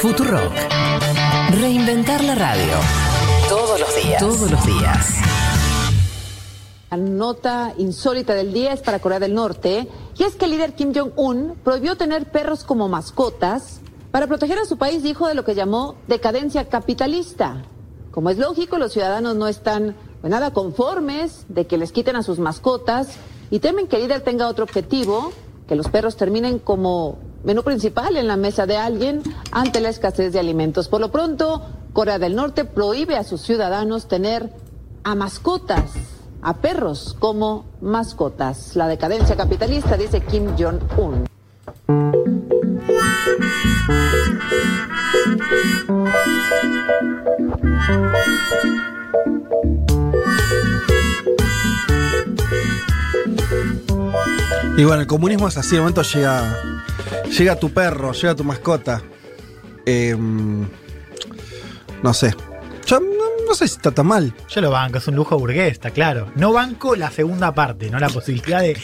[0.00, 0.52] Futurock.
[1.60, 2.72] Reinventar la radio.
[3.48, 4.20] Todos los días.
[4.20, 5.16] Todos los días.
[6.90, 10.74] La nota insólita del día es para Corea del Norte, y es que el líder
[10.74, 13.80] Kim Jong-un prohibió tener perros como mascotas
[14.12, 17.64] para proteger a su país, dijo, de lo que llamó decadencia capitalista.
[18.12, 22.22] Como es lógico, los ciudadanos no están pues, nada conformes de que les quiten a
[22.22, 23.08] sus mascotas
[23.50, 25.32] y temen que el líder tenga otro objetivo,
[25.66, 29.22] que los perros terminen como menú principal en la mesa de alguien
[29.52, 30.88] ante la escasez de alimentos.
[30.88, 34.50] Por lo pronto, Corea del Norte prohíbe a sus ciudadanos tener
[35.04, 35.92] a mascotas,
[36.42, 38.74] a perros como mascotas.
[38.76, 41.26] La decadencia capitalista, dice Kim Jong-un.
[54.76, 56.83] Y bueno, el comunismo es así, de momento llega,
[57.30, 59.02] llega tu perro, llega tu mascota.
[59.86, 60.66] Em,
[62.02, 62.34] no sé.
[62.86, 64.34] Yo no, no sé si está tan mal.
[64.48, 66.30] Yo lo banco, es un lujo burgués, está claro.
[66.34, 68.76] No banco la segunda parte, no la posibilidad de,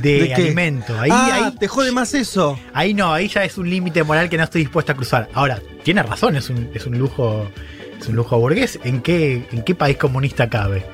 [0.00, 0.98] de alimento.
[0.98, 2.58] Ahí, ah, ahí, te jode más eso.
[2.72, 5.28] ahí no, ahí ya es un límite moral que no estoy dispuesto a cruzar.
[5.34, 7.48] Ahora, tiene razón, es un, es un lujo.
[8.00, 8.80] Es un lujo burgués.
[8.82, 10.84] ¿En qué, ¿En qué país comunista cabe?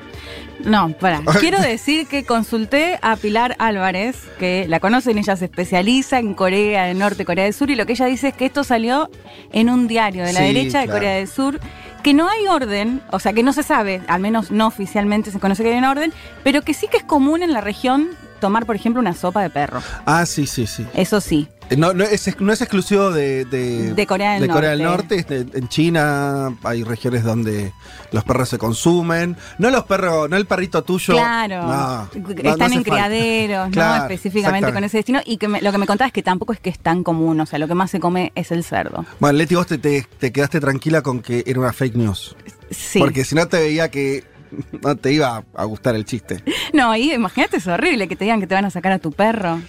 [0.65, 1.21] No, para.
[1.39, 6.85] Quiero decir que consulté a Pilar Álvarez, que la conocen, ella se especializa en Corea
[6.85, 9.09] del Norte, Corea del Sur, y lo que ella dice es que esto salió
[9.51, 10.99] en un diario de la Sí, derecha de claro.
[10.99, 11.59] Corea del Sur,
[12.03, 15.39] que no hay orden, o sea, que no se sabe, al menos no oficialmente se
[15.39, 18.09] conoce que hay un orden, pero que sí que es común en la región
[18.39, 19.81] tomar, por ejemplo, una sopa de perro.
[20.05, 20.85] Ah, sí, sí, sí.
[20.93, 21.47] Eso sí.
[21.69, 24.81] Eh, No, no, es, no es exclusivo de, de, De Corea del de Corea del
[24.83, 25.25] Norte.
[25.29, 27.71] En China hay regiones donde
[28.11, 29.37] los perros se consumen.
[29.59, 31.13] No los perros, no el perrito tuyo.
[31.13, 32.09] Claro, No,
[32.43, 34.03] están en criaderos, Claro, ¿no?
[34.03, 35.19] Específicamente con ese destino.
[35.25, 37.39] Y que me- lo que me contaba es que tampoco es que es tan común,
[37.39, 39.05] o sea, lo que más se come es el cerdo.
[39.19, 42.35] Bueno, Leti, vos te, te- te quedaste tranquila con que era una fake news.
[42.71, 42.99] Sí.
[42.99, 44.23] Porque si no te veía que
[44.83, 46.43] no te iba a gustar el chiste.
[46.73, 49.11] No, ahí imagínate, es horrible que te digan que te van a sacar a tu
[49.11, 49.61] perro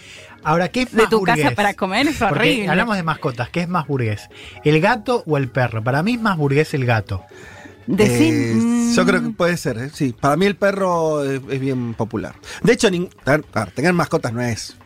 [0.42, 1.36] Ahora, ¿qué es de tu burgués?
[1.42, 2.68] casa para comer, es Porque horrible.
[2.70, 4.28] hablamos de mascotas, ¿qué es más burgués?
[4.64, 5.84] ¿El gato o el perro?
[5.84, 7.22] Para mí es más burgués el gato.
[7.86, 9.90] Decir, Eh, mm, yo creo que puede ser, ¿eh?
[9.92, 10.14] sí.
[10.18, 12.34] Para mí el perro es, es bien popular.
[12.62, 14.76] De hecho, nin- a ver, a ver, tener mascotas no es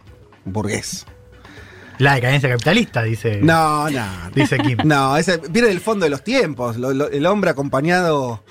[0.44, 1.06] burgués.
[1.98, 4.04] La decadencia capitalista, dice, No, no.
[4.34, 4.78] dice Kim.
[4.84, 6.76] No, ese viene del fondo de los tiempos.
[6.78, 8.42] Lo- lo- el hombre acompañado,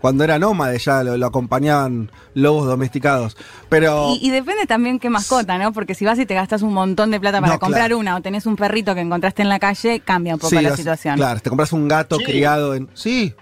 [0.00, 3.36] cuando era nómade, ya lo, lo acompañaban lobos domesticados.
[3.68, 4.14] Pero.
[4.20, 5.72] Y, y depende también qué mascota, ¿no?
[5.72, 7.98] Porque si vas y te gastas un montón de plata para No, comprar claro.
[7.98, 10.76] una o tenés un perrito que encontraste en la calle, cambia un poco sí, la
[10.76, 11.16] situación.
[11.16, 12.24] Claro, te compras un gato Sí.
[12.24, 12.88] criado en.
[12.94, 13.34] Sí,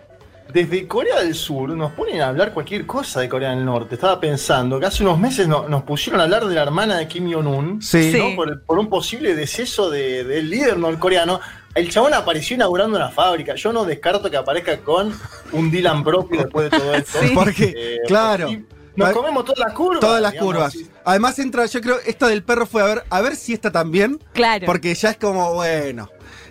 [0.52, 3.96] Desde Corea del Sur nos ponen a hablar cualquier cosa de Corea del Norte.
[3.96, 7.06] Estaba pensando que hace unos meses no- nos pusieron a hablar de la hermana de
[7.06, 7.82] Kim Jong-un.
[7.82, 8.14] sí.
[8.34, 11.40] Por, por un posible deceso de- del líder norcoreano.
[11.74, 13.54] El chabón apareció inaugurando una fábrica.
[13.56, 15.12] Yo no descarto que aparezca con
[15.52, 17.18] un Dylan propio después de todo esto.
[17.20, 17.30] Sí.
[17.34, 18.48] Porque, Eh, claro.
[18.96, 20.00] Nos Va- comemos todas las curvas.
[20.00, 20.72] Todas las digamos, curvas.
[20.72, 20.88] sí.
[21.04, 23.92] Además entra, yo creo, esto del perro fue a ver, a ver si está tan
[23.92, 24.18] bien.
[24.32, 24.66] Claro.
[24.66, 26.08] Porque ya es como, bueno,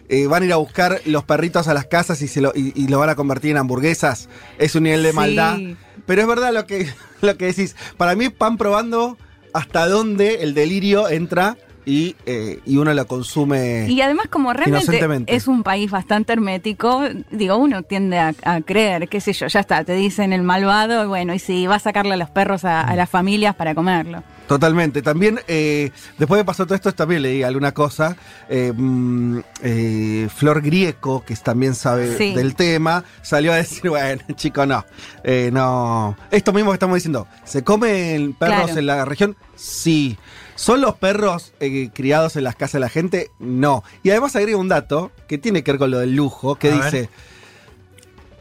[0.09, 2.71] eh, van a ir a buscar los perritos a las casas y, se lo, y,
[2.75, 4.29] y lo van a convertir en hamburguesas.
[4.57, 5.15] Es un nivel de Sí.
[5.15, 5.57] maldad.
[6.05, 6.87] Pero es verdad lo que,
[7.21, 7.75] lo que decís.
[7.97, 9.17] Para mí van probando
[9.53, 11.57] hasta dónde el delirio entra
[11.89, 13.87] y, eh, y uno lo consume.
[13.89, 19.07] Y además, como realmente es un país bastante hermético, digo, uno tiende a, a creer,
[19.07, 21.79] qué sé yo, ya está, te dicen el malvado, y bueno, y si va a
[21.79, 24.21] sacarle a los perros a, a las familias para comerlo.
[24.49, 25.01] Totalmente.
[25.01, 28.15] También, eh, después de pasar todo esto, también leí alguna cosa.
[28.49, 32.33] Eh, mm, eh, Flor Grieco, que también sabe Sí.
[32.33, 34.85] del tema, salió a decir, bueno, chico, no.
[35.23, 36.17] eh, no.
[36.31, 37.27] Esto mismo que estamos diciendo.
[37.43, 38.79] ¿Se comen perros Claro.
[38.79, 39.35] en la región?
[39.55, 40.17] Sí.
[40.57, 43.29] ¿Son los perros eh, criados en las casas de la gente?
[43.39, 43.83] No.
[44.03, 46.75] Y además agrega un dato que tiene que ver con lo del lujo, que A
[46.75, 46.83] ver.
[46.83, 47.09] dice,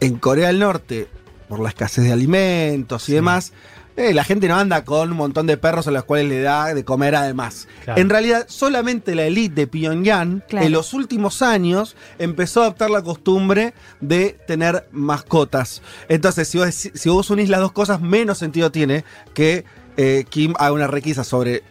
[0.00, 1.08] en Corea del Norte,
[1.48, 3.52] por la escasez de alimentos y demás,
[3.96, 6.74] eh, la gente no anda con un montón de perros a los cuales le da
[6.74, 7.66] de comer además.
[7.84, 8.00] Claro.
[8.00, 10.66] En realidad, solamente la élite de Pyongyang Claro.
[10.66, 15.80] en los últimos años empezó a adoptar la costumbre de tener mascotas.
[16.08, 19.64] Entonces, si vos, deci- si vos unís las dos cosas, menos sentido tiene que
[19.96, 21.62] eh, Kim haga una requisa sobre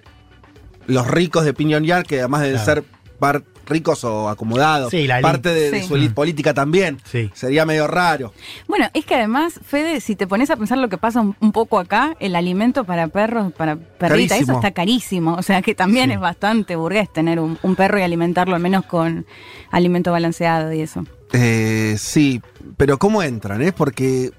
[0.87, 2.65] los ricos de Pyongyang, que además de Claro.
[2.65, 2.83] ser
[3.19, 7.31] par- ricos o acomodados, Sí, la parte de, su élite política también, Sí.
[7.33, 8.31] sería medio raro.
[8.67, 11.51] Bueno, es que además, Fede, si te pones a pensar lo que pasa un, un
[11.51, 15.33] poco acá, el alimento para perros, para perritas, eso está carísimo.
[15.33, 16.13] O sea que también Sí.
[16.13, 19.25] es bastante burgués tener un, un perro y alimentarlo al menos con
[19.71, 21.03] alimento balanceado y eso.
[21.33, 22.43] Eh, sí,
[22.77, 23.63] pero ¿cómo entran?
[23.63, 23.71] Eh?
[23.75, 24.29] Porque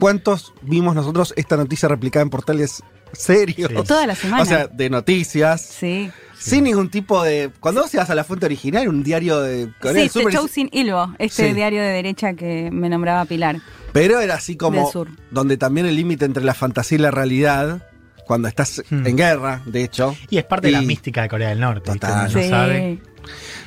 [0.00, 2.82] ¿cuántos vimos nosotros esta noticia replicada en portales
[3.18, 3.70] serios.
[3.70, 3.76] Sí.
[3.86, 4.42] Toda la semana.
[4.42, 5.60] O sea, de noticias.
[5.62, 6.10] Sí.
[6.38, 7.50] Sin ningún tipo de.
[7.60, 10.22] Cuando vos ibas a la fuente original, un diario de Corea Sí, del Sur.
[10.22, 11.54] este show sin Ilvo, este Sí.
[11.54, 13.56] diario de derecha que me nombraba Pilar.
[13.92, 14.82] Pero era así como.
[14.82, 15.08] Del sur.
[15.30, 17.88] Donde también el límite entre la fantasía y la realidad.
[18.26, 19.06] Cuando estás Hmm.
[19.06, 20.16] en guerra, de hecho.
[20.30, 21.92] Y es parte de la mística de Corea del Norte.
[21.92, 22.30] Total.
[22.32, 22.98] No sabe.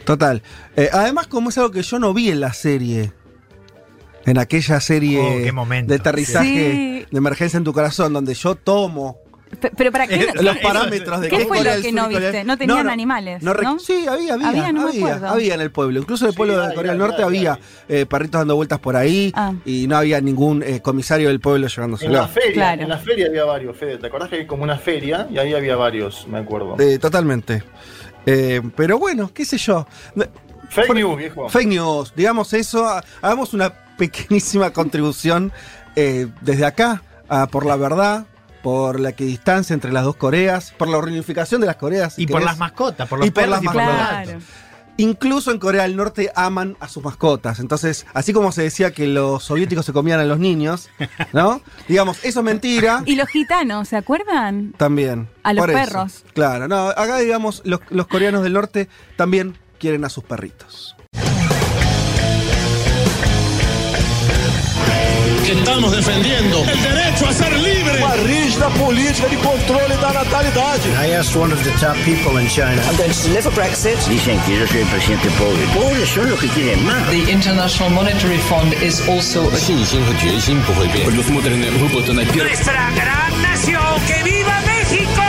[0.06, 0.44] Total.
[0.76, 3.14] Eh, además, como es algo que yo no vi en la serie.
[4.26, 5.94] En aquella serie Oh, qué momento.
[5.94, 7.06] de aterrizaje Sí.
[7.10, 9.18] de emergencia en tu corazón, donde yo tomo
[9.60, 10.16] Pe- Pero para qué.
[10.16, 12.44] Eh, no- los parámetros de ¿Qué qué fue Corea lo que no viste?
[12.44, 13.80] ¿No tenían animales, no?
[13.80, 14.48] Sí, había, había.
[14.50, 14.88] Había, no
[15.28, 16.00] había, en el pueblo.
[16.00, 18.96] Incluso en el Sí, pueblo de Corea del Norte había eh, perritos dando vueltas por
[18.96, 19.54] ahí Ah.
[19.66, 22.12] y no había ningún eh, comisario del pueblo En llevándoselo.
[22.14, 22.82] la feria, Claro.
[22.84, 23.98] en la feria había varios, Fede.
[23.98, 25.28] ¿Te acordás que hay como una feria?
[25.32, 26.76] Y ahí había varios, me acuerdo.
[26.80, 27.64] Eh, totalmente.
[28.26, 29.88] Eh, pero bueno, qué sé yo.
[30.70, 31.50] Fake por- news, viejo.
[31.50, 35.52] Fake news, digamos eso, ha- hagamos una pequeñísima contribución
[35.96, 38.26] eh, desde acá a por la verdad,
[38.62, 42.16] por la equidistancia entre las dos Coreas, por la reunificación de las Coreas.
[42.16, 42.52] si Y por querés.
[42.52, 44.24] las mascotas, por los Y por perros las y por los mascotas.
[44.26, 44.40] Claro.
[44.98, 47.60] Incluso en Corea del Norte aman a sus mascotas.
[47.60, 50.90] Entonces, así como se decía que los soviéticos se comían a los niños,
[51.34, 51.62] ¿no?
[51.88, 53.02] Digamos, eso es mentira.
[53.06, 54.74] Y los gitanos, ¿se acuerdan?
[54.76, 55.30] También.
[55.44, 55.74] A los eso.
[55.74, 56.26] perros.
[56.34, 60.98] Claro, no, acá digamos, los, los coreanos del norte también quieren a sus perritos.
[65.49, 68.03] que estamos defendiendo el derecho a ser libre.
[68.03, 70.89] uma rígida política de controle da natalidade.
[71.01, 72.81] I asked one of the top people in China.
[72.89, 73.99] I'm going to deliver Brexit.
[74.09, 75.63] Dicen que yo soy el presidente pobre.
[75.75, 77.09] Pobres son los que quieren más.
[77.11, 81.07] The International Monetary Fund is also a 信心和决心不会变。
[81.07, 82.49] Предусмотрены выплаты на первый.
[82.49, 83.83] nuestra gran nación.
[84.07, 85.28] ¡Que viva México!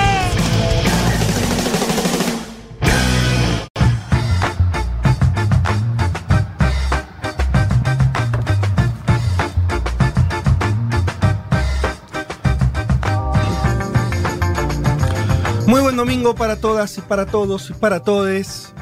[15.70, 18.72] Muy buen domingo para todas y para todos y para todes.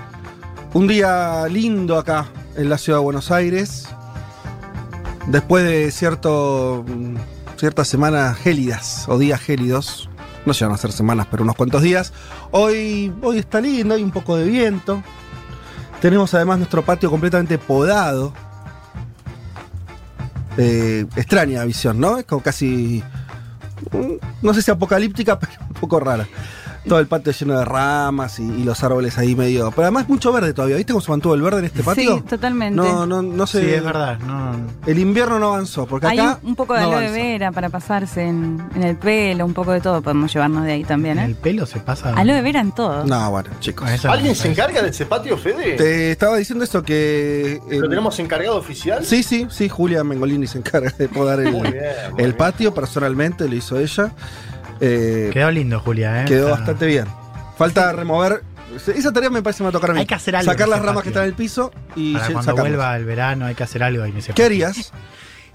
[0.73, 3.87] Un día lindo acá en la ciudad de Buenos Aires.
[5.27, 6.87] Después de cierto,
[7.59, 10.09] ciertas semanas gélidas o días gélidos.
[10.47, 12.15] No llegan a ser semanas, pero unos cuantos días.
[12.53, 15.03] Hoy, hoy está lindo, hay un poco de viento.
[16.01, 18.33] Tenemos además nuestro patio completamente podado.
[20.57, 22.17] Eh, extraña visión, ¿no?
[22.17, 23.05] Es como casi.
[23.93, 26.27] mm, No sé si apocalíptica, pero un poco rara.
[26.87, 29.71] Todo el patio lleno de ramas y, y los árboles ahí medio.
[29.71, 30.77] Pero además mucho verde todavía.
[30.77, 32.17] ¿Viste cómo se mantuvo el verde en este patio?
[32.19, 32.77] Sí, totalmente.
[32.77, 33.61] No, no, no sé.
[33.63, 34.19] Sí, es verdad.
[34.21, 34.53] No,
[34.87, 36.39] El invierno no avanzó, porque Hay acá.
[36.43, 39.73] un, un poco de no aloe vera para pasarse en, en el pelo, un poco
[39.73, 41.29] de todo podemos llevarnos de ahí también, en ¿eh?
[41.29, 42.15] el pelo se pasa.
[42.15, 43.05] Aloe vera en todo.
[43.05, 43.91] No, bueno, chicos.
[43.91, 45.77] Eso- ¿Alguien se encarga de ese patio, Fede?
[45.77, 47.61] Te estaba diciendo esto que.
[47.71, 49.05] eh, ¿Lo tenemos encargado oficial?
[49.05, 51.83] Sí, sí, sí, Julia Mengolini se encarga de podar el, Muy bien,
[52.13, 54.13] muy el patio personalmente, lo hizo ella.
[54.81, 56.25] Eh, Quedó lindo, Julia, ¿eh?
[56.27, 57.07] quedó bastante bien.
[57.57, 58.43] Falta remover.
[58.95, 60.01] Esa tarea me parece que me va a tocar a mí.
[60.01, 62.43] Hay que hacer algo Sacar las ramas que están en el piso y Para cuando
[62.43, 62.63] sacarlas.
[62.69, 64.47] vuelva el verano hay que hacer algo ahí en ese ¿Qué patio.
[64.47, 64.93] harías?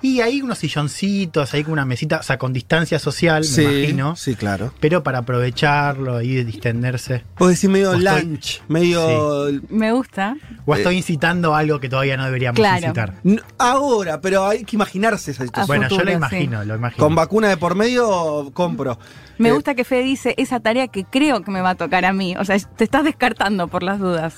[0.03, 4.15] Y hay unos silloncitos, hay una mesita, o sea, con distancia social, Sí, me imagino.
[4.17, 4.73] sí, claro.
[4.81, 7.23] Pero para aprovecharlo y distenderse.
[7.39, 9.47] Vos decís medio O estoy- lunch, medio.
[9.69, 10.35] Me gusta.
[10.65, 10.77] O Eh.
[10.79, 12.81] estoy incitando algo que todavía no deberíamos Claro.
[12.87, 13.13] incitar.
[13.57, 15.67] Ahora, pero hay que imaginarse esa situación.
[15.67, 16.17] Bueno, yo lo sí.
[16.17, 17.01] imagino, lo imagino.
[17.01, 18.99] Con vacuna de por medio, compro.
[19.37, 22.03] Me Eh, gusta que Fede dice esa tarea que creo que me va a tocar
[22.03, 22.35] a mí.
[22.37, 24.35] O sea, te estás descartando por las dudas.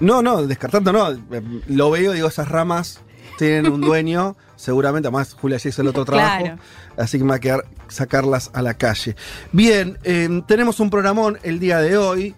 [0.00, 1.08] No, no, descartando no.
[1.12, 3.00] Eh, Lo veo, digo, esas ramas
[3.38, 5.08] tienen un dueño, seguramente.
[5.08, 6.44] Además, Julia ya hizo el otro trabajo.
[6.44, 6.58] Claro.
[6.96, 9.16] Así que me va a quedar sacarlas a la calle.
[9.52, 12.34] Bien, eh, tenemos un programón el día de hoy.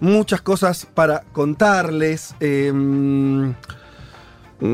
[0.00, 2.34] Muchas cosas para contarles.
[2.40, 3.52] Eh, mm,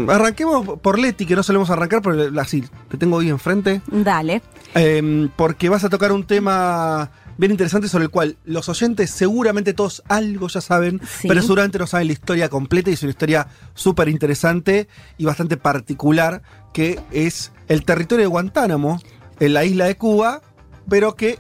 [0.09, 3.83] arranquemos por Leti, que no solemos arrancar, pero así, te tengo hoy enfrente.
[3.87, 4.43] Dale.
[4.75, 9.73] Eh, porque vas a tocar un tema bien interesante sobre el cual los oyentes seguramente
[9.75, 11.29] todos algo ya saben, Sí.
[11.29, 15.57] pero seguramente no saben la historia completa y es una historia súper interesante y bastante
[15.57, 19.01] particular que es el territorio de Guantánamo
[19.41, 20.43] en la isla de Cuba,
[20.89, 21.39] pero que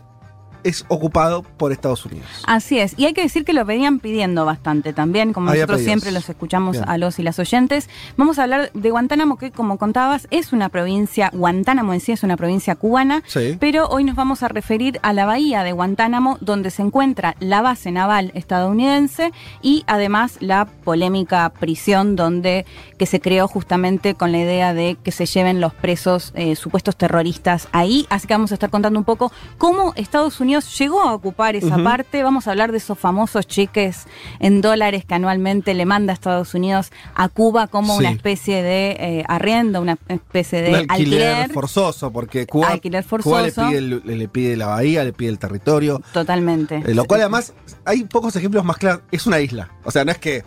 [0.65, 2.27] es ocupado por Estados Unidos.
[2.47, 2.95] Así es.
[2.99, 6.03] Y hay que decir que lo venían pidiendo bastante también, como Había nosotros pedidos.
[6.03, 6.89] siempre los escuchamos Bien.
[6.89, 7.89] a los y las oyentes.
[8.17, 12.23] Vamos a hablar de Guantánamo, que como contabas, es una provincia, Guantánamo en sí es
[12.23, 13.57] una provincia cubana, Sí.
[13.61, 17.63] pero hoy nos vamos a referir a la bahía de Guantánamo, donde se encuentra la
[17.63, 22.65] base naval estadounidense y además la polémica prisión donde
[22.99, 26.97] que se creó justamente con la idea de que se lleven los presos eh, supuestos
[26.97, 28.07] terroristas ahí.
[28.11, 31.77] Así que vamos a estar contando un poco cómo Estados Unidos Llegó a ocupar esa
[31.83, 32.23] parte.
[32.23, 34.07] Vamos a hablar de esos famosos cheques
[34.41, 38.01] en dólares que anualmente le manda Estados Unidos a Cuba como Sí.
[38.01, 41.53] una especie de eh, arriendo, una especie de Un alquiler, alquiler.
[41.53, 43.69] forzoso, porque Cuba, Alquiler Cuba le, forzoso.
[43.69, 46.01] pide, el- le pide la bahía, le pide el territorio.
[46.13, 46.83] Totalmente.
[46.87, 47.53] eh, lo cual además,
[47.85, 49.03] hay pocos ejemplos más claros.
[49.11, 49.71] Es una isla.
[49.85, 50.45] O sea, no es que.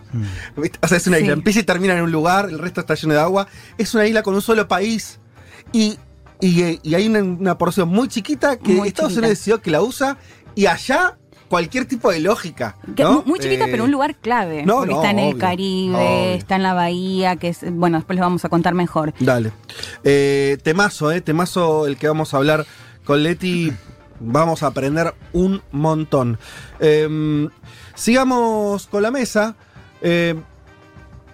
[0.58, 0.80] ¿viste?
[0.82, 1.24] O sea, es una Sí.
[1.24, 1.34] isla.
[1.34, 3.48] Empieza y termina en un lugar, el resto está lleno de agua.
[3.78, 5.20] Es una isla con un solo país.
[5.74, 5.98] Y,
[6.42, 9.20] y, y hay una, una porción muy chiquita que Muy Estados chiquita.
[9.27, 10.18] Unidos decidió que la usa.
[10.56, 11.18] Y allá,
[11.50, 12.77] cualquier tipo de lógica.
[13.25, 14.63] Muy chiquita, Eh, pero un lugar clave.
[14.65, 16.34] no, porque no, está en el Caribe, obvio.
[16.36, 17.60] está en la bahía, que es.
[17.74, 19.13] Bueno, después les vamos a contar mejor.
[19.20, 19.51] Dale.
[20.04, 22.65] Eh, temazo, eh, temazo el que vamos a hablar
[23.04, 23.72] con Leti.
[24.22, 26.39] Vamos a aprender un montón.
[26.80, 27.50] Eh,
[27.96, 29.56] sigamos con la mesa.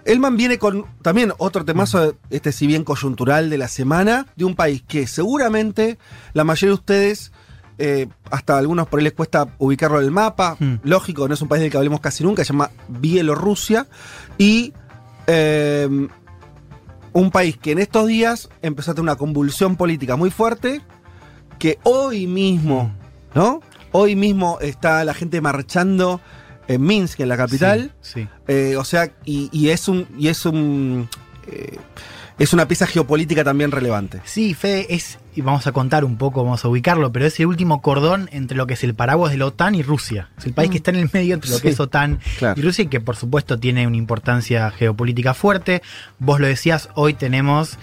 [0.04, 4.56] Elman viene con también otro temazo, este si bien coyuntural de la semana, de un
[4.56, 5.98] país que seguramente
[6.32, 7.32] la mayoría de ustedes,
[7.78, 10.74] eh, hasta algunos por ahí les cuesta ubicarlo en el mapa, Hmm.
[10.82, 13.86] lógico, no es un país del que hablemos casi nunca, se llama Bielorrusia,
[14.38, 14.72] y
[15.26, 15.88] eh,
[17.12, 20.80] un país que en estos días empezó a tener una convulsión política muy fuerte,
[21.58, 22.92] que hoy mismo,
[23.34, 23.60] ¿no?
[23.92, 26.20] Hoy mismo está la gente marchando
[26.68, 27.92] en Minsk, en la capital.
[28.00, 28.28] Sí, sí.
[28.48, 30.06] Eh, o sea, y, y es un.
[30.18, 31.08] Y es un.
[31.46, 31.76] eh,
[32.38, 34.20] es una pieza geopolítica también relevante.
[34.24, 37.46] Sí, Fede, es, y vamos a contar un poco, vamos a ubicarlo, pero es el
[37.46, 40.30] último cordón entre lo que es el paraguas de la OTAN y Rusia.
[40.38, 42.58] Es el país que está en el medio entre lo que es OTAN claro.
[42.58, 45.82] y Rusia y que por supuesto tiene una importancia geopolítica fuerte.
[46.18, 47.78] Vos lo decías, hoy tenemos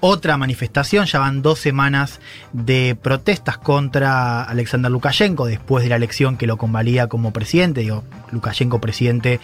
[0.00, 2.20] otra manifestación, ya van dos semanas
[2.52, 8.04] de protestas contra Alexander Lukashenko después de la elección que lo convalida como presidente, digo,
[8.32, 9.40] Lukashenko presidente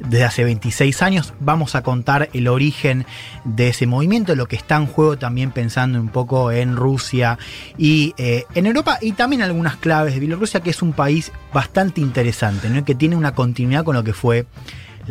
[0.00, 1.34] desde hace 26 años.
[1.40, 3.06] Vamos a contar el origen
[3.44, 7.38] de ese movimiento, lo que está en juego también pensando un poco en Rusia
[7.78, 12.00] y eh, en Europa y también algunas claves de Bielorrusia, que es un país bastante
[12.00, 12.84] interesante, ¿no?
[12.84, 14.46] que tiene una continuidad con lo que fue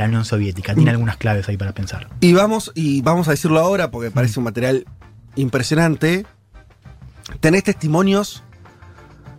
[0.04, 0.74] la Unión Soviética.
[0.74, 2.08] Tiene algunas claves ahí para pensar.
[2.22, 4.86] Y vamos, y vamos a decirlo ahora porque parece un material
[5.36, 6.26] impresionante.
[7.40, 8.44] Tenés testimonios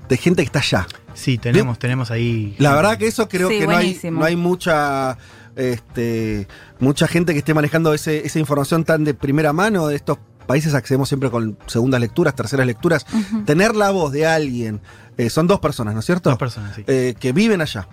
[0.08, 0.86] de gente que está allá.
[1.14, 2.54] Sí, tenemos, tenemos ahí.
[2.58, 5.18] La verdad que eso creo Sí, que no hay, no hay mucha.
[5.56, 6.46] Este,
[6.78, 10.72] mucha gente que esté manejando ese- esa información tan de primera mano de estos países
[10.74, 13.04] accedemos siempre con segundas lecturas, terceras lecturas.
[13.44, 14.80] Tener la voz de alguien,
[15.18, 16.30] eh, son dos personas, ¿no es cierto?
[16.30, 16.84] Dos personas, sí.
[16.86, 17.88] Eh, que viven allá.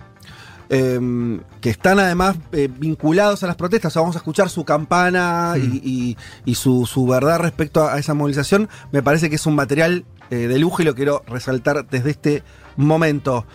[0.70, 3.90] Eh, que están además eh, vinculados a las protestas.
[3.90, 5.80] O sea, vamos a escuchar su campana y, Mm.
[5.82, 8.68] y- y su, su verdad respecto a, a esa movilización.
[8.92, 12.42] Me parece que es un material eh, de lujo y lo quiero resaltar desde este
[12.76, 13.46] momento.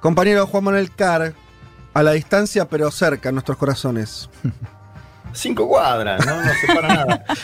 [0.00, 1.34] Compañero Juan Manuel Carr,
[1.92, 4.30] a la distancia pero cerca en nuestros corazones.
[5.34, 7.24] Cinco cuadras, no, no separa nada.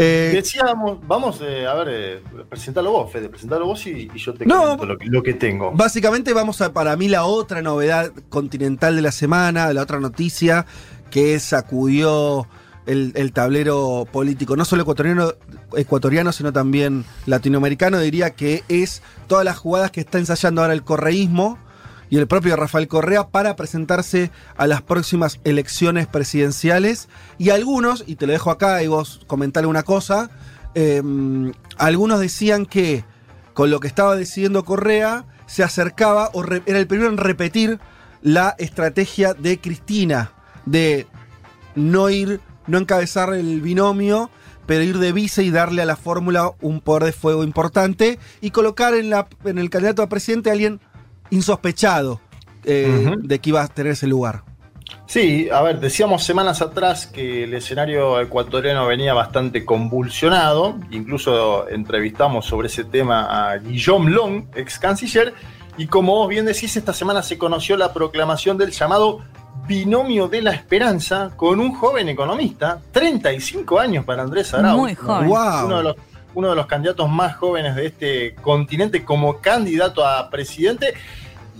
[0.00, 4.32] Eh, Decíamos, vamos eh, a ver, eh, presentalo vos, Fede, presentalo vos y, y yo
[4.32, 5.72] te No, lo, que- lo que tengo.
[5.72, 10.66] Básicamente vamos a, para mí, la otra novedad continental de la semana, la otra noticia
[11.10, 12.46] que sacudió
[12.86, 15.32] el, el tablero político, no solo ecuatoriano,
[15.76, 20.84] ecuatoriano, sino también latinoamericano, diría que es todas las jugadas que está ensayando ahora el
[20.84, 21.58] correísmo
[22.10, 27.08] y el propio Rafael Correa para presentarse a las próximas elecciones presidenciales.
[27.38, 30.30] Y algunos, y te lo dejo acá y vos comentale una cosa,
[30.74, 31.02] eh,
[31.76, 33.04] algunos decían que
[33.54, 37.80] con lo que estaba decidiendo Correa se acercaba o era el primero en repetir
[38.22, 40.32] la estrategia de Cristina
[40.66, 41.06] de
[41.74, 44.30] no ir, no encabezar el binomio,
[44.66, 48.50] pero ir de vice y darle a la fórmula un poder de fuego importante y
[48.50, 50.80] colocar en, la, en el candidato a presidente a alguien
[51.30, 52.20] insospechado
[52.64, 54.42] eh, de que iba a tener ese lugar.
[55.06, 62.44] Sí, a ver, decíamos semanas atrás que el escenario ecuatoriano venía bastante convulsionado, incluso entrevistamos
[62.44, 65.32] sobre ese tema a Guillaume Long, ex canciller,
[65.78, 69.20] y como vos bien decís, esta semana se conoció la proclamación del llamado
[69.66, 74.78] binomio de la esperanza con un joven economista, 35 años para Andrés Arauz.
[74.78, 75.28] Muy joven.
[75.28, 75.66] Wow.
[75.66, 75.96] Uno de los
[76.38, 80.94] uno de los candidatos más jóvenes de este continente como candidato a presidente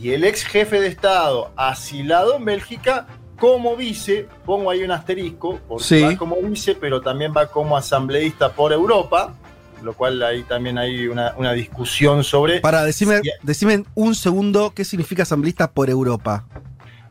[0.01, 3.09] y el ex jefe de Estado asilado en Bélgica
[3.41, 6.03] como vice, pongo ahí un asterisco, porque Sí.
[6.03, 9.35] va como vice, pero también va como asambleísta por Europa,
[9.83, 12.61] lo cual ahí también hay una, una discusión sobre...
[12.61, 13.31] Para decirme, Sí.
[13.43, 16.45] decime un segundo qué significa asambleísta por Europa.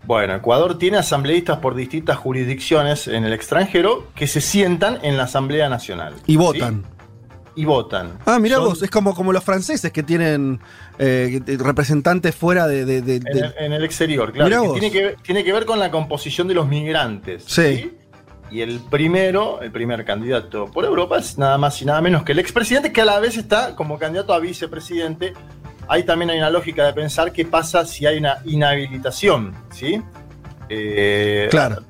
[0.06, 5.24] Bueno, Ecuador tiene asambleístas por distintas jurisdicciones en el extranjero que se sientan en la
[5.24, 6.14] Asamblea Nacional.
[6.28, 6.38] Y ¿sí?
[7.58, 8.18] Y votan.
[8.26, 10.62] Ah, mira Son- vos, es como, como los franceses que tienen
[11.00, 12.86] eh, representantes fuera de...
[12.86, 14.48] de- de- En el, en el exterior, claro.
[14.50, 14.80] Mirá que vos.
[14.80, 17.44] tiene, que, ver- tiene que ver con la composición de los migrantes.
[17.48, 17.92] Sí.
[18.50, 22.32] Y el primero, el primer candidato por Europa es nada más y nada menos que
[22.32, 25.34] el expresidente, que a la vez está como candidato a vicepresidente
[25.90, 30.02] ahí también hay una lógica de pensar qué pasa si hay una inhabilitación, ¿sí?
[30.70, 31.82] Eh, Claro.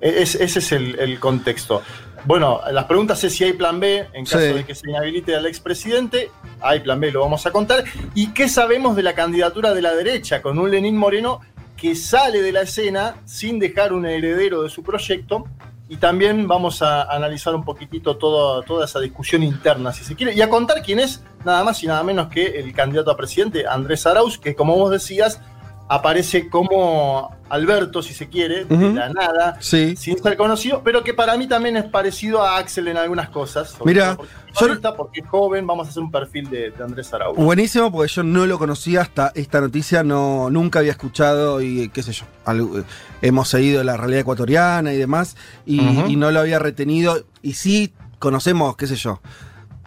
[0.00, 1.82] es- ese es el, el contexto.
[2.24, 4.52] Bueno, las preguntas es si hay plan B en caso Sí.
[4.52, 6.30] de que se inhabilite al expresidente.
[6.60, 7.84] Hay plan B, lo vamos a contar.
[8.14, 11.40] ¿Y qué sabemos de la candidatura de la derecha con un Lenín Moreno
[11.76, 15.44] que sale de la escena sin dejar un heredero de su proyecto?
[15.88, 20.34] Y también vamos a analizar un poquitito todo- toda esa discusión interna, si se quiere,
[20.34, 23.66] y a contar quién es nada más y nada menos que el candidato a presidente,
[23.66, 25.40] Andrés Arauz, que como vos decías,
[25.88, 29.94] aparece como Alberto, si se quiere, de la nada, Sí.
[29.96, 33.76] sin ser conocido, pero que para mí también es parecido a Axel en algunas cosas.
[33.84, 37.36] Mira, porque, porque es joven, vamos a hacer un perfil de, de Andrés Arauz.
[37.36, 42.02] Buenísimo, porque yo no lo conocía hasta esta noticia, no, nunca había escuchado y qué
[42.02, 42.24] sé yo.
[42.46, 42.84] algo- eh,
[43.22, 47.24] hemos seguido la realidad ecuatoriana y demás, y no lo había retenido.
[47.42, 49.20] Y sí conocemos, qué sé yo.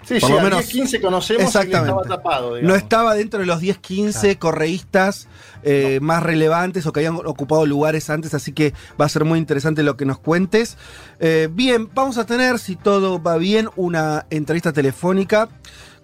[0.06, 1.90] Sí, por sí, lo a menos- 10, 15 conocemos y Exactamente.
[1.90, 2.62] estaba tapado.
[2.62, 5.28] No estaba dentro de los 10, 15 correístas
[5.64, 9.40] eh, más relevantes o que hayan ocupado lugares antes, así que va a ser muy
[9.40, 10.78] interesante lo que nos cuentes.
[11.20, 15.48] Eh, bien, vamos a tener, si todo va bien, una entrevista telefónica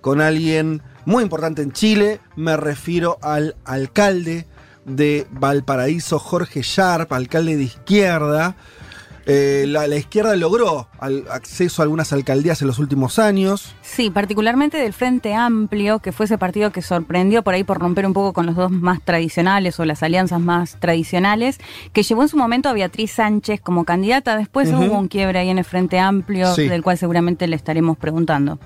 [0.01, 2.21] con alguien muy importante en Chile.
[2.37, 4.47] Me refiero al alcalde
[4.85, 8.55] de Valparaíso, Jorge Sharp, alcalde de izquierda.
[9.31, 13.75] Eh, la, la izquierda logró al- acceso a algunas alcaldías en los últimos años.
[13.83, 18.05] Sí, particularmente del Frente Amplio, que fue ese partido que sorprendió por ahí por romper
[18.07, 21.59] un poco con los dos más tradicionales o las alianzas más tradicionales,
[21.93, 24.35] que llevó en su momento a Beatriz Sánchez como candidata.
[24.35, 26.67] Después hubo un quiebre ahí en el Frente Amplio, Sí.
[26.67, 28.57] del cual seguramente le estaremos preguntando.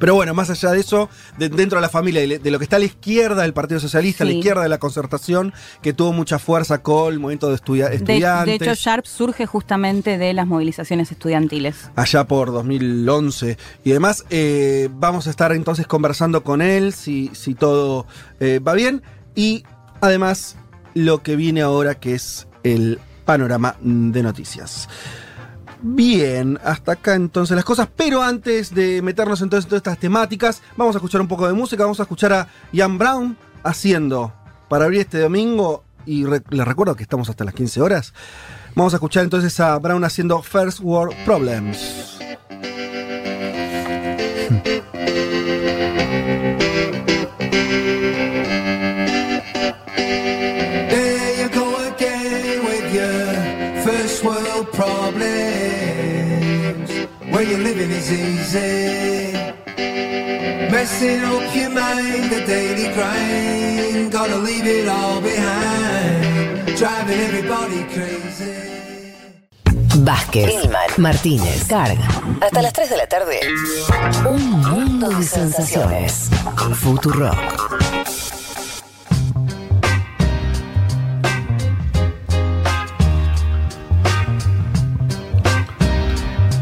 [0.00, 2.76] Pero bueno, más allá de eso, de- dentro de la familia, de, lo que está
[2.76, 5.52] a la izquierda del Partido Socialista, a la izquierda de la concertación,
[5.82, 8.58] que tuvo mucha fuerza con el movimiento de estudia- De, estudiantes.
[8.58, 11.90] de hecho, Sharp surge justamente de las movilizaciones estudiantiles.
[11.94, 14.24] allá por 2011 y demás.
[14.30, 18.06] eh, vamos a estar entonces conversando con él si, si todo
[18.40, 19.02] eh, va bien.
[19.34, 19.64] Y
[20.00, 20.56] además
[20.94, 24.88] lo que viene ahora que es el panorama de noticias.
[25.82, 30.62] Bien, hasta acá entonces las cosas, pero antes de meternos entonces en todas estas temáticas,
[30.76, 34.32] vamos a escuchar un poco de música, vamos a escuchar a Ian Brown haciendo
[34.68, 38.12] para abrir este domingo, y les recuerdo que estamos hasta las 15 horas,
[38.74, 42.18] vamos a escuchar entonces a Brown haciendo First World Problems.
[60.80, 64.10] Messing up your mind, the daily grind.
[64.10, 66.74] Gotta leave it all behind.
[66.74, 68.54] Driving everybody crazy.
[69.98, 72.08] Vázquez, Martínez, Carga.
[72.40, 73.40] Hasta las 3 de la tarde.
[74.26, 76.30] Un mundo de sensaciones.
[76.72, 77.30] Futuro.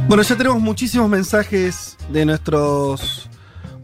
[0.09, 3.28] Bueno, ya tenemos muchísimos mensajes de nuestros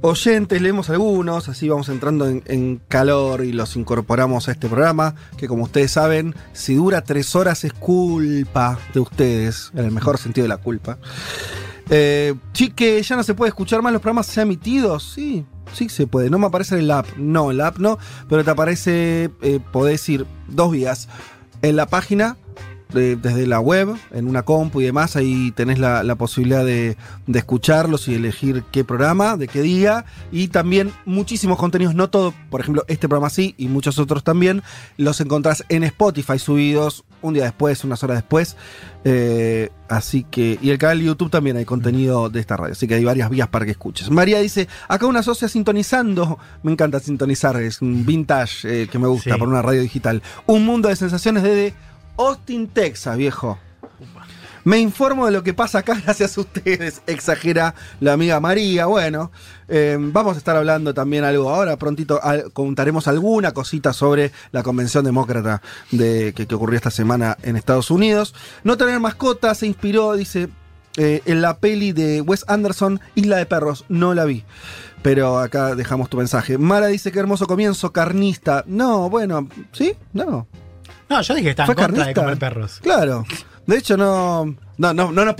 [0.05, 5.49] oyentes, leemos algunos, así vamos entrando en, calor y los incorporamos a este programa, que
[5.49, 10.45] como ustedes saben, si dura tres horas es culpa de ustedes, en el mejor sentido
[10.45, 10.99] de la culpa.
[11.89, 15.89] Eh, sí, que ya no se puede escuchar más los programas ya emitidos, sí, sí
[15.89, 19.31] se puede, no me aparece en la app, no, en app no, pero te aparece,
[19.41, 21.09] eh, podés ir dos vías,
[21.63, 22.37] en la página
[22.95, 26.97] de- desde la web, en una compu y demás, ahí tenés la, la posibilidad de,
[27.27, 32.33] de escucharlos y elegir qué programa, de qué día, y también muchísimos contenidos, no todo,
[32.51, 34.63] por ejemplo, este programa sí, y muchos otros también,
[34.97, 38.57] los encontrás en Spotify subidos un día después, unas horas después,
[39.05, 42.87] eh, así que, y el canal de YouTube también hay contenido de esta radio, así
[42.87, 44.11] que hay varias vías para que escuches.
[44.11, 49.09] María dice, acá una socia sintonizando, me encanta sintonizar, es un vintage eh, que me
[49.09, 49.39] gusta Sí.
[49.39, 51.73] por una radio digital, un mundo de sensaciones desde
[52.17, 53.59] Austin, Texas, viejo.
[54.65, 58.87] Me informo de lo que pasa acá gracias a ustedes, exagera la amiga María.
[58.87, 59.31] Bueno,
[59.69, 62.19] eh, vamos a estar hablando también algo ahora, prontito
[62.55, 68.35] contaremos alguna cosita sobre la convención demócrata de, que, ocurrió esta semana en Estados Unidos.
[68.63, 70.49] No tener mascotas se inspiró, dice,
[70.97, 73.85] eh, en la peli de Wes Anderson, Isla de Perros.
[73.91, 74.45] No la vi.
[75.03, 76.57] Pero acá dejamos tu mensaje.
[76.57, 78.65] Mara dice que hermoso comienzo, carnista.
[78.67, 79.95] No, bueno, ¿sí?
[80.15, 80.47] No.
[81.09, 82.81] No, yo dije que estaba ¿Fue en contra de comer perros.
[82.83, 83.25] Claro.
[83.67, 84.55] De hecho, no.
[84.77, 85.35] No, no, no nos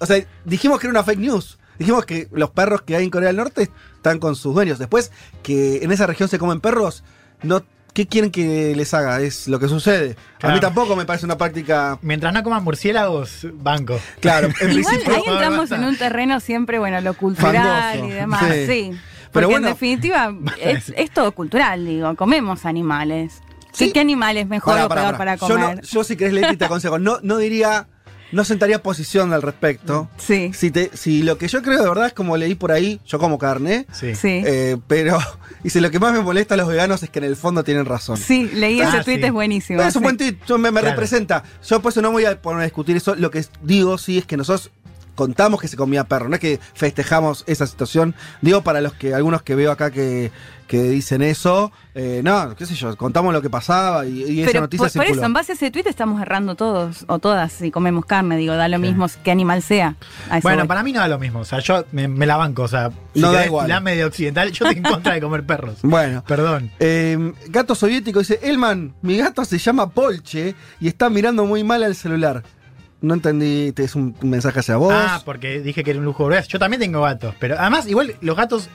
[0.00, 1.58] O sea, dijimos que era una fake news.
[1.78, 4.78] Dijimos que los perros que hay en Corea del Norte están con sus dueños.
[4.78, 7.04] Después, que en esa región se comen perros,
[7.42, 7.62] no.
[7.92, 9.22] ¿Qué quieren que les haga?
[9.22, 10.16] Es lo que sucede.
[10.42, 11.98] A mí tampoco me parece una práctica.
[12.02, 13.98] Mientras no coman murciélagos, banco.
[14.20, 15.14] Claro, en Igual principio.
[15.16, 17.54] ahí entramos en un terreno siempre, bueno, lo cultural
[17.98, 18.44] Fangoso, y demás.
[18.52, 18.66] sí.
[18.66, 18.90] Sí.
[18.92, 19.00] Pero
[19.32, 23.40] Porque bueno, en definitiva es, es todo cultural, digo, comemos animales.
[23.76, 23.92] Sí.
[23.92, 25.36] ¿Qué, animal es mejor Pará, o pará, peor pará.
[25.36, 25.84] para Yo, no- comer?
[25.84, 27.88] yo si querés Leti te aconsejo, no, no diría,
[28.32, 30.08] no sentaría posición al respecto.
[30.18, 30.50] Sí.
[30.54, 33.18] Si, te, si lo que yo creo de verdad es como leí por ahí, yo
[33.18, 34.14] como carne, Sí.
[34.14, 34.42] Sí.
[34.46, 35.18] eh, pero
[35.64, 37.64] y si lo que más me molesta a los veganos es que en el fondo
[37.64, 38.16] tienen razón.
[38.16, 39.24] Sí, leí Ah, ese tweet, sí.
[39.24, 39.80] es buenísimo.
[39.82, 40.04] es un sí.
[40.04, 40.94] buen tweet, yo me, me Claro.
[40.94, 41.44] representa.
[41.68, 43.14] Yo por eso no voy a poner a discutir eso.
[43.14, 44.70] Lo que digo sí es que nosotros
[45.16, 48.14] contamos que se comía perro, no es que festejamos esa situación.
[48.40, 50.30] Digo para los que, algunos que veo acá que,
[50.68, 54.52] que dicen eso, eh, no, qué sé yo, contamos lo que pasaba y, y esa
[54.52, 57.52] Pero noticia por, por eso, en base a ese tweet estamos errando todos o todas
[57.52, 59.96] si comemos carne, digo, da lo mismo qué animal sea.
[60.42, 60.68] Bueno, voy.
[60.68, 61.40] para mí no da lo mismo.
[61.40, 62.62] O sea, yo me, me la banco.
[62.62, 63.68] O sea, si No da igual.
[63.68, 65.78] la medio occidental, yo estoy en contra de comer perros.
[65.82, 66.22] Bueno.
[66.26, 66.70] Perdón.
[66.78, 71.82] Eh, gato soviético dice, Elman, mi gato se llama Polche y está mirando muy mal
[71.82, 72.42] al celular.
[73.06, 74.92] No entendí, ¿te es un mensaje hacia vos?
[74.94, 76.48] Ah, porque dije que era un lujo burgués.
[76.48, 77.34] Yo también tengo gatos.
[77.38, 78.68] Pero además, igual los gatos,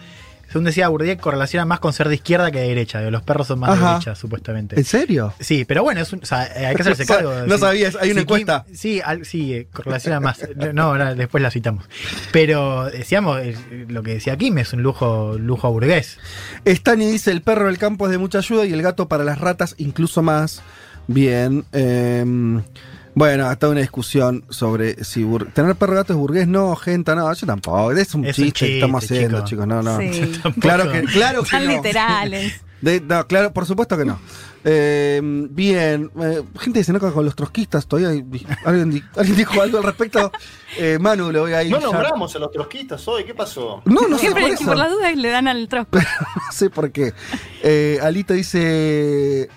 [0.47, 3.01] según decía Bourdieu, correlacionan más con ser de izquierda que de derecha.
[3.01, 4.75] Los perros son más de derecha, supuestamente.
[4.77, 5.33] ¿En serio?
[5.39, 7.33] Sí, pero bueno, es un- o sea, hay que hacerse cargo.
[7.47, 7.59] no sí.
[7.61, 8.65] sabías, hay una Sí, encuesta.
[8.73, 10.39] Sí, al- sí, eh, correlaciona más.
[10.73, 11.85] No, ahora después la citamos.
[12.31, 13.55] Pero decíamos, eh,
[13.87, 16.19] lo que decía Kim es un lujo, lujo burgués.
[16.65, 19.39] Stani dice, el perro del campo es de mucha ayuda y el gato para las
[19.39, 20.61] ratas incluso más.
[21.07, 21.65] Bien.
[21.73, 22.23] eh,
[23.15, 26.47] bueno, hasta una discusión sobre si bur- tener perro gato es burgués.
[26.47, 27.91] No, gente, no, yo tampoco.
[27.91, 29.63] Es un Es chiste, un que estamos haciendo, chico.
[29.63, 29.67] chicos.
[29.67, 29.97] No, no.
[29.99, 30.31] Sí.
[30.61, 31.71] Claro que, claro que no.
[31.71, 32.61] literales.
[32.81, 34.19] De- no, claro, por supuesto que no.
[34.63, 35.19] Eh,
[35.51, 38.09] bien, eh, gente dice, no, con los trotskistas todavía.
[38.23, 40.31] di- ¿Alguien, di- alguien dijo algo al respecto?
[40.77, 41.71] Eh, Manu, lo voy a ir.
[41.71, 43.81] No ya- nombramos a los trotskistas hoy, ¿qué pasó?
[43.85, 45.97] No, no sé Siempre por por las dudas le dan al trosco.
[45.99, 47.13] No sé por qué.
[47.61, 49.41] Eh, Alita dice.
[49.43, 49.49] eh,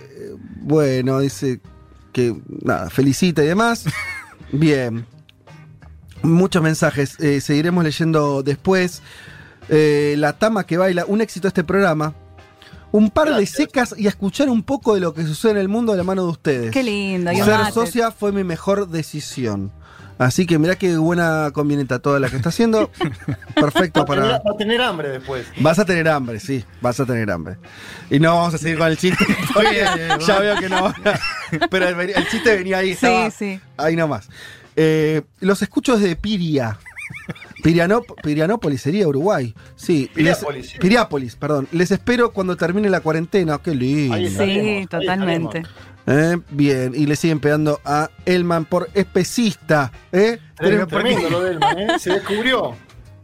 [0.60, 1.60] Bueno, dice
[2.14, 2.34] que.
[2.62, 3.84] Nada, felicita y demás.
[4.52, 5.04] Bien.
[6.22, 7.20] Muchos mensajes.
[7.20, 9.02] eh, seguiremos leyendo después.
[9.68, 11.04] Eh, la Tama que baila.
[11.06, 12.14] Un éxito este programa.
[12.92, 15.68] Un par de secas y a escuchar un poco de lo que sucede en el
[15.68, 16.70] mundo de la mano de ustedes.
[16.70, 17.30] Qué lindo.
[17.32, 17.72] Ser mate.
[17.72, 19.72] socia fue mi mejor decisión.
[20.16, 22.90] Así que mirá qué buena convenienta toda la que está haciendo.
[23.54, 24.38] Perfecto Va a, tener, para.
[24.42, 25.46] va a tener hambre después.
[25.60, 27.56] Vas a tener hambre, sí, vas a tener hambre.
[28.10, 29.24] Y no vamos a seguir con el chiste.
[30.26, 30.92] ya veo que no.
[31.70, 32.90] Pero el, el chiste venía ahí.
[32.94, 33.60] Sí, estaba sí.
[33.76, 34.28] Ahí nomás.
[34.76, 36.78] Eh, los escucho desde Piria.
[37.62, 39.54] Pirianop- Pirianópolis sería Uruguay.
[39.76, 40.10] Sí.
[40.14, 40.72] Piriápolis.
[40.78, 41.66] Piriápolis, perdón.
[41.72, 43.58] Les espero cuando termine la cuarentena.
[43.58, 44.44] Qué lindo.
[44.44, 45.62] Sí, totalmente.
[46.06, 49.90] Eh, bien, y le siguen pegando a Elman por especista.
[50.12, 50.38] ¿eh?
[50.56, 51.98] Tremendo, lo de Elman, ¿eh?
[51.98, 52.76] Se descubrió.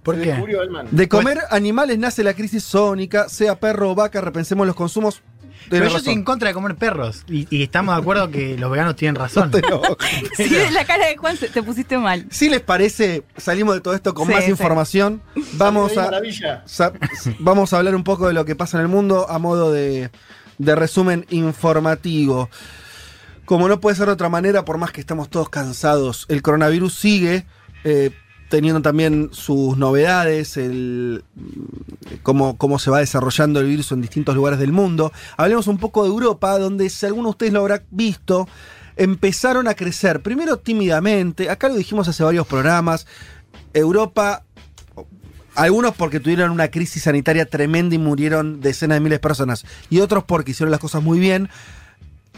[0.02, 0.28] ¿Por Se qué?
[0.30, 0.86] descubrió Elman.
[0.90, 5.22] De comer animales nace la crisis sónica, sea perro o vaca, repensemos los consumos.
[5.68, 6.24] Pero Tenés yo estoy en razón.
[6.24, 7.22] contra de comer perros.
[7.28, 9.50] Y, y estamos de acuerdo que los veganos tienen razón.
[9.68, 9.82] No.
[10.36, 12.24] Sí, la cara de Juan te pusiste mal.
[12.30, 14.50] Si les parece, salimos de todo esto con Sí, más sí.
[14.50, 15.20] información.
[15.52, 16.10] Vamos a,
[17.40, 20.10] vamos a hablar un poco de lo que pasa en el mundo a modo de,
[20.60, 22.50] de resumen informativo.
[23.46, 26.94] Como no puede ser de otra manera, por más que estamos todos cansados, el coronavirus
[26.94, 27.46] sigue
[27.82, 28.10] eh,
[28.50, 31.24] teniendo también sus novedades, el,
[32.22, 35.12] cómo, cómo se va desarrollando el virus en distintos lugares del mundo.
[35.38, 38.46] Hablemos un poco de Europa, donde si alguno de ustedes lo habrá visto,
[38.96, 43.06] empezaron a crecer, primero tímidamente, acá lo dijimos hace varios programas,
[43.72, 44.44] Europa,
[45.60, 50.00] algunos porque tuvieron una crisis sanitaria tremenda y murieron decenas de miles de personas, y
[50.00, 51.48] otros porque hicieron las cosas muy bien,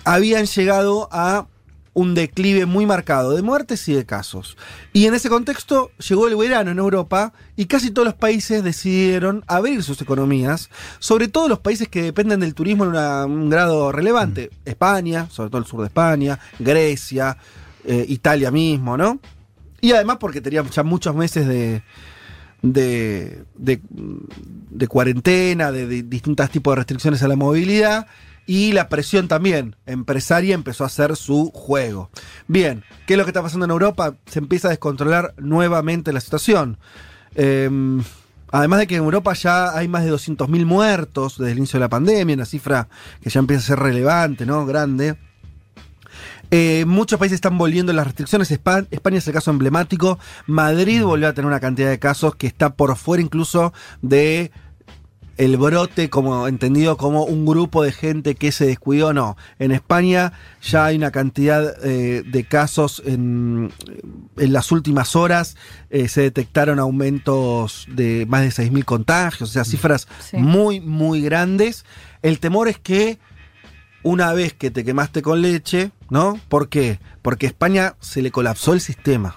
[0.05, 1.47] habían llegado a
[1.95, 4.57] un declive muy marcado de muertes y de casos.
[4.95, 9.45] Y en ese contexto llegó el verano en Europa y casi todos los países decidieron
[9.47, 13.93] abrir sus economías, sobre todo los países que dependen del turismo en una- un grado
[13.93, 14.51] relevante.
[14.65, 17.37] España, sobre todo el sur de España, Grecia,
[17.85, 19.21] eh, Italia mismo, ¿no?
[19.83, 21.83] Y además porque tenían ya muchos meses de,
[22.63, 23.81] de, de-
[24.71, 28.07] de cuarentena, de, distintos tipos de restricciones a la movilidad
[28.47, 32.11] y la presión también empresaria empezó a hacer su juego.
[32.49, 34.15] Bien, ¿qué es lo que está pasando en Europa?
[34.27, 36.79] Se empieza a descontrolar nuevamente la situación.
[37.35, 37.71] Eh,
[38.51, 41.85] además de que en Europa ya hay más de 200.000 muertos desde el inicio de
[41.85, 42.89] la pandemia, una cifra
[43.21, 44.67] que ya empieza a ser relevante, ¿no?
[44.67, 45.17] Grande.
[46.55, 48.51] Eh, muchos países están volviendo las restricciones.
[48.51, 50.19] Espa- España es el caso emblemático.
[50.47, 54.51] Madrid volvió a tener una cantidad de casos que está por fuera incluso de
[55.39, 59.15] el brote como entendido como un grupo de gente que se descuidó.
[59.15, 63.73] No, en España ya hay una cantidad eh, de casos en,
[64.37, 65.57] en las últimas horas.
[65.89, 70.37] eh, se detectaron aumentos de más de 6.000 contagios, o sea, cifras Sí.
[70.37, 71.87] muy, muy grandes.
[72.21, 73.19] El temor es que
[74.03, 76.39] una vez que te quemaste con leche, ¿no?
[76.49, 76.99] ¿Por qué?
[77.23, 79.37] Porque a España se le colapsó el sistema.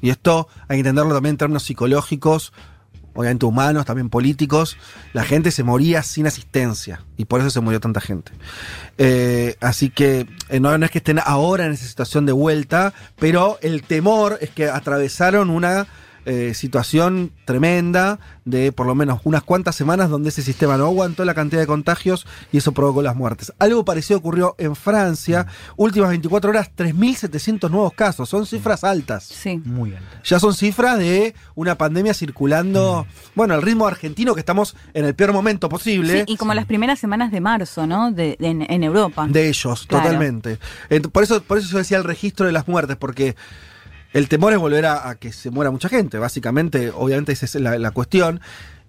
[0.00, 2.52] Y esto hay que entenderlo también en términos psicológicos
[3.14, 4.76] obviamente humanos, también políticos,
[5.12, 8.32] la gente se moría sin asistencia y por eso se murió tanta gente.
[8.98, 12.92] Eh, así que eh, no, no es que estén ahora en esa situación de vuelta,
[13.18, 15.86] pero el temor es que atravesaron una
[16.26, 21.24] eh, situación tremenda de por lo menos unas cuantas semanas donde ese sistema no aguantó
[21.24, 23.52] la cantidad de contagios y eso provocó las muertes.
[23.58, 25.46] Algo parecido ocurrió en Francia.
[25.76, 28.28] Últimas 24 horas, 3.700 nuevos casos.
[28.28, 29.24] Son cifras altas.
[29.24, 29.60] Sí.
[29.64, 30.20] Muy alta.
[30.24, 35.14] Ya son cifras de una pandemia circulando, bueno, al ritmo argentino que estamos en el
[35.14, 36.24] peor momento posible.
[36.26, 38.12] Sí, y como las primeras semanas de marzo, ¿no?
[38.12, 39.26] De, de- en, en Europa.
[39.28, 40.04] De ellos, Claro.
[40.04, 40.58] totalmente.
[40.90, 43.36] Ent- por, eso, por eso yo decía el registro de las muertes, porque
[44.14, 46.18] el temor es volver a, a que se muera mucha gente.
[46.18, 48.40] Básicamente, obviamente, esa es la, la cuestión.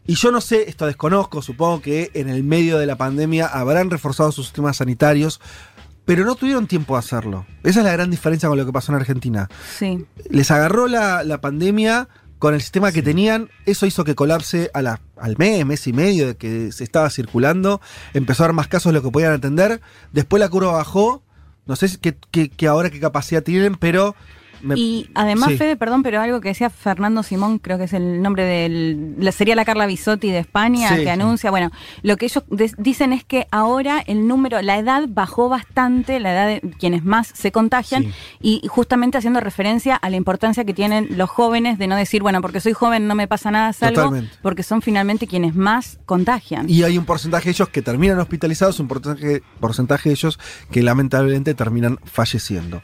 [0.08, 3.90] Y yo no sé, esto desconozco, supongo que en el medio de la pandemia habrán
[3.90, 5.42] reforzado sus sistemas sanitarios,
[6.06, 7.46] pero no tuvieron tiempo de hacerlo.
[7.64, 9.50] Esa es la gran diferencia con lo que pasó en Argentina.
[9.78, 10.06] Sí.
[10.30, 12.08] Les agarró la, la pandemia
[12.38, 15.94] con el sistema que tenían, eso hizo que colapse a la, al mes, mes y
[15.94, 17.82] medio de que se estaba circulando,
[18.14, 21.24] empezó a dar más casos de lo que podían atender, después la curva bajó,
[21.66, 24.16] no sé si- qué, qué- qué ahora qué capacidad tienen, pero...
[24.62, 25.58] me- Y además, sí.
[25.58, 29.16] Fede, perdón, pero algo que decía Fernando Simón, creo que es el nombre del.
[29.20, 31.50] la- Sería la Carla Bisotti de España, Sí, que anuncia.
[31.52, 31.72] Bueno,
[32.04, 32.44] lo que ellos
[32.78, 37.28] dicen es que ahora el número, la edad bajó bastante, la edad de quienes más
[37.34, 38.12] se contagian, Sí.
[38.64, 42.42] y justamente haciendo referencia a la importancia que tienen los jóvenes de no decir, bueno,
[42.42, 44.32] porque soy joven no me pasa nada, salvo, Totalmente.
[44.42, 46.70] porque son finalmente quienes más contagian.
[46.70, 50.40] Y hay un porcentaje de ellos que terminan hospitalizados, un porcentaje, porcentaje de ellos
[50.72, 52.82] que lamentablemente terminan falleciendo.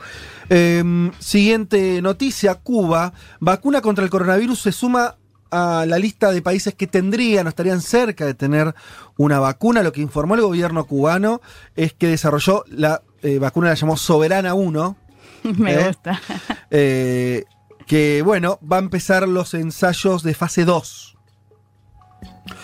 [0.50, 1.61] Em, siguiente
[2.02, 3.14] noticia, Cuba.
[3.40, 5.18] Vacuna contra el coronavirus se suma
[5.52, 8.74] a la lista de países que tendrían o estarían cerca de tener
[9.18, 9.84] una vacuna.
[9.84, 11.42] Lo que informó el gobierno cubano
[11.76, 14.98] es que desarrolló la eh, vacuna, la llamó Soberana 1,
[15.58, 15.88] me ¿eh?
[15.88, 16.22] gusta.
[16.72, 17.44] eh,
[17.86, 21.18] que bueno, va a empezar los ensayos de fase 2.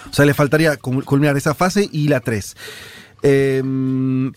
[0.10, 2.55] O sea, le faltaría culminar esa fase y la 3.
[3.23, 3.63] Eh,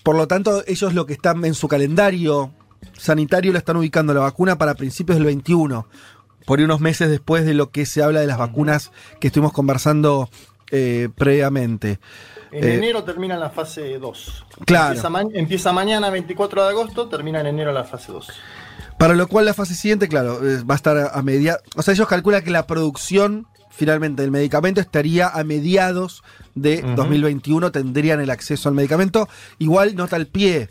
[0.02, 2.52] por lo tanto, ellos lo que están en su calendario
[2.96, 5.86] sanitario lo están ubicando la vacuna para principios del 21,
[6.46, 8.90] por ahí unos meses después de lo que se habla de las vacunas
[9.20, 10.28] que estuvimos conversando
[10.70, 11.98] eh, previamente.
[12.52, 14.44] En Eh, enero termina la fase 2.
[14.66, 14.88] Claro.
[14.88, 18.28] Empieza, ma- empieza mañana, 24 de agosto, termina en enero la fase 2.
[18.98, 21.58] Para lo cual la fase siguiente, claro, eh, va a estar a, a media.
[21.76, 26.22] O sea, ellos calculan que la producción finalmente del medicamento estaría a mediados
[26.54, 26.96] de Ujú.
[26.96, 29.28] 2021, tendrían el acceso al medicamento.
[29.58, 30.68] Igual nota al pie.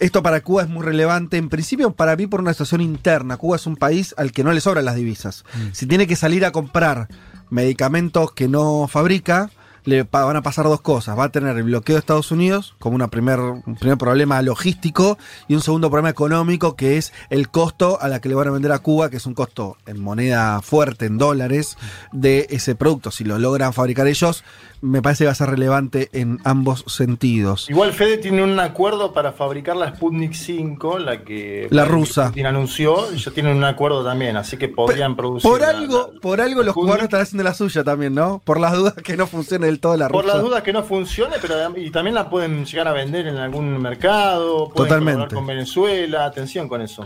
[0.00, 1.36] Esto para Cuba es muy relevante.
[1.36, 3.36] En principio, para mí, por una situación interna.
[3.36, 5.44] Cuba es un país al que no le sobran las divisas.
[5.72, 7.08] Si tiene que salir a comprar
[7.50, 9.50] medicamentos que no fabrica,
[9.84, 11.18] le van a pasar dos cosas.
[11.18, 15.18] Va a tener el bloqueo de Estados Unidos como una primer, un primer problema logístico
[15.46, 18.52] y un segundo problema económico que es el costo a la que le van a
[18.52, 21.76] vender a Cuba, que es un costo en moneda fuerte, en dólares,
[22.12, 23.10] de ese producto.
[23.10, 24.42] Si lo logran fabricar ellos,
[24.84, 27.70] me parece que va a ser relevante en ambos sentidos.
[27.70, 32.28] Igual Fede tiene un acuerdo para fabricar la Sputnik 5, la que La rusa.
[32.28, 35.50] Putin anunció, ellos tienen un acuerdo también, así que podrían producir.
[35.50, 38.42] Por la- algo, la- por algo los cubanos están haciendo la suya también, ¿no?
[38.44, 40.36] Por las dudas que no funcione del todo la Por rusa.
[40.36, 43.80] las dudas que no funcione, pero y también la pueden llegar a vender en algún
[43.80, 45.34] mercado, pueden Totalmente.
[45.34, 47.04] con Venezuela, atención con eso.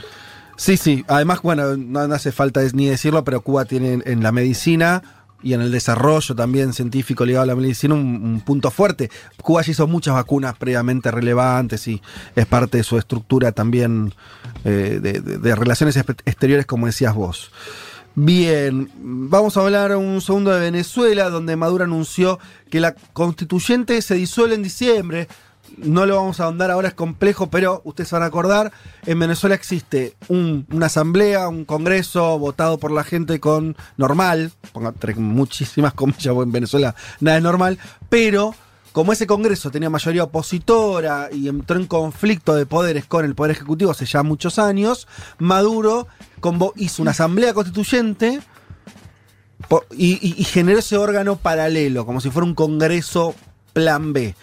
[0.56, 1.04] Sí, sí.
[1.06, 5.02] Además, bueno, no, no hace falta ni decirlo, pero Cuba tiene en, en la medicina
[5.42, 9.10] y en el desarrollo también científico ligado a la medicina un, un punto fuerte.
[9.42, 12.02] Cuba ya hizo muchas vacunas previamente relevantes y
[12.34, 14.12] es parte de su estructura también
[14.64, 17.50] eh, de, de- de relaciones exteriores, como decías vos.
[18.14, 24.14] Bien, vamos a hablar un segundo de Venezuela, donde Maduro anunció que la constituyente se
[24.16, 25.28] disuelve en diciembre.
[25.76, 28.72] No lo vamos a ahondar ahora, es complejo, pero ustedes van a acordar,
[29.06, 34.92] en Venezuela existe un- una asamblea, un congreso votado por la gente con normal, ponga
[35.16, 37.78] muchísimas comillas, en Venezuela nada es normal,
[38.08, 38.54] pero
[38.92, 43.52] como ese congreso tenía mayoría opositora y entró en conflicto de poderes con el poder
[43.52, 45.06] ejecutivo hace ya muchos años,
[45.38, 46.08] Maduro
[46.76, 48.40] hizo una asamblea constituyente
[49.92, 53.34] y generó ese órgano paralelo, como si fuera un congreso
[53.72, 54.34] plan B.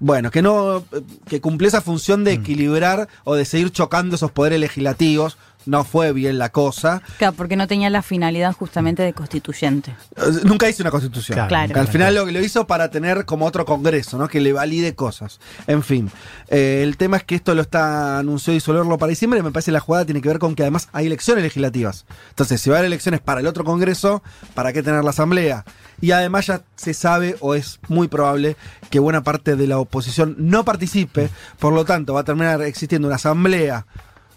[0.00, 0.82] Bueno, que no, eh,
[1.28, 5.38] que cumplió esa función de equilibrar o de seguir chocando esos poderes legislativos.
[5.66, 7.02] No fue bien la cosa.
[7.18, 9.94] Claro, porque no tenía la finalidad justamente de constituyente.
[10.16, 11.34] Eh, Nunca hizo una constitución.
[11.48, 11.80] Claro, Claro.
[11.80, 14.28] Al final lo que lo hizo para tener como otro congreso, ¿no?
[14.28, 15.40] Que le valide cosas.
[15.66, 16.10] En fin.
[16.48, 19.40] eh, el tema es que esto lo está anunció disolverlo para diciembre.
[19.40, 22.04] y Me parece que la jugada tiene que ver con que además hay elecciones legislativas.
[22.30, 24.22] Entonces, si va a haber elecciones para el otro congreso,
[24.54, 25.64] ¿para qué tener la asamblea?
[26.00, 28.56] Y además ya se sabe o es muy probable
[28.90, 31.30] que buena parte de la oposición no participe.
[31.58, 33.86] Por lo tanto, va a terminar existiendo una asamblea,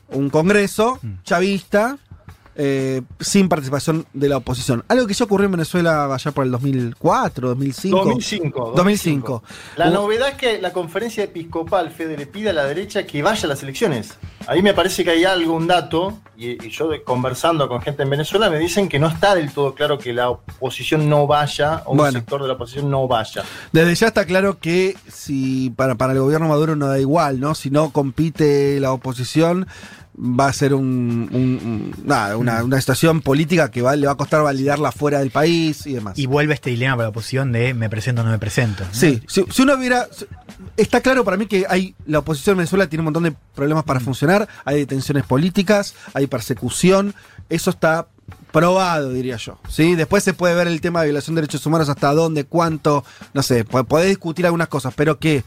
[0.10, 1.98] un congreso chavista
[2.60, 4.84] eh, sin participación de la oposición.
[4.88, 7.98] Algo que ya ocurrió en Venezuela allá por el 2004, 2005.
[8.06, 8.74] 2005.
[8.76, 9.44] 2005.
[9.76, 13.22] La Hubo- novedad es que la conferencia episcopal, Fede, le pide a la derecha que
[13.22, 14.16] vaya a las elecciones.
[14.48, 18.04] Ahí me parece que hay algo, un dato, y, y yo de- conversando con gente
[18.04, 21.84] en Venezuela me dicen que no está del todo claro que la oposición no vaya,
[21.86, 22.14] o un Bueno.
[22.20, 23.44] sector de la oposición no vaya.
[23.72, 27.54] Desde ya está claro que si para, para el gobierno Maduro no da igual, ¿no?
[27.56, 29.68] Si no compite la oposición,
[30.20, 34.14] va a ser un, un- un- nada, una, una situación política que va- le va
[34.14, 36.18] a costar validarla fuera del país y demás.
[36.18, 38.84] Y vuelve este dilema para la oposición de me presento o no me presento.
[38.84, 38.90] ¿no?
[38.94, 40.08] Sí, si, si uno viera.
[40.76, 43.84] Está claro para mí que hay la oposición en Venezuela tiene un montón de problemas
[43.84, 47.14] para funcionar, hay detenciones políticas, hay persecución,
[47.50, 48.08] eso está
[48.52, 49.60] probado, diría yo.
[49.70, 49.96] ¿sí?
[49.96, 53.04] Después se puede ver el tema de violación de derechos humanos, hasta dónde, cuánto,
[53.34, 55.44] no sé, po- podés discutir algunas cosas, pero que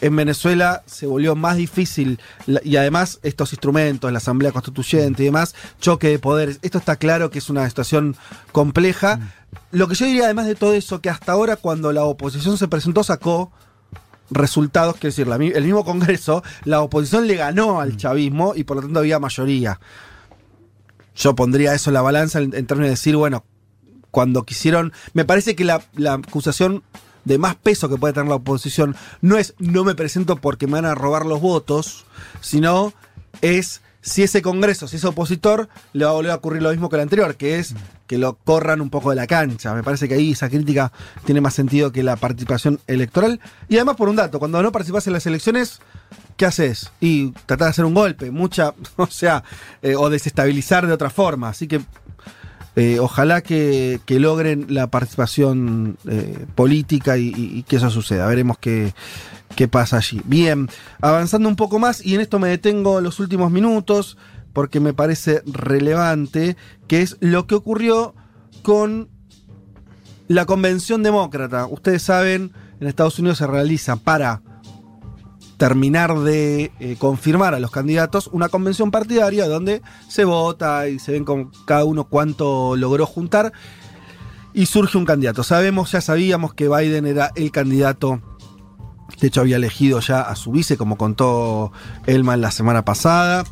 [0.00, 5.54] en Venezuela se volvió más difícil y además estos instrumentos, la Asamblea Constituyente y demás,
[5.80, 8.16] choque de poderes, esto está claro que es una situación
[8.52, 9.20] compleja.
[9.70, 12.68] Lo que yo diría además de todo eso, que hasta ahora cuando la oposición se
[12.68, 13.52] presentó sacó
[14.30, 18.76] resultados, quiero decir, la el mismo Congreso, la oposición le ganó al chavismo y por
[18.78, 19.80] lo tanto había mayoría.
[21.14, 23.44] Yo pondría eso en la balanza en, en términos de decir, bueno,
[24.10, 26.82] cuando quisieron, me parece que la, la acusación
[27.24, 30.74] de más peso que puede tener la oposición no es no me presento porque me
[30.74, 32.04] van a robar los votos,
[32.40, 32.92] sino
[33.40, 36.90] es si ese Congreso, si ese opositor, le va a volver a ocurrir lo mismo
[36.90, 37.74] que el anterior, que es
[38.06, 39.72] que lo corran un poco de la cancha.
[39.72, 40.92] Me parece que ahí esa crítica
[41.24, 43.40] tiene más sentido que la participación electoral.
[43.66, 45.80] Y además por un dato, cuando no participas en las elecciones,
[46.36, 46.92] ¿qué haces?
[47.00, 49.42] Y tratar de hacer un golpe, mucha, o sea,
[49.80, 51.48] eh, o desestabilizar de otra forma.
[51.48, 51.80] Así que
[52.76, 58.26] eh, ojalá que, logren la participación eh, política y, y- y que eso suceda.
[58.26, 58.92] Veremos qué,
[59.56, 60.20] qué pasa allí.
[60.24, 60.68] Bien,
[61.00, 64.16] avanzando un poco más, y en esto me detengo los últimos minutos,
[64.52, 66.56] porque me parece relevante,
[66.88, 68.14] que es lo que ocurrió
[68.62, 69.08] con
[70.28, 71.66] la convención demócrata.
[71.66, 74.42] Ustedes saben, en Estados Unidos se realiza para
[75.56, 81.12] terminar de eh, confirmar a los candidatos una convención partidaria donde se vota y se
[81.12, 83.52] ven con cada uno cuánto logró juntar
[84.52, 85.42] y surge un candidato.
[85.42, 88.20] Sabemos, ya sabíamos que Biden era el candidato,
[89.20, 91.72] de hecho había elegido ya a su vice, como contó
[92.06, 93.44] Elman la semana pasada,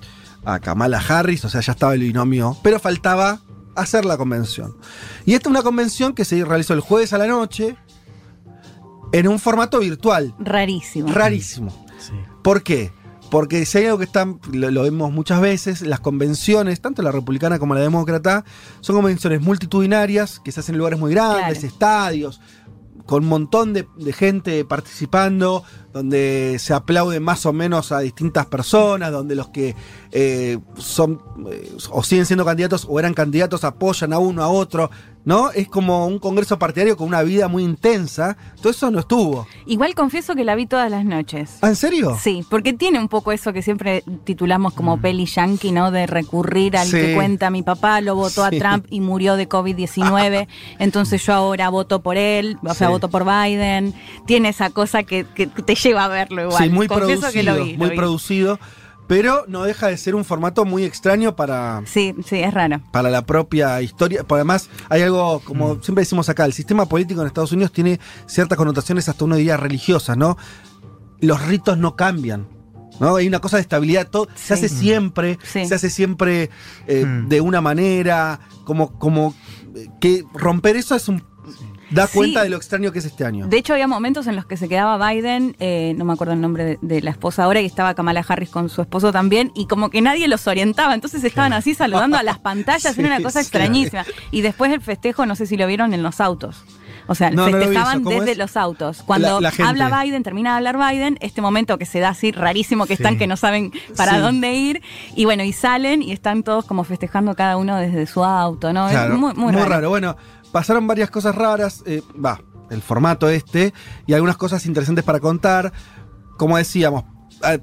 [0.45, 3.41] a Kamala Harris, o sea, ya estaba el binomio, pero faltaba
[3.75, 4.77] hacer la convención.
[5.25, 7.77] Y esta es una convención que se realizó el jueves a la noche
[9.13, 10.35] en un formato virtual.
[10.39, 11.13] Rarísimo.
[11.13, 11.87] Rarísimo.
[12.43, 12.93] ¿Por qué?
[13.31, 17.13] Porque si hay algo que están, lo, lo vemos muchas veces, las convenciones, tanto la
[17.13, 18.45] republicana como la demócrata,
[18.81, 21.67] son convenciones multitudinarias que se hacen en lugares muy grandes, Claro.
[21.67, 22.41] estadios,
[23.07, 28.47] con un montón de, de gente participando, donde se aplaude más o menos a distintas
[28.47, 29.75] personas, donde los que
[30.13, 34.91] eh, son eh, o siguen siendo candidatos o eran candidatos apoyan a uno a otro,
[35.25, 35.51] ¿no?
[35.53, 38.37] Es como un congreso partidario con una vida muy intensa.
[38.61, 39.47] Todo eso no estuvo.
[39.67, 41.59] Igual confieso que la vi todas las noches.
[41.63, 42.17] ¿Ah, en serio?
[42.21, 45.91] Sí, porque tiene un poco eso que siempre titulamos como peli yankee, ¿no?
[45.91, 46.97] De recurrir al Sí.
[46.97, 48.57] que cuenta mi papá, lo votó Sí.
[48.57, 52.93] a Trump y murió de COVID-19, entonces yo ahora voto por él, o sea, Sí.
[52.93, 53.95] voto por Biden.
[54.27, 56.63] Tiene esa cosa que, que te lleva a verlo igual.
[56.63, 57.73] Sí, muy Confieso producido, que lo vi.
[57.73, 57.97] lo muy vi.
[57.97, 58.59] producido,
[59.13, 62.81] pero no deja de ser un formato muy extraño para, Sí, sí, es raro.
[62.93, 64.25] para la propia historia.
[64.25, 65.83] Por además, hay algo, como Mm.
[65.83, 69.59] siempre decimos acá, el sistema político en Estados Unidos tiene ciertas connotaciones, hasta uno diría
[69.59, 70.39] religiosas, ¿no?
[71.21, 72.49] Los ritos no cambian.
[73.01, 73.17] ¿No?
[73.17, 75.67] Hay una cosa de estabilidad, todo, se hace siempre, Sí.
[75.67, 76.49] se hace siempre
[76.87, 77.29] eh, Mm.
[77.29, 79.35] de una manera, como, como
[79.75, 81.23] eh, que romper eso es un
[81.93, 82.17] da Sí.
[82.19, 83.47] cuenta de lo extraño que es este año.
[83.47, 86.41] De hecho, había momentos en los que se quedaba Biden, eh, no me acuerdo el
[86.41, 89.67] nombre de, de la esposa ahora, y estaba Kamala Harris con su esposo también, y
[89.67, 93.23] como que nadie los orientaba, entonces estaban así saludando a las pantallas, Sí, era una
[93.23, 94.05] cosa extrañísima.
[94.31, 96.65] Y después el festejo, no sé si lo vieron en los autos.
[97.09, 98.05] O sea, No, no lo vi festejaban eso.
[98.05, 98.39] ¿Cómo desde es?
[98.39, 99.03] los autos.
[99.03, 99.69] Cuando La- la gente.
[99.69, 103.19] habla Biden, termina de hablar Biden, este momento que se da así rarísimo, que están
[103.19, 104.19] que no saben para Sí.
[104.21, 104.83] dónde ir,
[105.17, 108.87] y bueno, y salen y están todos como festejando cada uno desde su auto, ¿no?
[108.87, 109.89] Es Claro, muy, muy raro.
[109.89, 110.17] Bueno,
[110.53, 111.83] pasaron varias cosas raras.
[111.87, 113.73] eh, Va, el formato este.
[114.07, 115.73] Y algunas cosas interesantes para contar.
[116.37, 117.05] Como decíamos,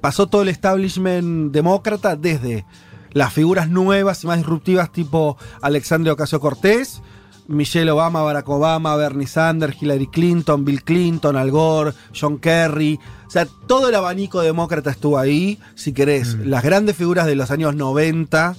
[0.02, 2.65] pasó todo el establishment demócrata desde
[3.12, 7.02] las figuras nuevas y más disruptivas tipo Alexandria Ocasio Cortés.
[7.47, 12.99] Michelle Obama, Barack Obama, Bernie Sanders, Hillary Clinton, Bill Clinton, Al Gore, John Kerry.
[13.25, 15.58] O sea, todo el abanico demócrata estuvo ahí.
[15.73, 18.56] Si querés, las grandes figuras de los años 90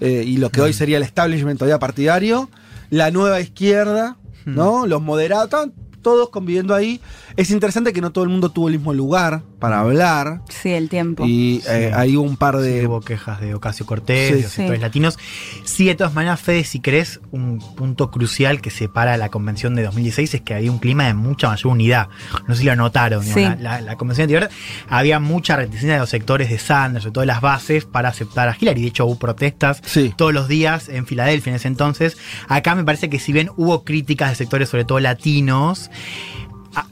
[0.00, 2.48] eh, y lo que hoy sería el establishment todavía partidario,
[2.92, 4.86] la nueva izquierda, ¿no?
[4.86, 5.72] Los moderados, estaban
[6.02, 7.00] todos conviviendo ahí.
[7.36, 9.42] Es interesante que no todo el mundo tuvo el mismo lugar.
[9.62, 10.40] para hablar.
[10.48, 11.24] Sí, el tiempo.
[11.24, 12.80] Y eh, hay un par de.
[12.80, 14.34] Sí, hubo quejas de Ocasio Cortés, Sí.
[14.34, 14.56] de los Sí.
[14.56, 15.18] sectores latinos.
[15.62, 19.84] Sí, de todas maneras, Fede, si crees, un punto crucial que separa la convención de
[19.84, 22.08] 2016 es que había un clima de mucha mayor unidad.
[22.48, 23.24] No sé si lo notaron.
[23.36, 24.50] La, la- la convención anterior
[24.88, 28.48] había mucha reticencia de los sectores de Sanders, sobre todo de las bases, para aceptar
[28.48, 28.82] a Hillary.
[28.82, 30.12] De hecho, hubo protestas Sí.
[30.16, 32.16] todos los días en Filadelfia en ese entonces.
[32.48, 35.88] Acá me parece que si bien hubo críticas de sectores, sobre todo latinos,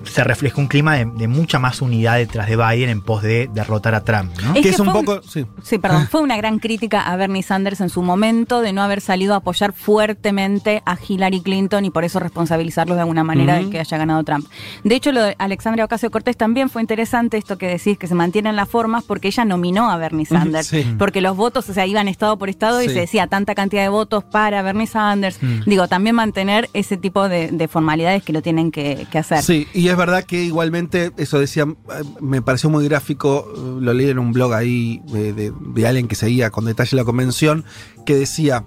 [0.04, 3.48] se refleja un clima de, de mucha más unidad detrás de Biden en pos de
[3.52, 4.30] derrotar a Trump.
[4.42, 4.48] ¿no?
[4.50, 5.22] Es que que es un fue un- poco.
[5.26, 5.46] Sí.
[5.62, 9.00] Sí, perdón, fue una gran crítica a Bernie Sanders en su momento de no haber
[9.00, 13.70] salido a apoyar fuertemente a Hillary Clinton y por eso responsabilizarlos de alguna manera de
[13.70, 14.46] que haya ganado Trump.
[14.84, 18.14] De hecho, lo de Alexandria Ocasio Cortés también fue interesante esto que decís, que se
[18.14, 20.66] mantienen las formas, porque ella nominó a Bernie Sanders.
[20.66, 20.84] Sí.
[20.98, 23.88] Porque los votos, o sea, iban estado por estado y se decía tanta cantidad de
[23.88, 25.38] votos para Bernie Sanders.
[25.66, 29.42] Digo, también mantener ese tipo de, de formalidades que lo tienen que, que hacer.
[29.42, 33.92] Sí, y es verdad que igualmente, eso decía, eh, me pareció muy gráfico, eh, lo
[33.92, 37.64] leí en un blog ahí de, de- de alguien que seguía con detalle la convención,
[38.06, 38.64] que decía,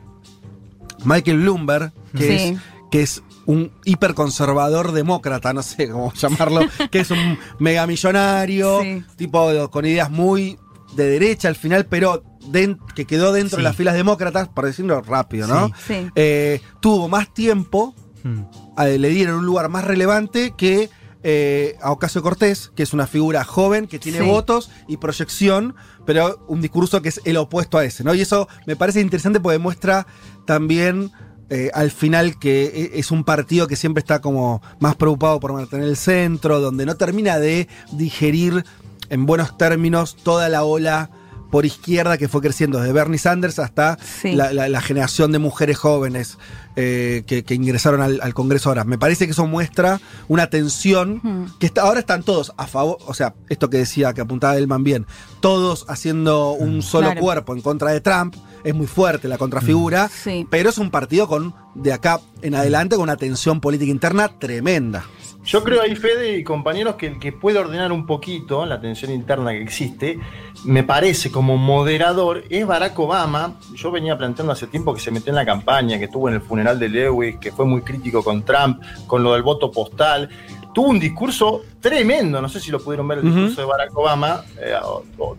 [1.06, 2.34] Michael Bloomberg, que, Sí.
[2.54, 2.60] es,
[2.91, 9.04] que es un hiperconservador demócrata, no sé cómo llamarlo, que es un megamillonario, Sí.
[9.18, 10.58] tipo con ideas muy
[10.95, 15.01] de derecha al final, pero den- que quedó dentro de las filas demócratas, por decirlo
[15.01, 15.68] rápido, ¿no?
[15.70, 15.74] Sí.
[15.88, 16.08] Sí.
[16.16, 18.42] Eh, tuvo más tiempo Mm.
[18.80, 20.90] eh, le dieron un lugar más relevante que
[21.26, 24.26] eh, a Ocasio Cortés, que es una figura joven, que tiene Sí.
[24.26, 25.74] votos y proyección,
[26.06, 28.14] pero un discurso que es el opuesto a ese, ¿no?
[28.14, 30.06] Y eso me parece interesante porque muestra
[30.46, 31.12] también
[31.50, 35.54] eh, al final que e- es un partido que siempre está como más preocupado por
[35.54, 38.66] mantener el centro, donde no termina de digerir
[39.10, 41.10] en buenos términos toda la ola
[41.54, 44.32] por izquierda que fue creciendo desde Bernie Sanders hasta Sí.
[44.34, 46.39] la, la- la generación de mujeres jóvenes
[46.76, 48.86] eh, que, que ingresaron al, al Congreso ahora.
[48.86, 53.14] Me parece que eso muestra una tensión que está, ahora están todos a favor, o
[53.14, 55.06] sea, esto que decía, que apuntaba Elman bien,
[55.41, 57.22] todos haciendo un solo Claro.
[57.22, 60.47] cuerpo en contra de Trump, es muy fuerte la contrafigura, Sí.
[60.49, 65.06] pero es un partido con, de acá en adelante, con una tensión política interna tremenda.
[65.46, 69.12] Yo creo ahí, Fede y compañeros, que el que puede ordenar un poquito la tensión
[69.12, 70.18] interna que existe,
[70.64, 73.56] me parece como moderador, es Barack Obama.
[73.76, 76.41] Yo venía planteando hace tiempo que se metió en la campaña, que estuvo en el
[76.41, 80.30] funeral de Lewis, que fue muy crítico con Trump, con lo del voto postal.
[80.74, 84.44] Tuvo un discurso tremendo, no sé si lo pudieron ver el discurso de Barack Obama,
[84.60, 84.74] eh,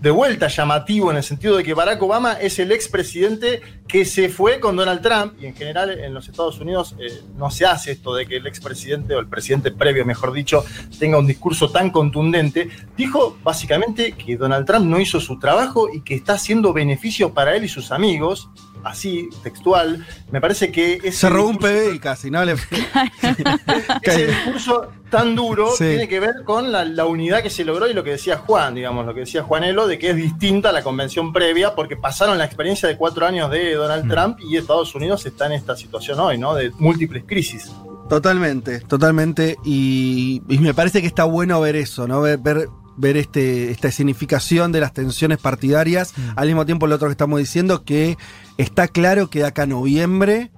[0.01, 4.29] de vuelta llamativo en el sentido de que Barack Obama es el expresidente que se
[4.29, 7.93] fue con Donald Trump y en general en los Estados Unidos eh, no se hace
[7.93, 10.65] esto de que el expresidente o el presidente previo, mejor dicho,
[10.99, 12.69] tenga un discurso tan contundente.
[12.97, 17.57] Dijo básicamente que Donald Trump no hizo su trabajo y que está haciendo beneficios para
[17.57, 18.49] él y sus amigos.
[18.85, 22.45] Así, textual, me parece que ese Se robó un discurso- PB y casi, ¿no?
[22.45, 22.55] Le-
[24.03, 25.85] ese discurso tan duro Sí.
[25.85, 28.75] tiene que ver con la, la unidad que se logró y lo que decía Juan,
[28.75, 32.37] digamos, lo que decía Juanelo, de que es distinta a la convención previa, porque pasaron
[32.39, 34.09] la experiencia de cuatro años de Donald Mm.
[34.11, 36.55] Trump y Estados Unidos está en esta situación hoy, ¿no?
[36.55, 37.71] De múltiples crisis.
[38.09, 39.57] Totalmente, totalmente.
[39.65, 42.21] Y, y me parece que está bueno ver eso, ¿no?
[42.21, 46.13] Ver, ver, ver este, esta significación de las tensiones partidarias.
[46.17, 46.21] Mm.
[46.37, 48.17] Al mismo tiempo, lo otro que estamos diciendo, que
[48.59, 50.51] está claro que de acá a noviembre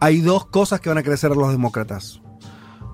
[0.00, 2.20] hay dos cosas que van a crecer los demócratas.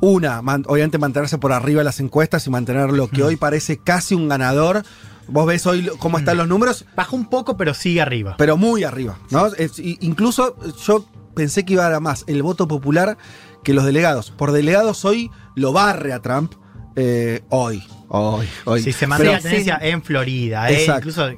[0.00, 3.26] Una, man- obviamente mantenerse por arriba de las encuestas y mantener lo que Mm.
[3.26, 4.82] hoy parece casi un ganador.
[5.28, 6.38] Vos ves hoy cómo están Mm.
[6.40, 8.34] los números, Bajó un poco, pero sigue arriba.
[8.36, 9.46] pero muy arriba, ¿no?
[9.46, 10.56] Es- incluso
[10.86, 13.16] yo pensé que iba a dar más el voto popular
[13.62, 14.30] que los delegados.
[14.30, 16.52] Por delegados hoy lo barre a Trump.
[16.96, 17.82] eh, hoy,
[18.14, 18.82] hoy, hoy.
[18.82, 21.30] Si se mantiene la tendencia en Florida, eh, incluso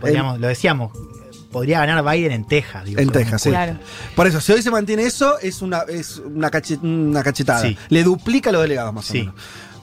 [0.00, 0.92] podríamos, lo decíamos,
[1.50, 2.84] podría ganar Biden en Texas.
[2.84, 3.50] digo, En Texas, sí.
[3.50, 3.78] Claro.
[4.16, 6.50] Por eso, si hoy se mantiene eso, es una, es una,
[6.82, 7.62] una cachetada.
[7.62, 7.76] Sí.
[7.88, 9.34] Le duplica los delegados más o menos.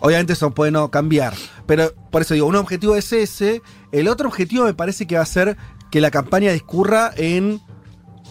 [0.02, 1.34] Obviamente eso puede no cambiar.
[1.66, 3.62] Pero por eso digo, un objetivo es ese.
[3.92, 5.58] El otro objetivo me parece que va a ser
[5.92, 7.62] que la campaña discurra en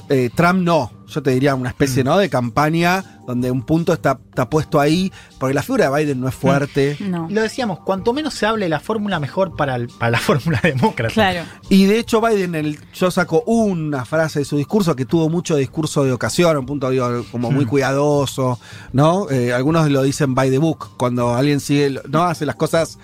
[0.09, 0.93] eh, Trump no.
[1.09, 2.07] Yo te diría una especie Mm.
[2.07, 2.19] ¿no?
[2.19, 5.11] de campaña donde un punto está, está puesto ahí.
[5.39, 6.97] Porque la figura de Biden no es fuerte.
[7.01, 7.27] No.
[7.31, 10.61] Lo decíamos, cuanto menos se hable de la fórmula, mejor para, el- para la fórmula
[10.63, 11.15] demócrata.
[11.15, 11.45] Claro.
[11.71, 15.57] Y de hecho, Biden, el- yo saco una frase de su discurso que tuvo mucho
[15.57, 17.69] discurso de ocasión, un punto digo, como muy Hmm.
[17.69, 18.59] cuidadoso,
[18.93, 19.31] ¿no?
[19.31, 22.99] Eh, algunos lo dicen by the book, cuando alguien sigue, no hace las cosas.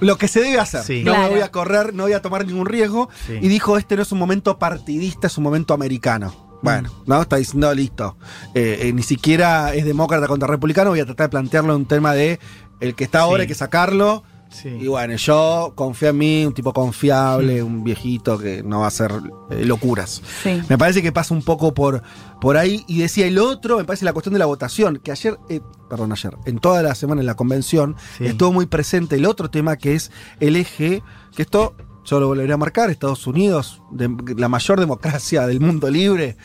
[0.00, 0.82] Lo que se debe hacer.
[0.82, 1.02] Sí.
[1.04, 1.24] No Claro.
[1.24, 3.08] me voy a correr, no voy a tomar ningún riesgo.
[3.26, 3.38] Sí.
[3.40, 6.34] Y dijo, este no es un momento partidista, es un momento americano.
[6.62, 7.22] Bueno, ¿no?
[7.22, 8.16] Está diciendo, listo.
[8.54, 11.86] Eh, eh, ni siquiera es demócrata contra republicano, voy a tratar de plantearlo en un
[11.86, 12.40] tema de
[12.80, 13.42] el que está ahora Sí.
[13.42, 14.68] hay que sacarlo Sí.
[14.68, 18.88] Y bueno, yo confío en mí, un tipo confiable, un viejito que no va a
[18.88, 19.12] hacer
[19.50, 20.22] eh, locuras.
[20.42, 20.62] Sí.
[20.68, 22.02] Me parece que pasa un poco por,
[22.40, 22.84] por ahí.
[22.88, 26.12] Y decía, el otro, me parece la cuestión de la votación, que ayer, eh, perdón,
[26.12, 29.94] ayer, en toda la semana en la convención, estuvo muy presente el otro tema que
[29.94, 31.02] es el eje,
[31.36, 31.74] que esto
[32.04, 36.36] yo lo volvería a marcar, Estados Unidos, de- la mayor democracia del mundo libre.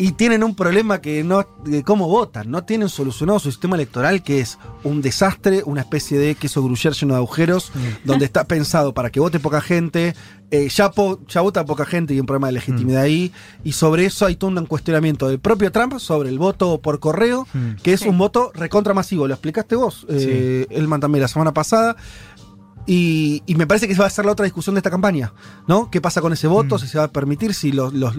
[0.00, 4.22] Y tienen un problema que no, de cómo votan, no tienen solucionado su sistema electoral,
[4.22, 7.72] que es un desastre, una especie de queso gruyere lleno de agujeros,
[8.04, 10.14] donde está pensado para que vote poca gente,
[10.52, 13.32] eh, ya, po- ya vota poca gente y hay un problema de legitimidad ahí,
[13.64, 17.48] y sobre eso hay todo un cuestionamiento del propio Trump sobre el voto por correo,
[17.52, 17.72] Mm.
[17.82, 18.08] que es Sí.
[18.08, 21.96] un voto recontra masivo, lo explicaste vos, eh, Elman también la semana pasada.
[22.90, 25.34] Y, y me parece que esa va a ser la otra discusión de esta campaña,
[25.66, 25.90] ¿no?
[25.90, 26.76] ¿Qué pasa con ese voto?
[26.76, 26.78] Mm.
[26.78, 28.16] Si se va a permitir, si los, los-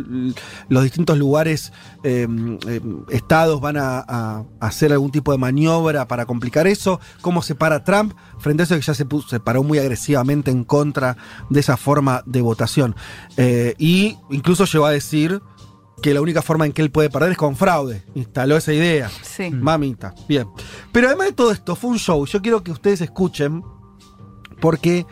[0.69, 2.27] los distintos lugares, eh,
[2.67, 7.55] eh, estados van a, a hacer algún tipo de maniobra para complicar eso, cómo se
[7.55, 11.17] para Trump frente a eso que ya se, puso, se paró muy agresivamente en contra
[11.49, 12.95] de esa forma de votación.
[13.37, 15.41] Eh, y incluso llegó a decir
[16.03, 18.05] que la única forma en que él puede perder es con fraude.
[18.13, 19.09] Instaló esa idea.
[19.23, 19.49] Sí.
[19.49, 20.47] Mamita, bien.
[20.91, 22.23] Pero además de todo esto, fue un show.
[22.27, 23.63] Yo quiero que ustedes escuchen,
[24.59, 25.05] porque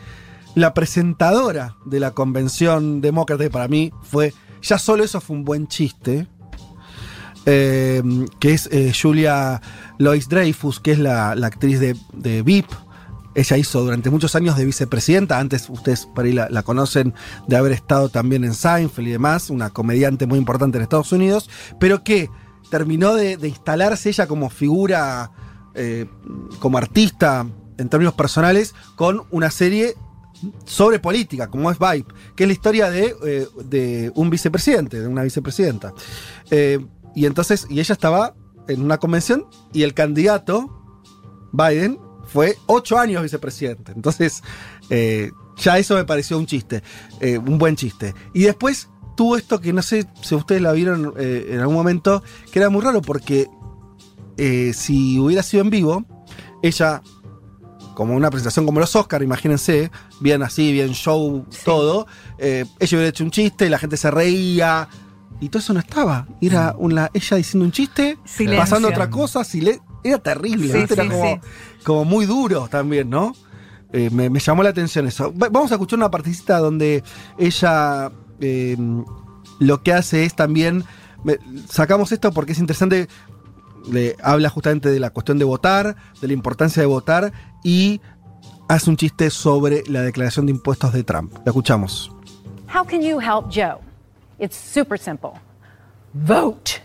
[0.56, 5.68] la presentadora de la convención demócrata, para mí fue, ya solo eso fue un buen
[5.68, 6.28] chiste,
[7.46, 8.02] eh,
[8.40, 9.62] que es eh, Julia
[10.00, 12.66] Lois Dreyfus, que es la, la actriz de, de VIP.
[13.36, 17.14] Ella hizo durante muchos años de vicepresidenta, antes ustedes por ahí la, conocen
[17.48, 21.52] de haber estado también en Seinfeld y demás, una comediante muy importante en Estados Unidos,
[21.80, 22.32] pero que
[22.72, 25.32] terminó de, de instalarse ella como figura,
[25.76, 26.08] eh,
[26.60, 27.46] como artista
[27.78, 29.96] en términos personales, con una serie
[30.66, 32.06] sobre política, como es Vibe,
[32.36, 35.94] que es la historia de, eh, de un vicepresidente, de una vicepresidenta.
[36.52, 36.80] Eh,
[37.16, 38.36] y entonces, y ella estaba
[38.68, 40.74] en una convención y el candidato,
[41.52, 43.94] Biden, fue ocho años vicepresidente.
[43.94, 44.44] Entonces,
[44.90, 46.84] eh, ya eso me pareció un chiste,
[47.22, 48.14] un buen chiste.
[48.34, 52.22] Y después tuvo esto que no sé si ustedes la vieron en algún momento,
[52.52, 53.48] que era muy raro porque
[54.74, 56.06] si hubiera sido en vivo,
[56.62, 57.02] ella,
[57.98, 59.90] como una presentación como los Oscar, imagínense,
[60.20, 62.06] bien así, bien show, todo,
[62.38, 64.88] eh, ella hubiera hecho un chiste y la gente se reía.
[65.40, 66.28] Y todo eso no estaba.
[66.40, 68.60] Era una, ella diciendo un chiste, Silencio.
[68.62, 69.42] pasando otra cosa,
[70.04, 70.68] era terrible.
[70.80, 71.40] Era
[71.84, 73.34] como, muy duro también, ¿no?
[73.92, 75.34] Eh, me, me llamó la atención eso.
[75.34, 77.04] Va- Vamos a escuchar una partecita donde
[77.40, 78.78] ella eh,
[79.58, 80.84] lo que hace es también.
[81.68, 83.08] sacamos esto porque es interesante.
[83.92, 87.32] Le habla justamente de la cuestión de votar, de la importancia de votar
[87.64, 88.02] y
[88.68, 91.34] hace un chiste sobre la declaración de impuestos de Trump.
[91.46, 92.12] La escuchamos.
[92.74, 93.80] How can you help Joe?
[94.40, 95.40] It's super simple.
[96.14, 96.82] Vote.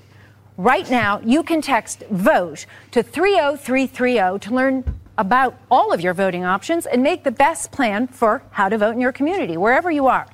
[0.57, 4.85] Right now, you can text VOTE to 30330 to learn
[5.19, 8.95] about all of your voting options and make the best plan for how to vote
[8.95, 10.27] in your community, wherever you are.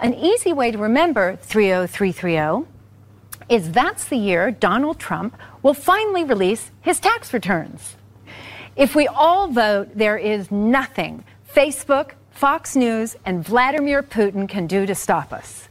[0.00, 2.66] An easy way to remember 30330
[3.48, 7.96] is that's the year Donald Trump will finally release his tax returns.
[8.76, 14.86] If we all vote, there is nothing Facebook, Fox News, and Vladimir Putin can do
[14.86, 15.68] to stop us.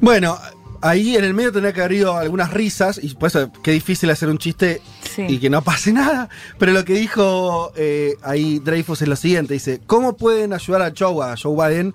[0.00, 0.36] Bueno,
[0.82, 4.10] ahí en el medio tendría que haber habido algunas risas, y por eso qué difícil
[4.10, 5.24] hacer un chiste Sí.
[5.28, 6.28] y que no pase nada.
[6.58, 10.92] Pero lo que dijo eh, ahí Dreyfus es lo siguiente: dice, ¿cómo pueden ayudar a
[10.96, 11.94] Joe, a Joe Biden?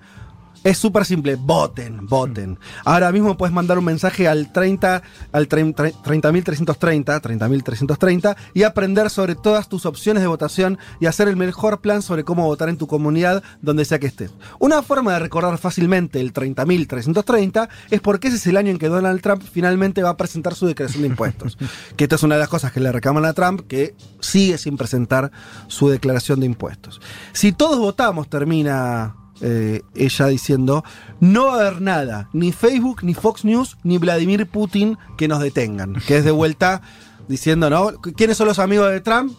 [0.62, 2.58] Es súper simple, voten, voten.
[2.84, 5.02] Ahora mismo puedes mandar un mensaje al 30,
[5.32, 11.36] al 30 30.330, 30.330 y aprender sobre todas tus opciones de votación y hacer el
[11.36, 14.32] mejor plan sobre cómo votar en tu comunidad donde sea que estés.
[14.58, 18.88] Una forma de recordar fácilmente el 30.330 es porque ese es el año en que
[18.88, 21.58] Donald Trump finalmente va a presentar su declaración de impuestos.
[21.96, 24.76] que esta es una de las cosas que le reclaman a Trump, que sigue sin
[24.76, 25.30] presentar
[25.68, 27.00] su declaración de impuestos.
[27.32, 30.84] Si todos votamos, termina eh, ella diciendo,
[31.20, 35.40] no va a haber nada, ni Facebook, ni Fox News, ni Vladimir Putin que nos
[35.40, 35.94] detengan.
[36.06, 36.82] Que es de vuelta
[37.28, 37.92] diciendo, ¿no?
[38.00, 39.32] ¿Quiénes son los amigos de Trump?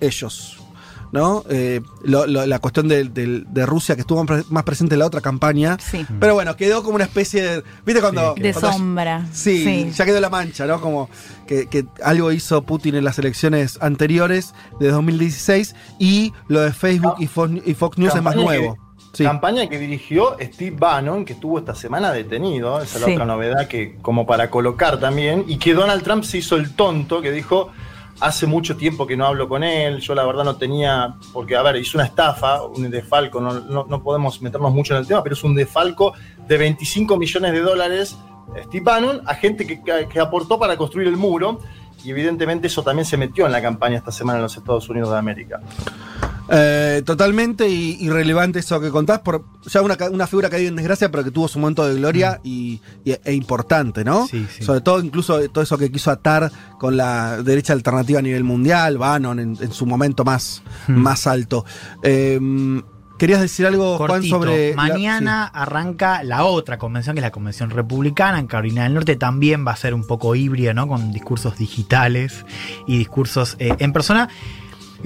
[0.00, 0.58] Ellos.
[1.12, 1.44] ¿No?
[1.48, 4.96] Eh, lo- lo- la cuestión de, de- de Rusia que estuvo más pre- más presente
[4.96, 5.78] en la otra campaña.
[5.80, 6.04] Sí.
[6.18, 7.62] Pero bueno, quedó como una especie de.
[7.86, 8.34] ¿Viste cuando.?
[8.34, 9.24] De cuando- sombra.
[9.32, 9.90] Sí, Sí.
[9.94, 10.80] ya quedó la mancha, ¿no?
[10.80, 11.08] Como
[11.46, 17.14] que, que algo hizo Putin en las elecciones anteriores de 2016 y lo de Facebook
[17.20, 18.76] y Fox, y Fox News es más nuevo.
[19.16, 19.24] Sí.
[19.24, 22.80] Campaña que dirigió Steve Bannon, que estuvo esta semana detenido.
[22.82, 25.44] Esa es la otra novedad que, como para colocar también.
[25.48, 27.70] Y que Donald Trump se hizo el tonto, que dijo.
[28.18, 31.60] Hace mucho tiempo que no hablo con él, yo la verdad no tenía, porque a
[31.60, 35.22] ver, hizo una estafa, un defalco, no, no, no podemos meternos mucho en el tema,
[35.22, 36.14] pero es un defalco
[36.48, 38.16] de 25 millones de dólares,
[38.68, 41.60] Steve Bannon, a gente que- que aportó para construir el muro,
[42.06, 45.10] y evidentemente eso también se metió en la campaña esta semana en los Estados Unidos
[45.10, 45.60] de América.
[46.48, 51.24] Eh, totalmente irrelevante eso que contás, por ya una, una figura caída en desgracia, pero
[51.24, 54.28] que tuvo su momento de gloria y, y- e importante, ¿no?
[54.28, 54.62] Sí, sí.
[54.62, 58.96] Sobre todo, incluso todo eso que quiso atar con la derecha alternativa a nivel mundial,
[58.96, 60.92] Bannon en, en su momento más, Hmm.
[61.00, 61.64] más alto.
[62.04, 62.38] Eh,
[63.18, 64.36] ¿Querías decir algo, Juan, Cortito.
[64.36, 64.70] sobre.
[64.70, 68.38] la- Mañana arranca la otra convención, que es la convención republicana.
[68.38, 70.86] En Carolina del Norte también va a ser un poco híbrida, ¿no?
[70.86, 72.44] Con discursos digitales
[72.86, 74.28] y discursos eh, en persona.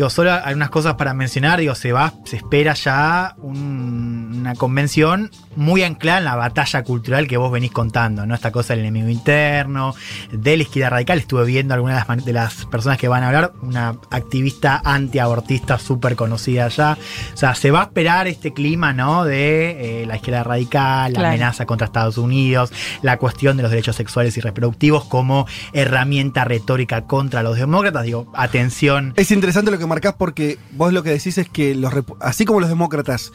[0.01, 1.61] Digo, solo algunas cosas para mencionar.
[1.61, 7.28] Digo, se va, se espera ya un- una convención muy anclada en la batalla cultural
[7.28, 8.34] que vos venís contando, ¿no?
[8.34, 9.94] Esta cosa del enemigo interno,
[10.32, 11.18] de la izquierda radical.
[11.18, 14.80] Estuve viendo algunas de las, man- de las personas que van a hablar, una activista
[14.86, 16.96] antiabortista súper conocida allá.
[17.34, 19.24] O sea, se va a esperar este clima, ¿no?
[19.26, 22.72] De eh, la izquierda radical, la amenaza contra Estados Unidos,
[23.03, 28.05] la cuestión de los derechos sexuales y reproductivos como herramienta retórica contra los demócratas.
[28.05, 29.12] Digo, atención.
[29.16, 32.61] Es interesante lo que marcás porque vos lo que decís es que los así como
[32.61, 33.32] los demócratas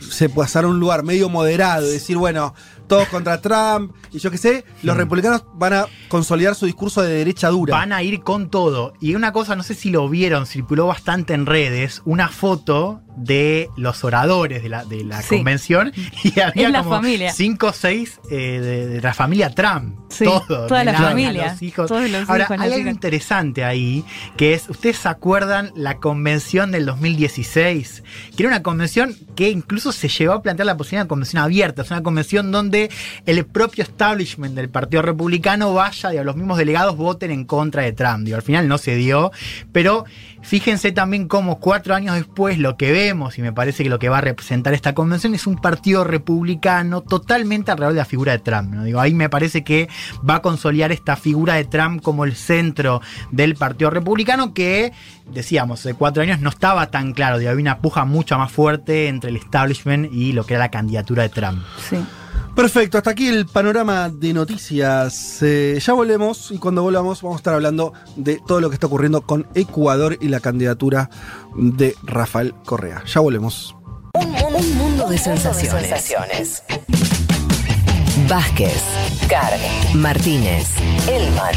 [0.00, 2.54] se pasaron a un lugar medio moderado y decir, bueno,
[2.86, 7.12] todos contra Trump y yo qué sé, los republicanos van a consolidar su discurso de
[7.12, 7.76] derecha dura.
[7.76, 8.94] Van a ir con todo.
[8.98, 13.68] Y una cosa, no sé si lo vieron, circuló bastante en redes, una foto de
[13.76, 15.36] los oradores de la, de la Sí.
[15.36, 15.92] convención
[16.24, 17.32] y había como familia.
[17.32, 19.96] cinco o seis eh, de, de la familia Trump.
[20.08, 21.86] Sí, todo, toda la familia, los hijos.
[21.88, 24.04] todos los Ahora, hijos, hay algo interesante ahí,
[24.36, 28.02] que es, ¿ustedes se acuerdan la convención del 2016?
[28.36, 31.42] Que era una convención que incluso se llevó a plantear la posibilidad de una convención
[31.42, 31.82] abierta.
[31.82, 32.90] Es una convención donde
[33.26, 37.92] el propio establishment del Partido Republicano vaya, digo, los mismos delegados voten en contra de
[37.92, 38.24] Trump.
[38.24, 39.30] Digo, al final no se dio,
[39.72, 40.04] pero
[40.42, 44.08] fíjense también cómo cuatro años después lo que vemos, y me parece que lo que
[44.08, 48.38] va a representar esta convención es un partido republicano totalmente alrededor de la figura de
[48.38, 48.72] Trump.
[48.72, 48.84] ¿no?
[48.84, 49.88] Digo, ahí me parece que
[50.28, 53.00] va a consolidar esta figura de Trump como el centro
[53.32, 54.92] del Partido Republicano que,
[55.26, 57.36] decíamos, hace cuatro años no estaba tan claro.
[57.36, 61.24] Había una puja mucho más fuerte entre el establishment y lo que era la candidatura
[61.24, 61.64] de Trump.
[61.88, 61.96] Sí.
[62.54, 65.38] Perfecto, hasta aquí el panorama de noticias.
[65.42, 68.86] Eh, ya volvemos y cuando volvamos vamos a estar hablando de todo lo que está
[68.86, 71.10] ocurriendo con Ecuador y la candidatura
[71.56, 73.02] de Rafael Correa.
[73.06, 73.74] Ya volvemos.
[74.14, 76.62] Un, un mundo de sensaciones.
[78.28, 78.82] Vázquez,
[79.28, 79.60] Carg,
[79.94, 80.68] Martínez,
[81.08, 81.54] Elman.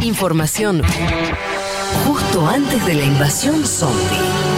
[0.00, 0.82] Información
[2.06, 4.55] justo antes de la invasión zombie.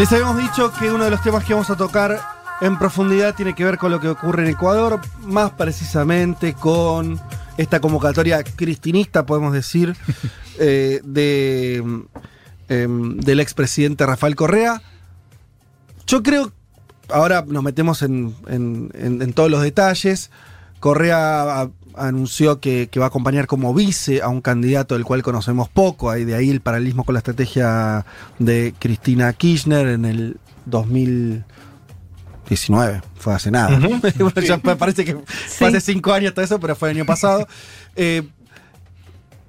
[0.00, 2.18] Les habíamos dicho que uno de los temas que vamos a tocar
[2.62, 7.20] en profundidad tiene que ver con lo que ocurre en Ecuador, más precisamente con
[7.58, 9.94] esta convocatoria cristinista, podemos decir,
[10.58, 11.84] eh, de,
[12.70, 14.80] em, del expresidente Rafael Correa.
[16.06, 16.50] Yo creo,
[17.10, 20.30] ahora nos metemos en, en- en- en todos los detalles.
[20.80, 25.68] Correa anunció que, que va a acompañar como vice a un candidato del cual conocemos
[25.68, 28.06] poco, ahí de ahí el paralelismo con la estrategia
[28.38, 33.78] de Cristina Kirchner en el 2019, fue hace nada.
[34.18, 35.16] Bueno, ya pa- parece que
[35.48, 37.46] fue hace cinco años todo eso, pero fue el año pasado.
[37.96, 38.28] Eh,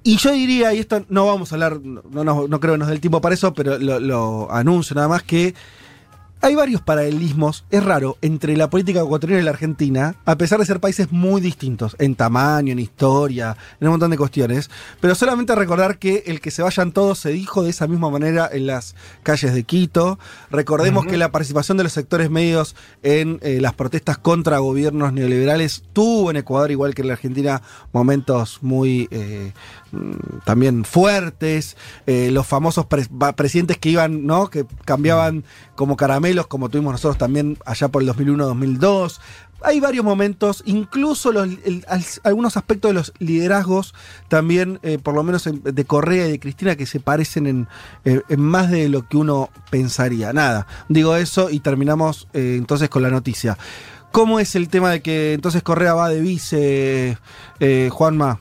[0.04, 2.88] y yo diría, y esto no vamos a hablar, no, no, no creo que nos
[2.88, 5.54] dé el tiempo para eso, pero lo, lo anuncio nada más que
[6.44, 10.66] hay varios paralelismos, es raro, entre la política ecuatoriana y la Argentina, a pesar de
[10.66, 14.68] ser países muy distintos, en tamaño, en historia, en un montón de cuestiones.
[15.00, 18.50] Pero solamente recordar que el que se vayan todos se dijo de esa misma manera
[18.52, 20.18] en las calles de Quito.
[20.50, 22.74] Recordemos que la participación de los sectores medios
[23.04, 27.62] en eh, las protestas contra gobiernos neoliberales tuvo en Ecuador, igual que en la Argentina,
[27.92, 29.52] momentos muy eh,
[29.92, 31.76] mm, también fuertes.
[32.08, 32.86] Eh, los famosos
[33.36, 34.50] presidentes que iban, ¿no?
[34.50, 35.44] Que cambiaban
[35.82, 39.18] como caramelos, como tuvimos nosotros también allá por el 2001-2002.
[39.64, 41.32] Hay varios momentos, incluso
[42.22, 43.94] algunos aspectos de los liderazgos,
[44.28, 47.68] también, eh, por lo menos en- de Correa y de Cristina, que se parecen en,
[48.04, 50.32] eh, en más de lo que uno pensaría.
[50.32, 53.58] Nada, digo eso y terminamos eh, entonces con la noticia.
[54.12, 57.18] ¿Cómo es el tema de que entonces Correa va de vice,
[57.90, 58.38] Juanma?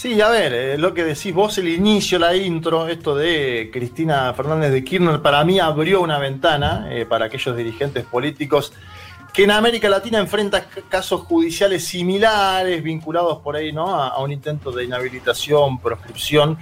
[0.00, 4.32] Sí, a ver, eh, lo que decís vos, el inicio, la intro, esto de Cristina
[4.32, 8.72] Fernández de Kirchner, para mí abrió una ventana eh, para aquellos dirigentes políticos
[9.34, 13.94] que en América Latina enfrentan casos judiciales similares, vinculados por ahí, ¿no?
[13.94, 16.56] A, a un intento de inhabilitación, proscripción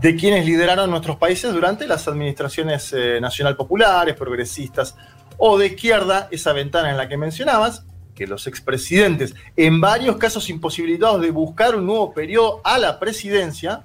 [0.00, 4.96] de quienes lideraron nuestros países durante las administraciones eh, nacional populares, progresistas
[5.36, 7.84] o de izquierda, esa ventana en la que mencionabas,
[8.18, 13.84] que los expresidentes, en varios casos imposibilitados de buscar un nuevo periodo a la presidencia,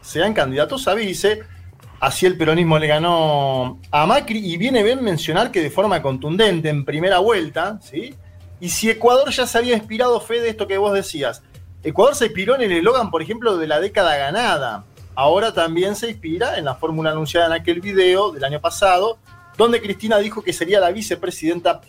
[0.00, 1.42] sean candidatos a vice.
[2.00, 6.70] Así el peronismo le ganó a Macri y viene bien mencionar que de forma contundente,
[6.70, 8.14] en primera vuelta, ¿sí?
[8.58, 11.42] Y si Ecuador ya se había inspirado, fe de esto que vos decías,
[11.82, 14.86] Ecuador se inspiró en el eslogan, por ejemplo, de la década ganada.
[15.14, 19.18] Ahora también se inspira en la fórmula anunciada en aquel video del año pasado,
[19.58, 21.82] donde Cristina dijo que sería la vicepresidenta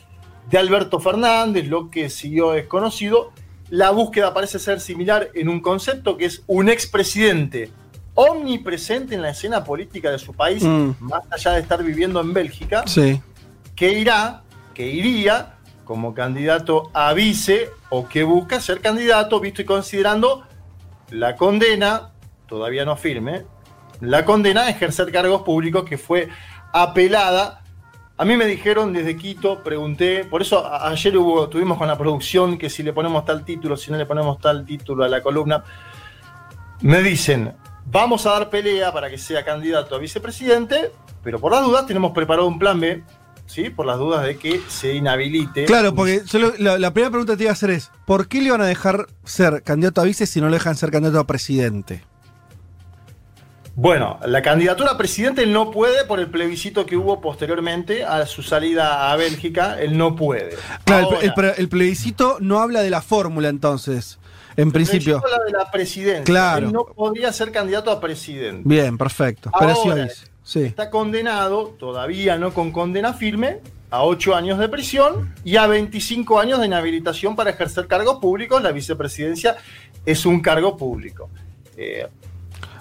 [0.50, 3.32] de Alberto Fernández, lo que siguió es conocido.
[3.70, 7.72] La búsqueda parece ser similar en un concepto que es un expresidente
[8.14, 10.92] omnipresente en la escena política de su país, Mm.
[11.00, 13.22] más allá de estar viviendo en Bélgica, Sí.
[13.76, 14.44] que irá,
[14.74, 20.44] que iría como candidato a vice o que busca ser candidato, visto y considerando
[21.12, 22.12] la condena,
[22.48, 23.44] todavía no firme,
[24.02, 26.30] la condena a ejercer cargos públicos que fue
[26.74, 27.62] apelada.
[28.18, 32.58] A mí me dijeron desde Quito, pregunté, por eso ayer hubo, tuvimos con la producción
[32.58, 35.66] que si le ponemos tal título, si no le ponemos tal título a la columna,
[36.80, 37.54] me dicen,
[37.86, 40.94] vamos a dar pelea para que sea candidato a vicepresidente,
[41.24, 43.04] pero por las dudas tenemos preparado un plan B,
[43.48, 43.70] ¿sí?
[43.70, 45.66] Por las dudas de que se inhabilite.
[45.66, 46.22] Claro, porque
[46.58, 48.66] la, la primera pregunta que te iba a hacer es, ¿por qué le van a
[48.66, 52.04] dejar ser candidato a vice si no le dejan ser candidato a presidente?
[53.78, 58.26] Bueno, la candidatura a presidente él no puede por el plebiscito que hubo posteriormente a
[58.26, 60.56] su salida a Bélgica, él no puede.
[60.86, 64.18] Claro, el- Ahora, el, pre- el plebiscito no habla de la fórmula entonces,
[64.56, 65.18] en principio.
[65.18, 66.24] el habla de la presidencia.
[66.24, 66.68] Claro.
[66.68, 68.62] Él no podría ser candidato a presidente.
[68.64, 69.50] Bien, perfecto.
[69.54, 70.08] Ahora.
[70.44, 70.62] Sí.
[70.62, 73.60] Está condenado, todavía no con condena firme,
[73.90, 78.62] a 8 años de prisión y a 25 años de inhabilitación para ejercer cargos públicos.
[78.62, 79.58] La vicepresidencia
[80.06, 81.30] es un cargo público.
[81.76, 82.08] Eh,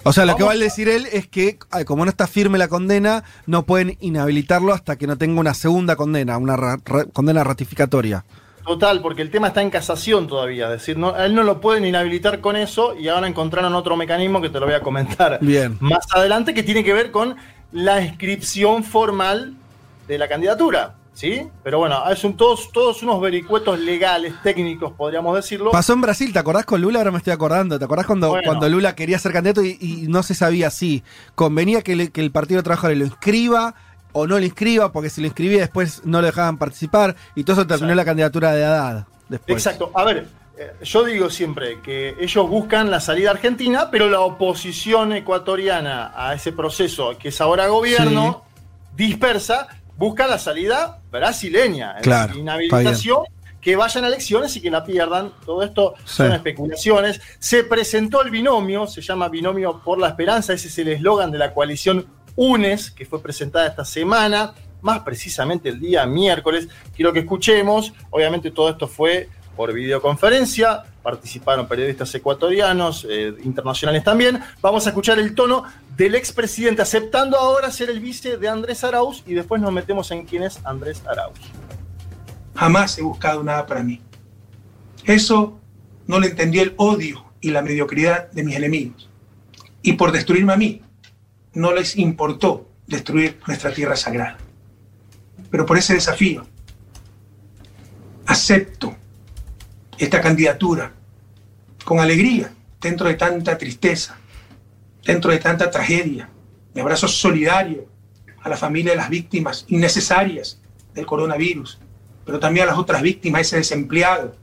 [0.07, 2.57] O sea, lo que va a decir él es que, ay, como no está firme
[2.59, 7.05] la condena, no pueden inhabilitarlo hasta que no tenga una segunda condena, una ra- ra-
[7.05, 8.23] condena ratificatoria.
[8.63, 10.65] Total, porque el tema está en casación todavía.
[10.65, 13.95] Es decir, no, a él no lo pueden inhabilitar con eso y ahora encontraron otro
[13.97, 15.77] mecanismo que te lo voy a comentar Bien.
[15.79, 17.35] más adelante que tiene que ver con
[17.71, 19.53] la inscripción formal
[20.07, 20.95] de la candidatura.
[21.15, 21.47] ¿Sí?
[21.63, 25.71] Pero bueno, son todos, todos unos vericuetos legales, técnicos, podríamos decirlo.
[25.71, 26.99] Pasó en Brasil, ¿te acordás con Lula?
[26.99, 27.79] Ahora me estoy acordando.
[27.79, 28.43] ¿Te acordás cuando, Bueno.
[28.45, 31.03] cuando Lula quería ser candidato y, y no se sabía si
[31.33, 33.75] convenía que, le- que el Partido de Trabajadores lo inscriba
[34.11, 34.91] o no lo inscriba?
[34.91, 38.51] Porque si lo inscribía después no lo dejaban participar y todo eso terminó la candidatura
[38.51, 39.07] de Haddad.
[39.29, 39.65] Después.
[39.65, 39.91] Exacto.
[39.95, 45.13] A ver, eh, yo digo siempre que ellos buscan la salida argentina, pero la oposición
[45.13, 48.43] ecuatoriana a ese proceso, que es ahora gobierno,
[48.97, 49.67] dispersa,
[49.97, 51.95] busca la salida brasileña.
[52.01, 53.19] Claro, decir, inhabilitación,
[53.61, 55.31] que vayan a elecciones y que la pierdan.
[55.45, 56.17] Todo esto Sí.
[56.17, 57.19] son especulaciones.
[57.39, 61.39] Se presentó el binomio, se llama Binomio por la Esperanza, ese es el eslogan de
[61.39, 66.67] la coalición UNES, que fue presentada esta semana, más precisamente el día miércoles.
[66.95, 74.41] Quiero que escuchemos, obviamente todo esto fue por videoconferencia, participaron periodistas ecuatorianos, eh, internacionales también.
[74.59, 75.63] Vamos a escuchar el tono
[75.95, 80.25] del expresidente aceptando ahora ser el vice de Andrés Arauz y después nos metemos en
[80.25, 81.39] quién es Andrés Arauz.
[82.55, 84.01] Jamás he buscado nada para mí.
[85.03, 85.59] Eso
[86.07, 89.07] no lo entendió el odio y la mediocridad de mis enemigos.
[89.83, 90.81] Y por destruirme a mí,
[91.53, 94.37] no les importó destruir nuestra tierra sagrada.
[95.51, 96.47] Pero por ese desafío,
[98.25, 98.95] acepto
[99.97, 100.91] esta candidatura
[101.83, 104.17] con alegría, dentro de tanta tristeza,
[105.03, 106.29] dentro de tanta tragedia.
[106.73, 107.85] Mi abrazo solidario
[108.41, 110.59] a la familia de las víctimas innecesarias
[110.93, 111.79] del coronavirus,
[112.25, 114.35] pero también a las otras víctimas, ese desempleado,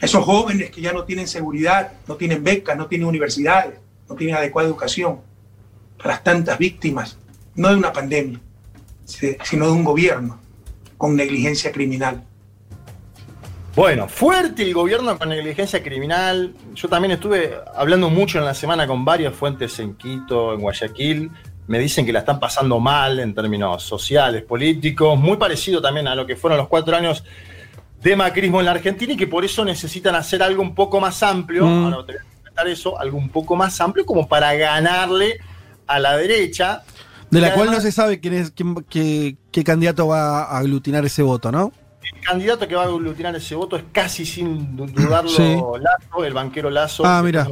[0.00, 3.78] esos jóvenes que ya no tienen seguridad, no tienen becas, no tienen universidades,
[4.08, 5.20] no tienen adecuada educación,
[6.02, 7.18] a las tantas víctimas,
[7.54, 8.40] no de una pandemia,
[9.04, 10.38] si- sino de un gobierno
[10.98, 12.24] con negligencia criminal.
[13.76, 16.54] Bueno, fuerte el gobierno con negligencia criminal.
[16.74, 21.30] Yo también estuve hablando mucho en la semana con varias fuentes en Quito, en Guayaquil.
[21.66, 26.14] Me dicen que la están pasando mal en términos sociales, políticos, muy parecido también a
[26.14, 27.22] lo que fueron los cuatro años
[28.02, 31.22] de macrismo en la Argentina y que por eso necesitan hacer algo un poco más
[31.22, 31.66] amplio.
[31.66, 31.84] Mm.
[31.92, 35.38] Ahora te voy a comentar eso, algo un poco más amplio como para ganarle
[35.86, 36.82] a la derecha.
[37.30, 41.04] De la cual no se sabe quién es, quién- qué, qué candidato va a aglutinar
[41.04, 41.72] ese voto, ¿no?
[42.16, 45.54] El candidato que va a aglutinar ese voto es casi sin du- dudarlo Sí.
[45.80, 47.04] Lazo, el banquero Lazo.
[47.06, 47.46] Ah, mira.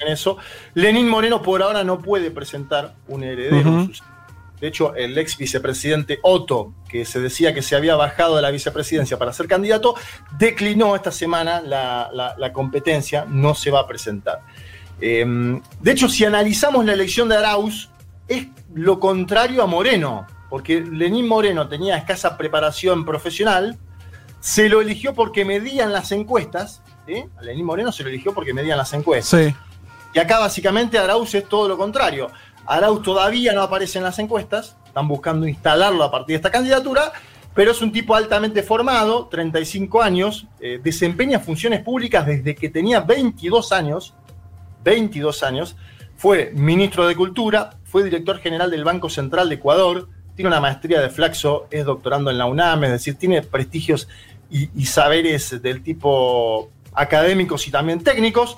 [0.00, 0.36] en eso.
[0.74, 3.88] Lenín Moreno por ahora no puede presentar un heredero.
[4.60, 8.50] De hecho, el ex vicepresidente Otto, que se decía que se había bajado de la
[8.50, 9.94] vicepresidencia para ser candidato,
[10.38, 14.40] declinó esta semana la, la- la competencia, no se va a presentar.
[15.00, 15.24] Eh,
[15.80, 17.88] de hecho, si analizamos la elección de Arauz,
[18.26, 23.76] es lo contrario a Moreno, porque Lenín Moreno tenía escasa preparación profesional,
[24.44, 27.24] se lo eligió porque medían las encuestas, ¿sí?
[27.38, 29.40] a Lenín Moreno se lo eligió porque medían las encuestas.
[29.40, 29.54] Sí.
[30.12, 32.30] Y acá básicamente Arauz es todo lo contrario.
[32.66, 37.10] Arauz todavía no aparece en las encuestas, están buscando instalarlo a partir de esta candidatura,
[37.54, 43.00] pero es un tipo altamente formado, 35 años, eh, desempeña funciones públicas desde que tenía
[43.00, 44.12] 22 años,
[44.84, 45.74] 22 años,
[46.16, 51.00] fue ministro de Cultura, fue director general del Banco Central de Ecuador, tiene una maestría
[51.00, 54.08] de Flaxo, es doctorando en la UNAM, es decir, tiene prestigios
[54.54, 58.56] y, y saberes del tipo académicos y también técnicos.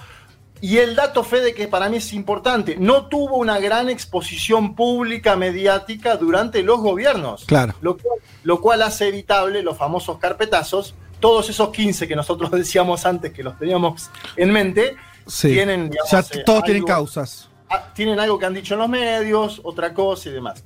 [0.61, 5.37] Y el dato, Fede, que para mí es importante, no tuvo una gran exposición pública
[5.37, 7.45] mediática durante los gobiernos.
[7.45, 7.75] Claro.
[7.83, 10.95] Lo cual, lo cual hace evitable los famosos carpetazos.
[11.21, 15.49] Todos esos 15 que nosotros decíamos antes que los teníamos en mente, Sí.
[15.49, 17.49] tienen, digamos, ya eh, todos tienen causas.
[17.69, 20.63] ah, tienen algo que han dicho en los medios, otra cosa y demás.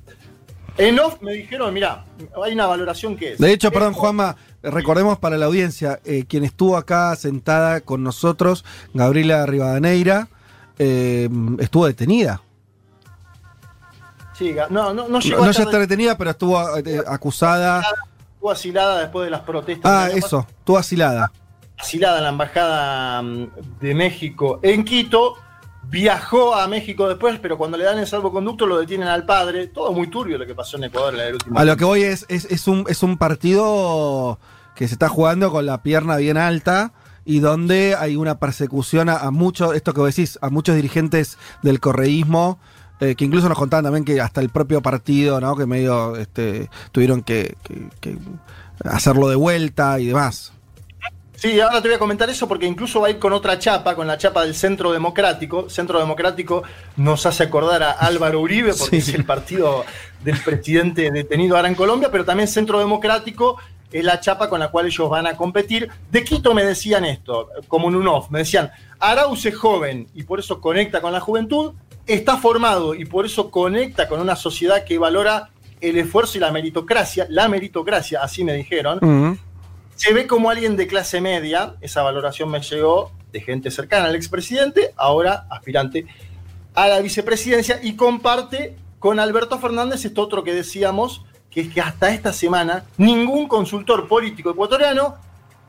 [0.77, 2.05] En off me dijeron, mira,
[2.43, 3.39] hay una valoración que es.
[3.39, 8.63] De hecho, perdón, Juanma, recordemos para la audiencia, eh, quien estuvo acá sentada con nosotros,
[8.93, 10.27] Gabriela Rivadeneira,
[10.79, 12.41] eh, estuvo detenida.
[14.33, 17.83] Sí, no, no, no llegó No, a ya está detenida, pero estuvo eh, acusada.
[18.33, 19.91] estuvo asilada después de las protestas.
[19.91, 21.31] Ah, eso, estuvo asilada.
[21.77, 23.47] asilada en la embajada mm,
[23.81, 25.35] de México en Quito.
[25.91, 29.67] Viajó a México después, pero cuando le dan el salvoconducto lo detienen al padre.
[29.67, 32.03] Todo muy turbio lo que pasó en Ecuador en el último A lo que voy
[32.03, 34.39] es, es, un, es un partido
[34.73, 36.93] que se está jugando con la pierna bien alta
[37.25, 41.81] y donde hay una persecución a, muchos, esto que vos decís, a muchos dirigentes del
[41.81, 42.57] correísmo,
[43.01, 45.57] eh, que incluso nos contaban también que hasta el propio partido, ¿no?
[45.57, 47.57] Que medio este, tuvieron que
[48.85, 50.53] hacerlo de vuelta y demás.
[51.41, 53.95] Sí, ahora te voy a comentar eso porque incluso va a ir con otra chapa,
[53.95, 55.71] con la chapa del Centro Democrático.
[55.71, 56.61] Centro Democrático
[56.97, 59.09] nos hace acordar a Álvaro Uribe porque Sí.
[59.09, 59.83] es el partido
[60.23, 63.57] del presidente detenido ahora en Colombia, pero también Centro Democrático
[63.91, 65.89] es la chapa con la cual ellos van a competir.
[66.11, 68.69] De Quito me decían esto, como en un off, me decían,
[68.99, 71.73] Arauz es joven y por eso conecta con la juventud,
[72.05, 75.49] está formado y por eso conecta con una sociedad que valora
[75.81, 79.39] el esfuerzo y la meritocracia, la meritocracia, así me dijeron.
[80.01, 84.15] Se ve como alguien de clase media, esa valoración me llegó de gente cercana al
[84.15, 86.07] expresidente, ahora aspirante
[86.73, 91.81] a la vicepresidencia y comparte con Alberto Fernández esto otro que decíamos, que es que
[91.81, 95.17] hasta esta semana ningún consultor político ecuatoriano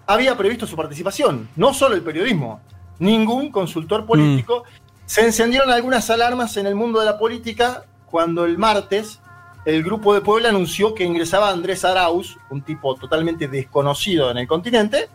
[0.07, 2.63] había previsto su participación, no solo el periodismo,
[3.01, 4.65] ningún consultor político.
[5.05, 9.21] Se encendieron algunas alarmas en el mundo de la política cuando el martes
[9.65, 14.47] el Grupo de Puebla anunció que ingresaba Andrés Arauz, un tipo totalmente desconocido en el
[14.47, 15.09] continente.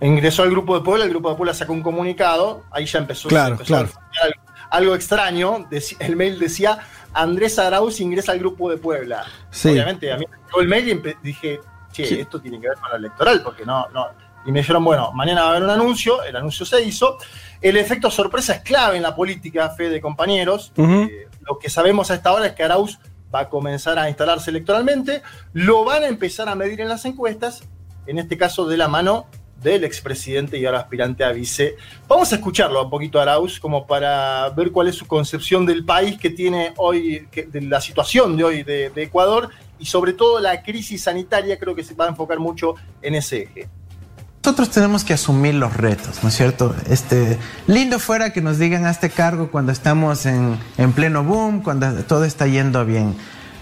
[0.00, 3.28] Ingresó al Grupo de Puebla, el Grupo de Puebla sacó un comunicado, ahí ya empezó,
[3.28, 3.88] Claro, empezó claro.
[4.20, 4.40] a algo,
[4.70, 5.68] algo extraño.
[6.00, 6.78] El mail decía:
[7.14, 9.24] Andrés Arauz ingresa al Grupo de Puebla.
[9.50, 9.68] Sí.
[9.70, 11.60] Obviamente, a mí me llegó el mail y dije:
[11.92, 12.20] Che, Sí.
[12.20, 14.06] esto tiene que ver con lo electoral, porque no, no.
[14.44, 17.18] Y me dijeron: Bueno, mañana va a haber un anuncio, el anuncio se hizo.
[17.60, 20.72] El efecto sorpresa es clave en la política, fe de compañeros.
[20.76, 22.98] Eh, lo que sabemos a esta hora es que Arauz
[23.34, 25.22] va a comenzar a instalarse electoralmente,
[25.52, 27.62] lo van a empezar a medir en las encuestas,
[28.06, 29.26] en este caso de la mano
[29.62, 31.76] del expresidente y ahora aspirante a vice.
[32.08, 35.84] Vamos a escucharlo un poquito a Arauz como para ver cuál es su concepción del
[35.84, 40.40] país que tiene hoy, de la situación de hoy de, de Ecuador y sobre todo
[40.40, 43.68] la crisis sanitaria, creo que se va a enfocar mucho en ese eje.
[44.44, 46.74] Nosotros tenemos que asumir los retos, ¿no es cierto?
[46.90, 47.38] Este,
[47.68, 51.94] lindo fuera que nos digan a este cargo cuando estamos en, en pleno boom, cuando
[52.02, 53.14] todo está yendo bien.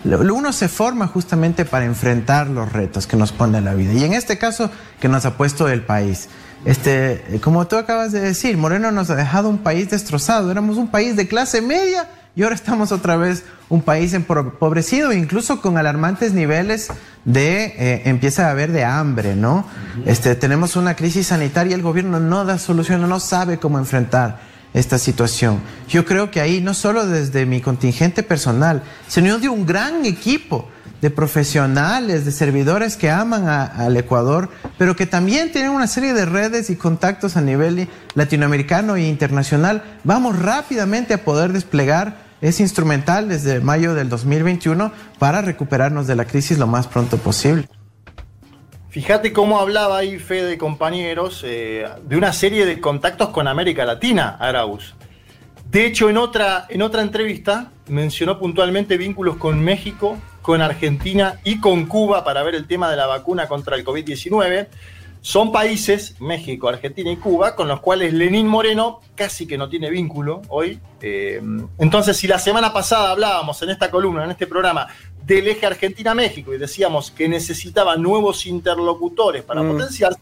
[0.04, 3.92] Uno se forma justamente para enfrentar los retos que nos pone la vida.
[3.92, 4.70] Y en este caso,
[5.00, 6.30] que nos ha puesto el país.
[6.64, 10.50] Este, como tú acabas de decir, Moreno nos ha dejado un país destrozado.
[10.50, 15.60] Éramos un país de clase media y ahora estamos otra vez un país empobrecido, incluso
[15.60, 16.88] con alarmantes niveles
[17.24, 19.66] de eh, empieza a haber de hambre, ¿no?
[20.06, 24.40] Este, tenemos una crisis sanitaria, el gobierno no da solución, no sabe cómo enfrentar
[24.72, 25.60] esta situación.
[25.88, 30.68] Yo creo que ahí, no solo desde mi contingente personal, sino de un gran equipo
[31.00, 36.12] de profesionales, de servidores que aman a- al Ecuador, pero que también tienen una serie
[36.12, 42.62] de redes y contactos a nivel latinoamericano e internacional, vamos rápidamente a poder desplegar ese
[42.62, 47.66] instrumental desde mayo del 2021 para recuperarnos de la crisis lo más pronto posible.
[48.88, 54.36] Fíjate cómo hablaba ahí Fede, compañeros, eh, de una serie de contactos con América Latina,
[54.40, 54.94] Arauz.
[55.70, 60.18] De hecho, en otra, en otra entrevista mencionó puntualmente vínculos con México,
[60.50, 64.66] con Argentina y con Cuba para ver el tema de la vacuna contra el COVID-19.
[65.20, 69.90] son países, México, Argentina y Cuba, con los cuales Lenín Moreno casi que no tiene
[69.90, 70.80] vínculo hoy.
[71.02, 71.40] Eh,
[71.78, 74.88] entonces, si la semana pasada hablábamos en esta columna, en este programa,
[75.24, 79.70] del eje Argentina-México y decíamos que necesitaba nuevos interlocutores para Mm.
[79.70, 80.20] potenciarse,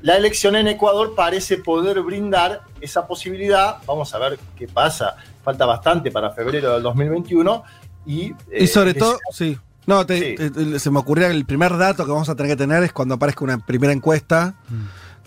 [0.00, 3.76] la elección en Ecuador parece poder brindar esa posibilidad.
[3.84, 5.16] Vamos a ver qué pasa.
[5.44, 7.62] Falta bastante para febrero del 2021.
[8.06, 9.58] Y, Y sobre eh, todo, sí.
[9.86, 12.56] No, te- te- te- se me ocurría el primer dato que vamos a tener que
[12.56, 14.54] tener es cuando aparezca una primera encuesta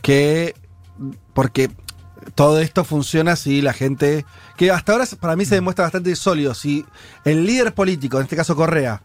[0.01, 0.55] que
[1.33, 1.69] porque
[2.35, 6.53] todo esto funciona si la gente que hasta ahora para mí se demuestra bastante sólido
[6.53, 6.85] si
[7.25, 9.01] el líder político, en este caso Correa,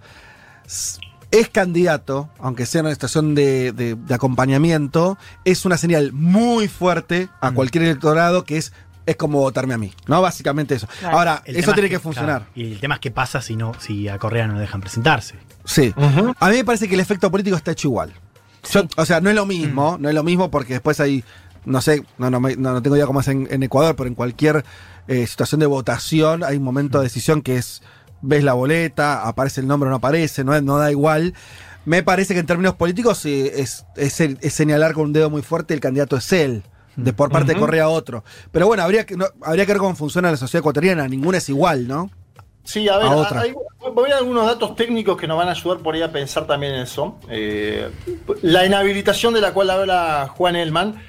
[1.30, 6.68] es candidato, aunque sea en una situación de, de- de acompañamiento, es una señal muy
[6.68, 8.72] fuerte a cualquier electorado que es
[9.08, 10.20] es como votarme a mí, ¿no?
[10.20, 10.86] Básicamente eso.
[11.04, 12.42] Ahora, El eso tiene es que funcionar.
[12.42, 14.80] claro, y el tema es qué pasa si no, si a Correa no lo dejan
[14.80, 15.36] presentarse.
[15.64, 15.94] Sí.
[16.38, 18.12] A mí me parece que el efecto político está hecho igual.
[18.70, 21.24] Yo- o sea, no es lo mismo, no es lo mismo porque después hay,
[21.64, 24.14] no sé, no, no, no, no tengo idea cómo es en, en Ecuador, pero en
[24.14, 24.64] cualquier
[25.06, 27.82] eh, situación de votación hay un momento de decisión que es,
[28.20, 31.32] ves la boleta, aparece el nombre o no aparece, no, no da igual.
[31.86, 35.40] Me parece que en términos políticos eh, es, es, es señalar con un dedo muy
[35.42, 36.62] fuerte el candidato es él.
[36.98, 37.60] De por parte de Ujú.
[37.66, 38.24] Correa a otro.
[38.50, 41.06] Pero bueno, habría que, no- habría que ver cómo funciona la sociedad ecuatoriana.
[41.06, 42.10] Ninguna es igual, ¿no?
[42.64, 43.40] Sí, a ver, a otra.
[43.42, 43.54] hay-
[44.18, 47.16] algunos datos técnicos que nos van a ayudar por ahí a pensar también en eso.
[47.30, 47.88] Eh,
[48.42, 51.00] la inhabilitación de la cual habla Juan Elman.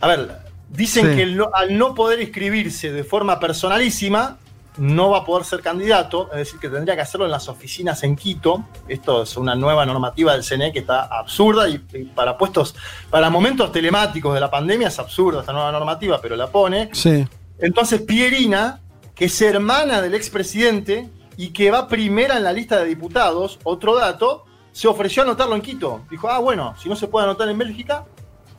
[0.00, 0.28] A ver,
[0.68, 1.16] dicen Sí.
[1.16, 4.36] que el no- al no poder inscribirse de forma personalísima,
[4.78, 8.02] no va a poder ser candidato, es decir, que tendría que hacerlo en las oficinas
[8.04, 8.64] en Quito.
[8.86, 12.74] Esto es una nueva normativa del CNE que está absurda y, y para puestos,
[13.10, 16.90] para momentos telemáticos de la pandemia es absurda esta nueva normativa, pero la pone.
[16.92, 17.26] Sí.
[17.58, 18.80] Entonces, Pierina,
[19.14, 23.96] que es hermana del expresidente y que va primera en la lista de diputados, otro
[23.96, 26.02] dato, se ofreció a anotarlo en Quito.
[26.10, 28.04] Dijo, ah, bueno, si no se puede anotar en Bélgica,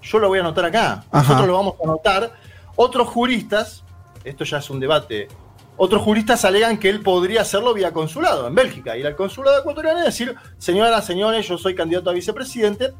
[0.02, 1.06] yo lo voy a anotar acá.
[1.12, 1.22] Ajá.
[1.22, 2.34] Nosotros lo vamos a anotar.
[2.76, 3.84] Otros juristas,
[4.24, 5.28] esto ya es un debate,
[5.82, 10.02] otros juristas alegan que él podría hacerlo vía consulado en Bélgica, ir al consulado ecuatoriano
[10.02, 12.94] y decir, señoras, señores, yo soy candidato a vicepresidente.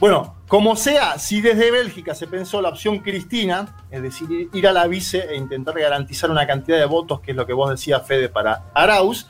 [0.00, 4.72] Bueno, como sea, si desde Bélgica se pensó la opción Cristina, es decir, ir a
[4.72, 8.06] la vice e intentar garantizar una cantidad de votos, que es lo que vos decías,
[8.06, 9.26] Fede, para Arauz,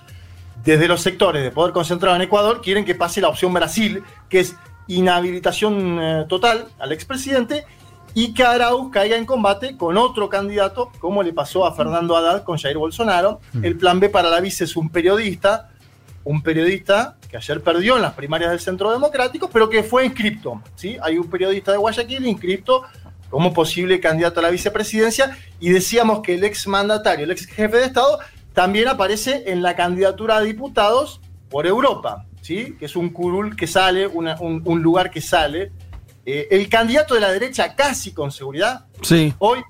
[0.64, 4.40] desde los sectores de poder concentrado en Ecuador quieren que pase la opción Brasil, que
[4.40, 4.54] es
[4.86, 7.66] inhabilitación eh, total al expresidente
[8.18, 12.44] y que Arauz caiga en combate con otro candidato, como le pasó a Fernando Haddad
[12.44, 13.40] con Jair Bolsonaro.
[13.62, 15.68] El plan B para la vice es un periodista,
[16.24, 20.62] un periodista que ayer perdió en las primarias del Centro Democrático, pero que fue inscripto.
[20.76, 20.96] ¿sí?
[21.02, 22.84] Hay un periodista de Guayaquil inscripto
[23.28, 27.76] como posible candidato a la vicepresidencia y decíamos que el ex mandatario, el ex jefe
[27.76, 28.18] de Estado,
[28.54, 32.76] también aparece en la candidatura a diputados por Europa, ¿sí?
[32.78, 35.70] que es un curul que sale, una- un, un lugar que sale.
[36.26, 39.32] Eh, el candidato de la derecha, casi con seguridad, Sí.
[39.38, 39.60] hoy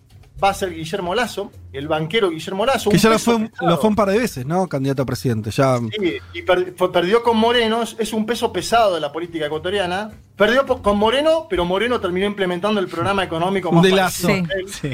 [0.42, 2.90] va a ser Guillermo Lazo, el banquero Guillermo Lazo.
[2.90, 3.68] Que ya lo fue, un- pesado.
[3.70, 4.66] lo fue un par de veces, ¿no?
[4.68, 5.50] Candidato a presidente.
[5.50, 5.78] Ya.
[5.78, 10.10] Sí, y per- fue- perdió con Moreno, es, un peso pesado de la política ecuatoriana.
[10.34, 14.28] Perdió con Moreno, pero Moreno terminó implementando el programa económico más de lazo.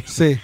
[0.07, 0.39] Sí.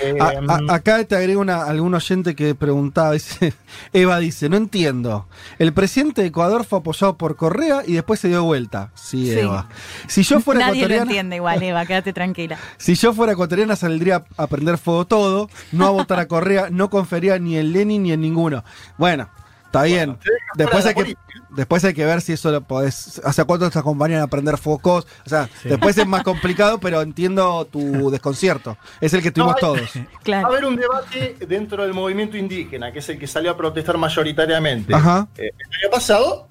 [0.00, 0.32] Eh, A-
[0.70, 3.52] a- acá te agrego una, algún oyente que preguntaba, dice,
[3.92, 5.26] Eva dice, no entiendo.
[5.58, 8.90] El presidente de Ecuador fue apoyado por Correa y después se dio vuelta.
[8.94, 9.38] Sí, Sí.
[9.40, 9.68] Eva.
[10.06, 12.58] Si yo fuera Nadie lo ecuatoriana, entiende igual, Eva, quédate tranquila.
[12.78, 16.90] si yo fuera ecuatoriana saldría a prender fuego todo, no a votar a Correa, no
[16.90, 18.64] confería ni en Lenin ni en ninguno.
[18.98, 19.28] Bueno,
[19.68, 20.18] está bien.
[20.54, 21.16] Después hay que
[21.50, 25.06] después hay que ver si eso lo podés, hacia cuánto te acompañan a prender focos,
[25.24, 28.76] o sea, después es más complicado, pero entiendo tu desconcierto.
[29.00, 29.90] Es el que tuvimos No, todos.
[30.30, 33.56] Va a haber un debate dentro del movimiento indígena, que es el que salió a
[33.56, 34.94] protestar mayoritariamente.
[34.94, 35.28] Ajá.
[35.36, 36.48] Eh, el año pasado,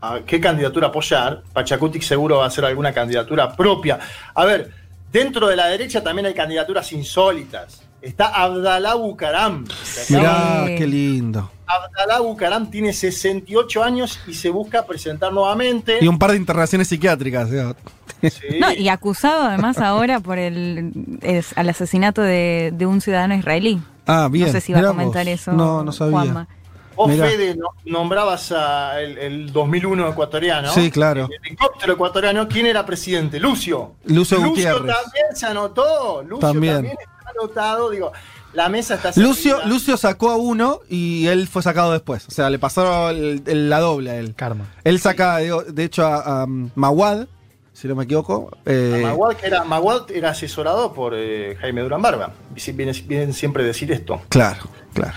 [0.00, 1.42] ¿a qué candidatura apoyar?
[1.52, 3.98] Pachacutic seguro va a hacer alguna candidatura propia.
[4.34, 4.70] A ver,
[5.12, 7.82] dentro de la derecha también hay candidaturas insólitas.
[8.08, 9.64] Está Abdalá Bucaram.
[10.08, 11.50] Mirá, qué lindo.
[11.66, 15.98] Abdalá Bucaram tiene 68 años y se busca presentar nuevamente.
[16.00, 17.48] Y un par de internaciones psiquiátricas.
[17.48, 17.76] o sea.
[18.58, 20.92] No, y acusado además ahora por el,
[21.22, 23.80] es- al asesinato de, de un ciudadano israelí.
[24.06, 24.46] Ah, bien.
[24.46, 25.34] No sé si va a comentar vos.
[25.34, 25.52] eso.
[25.52, 26.12] No, no sabía.
[26.12, 26.48] Juanma.
[26.96, 27.26] Vos, Mirá.
[27.26, 30.72] Fede, no- nombrabas a el, el 2001 ecuatoriano.
[30.72, 31.28] Sí, claro.
[31.30, 32.48] El helicóptero ecuatoriano.
[32.48, 33.38] ¿Quién era presidente?
[33.38, 33.92] Lucio.
[34.06, 34.80] Lucio Gutiérrez.
[34.96, 36.22] también se anotó.
[36.22, 36.74] Lucio También.
[36.74, 36.96] también,
[37.40, 37.90] anotado.
[37.90, 38.12] Digo,
[38.52, 39.66] la mesa está Lucio, servida.
[39.66, 42.26] Lucio sacó a uno y él fue sacado después.
[42.28, 44.34] O sea, le pasó el- el- la doble a él.
[44.34, 44.66] Karma.
[44.84, 47.26] Él saca, de, de hecho, a, a Mawad,
[47.72, 48.50] si no me equivoco.
[48.66, 52.32] eh, Maguad, que era, Maguad era asesorado por eh, Jaime Durán Barba.
[52.74, 54.20] Vienen, vienen siempre a decir esto.
[54.28, 54.62] Claro,
[54.94, 55.14] claro.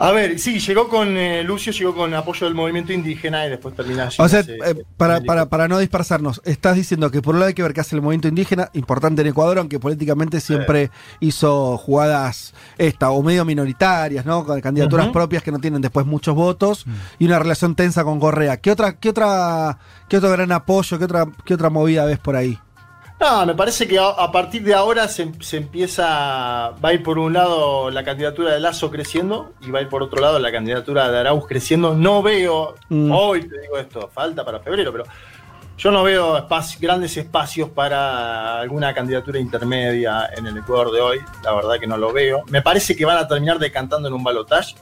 [0.00, 3.76] A ver, sí, llegó con eh, Lucio, llegó con apoyo del movimiento indígena y después
[3.76, 7.48] termina O sea, eh, para, para, para no dispersarnos, estás diciendo que por un lado
[7.48, 10.90] hay que ver qué hace el movimiento indígena, importante en Ecuador, aunque políticamente siempre
[11.20, 14.46] hizo jugadas esta, o medio minoritarias, ¿no?
[14.46, 16.86] Con candidaturas propias que no tienen después muchos votos
[17.18, 18.56] y una relación tensa con Correa.
[18.56, 19.78] ¿Qué otra, qué otra,
[20.08, 22.58] qué otro gran apoyo, qué otra, qué otra movida ves por ahí?
[23.20, 27.18] No, me parece que a, partir de ahora se, se empieza, va a ir por
[27.18, 30.50] un lado la candidatura de Lazo creciendo y va a ir por otro lado la
[30.50, 31.94] candidatura de Arauz creciendo.
[31.94, 33.12] No veo, Mm.
[33.12, 35.04] hoy te digo esto, falta para febrero, pero
[35.76, 36.46] yo no veo
[36.80, 41.18] grandes espacios para alguna candidatura intermedia en el Ecuador de hoy.
[41.44, 42.42] La verdad que no lo veo.
[42.48, 44.76] Me parece que van a terminar decantando en un balotaje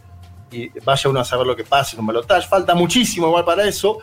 [0.53, 2.47] y vaya uno a saber lo que pasa en un balotaje.
[2.47, 3.99] Falta muchísimo igual para eso.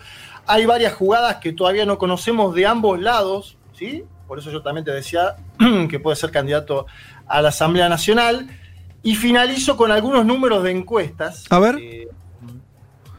[0.46, 4.04] Hay varias jugadas que todavía no conocemos de ambos lados, ¿sí?
[4.28, 5.36] Por eso yo también te decía
[5.90, 6.86] que puede ser candidato
[7.28, 8.48] a la Asamblea Nacional.
[9.04, 11.46] Y finalizo con algunos números de encuestas.
[11.52, 11.78] A ver.
[11.80, 12.08] Eh,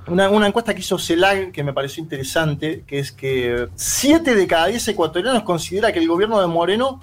[0.08, 4.46] una, una encuesta que hizo CELAG que me pareció interesante, que es que 7 de
[4.46, 7.00] cada 10 ecuatorianos considera que el gobierno de Moreno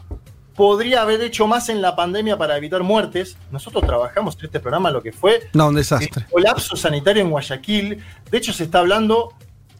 [0.55, 3.37] podría haber hecho más en la pandemia para evitar muertes.
[3.51, 6.23] Nosotros trabajamos en este programa lo que fue No, un desastre.
[6.25, 8.03] el colapso sanitario en Guayaquil.
[8.29, 9.33] De hecho, se está hablando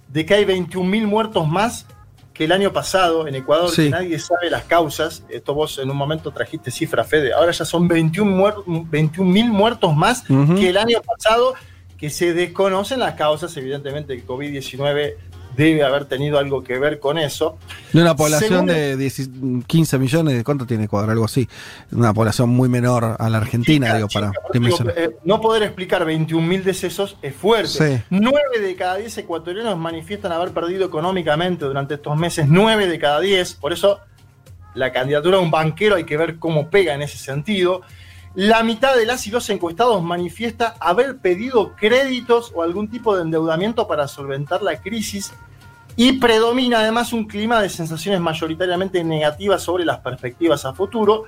[0.08, 1.86] de que hay 21.000 muertos más
[2.34, 3.84] que el año pasado en Ecuador, Sí.
[3.84, 5.24] que nadie sabe las causas.
[5.30, 7.32] Esto vos en un momento trajiste cifra, Fede.
[7.34, 11.54] Ahora ya son 21 muer- 21.000 muertos más que el año pasado,
[11.98, 13.56] que se desconocen las causas.
[13.56, 15.16] Evidentemente, el COVID-19
[15.56, 17.58] debe haber tenido algo que ver con eso.
[17.92, 19.30] De una población Según- de 10
[19.68, 21.10] 15 millones, ¿cuánto tiene Ecuador?
[21.10, 21.48] Algo así.
[21.92, 25.64] Una población muy menor a la Argentina, Chica, digo, chica, para digo, eh, no poder
[25.64, 27.98] explicar 21.000 decesos es fuerte.
[27.98, 28.04] Sí.
[28.10, 32.46] 9 de cada 10 ecuatorianos manifiestan haber perdido económicamente durante estos meses.
[32.48, 33.54] 9 de cada 10.
[33.56, 34.00] Por eso
[34.76, 37.82] la candidatura de un banquero hay que ver cómo pega en ese sentido.
[38.36, 43.22] La mitad de las y los encuestados manifiesta haber pedido créditos o algún tipo de
[43.22, 45.34] endeudamiento para solventar la crisis
[45.96, 51.26] y predomina además un clima de sensaciones mayoritariamente negativas sobre las perspectivas a futuro.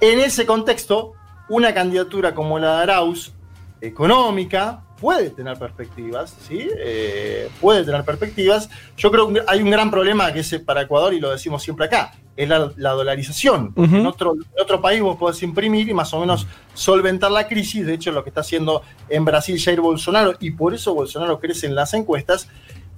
[0.00, 1.12] En ese contexto,
[1.50, 3.34] una candidatura como la de Arauz,
[3.82, 6.70] económica, puede tener perspectivas, ¿sí?
[6.78, 8.70] Eh, puede tener perspectivas.
[8.96, 11.84] Yo creo que hay un gran problema que es para Ecuador, y lo decimos siempre
[11.84, 13.72] acá, es la, la dolarización.
[13.76, 17.86] En, otro, en otro país vos podés imprimir y más o menos solventar la crisis.
[17.86, 21.66] De hecho, lo que está haciendo en Brasil Jair Bolsonaro, y por eso Bolsonaro crece
[21.66, 22.48] en las encuestas,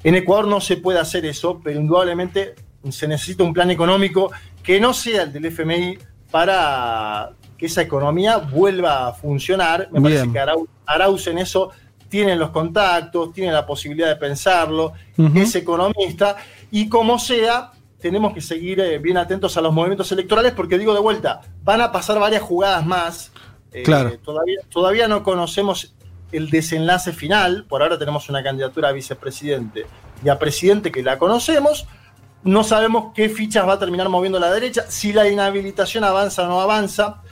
[0.02, 2.54] en Ecuador no se puede hacer eso, pero indudablemente
[2.90, 4.30] se necesita un plan económico
[4.62, 5.98] que no sea el del FMI
[6.30, 9.88] para que esa economía vuelva a funcionar.
[9.90, 10.38] Me parece que
[10.86, 11.70] Arauz en eso
[12.08, 14.92] tiene los contactos, tiene la posibilidad de pensarlo,
[15.34, 16.36] es economista,
[16.70, 20.94] y como sea, tenemos que seguir eh, bien atentos a los movimientos electorales, porque digo
[20.94, 23.32] de vuelta, van a pasar varias jugadas más.
[23.72, 24.16] Eh, Claro.
[24.18, 25.94] todavía, todavía no conocemos
[26.32, 29.86] el desenlace final, por ahora tenemos una candidatura a vicepresidente
[30.22, 31.86] y a presidente que la conocemos,
[32.42, 36.46] no sabemos qué fichas va a terminar moviendo la derecha, si la inhabilitación avanza o
[36.46, 37.22] no avanza,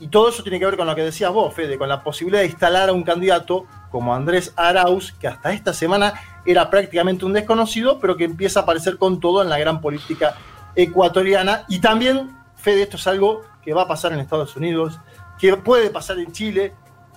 [0.00, 2.40] y todo eso tiene que ver con lo que decías vos, Fede, con la posibilidad
[2.40, 7.32] de instalar a un candidato como Andrés Arauz, que hasta esta semana era prácticamente un
[7.32, 10.34] desconocido, pero que empieza a aparecer con todo en la gran política
[10.74, 11.64] ecuatoriana.
[11.68, 14.98] Y también, Fede, esto es algo que va a pasar en Estados Unidos,
[15.38, 16.72] que puede pasar en Chile.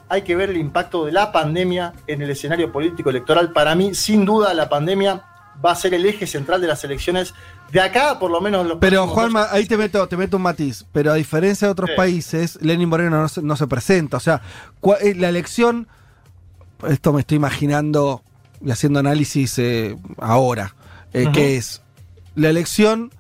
[0.10, 3.52] Hay que ver el impacto de la pandemia en el escenario político electoral.
[3.52, 5.24] Para mí, sin duda, la pandemia
[5.64, 7.34] va a ser el eje central de las elecciones
[7.72, 10.86] de acá, por lo menos los Pero Juanma, ahí te meto, te meto un matiz.
[10.92, 11.96] Pero a diferencia de otros Sí.
[11.96, 14.18] países, Lenin Moreno no se, no se presenta.
[14.18, 14.42] O sea,
[15.02, 15.88] eh, la elección,
[16.88, 18.22] esto me estoy imaginando
[18.70, 20.76] haciendo análisis eh, ahora,
[21.14, 21.82] eh, que es
[22.36, 23.12] la elección.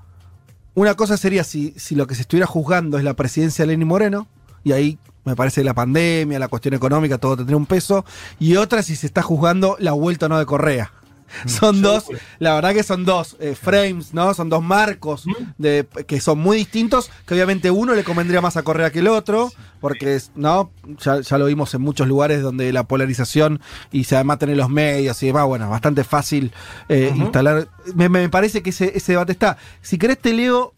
[0.75, 3.87] Una cosa sería si, si lo que se estuviera juzgando es la presidencia de Lenin
[3.87, 4.27] Moreno,
[4.63, 8.05] y ahí me parece la pandemia, la cuestión económica, todo tendría un peso.
[8.39, 10.91] Y otra si se está juzgando la vuelta o no de Correa.
[11.45, 12.05] Son dos,
[12.39, 14.33] la verdad que son dos eh, frames, ¿no?
[14.33, 15.25] Son dos marcos
[15.57, 19.07] de, que son muy distintos, que obviamente uno le convendría más a Correa que el
[19.07, 20.71] otro, porque ¿no?
[21.03, 23.59] Ya, ya lo vimos en muchos lugares donde la polarización
[23.91, 26.51] y se además tener los medios y demás, bueno, bastante fácil
[26.89, 27.67] eh, instalar.
[27.95, 29.57] Me, me parece que ese, ese debate está.
[29.81, 30.73] Si querés te leo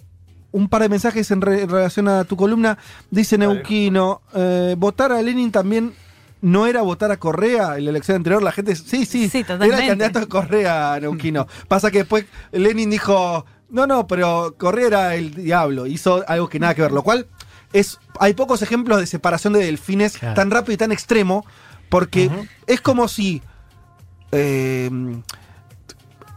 [0.51, 2.78] un par de mensajes en, re- en relación a tu columna.
[3.12, 5.93] Dice Neuquino, eh, votar a Lenin también
[6.42, 8.44] no era votar a Correa en la elección anterior.
[8.44, 11.48] La gente, sí, sí, Sí, era el candidato de Correa, Neuquino.
[11.68, 16.60] Pasa que después Lenin dijo, no, no, pero Correa era el diablo, hizo algo que
[16.60, 17.28] nada que ver, lo cual
[17.74, 20.36] es, hay pocos ejemplos de separación de delfines Claro.
[20.36, 21.45] tan rápido y tan extremo,
[21.90, 22.30] porque
[22.68, 23.41] es como si...
[24.32, 24.90] eh,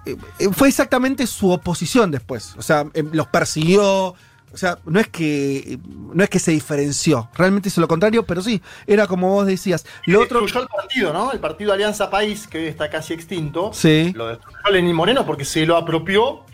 [0.07, 0.17] eh,
[0.53, 2.55] fue exactamente su oposición después.
[2.57, 4.15] O sea, eh, los persiguió,
[4.53, 8.43] O sea, no es que no es que se diferenció, realmente hizo lo contrario, pero
[8.43, 9.85] sí, era como vos decías.
[10.07, 11.33] Lo otro destruyó el partido, ¿no?
[11.33, 13.71] El partido Alianza País, que hoy está casi extinto.
[13.73, 14.13] Sí.
[14.15, 16.45] Lo destruyó Lenín Moreno porque se lo apropió.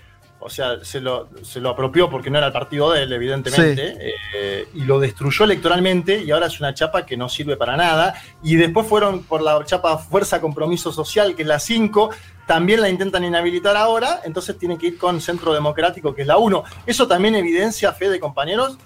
[0.47, 3.97] O sea, se lo, se lo apropió porque no era el partido de él, evidentemente.
[4.35, 8.15] eh, y lo destruyó electoralmente y ahora es una chapa que no sirve para nada.
[8.43, 12.11] Y después fueron por la chapa Fuerza Compromiso Social, que es la 5.
[12.47, 16.37] También la intentan inhabilitar ahora, entonces tienen que ir con Centro Democrático, que es la
[16.37, 16.63] 1.
[16.85, 18.77] Eso también evidencia, fe de compañeros,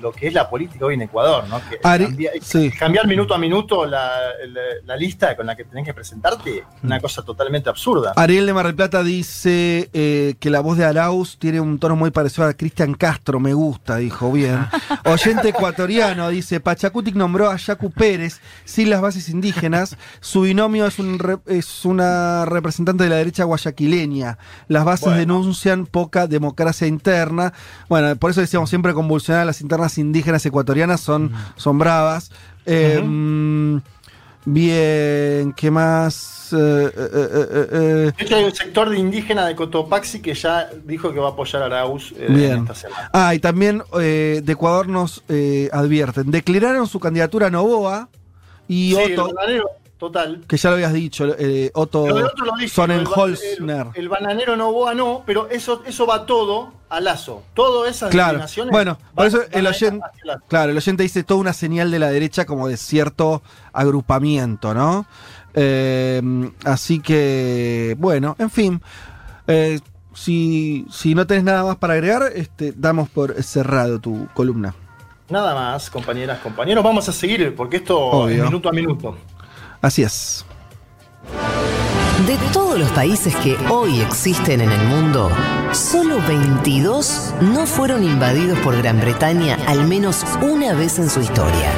[0.00, 1.60] lo- que es la política hoy en Ecuador, ¿no?
[1.68, 2.70] Que Ari- cambia- sí.
[2.70, 4.10] cambiar minuto a minuto la,
[4.48, 8.12] la- la lista con la que tenés que presentarte, una cosa totalmente absurda.
[8.16, 11.96] Ariel de Mar del Plata dice eh, que la voz de Arauz tiene un tono
[11.96, 14.66] muy parecido a Cristian Castro, me gusta, dijo bien.
[15.04, 20.98] Oyente ecuatoriano dice, Pachacutic nombró a Yacu Pérez sin las bases indígenas, su binomio es,
[20.98, 24.38] un re- es una representante de la derecha guayaquileña,
[24.68, 25.18] las bases Bueno.
[25.18, 27.52] denuncian poca democracia interna,
[27.88, 32.30] bueno, por eso decíamos siempre convulsionar las internas indígenas ecuatorianas son, son bravas.
[32.66, 33.78] Eh, mm,
[34.46, 36.52] Bien, ¿qué más?
[36.52, 38.12] Eh, eh, eh, eh.
[38.16, 41.30] De hecho, hay un sector de indígena de Cotopaxi que ya dijo que va a
[41.30, 42.58] apoyar a Arauz eh, en Bien.
[42.58, 43.10] esta semana.
[43.12, 46.30] Ah, y también eh, de Ecuador nos eh, advierten.
[46.30, 48.10] Declararon su candidatura a Novoa
[48.68, 49.30] y Sí, Otto,
[50.06, 50.44] total.
[50.46, 53.86] que ya lo habías dicho, eh, Otto Lo lo dije, Sonnenholzner.
[53.94, 57.42] El, el bananero Novoa no, pero eso, eso va todo a Lazo.
[57.54, 58.40] Todo esas Claro.
[58.70, 60.04] Bueno, por eso el oyente,
[60.48, 65.06] claro, el oyente dice toda una señal de la derecha como de cierto agrupamiento, ¿no?
[65.54, 66.20] Eh,
[66.64, 68.82] así que, bueno, en fin.
[69.46, 69.80] eh,
[70.14, 74.74] si, si no tenés nada más para agregar, este, damos por cerrado tu columna.
[75.28, 76.84] Nada más, compañeras, compañeros.
[76.84, 78.36] Vamos a seguir porque esto Obvio.
[78.36, 79.16] es minuto a minuto.
[79.84, 80.46] Así es.
[82.26, 85.30] De todos los países que hoy existen en el mundo,
[85.72, 91.70] solo 22 no fueron invadidos por Gran Bretaña al menos una vez en su historia.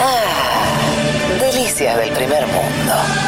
[0.00, 3.27] Ah, delicias del primer mundo.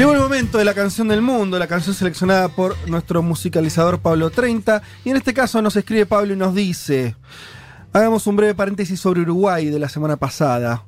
[0.00, 4.30] Llegó el momento de la canción del mundo, la canción seleccionada por nuestro musicalizador Pablo
[4.30, 4.80] 30.
[5.04, 7.16] Y en este caso nos escribe Pablo y nos dice:
[7.92, 10.86] Hagamos un breve paréntesis sobre Uruguay de la semana pasada.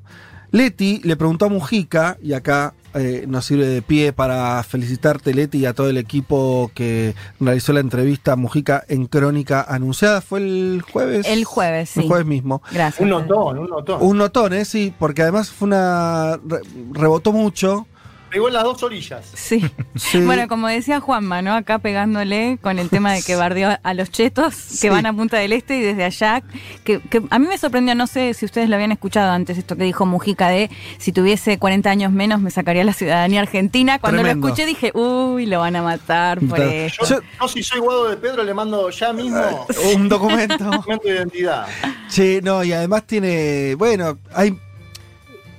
[0.51, 5.59] Leti le preguntó a Mujica, y acá eh, nos sirve de pie para felicitarte, Leti,
[5.59, 10.23] y a todo el equipo que realizó la entrevista a Mujica en Crónica Anunciada.
[10.23, 11.27] ¿Fue el jueves?
[11.27, 12.01] El jueves, sí.
[12.01, 12.63] El jueves mismo.
[12.73, 13.01] Gracias.
[13.03, 13.99] Un notón, un notón.
[14.01, 14.65] Un notón, ¿eh?
[14.65, 16.39] Sí, porque además fue una.
[16.49, 16.61] re-
[16.93, 17.87] rebotó mucho.
[18.33, 19.31] Pegó en las dos orillas.
[19.35, 19.63] Sí.
[19.95, 20.19] Sí.
[20.23, 21.53] Bueno, como decía Juanma, ¿no?
[21.55, 25.37] Acá pegándole con el tema de que bardeó a los chetos que van a Punta
[25.37, 26.43] del Este y desde allá,
[26.83, 29.77] que, que a mí me sorprendió, no sé si ustedes lo habían escuchado antes, esto
[29.77, 33.99] que dijo Mujica de si tuviese 40 años menos me sacaría la ciudadanía argentina.
[33.99, 34.47] Cuando Tremendo.
[34.49, 37.05] lo escuché dije, uy, lo van a matar por esto.
[37.05, 40.57] Yo, yo si soy Guado de Pedro le mando ya mismo Un documento.
[40.65, 41.67] documento de identidad.
[42.09, 43.75] Sí, no, y además tiene.
[43.75, 44.59] Bueno, hay.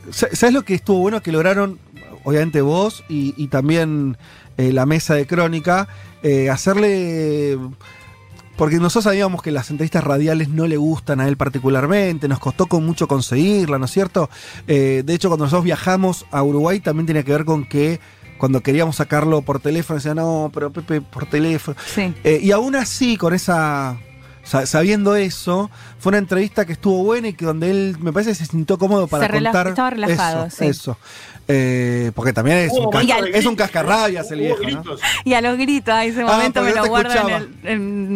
[0.09, 1.21] sa- ¿Sabes lo que estuvo bueno?
[1.21, 1.77] Que lograron,
[2.23, 4.17] obviamente vos y, y también
[4.57, 5.87] eh, la mesa de crónica,
[6.21, 7.57] eh, hacerle.
[8.55, 12.67] Porque nosotros sabíamos que las entrevistas radiales no le gustan a él particularmente, nos costó
[12.67, 14.29] con mucho conseguirla, ¿no es cierto?
[14.67, 17.99] Eh, de hecho, cuando nosotros viajamos a Uruguay también tenía que ver con que
[18.37, 21.75] cuando queríamos sacarlo por teléfono, decían, no, pero Pepe, por teléfono.
[21.83, 22.13] Sí.
[22.23, 23.97] Y aún así, con esa.
[24.43, 28.35] Sa- Sabiendo eso, fue una entrevista que estuvo buena y que donde él me parece
[28.35, 29.67] se sintió cómodo para Se contar.
[29.69, 30.65] estaba relajado, eso, sí.
[30.65, 30.97] eso.
[31.49, 34.61] Eh, porque también es un, Hubo cas- momentos de es un cascarrabias el viejo.
[35.25, 37.67] Y a los gritos, a ese Ah, momento me lo guardo en el,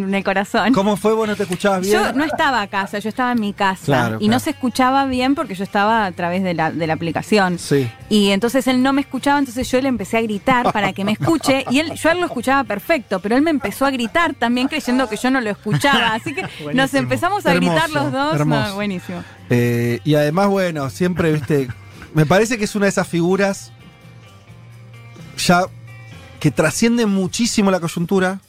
[0.08, 0.72] en el corazón.
[0.74, 1.14] ¿Cómo fue?
[1.14, 1.94] ¿Vos no te escuchabas bien?
[1.94, 5.06] Yo no estaba a casa, yo estaba en mi casa Claro, y no se escuchaba
[5.08, 7.60] bien porque yo estaba a través de la, de la aplicación.
[7.60, 7.90] Sí.
[8.08, 11.12] Y entonces él no me escuchaba, entonces yo le empecé a gritar para que me
[11.12, 14.36] escuche y él, yo a él lo escuchaba perfecto, pero él me empezó a gritar
[14.36, 16.17] también creyendo que yo no lo escuchaba.
[16.22, 18.46] Así que nos empezamos a Hermoso, gritar los dos.
[18.48, 19.24] No, buenísimo.
[19.50, 21.68] Eh, y además, bueno, siempre, viste,
[22.14, 23.72] me parece que es una de esas figuras
[25.38, 25.64] ya
[26.40, 28.40] que trasciende muchísimo la coyuntura.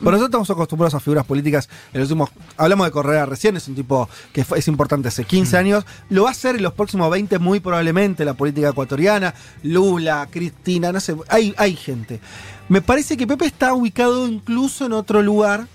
[0.00, 1.68] Pero nosotros estamos acostumbrados a figuras políticas.
[1.92, 5.24] En los últimos, hablamos de Correa recién, es un tipo que fue- es importante hace
[5.24, 5.86] 15 años.
[6.10, 9.32] Lo va a hacer en los próximos 20 muy probablemente la política ecuatoriana.
[9.62, 12.20] Lula, Cristina, no sé, hay, hay gente.
[12.68, 15.68] Me parece que Pepe está ubicado incluso en otro lugar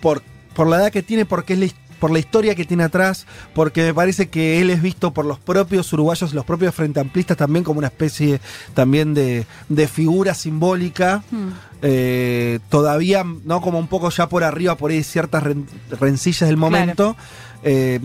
[0.00, 0.22] por,
[0.54, 1.66] por la edad que tiene, porque es la
[1.98, 5.38] por la historia que tiene atrás, porque me parece que él es visto por los
[5.38, 8.40] propios uruguayos, los propios frente amplistas también como una especie
[8.74, 11.22] también de, de figura simbólica.
[11.30, 11.50] Hmm.
[11.80, 13.60] eh, todavía, ¿no?
[13.60, 15.66] Como un poco ya por arriba, por ahí ciertas ren-
[16.00, 17.14] rencillas del momento.
[17.62, 18.00] eh,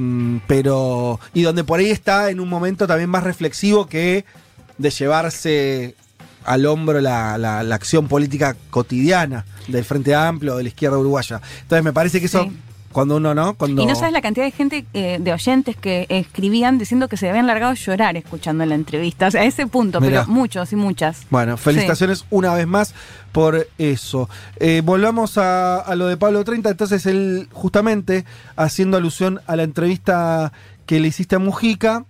[0.45, 1.19] pero.
[1.33, 4.25] Y donde por ahí está en un momento también más reflexivo que
[4.77, 5.95] de llevarse
[6.47, 11.41] al hombro la, la- la acción política cotidiana del Frente Amplio, de la izquierda uruguaya.
[11.61, 12.51] Entonces me parece que eso, Sí.
[12.91, 13.53] cuando uno, ¿no?
[13.55, 17.17] Cuando, Y no sabes la cantidad de gente, eh, de oyentes que escribían diciendo que
[17.17, 19.27] se habían largado a llorar escuchando la entrevista.
[19.27, 20.21] O sea, a ese punto, Mirá.
[20.23, 21.27] pero muchos y muchas.
[21.29, 22.95] Bueno, felicitaciones una vez más
[23.33, 24.29] por eso.
[24.59, 26.69] Eh, volvamos a, a lo de Pablo 30.
[26.71, 28.25] Entonces, él, justamente,
[28.55, 30.51] haciendo alusión a la entrevista
[30.87, 32.05] que le hiciste a Mujica,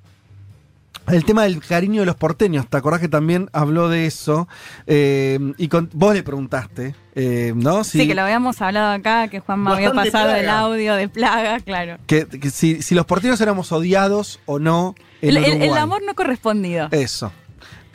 [1.08, 2.68] el tema del cariño de los porteños.
[2.68, 4.48] ¿Te acordás que también habló de eso?
[4.86, 7.84] Eh, y con- vos le preguntaste, eh, ¿no?
[7.84, 8.08] Sí.
[8.08, 11.98] que lo habíamos hablado acá, que Juan me había pasado el audio de plaga, claro.
[12.08, 16.14] que, que si, si los porteños éramos odiados o no en El, el- amor no
[16.14, 16.88] correspondido.
[16.92, 17.32] Eso.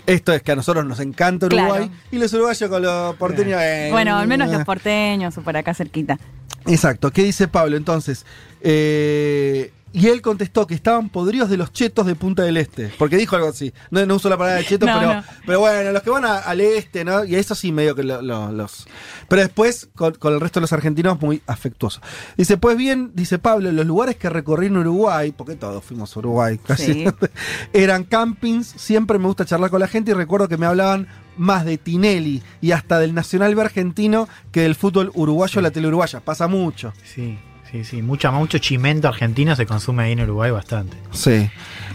[0.04, 1.90] Esto es que a nosotros nos encanta Uruguay Claro.
[2.10, 3.60] y los uruguayos con los porteños.
[3.62, 6.18] eh, Bueno, al menos los porteños o por acá cerquita.
[6.66, 7.10] Exacto.
[7.12, 7.76] ¿Qué dice Pablo?
[7.76, 8.26] Entonces,
[8.62, 12.92] eh, y él contestó que estaban podridos de los chetos de Punta del Este.
[12.98, 13.72] Porque dijo algo así.
[13.90, 15.24] No, no uso la palabra de chetos, No, pero, no.
[15.46, 17.24] pero bueno, los que van a- al este, ¿no?
[17.24, 18.86] Y eso sí, medio que lo- lo- los.
[19.28, 22.00] Pero después, con, con el resto de los argentinos, muy afectuoso.
[22.36, 26.18] Dice, pues bien, dice Pablo, los lugares que recorrí en Uruguay, porque todos fuimos a
[26.20, 27.04] Uruguay casi, Sí.
[27.72, 28.66] eran campings.
[28.76, 32.42] Siempre me gusta charlar con la gente y recuerdo que me hablaban más de Tinelli
[32.60, 36.20] y hasta del Nacional B argentino que del fútbol uruguayo o la tele uruguaya.
[36.20, 36.92] Pasa mucho.
[37.04, 37.38] Sí,
[37.72, 38.02] sí, sí.
[38.02, 40.96] Mucha, mucho chimento argentino se consume ahí en Uruguay bastante.
[41.10, 41.50] Sí.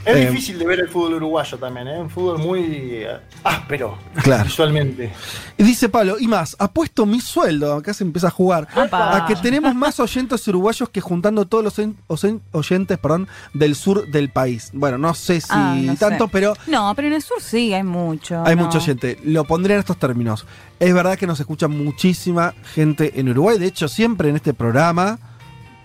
[0.05, 1.99] Es Eh, difícil de ver el fútbol uruguayo también, ¿eh?
[1.99, 4.45] Un fútbol muy eh, áspero Claro.
[4.45, 5.11] visualmente.
[5.57, 9.17] Y dice Pablo, y más, apuesto mi sueldo, acá se empieza a jugar, Apa.
[9.17, 13.75] a que tenemos más oyentes uruguayos que juntando todos los oyen- oyen- oyentes perdón, del
[13.75, 14.69] sur del país.
[14.73, 15.99] Bueno, no sé si Ah, no sé.
[15.99, 18.41] tanto, pero No, pero en el sur sí hay mucho.
[18.45, 18.63] hay ¿no?
[18.63, 19.19] mucha gente.
[19.25, 20.45] Lo pondré en estos términos.
[20.79, 23.57] Es verdad que nos escucha muchísima gente en Uruguay.
[23.59, 25.19] De hecho, siempre en este programa,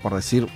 [0.03, 0.49] por decir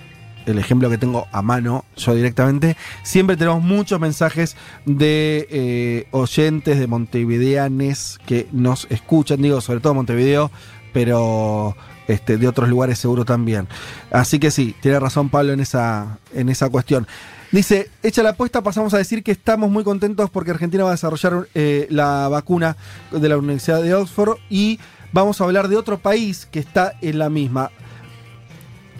[0.46, 6.78] el ejemplo que tengo a mano yo directamente, siempre tenemos muchos mensajes de eh, oyentes
[6.78, 10.50] de montevideanes que nos escuchan, digo, sobre todo Montevideo,
[10.92, 13.66] pero este, de otros lugares seguro también.
[14.10, 17.06] Así que sí, tiene razón Pablo en esa, en esa cuestión.
[17.52, 20.92] Dice, hecha la apuesta, pasamos a decir que estamos muy contentos porque Argentina va a
[20.92, 22.76] desarrollar eh, la vacuna
[23.12, 24.80] de la Universidad de Oxford y
[25.12, 27.70] vamos a hablar de otro país que está en la misma,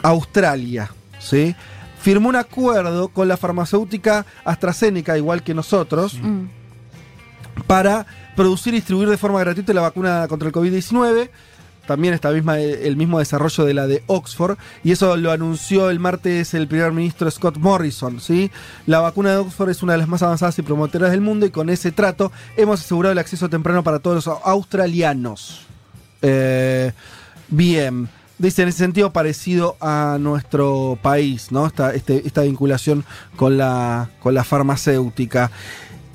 [0.09, 1.55] Australia, ¿sí?
[2.01, 6.45] Firmó un acuerdo con la farmacéutica AstraZeneca, igual que nosotros, Mm.
[7.67, 8.07] para
[8.37, 11.31] producir y distribuir de forma gratuita la vacuna contra el COVID-19.
[11.87, 14.59] También está misma, el mismo desarrollo de la de Oxford.
[14.85, 18.21] Y eso lo anunció el martes el primer ministro Scott Morrison.
[18.21, 18.51] ¿sí?
[18.87, 21.47] La vacuna de Oxford es una de las más avanzadas y promotoras del mundo.
[21.47, 25.61] Y con ese trato hemos asegurado el acceso temprano para todos los australianos.
[26.23, 26.93] Eh,
[27.49, 28.09] bien.
[28.39, 31.67] Dice en ese sentido parecido a nuestro país, ¿no?
[31.67, 33.05] Esta, este- esta vinculación
[33.37, 35.51] con la, con la farmacéutica.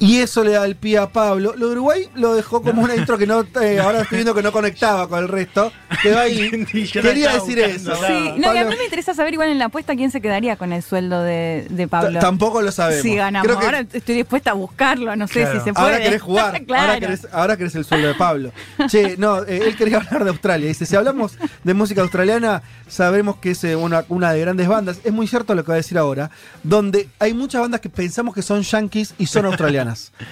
[0.02, 1.54] Y eso le da el pie a Pablo.
[1.56, 3.46] Lo de Uruguay lo dejó como una intro que no.
[3.62, 5.72] eh, ahora estoy viendo que no conectaba con el resto.
[6.02, 6.50] Quedó ahí.
[6.92, 7.94] Quería decir buscando.
[7.94, 7.96] eso.
[8.08, 10.56] Sí, no, y a mí me interesa saber igual en la apuesta quién se quedaría
[10.56, 12.14] con el sueldo de, de Pablo.
[12.14, 13.04] T- tampoco lo sabemos.
[13.04, 13.46] Si ganamos.
[13.48, 15.60] Creo que- Ahora estoy dispuesta a buscarlo, no sé Claro.
[15.60, 15.86] si se puede.
[15.86, 16.62] Ahora querés jugar.
[16.66, 16.82] claro.
[16.84, 18.52] ahora, querés, ahora querés el sueldo de Pablo.
[18.88, 20.68] Che, no, eh, él quería hablar de Australia.
[20.68, 21.34] Dice, si hablamos
[21.64, 25.00] de música australiana, sabremos que es eh, una, una de grandes bandas.
[25.04, 26.32] Es muy cierto lo que va a decir ahora,
[26.64, 29.91] donde hay muchas bandas que pensamos que son yankees y son australianas.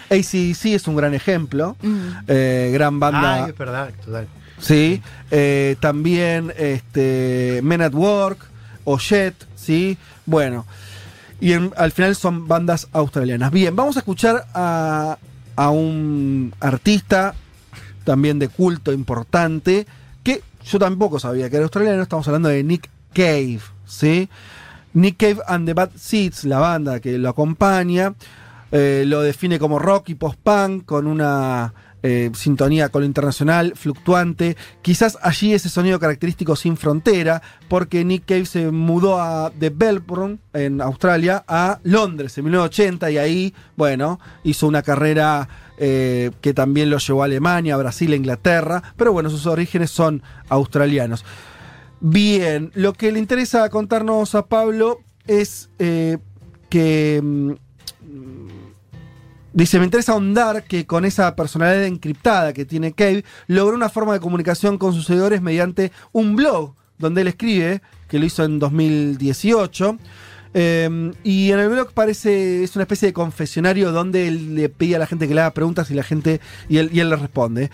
[0.10, 1.76] ACDC es un gran ejemplo.
[1.82, 1.98] Mm.
[2.28, 3.44] Eh, gran banda.
[3.46, 4.28] Ah, es verdad, total.
[4.60, 8.40] Sí, eh, también este, Men at Work
[8.84, 9.98] o Jet, ¿sí?
[10.26, 10.66] Bueno,
[11.40, 13.52] y en- al final son bandas australianas.
[13.52, 15.18] Bien, vamos a escuchar a,
[15.56, 17.36] a un artista
[18.04, 19.88] también de culto importante,
[20.24, 24.28] que yo tampoco sabía que era australiano, estamos hablando de Nick Cave, ¿sí?
[24.94, 28.14] Nick Cave and the Bad Seeds, la banda que lo acompaña,
[28.72, 34.56] eh, lo define como rock y post-punk con una eh, sintonía con lo internacional fluctuante.
[34.82, 40.38] Quizás allí ese sonido característico sin frontera, porque Nick Cave se mudó a, de Melbourne,
[40.54, 46.90] en Australia, a Londres en 1980 y ahí, bueno, hizo una carrera eh, que también
[46.90, 51.26] lo llevó a Alemania, Brasil, Inglaterra, pero bueno, sus orígenes son australianos.
[52.02, 57.52] Bien, lo que le interesa contarnos a Pablo es que mm,
[59.60, 64.14] Dice, me interesa ahondar que con esa personalidad encriptada que tiene Cave, logró una forma
[64.14, 68.58] de comunicación con sus seguidores mediante un blog donde él escribe, que lo hizo en
[68.58, 69.98] 2018.
[70.54, 74.96] Eh, y en el blog parece, es una especie de confesionario donde él le pide
[74.96, 77.18] a la gente que le haga preguntas y la gente, y él, y él le
[77.18, 77.70] responde.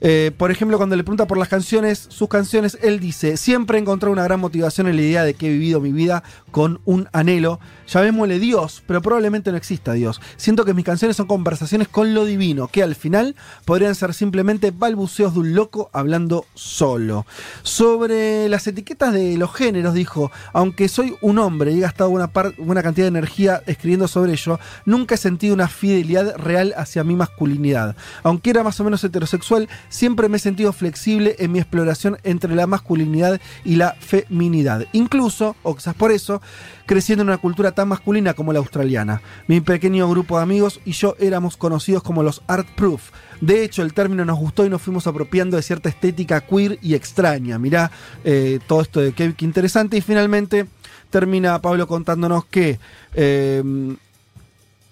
[0.00, 3.80] Eh, por ejemplo, cuando le pregunta por las canciones, sus canciones, él dice, siempre he
[3.80, 7.08] encontrado una gran motivación en la idea de que he vivido mi vida con un
[7.12, 7.60] anhelo.
[7.88, 10.20] Llamémosle Dios, pero probablemente no exista Dios.
[10.36, 13.34] Siento que mis canciones son conversaciones con lo divino, que al final
[13.64, 17.26] podrían ser simplemente balbuceos de un loco hablando solo.
[17.62, 22.30] Sobre las etiquetas de los géneros, dijo, aunque soy un hombre y he gastado una,
[22.58, 27.16] una cantidad de energía escribiendo sobre ello, nunca he sentido una fidelidad real hacia mi
[27.16, 27.96] masculinidad.
[28.22, 32.54] Aunque era más o menos heterosexual, siempre me he sentido flexible en mi exploración entre
[32.54, 34.86] la masculinidad y la feminidad.
[34.92, 36.40] Incluso, o quizás por eso,
[36.86, 39.22] creciendo en una cultura tan masculina como la australiana.
[39.46, 43.10] Mi pequeño grupo de amigos y yo éramos conocidos como los Art Proof.
[43.40, 46.94] De hecho, el término nos gustó y nos fuimos apropiando de cierta estética queer y
[46.94, 47.58] extraña.
[47.58, 47.90] Mirá
[48.24, 49.96] eh, todo esto de qué, qué interesante.
[49.96, 50.66] Y finalmente
[51.10, 52.78] termina Pablo contándonos que
[53.14, 53.62] eh,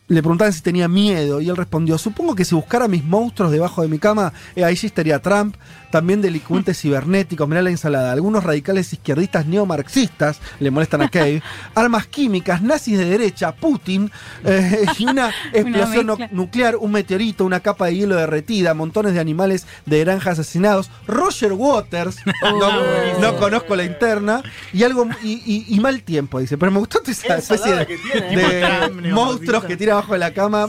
[0.09, 3.83] le preguntaban si tenía miedo y él respondió, supongo que si buscara mis monstruos debajo
[3.83, 5.57] de mi cama, eh, ahí sí estaría Trump,
[5.91, 11.43] también delincuentes cibernéticos, mirá la ensalada, algunos radicales izquierdistas neomarxistas, le molestan a Cave,
[11.75, 14.11] armas químicas, nazis de derecha, Putin,
[14.45, 19.67] eh, y una explosión nuclear, un meteorito, una capa de hielo derretida, montones de animales
[19.87, 24.43] de granja asesinados, Roger Waters, no, no conozco la interna,
[24.73, 27.99] y algo y, y- y mal tiempo, dice, pero me gustó esa especie de, que
[27.99, 28.37] tiene.
[28.45, 30.69] de Trump, monstruos que tira abajo de la cama,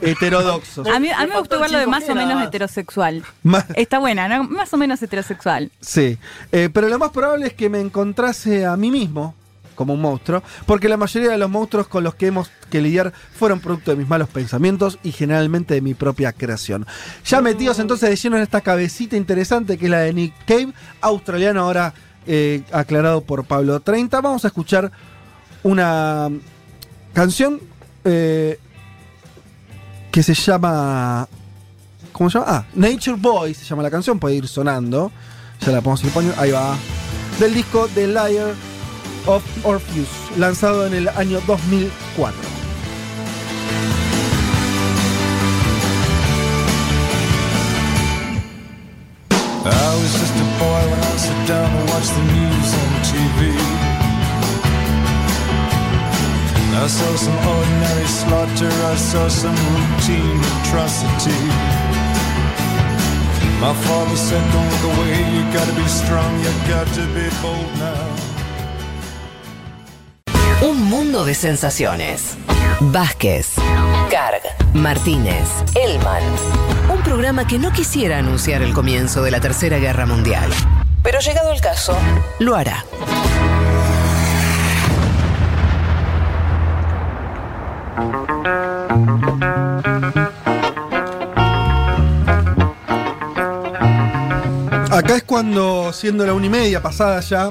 [0.00, 0.86] heterodoxos.
[0.86, 2.46] A mí, a mí Le me gustó verlo de más o menos más.
[2.48, 3.24] heterosexual.
[3.42, 4.44] Ma- Está buena, ¿no?
[4.44, 5.70] Más o menos heterosexual.
[5.80, 6.18] Sí,
[6.52, 9.34] Eh, pero lo más probable es que me encontrase a mí mismo
[9.74, 13.12] como un monstruo, porque la mayoría de los monstruos con los que hemos que lidiar
[13.32, 16.84] fueron producto de mis malos pensamientos y generalmente de mi propia creación.
[17.24, 20.72] Ya metidos entonces de lleno en esta cabecita interesante que es la de Nick Cave,
[21.00, 21.94] australiano ahora
[22.26, 24.90] eh, aclarado por Pablo 30, vamos a escuchar
[25.62, 26.28] una
[27.12, 27.60] canción
[28.04, 28.58] eh,
[30.18, 31.28] que se llama...
[32.10, 32.50] ¿Cómo se llama?
[32.50, 35.12] Ah, Nature Boy se llama la canción, puede ir sonando.
[35.60, 36.40] Ya la podemos ir poniendo.
[36.40, 36.76] Ahí va.
[37.38, 38.52] Del disco The Liar
[39.26, 42.34] of Orpheus, lanzado en el año 2004.
[49.30, 52.87] I was just a boy when I sat down to watch the news
[56.80, 61.34] I saw some ordinary slaughter, I saw some routine atrocity.
[63.60, 67.70] My father said, Don't look away, you gotta be strong, you got to be bold
[67.78, 68.28] now.
[70.68, 72.36] Un mundo de sensaciones.
[72.80, 73.56] Vázquez,
[74.08, 74.42] Carg,
[74.72, 76.22] Martínez, Elman.
[76.90, 80.48] Un programa que no quisiera anunciar el comienzo de la Tercera Guerra Mundial.
[81.02, 81.96] Pero llegado el caso,
[82.38, 82.84] lo hará.
[94.90, 97.50] Acá es cuando, siendo la una y media pasada ya,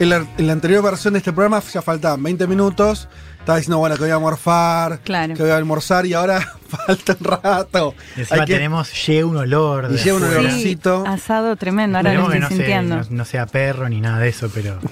[0.00, 3.08] en la, en la anterior versión de este programa ya faltaban 20 minutos.
[3.38, 5.34] Estaba diciendo, bueno, que voy a morfar, Claro.
[5.34, 7.94] que voy a almorzar y ahora falta un rato.
[8.16, 9.88] Encima Hay que- tenemos, llega un olor.
[9.90, 11.04] Y llega un olorcito.
[11.06, 12.96] Asado tremendo, ahora lo estoy no, sea- sintiendo.
[12.96, 14.78] no- no sea perro ni nada de eso, pero.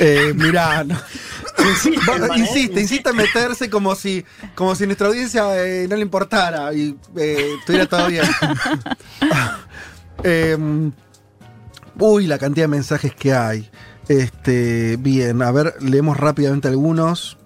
[0.00, 0.96] Eh, mirá, no.
[2.36, 6.96] Insiste, insiste en meterse como si, como si nuestra audiencia eh, no le importara y
[7.16, 8.22] eh, estuviera todo bien.
[10.22, 10.92] Em,
[11.98, 13.70] uy, la cantidad de mensajes que hay.
[14.08, 17.36] Este, bien, a ver, leemos rápidamente algunos.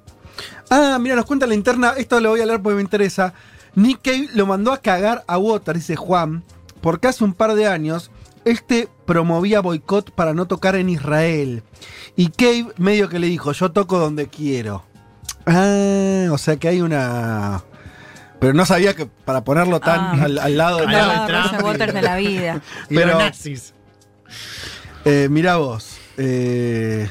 [0.70, 3.34] Ah, mira, nos cuenta la interna, esto lo voy a leer porque me interesa.
[3.74, 6.44] Nick Cave lo mandó a cagar a Water, dice Juan,
[6.80, 8.10] porque hace un par de años
[8.44, 11.62] este promovía boicot para no tocar en Israel.
[12.16, 14.84] Y Cave medio que le dijo, yo toco donde quiero.
[15.46, 17.62] Ah, o sea que hay una...
[18.40, 20.24] Pero no sabía que para ponerlo tan Ah.
[20.24, 20.86] al, al lado de...
[20.86, 21.44] No, de Trump.
[21.52, 22.60] Roger Waters de la vida.
[22.88, 23.74] Pero- nazis.
[25.04, 25.96] Eh, mirá vos.
[26.16, 27.09] eh,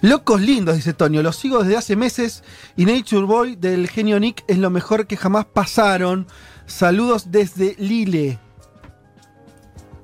[0.00, 1.22] Locos lindos, dice Tonio.
[1.22, 2.44] Los sigo desde hace meses
[2.76, 6.26] y Nature Boy del genio Nick es lo mejor que jamás pasaron.
[6.66, 8.38] Saludos desde Lille.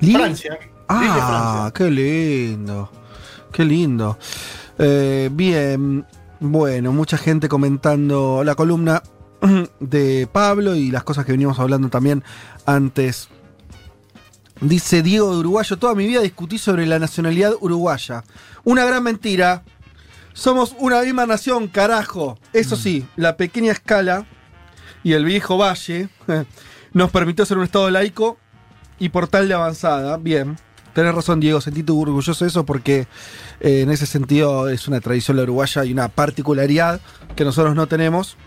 [0.00, 0.18] ¿Lille?
[0.18, 0.58] Francia.
[0.88, 1.72] Ah, Lille, Francia.
[1.74, 2.90] qué lindo.
[3.52, 4.18] Qué lindo.
[4.78, 6.04] Eh, bien.
[6.40, 9.02] Bueno, mucha gente comentando la columna
[9.80, 12.24] de Pablo y las cosas que veníamos hablando también
[12.66, 13.28] antes.
[14.64, 18.24] Dice Diego de Uruguayo, toda mi vida discutí sobre la nacionalidad uruguaya.
[18.64, 19.62] Una gran mentira.
[20.32, 22.38] Somos una misma nación, carajo.
[22.54, 24.24] Eso sí, la pequeña escala
[25.02, 26.08] y el viejo valle
[26.94, 28.38] nos permitió ser un estado laico
[28.98, 30.16] y portal de avanzada.
[30.16, 30.56] Bien.
[30.94, 33.06] tenés razón, Diego, sentí orgulloso de eso porque
[33.60, 37.02] eh, en ese sentido es una tradición la uruguaya y una particularidad
[37.36, 38.38] que nosotros no tenemos.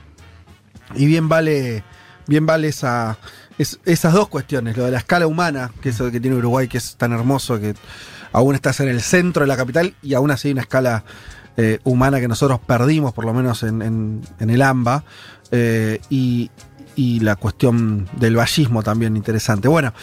[0.95, 1.83] Y bien vale,
[2.25, 3.19] bien vale esa,
[3.57, 6.67] es- esas dos cuestiones, lo de la escala humana, que es lo que tiene Uruguay,
[6.67, 7.73] que es tan hermoso, que
[8.33, 11.03] aún estás en el centro de la capital y aún así hay una escala
[11.59, 15.03] eh, humana que nosotros perdimos, por lo menos en, en- en el AMBA.
[15.51, 16.51] eh, y,
[16.95, 19.67] y la cuestión del vallismo también interesante.
[19.67, 19.93] Bueno,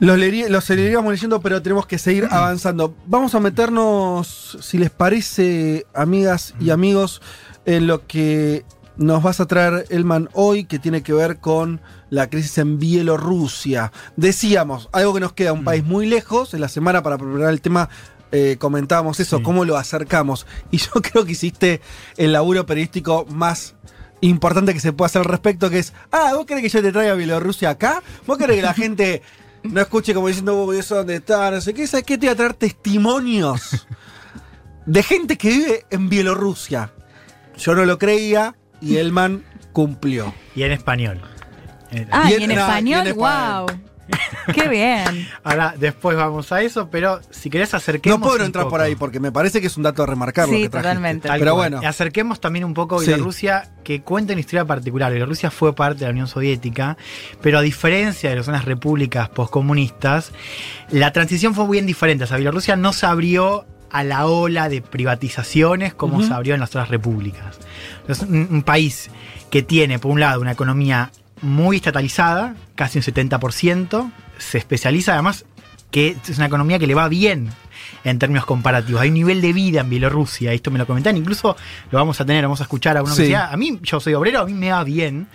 [0.00, 0.18] los,
[0.50, 2.94] los seguiríamos leyendo, pero tenemos que seguir avanzando.
[3.06, 7.22] Vamos a meternos, si les parece, amigas y amigos,
[7.64, 8.64] en lo que
[8.96, 11.80] nos vas a traer Elman hoy, que tiene que ver con
[12.14, 13.92] la crisis en Bielorrusia.
[14.16, 16.54] Decíamos, algo que nos queda, un país muy lejos.
[16.54, 17.88] En la semana para preparar el tema
[18.30, 20.46] eh, comentábamos eso, cómo lo acercamos.
[20.70, 21.80] Y yo creo que hiciste
[22.16, 23.74] el laburo periodístico más
[24.20, 26.92] importante que se puede hacer al respecto, que es, ah, ¿vos querés que yo te
[26.92, 28.02] traiga a Bielorrusia acá?
[28.26, 29.22] ¿Vos querés que la gente
[29.64, 31.50] no escuche como diciendo, uy, eso dónde está?
[31.50, 32.16] No sé qué, ¿sabes qué?
[32.16, 33.86] Te voy a traer testimonios
[34.86, 36.92] de gente que vive en Bielorrusia.
[37.56, 40.32] Yo no lo creía y Elman cumplió.
[40.54, 41.20] Y en español.
[42.10, 43.66] Ah, Y y en, y español, wow.
[44.54, 45.26] Qué bien.
[45.42, 48.18] Ahora, después vamos a eso, pero si querés acerquemos.
[48.20, 50.46] No puedo un entrar por ahí porque me parece que es un dato a remarcar.
[50.46, 51.28] lo Sí, que totalmente.
[51.28, 51.70] Tal Pero cual.
[51.72, 53.06] bueno, acerquemos también un poco a Sí.
[53.06, 55.10] Bielorrusia, que cuenta una historia particular.
[55.10, 56.98] Bielorrusia fue parte de la Unión Soviética,
[57.40, 60.32] pero a diferencia de las otras repúblicas postcomunistas,
[60.90, 62.24] la transición fue bien diferente.
[62.24, 66.60] O sea, Bielorrusia no se abrió a la ola de privatizaciones como se abrió en
[66.60, 67.58] las otras repúblicas.
[68.06, 69.08] Es un, un país
[69.50, 71.10] que tiene, por un lado, una economía
[71.44, 75.44] muy estatalizada, casi un 70%, se especializa además
[75.90, 77.50] que es una economía que le va bien
[78.02, 79.00] en términos comparativos.
[79.00, 81.56] Hay un nivel de vida en Bielorrusia, esto me lo comentan, incluso
[81.92, 83.18] lo vamos a tener, vamos a escuchar a uno Sí.
[83.18, 85.28] que decía, a mí, yo soy obrero, a mí me va bien,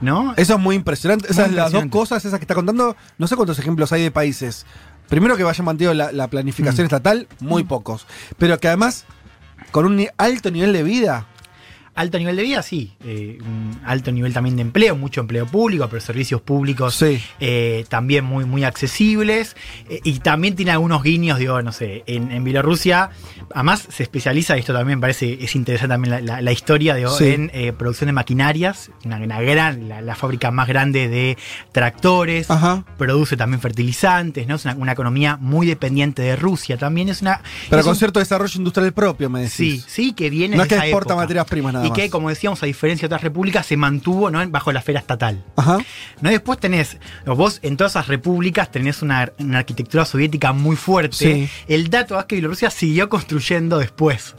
[0.00, 0.32] ¿no?
[0.38, 1.26] eso es muy impresionante.
[1.30, 1.90] Esas Muy las dos impresionante.
[1.92, 4.64] cosas, esas que está contando, no sé cuántos ejemplos hay de países.
[5.10, 6.86] Primero que vayan mantenido la, la planificación Mm.
[6.88, 8.06] estatal, muy pocos.
[8.38, 9.04] Pero que además,
[9.70, 11.26] con un alto nivel de vida,
[11.96, 12.92] Alto nivel de vida, sí.
[13.04, 17.20] eh, un alto nivel también de empleo, mucho empleo público, pero servicios públicos Sí.
[17.40, 19.56] eh, también muy, muy accesibles.
[19.88, 23.10] eh, y también tiene algunos guiños, digo, no sé, en, en Bielorrusia,
[23.54, 27.10] además se especializa, esto también me parece, es interesante también la, la- la historia, digo,
[27.16, 27.24] Sí.
[27.28, 31.36] en producción de maquinarias, una, una gran, la, la fábrica más grande de
[31.72, 32.84] tractores, Ajá.
[32.98, 34.56] produce también fertilizantes, ¿no?
[34.56, 37.40] Es una, una economía muy dependiente de Rusia, también es una...
[37.70, 39.84] pero es con un- cierto desarrollo industrial propio, me Sí, decís.
[39.88, 41.22] sí, que viene No de es que esa exporta época.
[41.22, 41.98] materias primas nada Y más.
[41.98, 44.46] que, como decíamos, a diferencia de otras repúblicas, se mantuvo ¿no?
[44.48, 45.44] bajo la esfera estatal.
[45.56, 45.78] Ajá.
[46.20, 46.30] ¿no?
[46.30, 51.16] Y después tenés, vos en todas esas repúblicas tenés una, una arquitectura soviética muy fuerte.
[51.16, 51.48] Sí.
[51.68, 54.34] El dato es que Bielorrusia siguió construyendo después.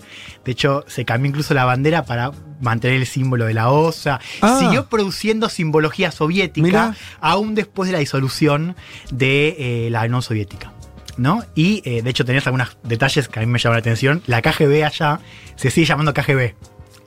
[0.46, 4.20] De hecho, se cambió incluso la bandera para mantener el símbolo de la OSA.
[4.42, 4.58] Ah.
[4.60, 6.96] Siguió produciendo simbología soviética Mirá.
[7.20, 8.76] aún después de la disolución
[9.12, 9.56] de
[9.88, 10.72] eh, la Unión Soviética.
[11.18, 11.44] ¿No?
[11.56, 14.22] Y eh, de hecho tenés algunos detalles que a mí me llaman la atención.
[14.28, 15.20] La KGB allá
[15.56, 16.54] se sigue llamando KGB.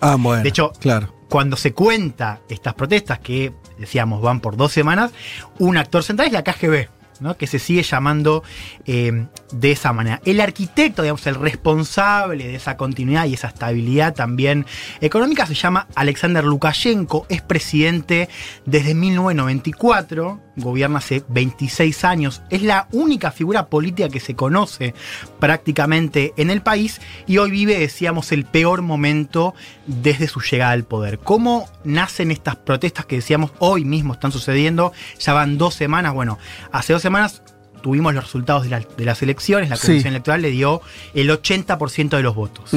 [0.01, 0.43] Ah, bueno.
[0.43, 1.15] De hecho, claro.
[1.29, 5.13] cuando se cuenta estas protestas, que decíamos van por dos semanas,
[5.59, 6.89] un actor central es la KGB,
[7.21, 7.37] ¿no?
[7.37, 8.43] que se sigue llamando
[8.87, 10.21] eh, de esa manera.
[10.25, 14.67] El arquitecto, digamos, el responsable de esa continuidad y esa estabilidad también
[15.01, 18.29] económica se llama Alexander Lukashenko, es presidente
[18.67, 24.95] desde 1994, gobierna hace 26 años, es la única figura política que se conoce
[25.39, 29.55] prácticamente en el país y hoy vive, decíamos, el peor momento
[29.87, 31.19] desde su llegada al poder.
[31.19, 34.93] ¿Cómo nacen estas protestas que decíamos hoy mismo están sucediendo?
[35.19, 36.39] Ya van dos semanas, bueno,
[36.71, 37.43] hace dos semanas
[37.83, 39.87] tuvimos los resultados de, la- de las elecciones, la Sí.
[39.87, 40.83] Comisión Electoral le dio
[41.15, 42.71] el 80% de los votos.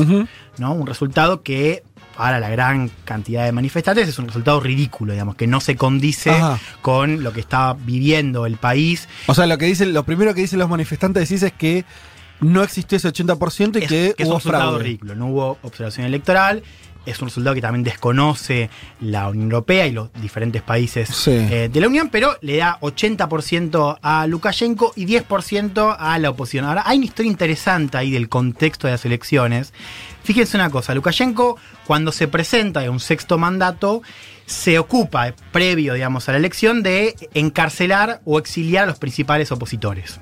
[0.57, 0.73] ¿no?
[0.73, 1.83] Un resultado que
[2.17, 6.31] para la gran cantidad de manifestantes es un resultado ridículo, digamos, que no se condice
[6.31, 6.59] Ajá.
[6.81, 9.07] con lo que está viviendo el país.
[9.27, 11.85] O sea, lo que dicen, lo primero que dicen los manifestantes decís es que
[12.39, 14.83] no existió ese 80% y es, que, que es un hubo resultado fraude.
[14.83, 15.15] ridículo.
[15.15, 16.63] No hubo observación electoral.
[17.05, 18.69] Es un resultado que también desconoce
[19.01, 21.31] la Unión Europea y los diferentes países Sí.
[21.31, 26.65] eh, de la Unión, pero le da 80% a Lukashenko y 10% a la oposición.
[26.65, 29.73] Ahora, hay una historia interesante ahí del contexto de las elecciones.
[30.23, 34.01] Fíjense una cosa, Lukashenko cuando se presenta de un sexto mandato,
[34.45, 40.19] se ocupa, previo digamos, a la elección, de encarcelar o exiliar a los principales opositores.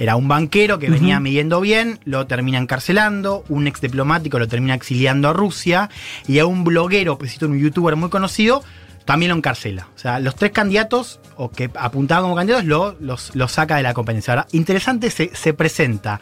[0.00, 4.74] Era un banquero que venía midiendo bien, lo termina encarcelando, un ex diplomático lo termina
[4.74, 5.90] exiliando a Rusia
[6.26, 8.64] y a un bloguero, pues un youtuber muy conocido,
[9.04, 9.88] también lo encarcela.
[9.94, 13.82] O sea, los tres candidatos, o que apuntaban como candidatos, lo, los, los saca de
[13.82, 14.32] la competencia.
[14.32, 16.18] Ahora, interesante, se, se presenta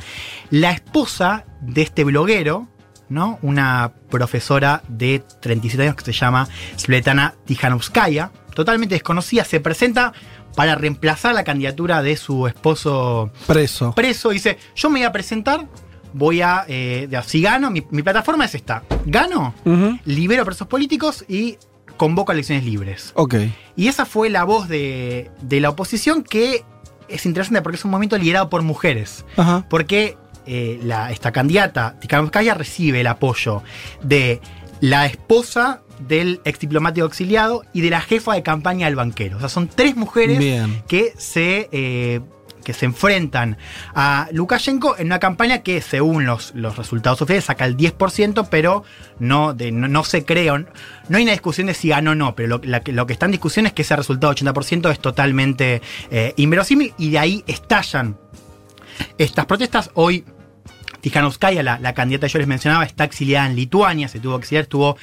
[0.51, 2.67] la esposa de este bloguero,
[3.09, 3.39] ¿no?
[3.43, 10.13] Una profesora de 37 años que se llama Svetlana Tijanovskaya, totalmente desconocida, se presenta
[10.55, 13.93] para reemplazar la candidatura de su esposo Preso.
[13.95, 14.31] preso.
[14.31, 15.67] Dice, yo me voy a presentar,
[16.13, 18.83] voy a, eh, si gano, mi, mi plataforma es esta.
[19.07, 19.55] Gano,
[20.05, 21.59] libero presos políticos y
[21.97, 23.13] convoco a elecciones libres.
[23.15, 23.35] Ok.
[23.77, 26.65] Y esa fue la voz de, de la oposición que
[27.09, 29.25] es interesante porque es un movimiento liderado por mujeres.
[29.37, 29.65] Ajá.
[29.71, 30.17] Porque
[30.47, 33.63] eh, la- esta candidata, Tikhanovskaya, recibe el apoyo
[34.03, 34.41] de
[34.81, 39.37] la esposa del ex diplomático exiliado y de la jefa de campaña del banquero.
[39.37, 40.83] O sea, son tres mujeres Bien.
[40.89, 42.21] que se, eh,
[42.65, 43.57] que se enfrentan
[43.95, 48.85] a Lukashenko en una campaña que, según los, los resultados oficiales, saca el 10%, pero
[49.19, 50.51] no, de, no, no se cree.
[50.51, 50.67] o No,
[51.17, 53.27] hay una discusión de si ganó o no, pero lo, la que- lo que está
[53.27, 55.81] en discusión es que ese resultado de 80% es totalmente
[56.11, 58.19] eh, inverosímil y de ahí estallan
[59.17, 59.91] estas protestas.
[59.95, 60.25] Hoy
[61.01, 64.43] Tikhanovskaya, la, la candidata que yo les mencionaba, está exiliada en Lituania, se tuvo que
[64.43, 64.97] exiliar, estuvo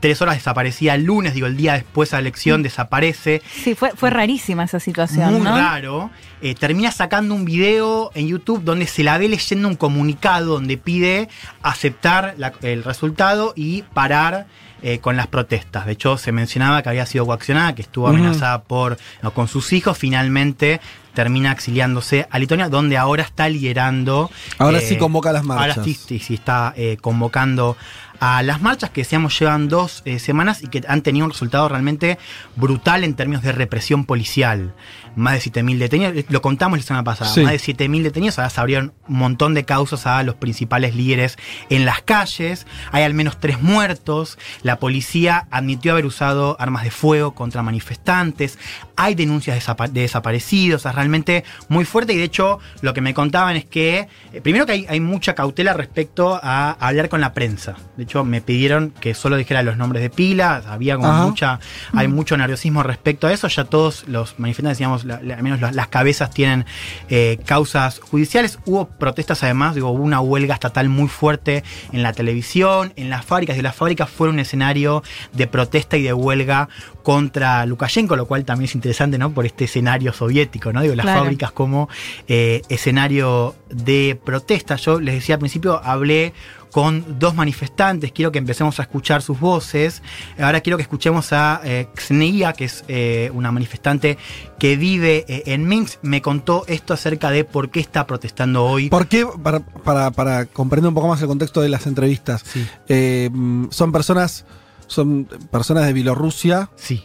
[0.00, 3.42] tres horas desaparecida el lunes, digo, el día después de la elección desaparece.
[3.64, 5.56] Sí, fue, fue rarísima esa situación, Muy ¿no?
[5.56, 6.10] raro.
[6.40, 10.76] Eh, termina sacando un video en YouTube donde se la ve leyendo un comunicado donde
[10.76, 11.28] pide
[11.62, 14.46] aceptar la- el resultado y parar
[14.80, 15.86] eh, con las protestas.
[15.86, 19.72] De hecho, se mencionaba que había sido coaccionada, que estuvo amenazada por, no, con sus
[19.72, 19.98] hijos.
[19.98, 20.80] Finalmente
[21.14, 24.30] termina exiliándose a Lituania, donde ahora está liderando.
[24.56, 25.78] Ahora eh, sí convoca las marchas.
[25.78, 27.76] Ahora sí, sí, sí está eh, convocando
[28.20, 31.68] a las marchas que decíamos llevan dos eh, semanas y que han tenido un resultado
[31.68, 32.18] realmente
[32.56, 34.74] brutal en términos de represión policial.
[35.18, 37.42] Más de 7.000 detenidos, eh, lo contamos la semana pasada, Sí.
[37.42, 41.36] más de 7.000 detenidos, ahora se abrieron un montón de causas a los principales líderes
[41.70, 46.90] en las calles, hay al menos tres muertos, la policía admitió haber usado armas de
[46.90, 48.58] fuego contra manifestantes,
[48.96, 53.00] hay denuncias de, desapa- de desaparecidos, es realmente muy fuerte y de hecho lo que
[53.00, 57.20] me contaban es que, eh, primero que hay, hay mucha cautela respecto a hablar con
[57.20, 61.08] la prensa, de hecho me pidieron que solo dijera los nombres de pila, había como
[61.08, 61.24] Ajá.
[61.24, 61.60] mucha,
[61.94, 65.60] hay mucho nerviosismo respecto a eso, ya todos los manifestantes, digamos, la- la- al menos
[65.60, 66.64] la- las cabezas tienen
[67.08, 72.12] eh, causas judiciales, hubo protestas además, digo, hubo una huelga estatal muy fuerte en la
[72.12, 75.02] televisión, en las fábricas, y las fábricas fueron un escenario
[75.32, 76.68] de protesta y de huelga
[77.02, 79.30] contra Lukashenko, lo cual también es interesante, ¿no?
[79.32, 80.82] Por este escenario soviético, ¿no?
[80.82, 81.20] Digo, las Claro.
[81.22, 81.88] fábricas como
[82.28, 84.76] eh, escenario de protesta.
[84.76, 86.34] Yo les decía al principio, hablé
[86.72, 90.02] con dos manifestantes, quiero que empecemos a escuchar sus voces.
[90.38, 94.18] Ahora quiero que escuchemos a eh, Xenia, que es eh, una manifestante
[94.58, 95.98] que vive eh, en Minsk.
[96.02, 98.88] Me contó esto acerca de por qué está protestando hoy.
[98.90, 99.26] ¿Por qué?
[99.42, 102.44] Para, para, para comprender un poco más el contexto de las entrevistas.
[102.88, 104.44] Eh, mm, son personas.
[104.86, 106.70] Son personas de Bielorrusia.
[106.76, 107.04] Sí.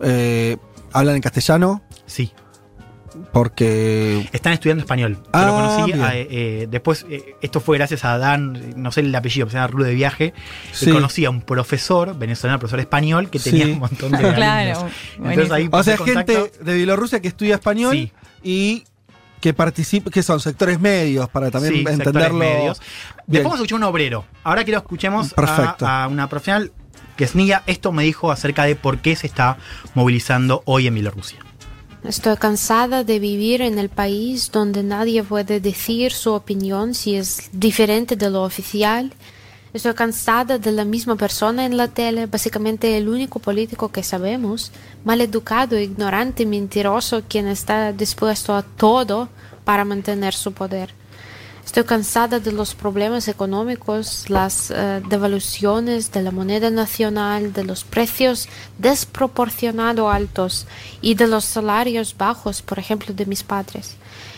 [0.00, 0.56] Eh,
[0.92, 1.82] hablan en castellano.
[2.06, 2.32] Sí.
[3.32, 4.28] Porque.
[4.32, 5.16] Están estudiando español.
[5.22, 5.92] Yo Ah, lo conocí.
[5.92, 6.04] bien.
[6.04, 9.66] eh, eh, después, eh, esto fue gracias a Dan, no sé el apellido, se llama
[9.68, 10.34] Rulo de Viaje.
[10.72, 10.86] Sí.
[10.86, 13.70] Que conocí a un profesor venezolano, profesor español, que tenía Sí.
[13.72, 14.34] un montón de.
[14.34, 14.86] Claro.
[15.18, 16.32] Entonces ahí O sea, contacto.
[16.32, 18.12] gente de Bielorrusia que estudia español Sí.
[18.42, 18.84] y
[19.40, 22.38] que participa, que son sectores medios, para también Sí, entenderlo.
[22.38, 22.78] medios.
[22.78, 23.24] Bien.
[23.26, 24.24] Después vamos a escuchar un obrero.
[24.42, 26.72] Ahora quiero escuchemos a una profesional
[27.16, 27.62] que es Nia.
[27.66, 29.58] Esto me dijo acerca de por qué se está
[29.94, 31.40] movilizando hoy en Bielorrusia.
[32.04, 37.48] Estoy cansada de vivir en el país donde nadie puede decir su opinión si es
[37.50, 39.10] diferente de lo oficial.
[39.72, 44.70] Estoy cansada de la misma persona en la tele, básicamente el único político que sabemos,
[45.02, 49.30] maleducado, ignorante, mentiroso, quien está dispuesto a todo
[49.64, 50.92] para mantener su poder.
[51.64, 57.84] Estoy cansada de los problemas económicos, las eh, devaluaciones de la moneda nacional, de los
[57.84, 60.66] precios desproporcionado altos
[61.00, 63.96] y de los salarios bajos, por ejemplo, de mis padres.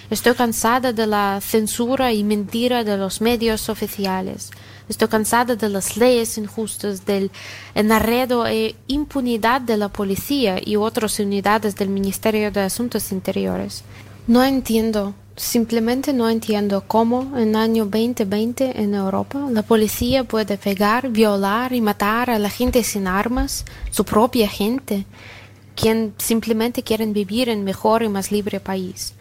[0.08, 4.50] Estoy cansada de la censura y mentira de los medios oficiales.
[4.88, 7.32] Estoy cansada de las leyes injustas, del
[7.74, 13.82] enarredo e impunidad de la policía y otras unidades del Ministerio de Asuntos Interiores.
[14.28, 21.10] No entiendo, simplemente no entiendo cómo en año 2020 en Europa la policía puede pegar,
[21.10, 25.04] violar y matar a la gente sin armas, su propia gente,
[25.74, 29.14] quien simplemente quieren vivir en mejor y más libre país.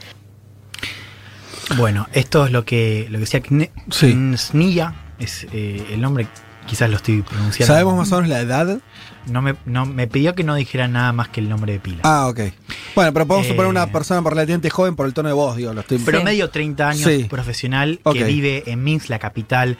[1.77, 4.13] Bueno, esto es lo que, lo que decía Kne- Sí.
[5.19, 6.27] Es eh, el nombre,
[6.67, 7.73] quizás lo estoy pronunciando.
[7.73, 8.79] ¿Sabemos más o menos la edad?
[9.27, 11.99] No me, no, me pidió que no dijera nada más que el nombre de pila.
[12.03, 12.39] Ah, ok.
[12.95, 15.73] Bueno, pero podemos Eh, suponer una persona relativamente joven por el tono de voz, digo.
[15.73, 15.97] Lo estoy...
[15.97, 17.23] Promedio 30 años, Sí.
[17.23, 19.77] profesional, que vive en Minsk, la capital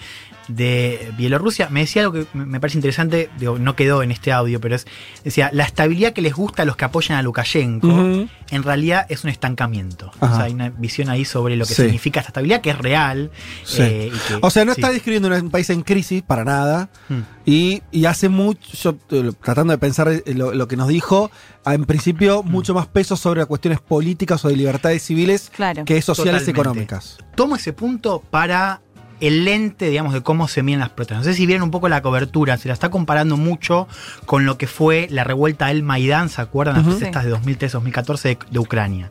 [0.47, 1.69] de Bielorrusia.
[1.69, 4.85] Me decía algo que me parece interesante, digo, no quedó en este audio, pero es,
[5.23, 9.23] decía, la estabilidad que les gusta a los que apoyan a Lukashenko, en realidad es
[9.23, 10.11] un estancamiento.
[10.19, 11.83] O sea, hay una visión ahí sobre lo que Sí.
[11.83, 13.31] significa esta estabilidad, que es real.
[13.63, 13.81] Sí.
[13.81, 14.81] eh, y que- o sea, no sí.
[14.81, 16.89] está describiendo un país en crisis para nada.
[17.09, 17.19] Mm.
[17.45, 21.29] Y, y hace mucho, yo, eh, tratando de pensar eh, lo, lo que nos dijo,
[21.63, 22.49] ah, en principio Mm.
[22.51, 25.85] mucho más peso sobre cuestiones políticas o de libertades civiles Claro.
[25.85, 26.51] que sociales Totalmente.
[26.51, 27.17] económicas.
[27.35, 28.81] Tomo ese punto para
[29.21, 31.19] el lente, digamos, de cómo se miden las protestas.
[31.19, 33.87] No sé si vieron un poco la cobertura, se la está comparando mucho
[34.25, 36.75] con lo que fue la revuelta del Maidán, ¿se acuerdan?
[36.75, 39.09] Las protestas de 2003-2014 de, de Ucrania.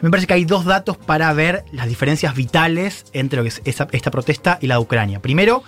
[0.00, 3.62] Me parece que hay dos datos para ver las diferencias vitales entre lo que es
[3.64, 5.20] esa- esta protesta y la de Ucrania.
[5.20, 5.62] Primero,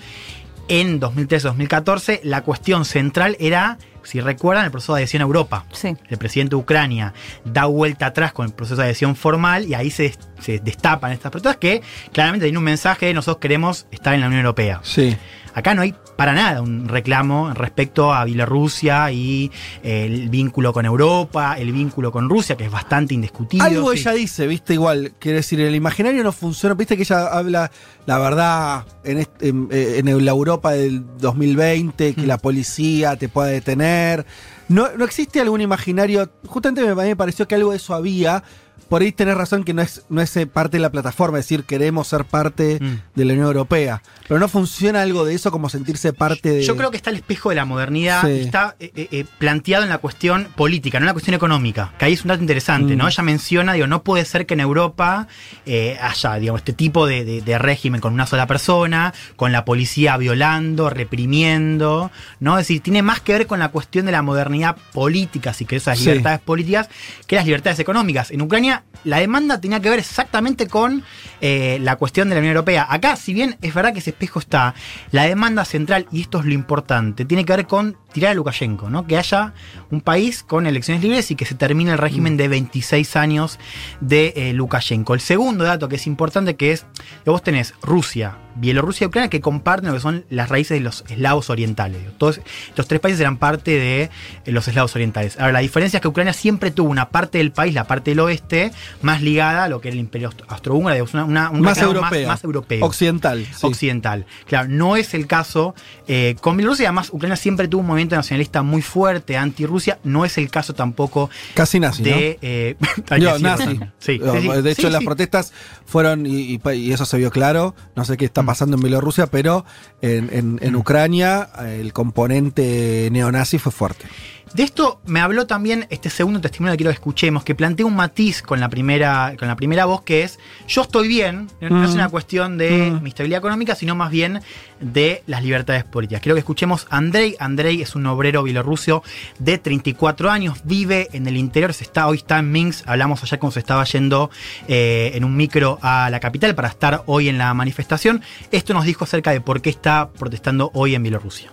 [0.69, 5.65] en 2013-2014 la cuestión central era, si recuerdan, el proceso de adhesión a Europa.
[5.73, 5.97] Sí.
[6.09, 7.15] El presidente de Ucrania
[7.45, 11.31] da vuelta atrás con el proceso de adhesión formal y ahí se, se destapan estas
[11.31, 11.83] protestas que
[12.13, 14.81] claramente tienen un mensaje de nosotros queremos estar en la Unión Europea.
[14.83, 15.17] Sí.
[15.57, 19.51] Acá no hay para nada un reclamo respecto a Bielorrusia y
[19.83, 23.65] eh, el vínculo con Europa, el vínculo con Rusia, que es bastante indiscutido.
[23.65, 24.01] Algo sí.
[24.01, 27.71] ella dice, viste, igual, quiere decir, el imaginario no funciona, viste que ella habla
[28.05, 32.27] la verdad en, este- en, eh, en la Europa del 2020, que Mm.
[32.27, 34.27] la policía te pueda detener.
[34.69, 38.43] No, no existe algún imaginario, justamente me, me pareció que algo de eso había.
[38.89, 41.45] Por ahí tenés razón que no es, no es eh, parte de la plataforma, es
[41.47, 43.01] decir, queremos ser parte Mm.
[43.17, 44.01] de la Unión Europea.
[44.29, 46.63] Pero no funciona algo de eso como sentirse parte de.
[46.63, 48.41] Yo creo que está el espejo de la modernidad, Sí.
[48.43, 52.13] está eh, eh, planteado en la cuestión política, no en la cuestión económica, que ahí
[52.13, 52.99] es un dato interesante, Mm.
[52.99, 53.09] ¿no?
[53.09, 55.27] Ella menciona, digo, no puede ser que en Europa
[55.65, 59.65] eh, haya, digamos, este tipo de, de- de régimen con una sola persona, con la
[59.65, 62.59] policía violando, reprimiendo, ¿no?
[62.59, 65.87] Es decir, tiene más que ver con la cuestión de la modernidad política, si querés,
[65.87, 66.07] las Sí.
[66.07, 66.89] libertades políticas,
[67.27, 68.31] que las libertades económicas.
[68.31, 68.66] En Ucrania,
[69.05, 71.05] la demanda tenía que ver exactamente con
[71.41, 72.87] eh, la cuestión de la Unión Europea.
[72.89, 74.75] Acá, si bien es verdad que ese espejo está,
[75.13, 78.91] la demanda central, y esto es lo importante, tiene que ver con tirar a Lukashenko,
[78.91, 79.07] ¿no?
[79.07, 79.55] Que haya
[79.91, 83.59] un país con elecciones libres y que se termine el régimen de 26 años
[84.01, 85.15] de eh, Lukashenko.
[85.15, 86.87] El segundo dato que es importante que es
[87.25, 90.81] que vos tenés Rusia, Bielorrusia y Ucrania que comparten lo que son las raíces de
[90.85, 92.01] los eslavos orientales.
[92.19, 94.11] Todos estos tres países eran parte de eh,
[94.47, 95.39] los eslavos orientales.
[95.39, 98.21] Ahora, la diferencia es que Ucrania siempre tuvo una parte del país, la parte del
[98.21, 98.73] oeste,
[99.03, 101.79] más ligada a lo que era el imperio austro- austrohúngaro, digamos, una, una- un más
[101.79, 102.27] europea.
[102.29, 103.45] más, europeo Occidental.
[103.47, 103.67] sí.
[103.67, 104.27] occidental.
[104.47, 105.75] Claro, no es el caso
[106.09, 106.87] eh, con Bielorrusia.
[106.89, 109.99] Además, Ucrania siempre tuvo un movimiento nacionalista muy fuerte anti-Rusia.
[110.05, 112.09] No es el caso tampoco Casi nazi, ¿no?
[112.17, 112.39] de.
[112.43, 112.77] eh,
[113.41, 113.81] nazi.
[113.99, 114.63] Sí, No, sí, sí.
[114.63, 115.53] de hecho, las protestas
[115.85, 118.49] fueron, y, y- y eso se vio claro, no sé qué está Mm.
[118.49, 119.65] pasando en Bielorrusia, pero
[120.01, 124.07] en, en- en Ucrania eh, el componente neonazi fue fuerte.
[124.55, 127.95] De esto me habló también este segundo testimonio que quiero que escuchemos, que plantea un
[127.97, 131.91] matiz con la primera, con la primera voz, que es yo estoy bien, no es
[131.91, 131.95] Mm.
[131.95, 133.03] una cuestión de Mm.
[133.03, 134.41] mi estabilidad económica, sino más bien
[134.81, 136.23] de las libertades políticas.
[136.23, 137.37] Quiero que escuchemos a Andrei.
[137.39, 139.03] Andrei es un obrero bielorruso
[139.39, 143.39] de 34 años, vive en el interior, se está, hoy está en Minsk, hablamos ayer
[143.39, 144.31] cuando se estaba yendo
[144.69, 148.23] eh, en un micro a la capital para estar hoy en la manifestación.
[148.53, 151.51] Esto nos dijo acerca de por qué está protestando hoy en Bielorrusia.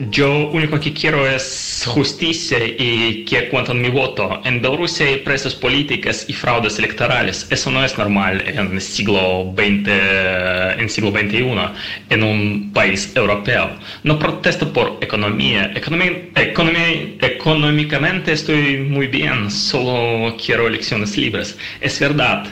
[0.00, 4.40] Yo único que quiero es justicia y que cuenten mi voto.
[4.44, 7.48] En Bielorrusia hay presos políticas y fraudes electorales.
[7.50, 9.88] Eso no es normal en el siglo XX,
[10.80, 11.44] en siglo XXI,
[12.10, 13.70] en un país europeo.
[14.04, 15.72] No protesto por economía.
[15.74, 21.58] Economi- económicamente estoy muy bien, solo quiero elecciones libres.
[21.80, 22.46] Es verdad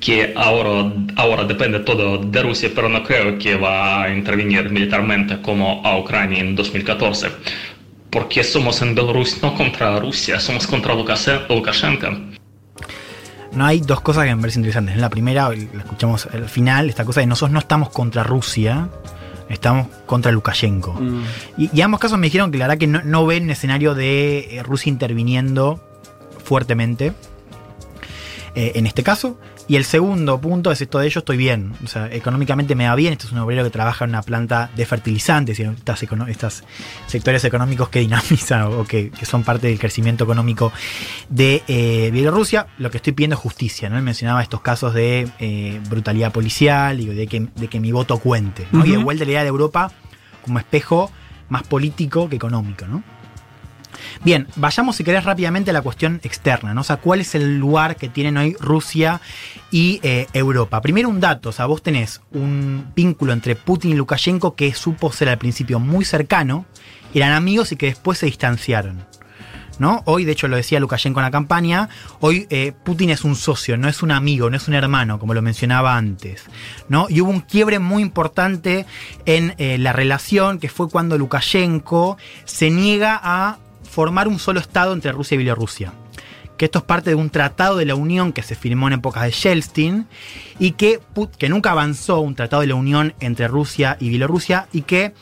[0.00, 5.40] que ahora, ahora depende todo de Rusia, pero no creo que va a intervenir militarmente
[5.40, 7.28] como a Ucrania en 2014.
[8.10, 12.08] Porque somos en Belarus no contra Rusia, somos contra Lukashenko.
[13.52, 14.96] No hay dos cosas que me parecen interesantes.
[14.96, 18.88] La primera, la escuchamos al final, esta cosa de nosotros no estamos contra Rusia,
[19.48, 20.94] estamos contra Lukashenko.
[20.94, 21.24] Mm.
[21.58, 23.94] Y, y ambos casos me dijeron que la verdad que no, no ven un escenario
[23.94, 25.84] de eh, Rusia interviniendo
[26.44, 27.12] fuertemente
[28.54, 29.38] eh, en este caso.
[29.68, 31.74] Y el segundo punto es esto de ello, estoy bien.
[31.84, 33.12] O sea, económicamente me va bien.
[33.12, 35.62] Este es un obrero que trabaja en una planta de fertilizantes y
[36.28, 36.64] estas,
[37.06, 40.72] sectores económicos que dinamizan o que, que son parte del crecimiento económico
[41.28, 42.66] de eh, Bielorrusia.
[42.78, 43.90] Lo que estoy pidiendo es justicia.
[43.90, 43.98] ¿no?
[43.98, 48.16] Él mencionaba estos casos de eh, brutalidad policial y de que, de que mi voto
[48.18, 48.66] cuente.
[48.72, 48.86] ¿no?
[48.86, 49.92] Y de vuelta la idea de Europa
[50.42, 51.10] como espejo
[51.50, 52.86] más político que económico.
[52.86, 53.02] ¿no?
[54.24, 56.80] Bien, vayamos si querés rápidamente a la cuestión externa, ¿no?
[56.80, 59.20] O sea, ¿cuál es el lugar que tienen hoy Rusia
[59.70, 60.80] y eh, Europa?
[60.80, 65.12] Primero un dato, o sea, vos tenés un vínculo entre Putin y Lukashenko que supo
[65.12, 66.66] ser al principio muy cercano,
[67.14, 69.06] eran amigos y que después se distanciaron.
[69.78, 70.02] ¿no?
[70.06, 71.88] Hoy, de hecho, lo decía Lukashenko en la campaña,
[72.20, 75.34] hoy eh, Putin es un socio, no es un amigo, no es un hermano, como
[75.34, 76.44] lo mencionaba antes,
[76.88, 77.06] ¿no?
[77.08, 78.86] Y hubo un quiebre muy importante
[79.24, 83.58] en eh, la relación, que fue cuando Lukashenko se niega a
[83.98, 85.92] formar un solo Estado entre Rusia y Bielorrusia.
[86.56, 89.24] Que esto es parte de un tratado de la Unión que se firmó en épocas
[89.24, 90.06] de Yeltsin
[90.60, 91.00] y que,
[91.36, 95.14] que nunca avanzó, un tratado de la Unión entre Rusia y Bielorrusia y que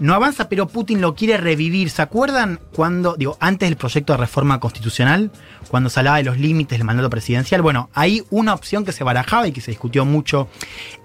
[0.00, 1.90] no avanza, pero Putin lo quiere revivir.
[1.90, 5.30] ¿Se acuerdan cuando, digo, antes del proyecto de reforma constitucional,
[5.68, 7.62] cuando se hablaba de los límites del mandato presidencial?
[7.62, 10.48] Bueno, hay una opción que se barajaba y que se discutió mucho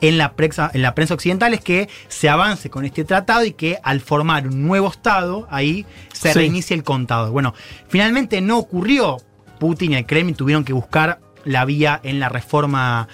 [0.01, 3.53] en la prensa, en la prensa occidental es que se avance con este tratado y
[3.53, 6.39] que al formar un nuevo Estado, ahí se Sí.
[6.39, 7.31] reinicie el contado.
[7.31, 7.53] Bueno,
[7.87, 9.17] finalmente no ocurrió.
[9.59, 13.07] Putin y el Kremlin tuvieron que buscar la vía en la reforma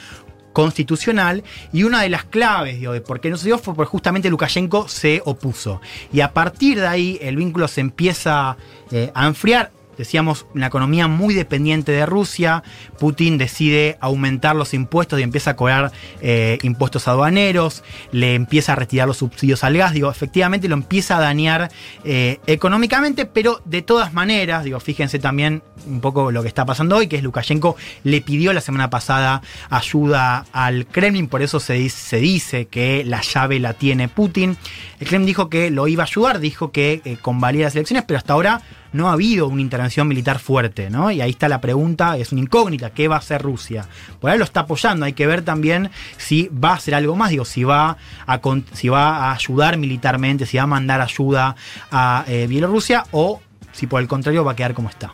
[0.54, 4.30] constitucional y una de las claves de por qué no se dio fue porque justamente
[4.30, 5.82] Lukashenko se opuso.
[6.12, 8.58] Y a partir de ahí el vínculo se empieza
[8.92, 9.72] eh, a enfriar.
[10.00, 12.64] Decíamos, una economía muy dependiente de Rusia.
[13.00, 17.84] Putin decide aumentar los impuestos y empieza a cobrar eh, impuestos aduaneros.
[18.14, 19.92] Le empieza a retirar los subsidios al gas.
[19.92, 21.70] Digo, efectivamente lo empieza a dañar
[22.06, 26.96] eh, económicamente, pero de todas maneras, digo, fíjense también un poco lo que está pasando
[26.96, 31.74] hoy, que es Lukashenko le pidió la semana pasada ayuda al Kremlin, por eso se
[31.74, 34.58] dice, se dice que la llave la tiene Putin.
[35.00, 38.18] El Kremlin dijo que lo iba a ayudar, dijo que eh, convalida las elecciones, pero
[38.18, 38.62] hasta ahora
[38.92, 41.10] no ha habido una intervención militar fuerte, ¿no?
[41.10, 43.88] Y ahí está la pregunta, es una incógnita, ¿qué va a hacer Rusia?
[44.20, 47.30] Por ahí lo está apoyando, hay que ver también si va a hacer algo más,
[47.30, 47.98] digo, si va
[48.28, 48.42] a,
[48.74, 51.56] si va a ayudar militarmente, si va a mandar ayuda
[51.92, 55.14] a eh, Bielorrusia o si por el contrario va a quedar como está.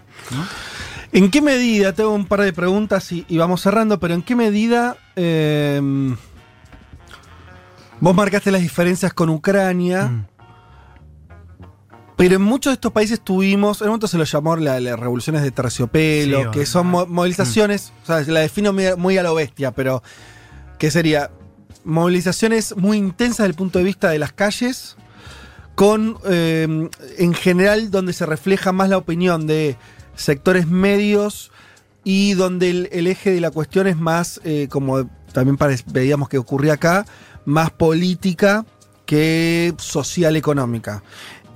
[1.12, 4.98] ¿En qué medida, tengo un par de preguntas y, vamos cerrando, pero en qué medida
[5.16, 5.80] eh,
[8.00, 10.06] vos marcaste las diferencias con Ucrania?
[10.08, 10.26] Mm.
[12.18, 14.98] Pero en muchos de estos países tuvimos, en un momento se lo llamó la- las
[14.98, 19.36] revoluciones de terciopelo, Sí, que son mo- movilizaciones, o sea, la defino muy, a lo
[19.36, 20.02] bestia, pero
[20.80, 21.30] que sería
[21.84, 24.96] movilizaciones muy intensas desde el punto de vista de las calles,
[25.76, 29.76] con eh, en general donde se refleja más la opinión de
[30.16, 31.52] sectores medios
[32.06, 35.58] y donde el, el eje de la cuestión es más, eh, como también
[35.88, 37.06] veíamos que ocurría acá,
[37.46, 38.66] más política
[39.06, 41.04] que social económica.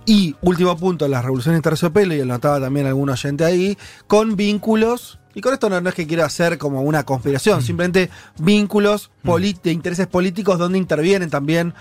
[0.05, 4.35] Y último punto, las revoluciones de terciopelo, y lo notaba también algún oyente ahí, con
[4.35, 8.09] vínculos, y con esto no, no es que quiera hacer como una conspiración, simplemente
[8.39, 11.73] vínculos polit- de intereses políticos donde intervienen también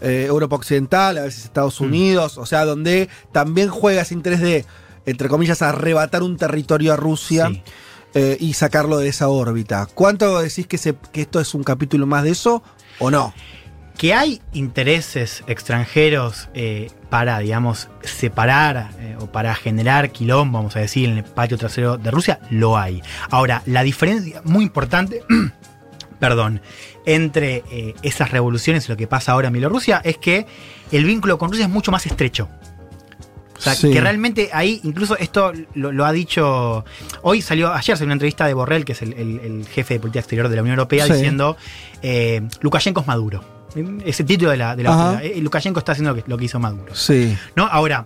[0.00, 4.64] eh, Europa Occidental, a veces Estados Unidos, o sea, donde también juega ese interés de,
[5.04, 7.50] entre comillas, arrebatar un territorio a Rusia
[8.14, 9.86] eh, y sacarlo de esa órbita.
[9.94, 12.62] ¿Cuánto decís que, se- que esto es un capítulo más de eso
[13.00, 13.34] o no?
[13.98, 20.80] Que hay intereses extranjeros eh, para, digamos, separar eh, o para generar quilombo, vamos a
[20.80, 23.02] decir, en el patio trasero de Rusia, lo hay.
[23.30, 25.22] Ahora, la diferencia muy importante,
[26.20, 26.62] perdón,
[27.04, 30.46] entre eh, esas revoluciones y lo que pasa ahora en Bielorrusia es que
[30.92, 32.48] el vínculo con Rusia es mucho más estrecho.
[33.60, 33.92] O sea, Sí.
[33.92, 36.84] que realmente ahí, incluso esto lo, lo ha dicho.
[37.22, 40.00] Hoy salió, ayer salió una entrevista de Borrell, que es el, el- el jefe de
[40.00, 41.12] política exterior de la Unión Europea, Sí.
[41.12, 41.56] diciendo:
[42.02, 43.44] eh, Lukashenko es Maduro.
[44.04, 44.74] Ese título de la.
[44.74, 46.94] De la eh, Lukashenko está haciendo lo que, lo que hizo Maduro.
[46.94, 47.36] Sí.
[47.54, 47.66] ¿No?
[47.66, 48.04] Ahora.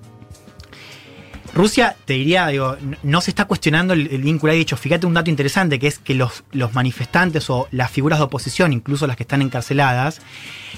[1.54, 4.52] Rusia, te diría, digo, no se está cuestionando el, el vínculo.
[4.52, 8.18] Hay dicho, fíjate un dato interesante, que es que los, los manifestantes o las figuras
[8.18, 10.20] de oposición, incluso las que están encarceladas,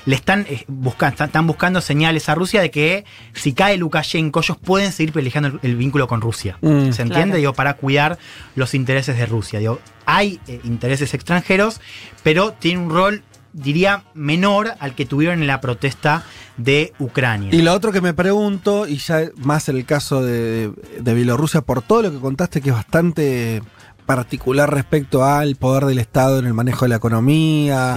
[0.05, 4.41] le están, eh, busca- están, están buscando señales a Rusia de que si cae Lukashenko,
[4.41, 6.59] ellos pueden seguir privilegiando el, el vínculo con Rusia.
[6.61, 6.93] Mm.
[6.93, 7.15] ¿Se entiende?
[7.25, 7.37] Claro.
[7.39, 8.19] Digo, para cuidar
[8.55, 9.59] los intereses de Rusia.
[9.59, 11.81] Digo, hay eh, intereses extranjeros,
[12.23, 13.23] pero tiene un rol,
[13.57, 16.23] diría, menor al que tuvieron en la protesta
[16.57, 17.51] de Ucrania.
[17.55, 20.71] Y lo otro que me pregunto, y ya más en el caso de,
[21.01, 23.63] de Bielorrusia, por todo lo que contaste, que es bastante
[24.05, 27.97] particular respecto al poder del Estado en el manejo de la economía.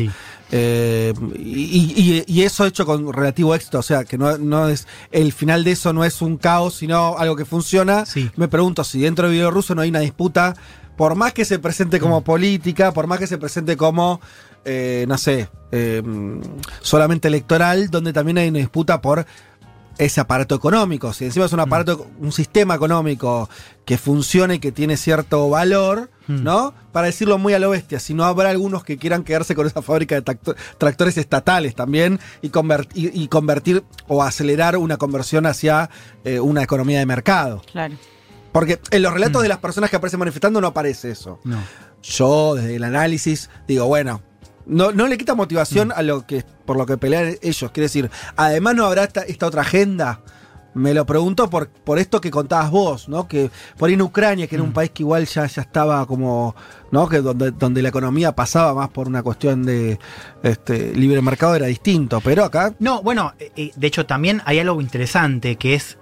[0.52, 4.88] eh, y, y- y eso hecho con relativo éxito, o sea, que no, no es
[5.12, 8.06] el final de eso no es un caos, sino algo que funciona.
[8.36, 10.56] Me pregunto si dentro de Bielorrusia no hay una disputa,
[10.98, 14.20] por más que se presente como política, por más que se presente como,
[14.66, 16.02] eh, no sé, eh,
[16.82, 19.26] solamente electoral, donde también hay una disputa por
[19.98, 21.12] ese aparato económico.
[21.12, 23.50] Si encima es un aparato, un sistema económico
[23.84, 26.44] que funciona y que tiene cierto valor, Mm.
[26.44, 26.74] ¿no?
[26.92, 29.82] Para decirlo muy a lo bestia, si no habrá algunos que quieran quedarse con esa
[29.82, 35.48] fábrica de tracto- tractores estatales también y, convert- y- y convertir o acelerar una conversión
[35.48, 35.90] hacia
[36.24, 37.62] eh, una economía de mercado.
[37.72, 37.96] Claro.
[38.52, 41.40] Porque en los relatos de las personas que aparecen manifestando no aparece eso.
[41.44, 41.58] No.
[42.04, 44.22] Yo, desde el análisis, digo, bueno,
[44.70, 47.72] no, no le quita motivación a lo que por lo que pelean ellos.
[47.72, 50.22] Quiere decir, además no habrá esta, esta otra agenda
[50.76, 53.28] me lo pregunto por, por esto que contabas vos, ¿no?
[53.28, 54.68] Que por ahí en Ucrania, que era Mm.
[54.68, 56.56] un país que igual ya, ya estaba como,
[56.92, 57.10] ¿no?
[57.10, 60.00] Que donde, donde la economía pasaba más por una cuestión de
[60.44, 62.74] este, libre mercado era distinto, pero acá...
[62.80, 65.98] No, bueno, eh, eh, de hecho también hay algo interesante que es.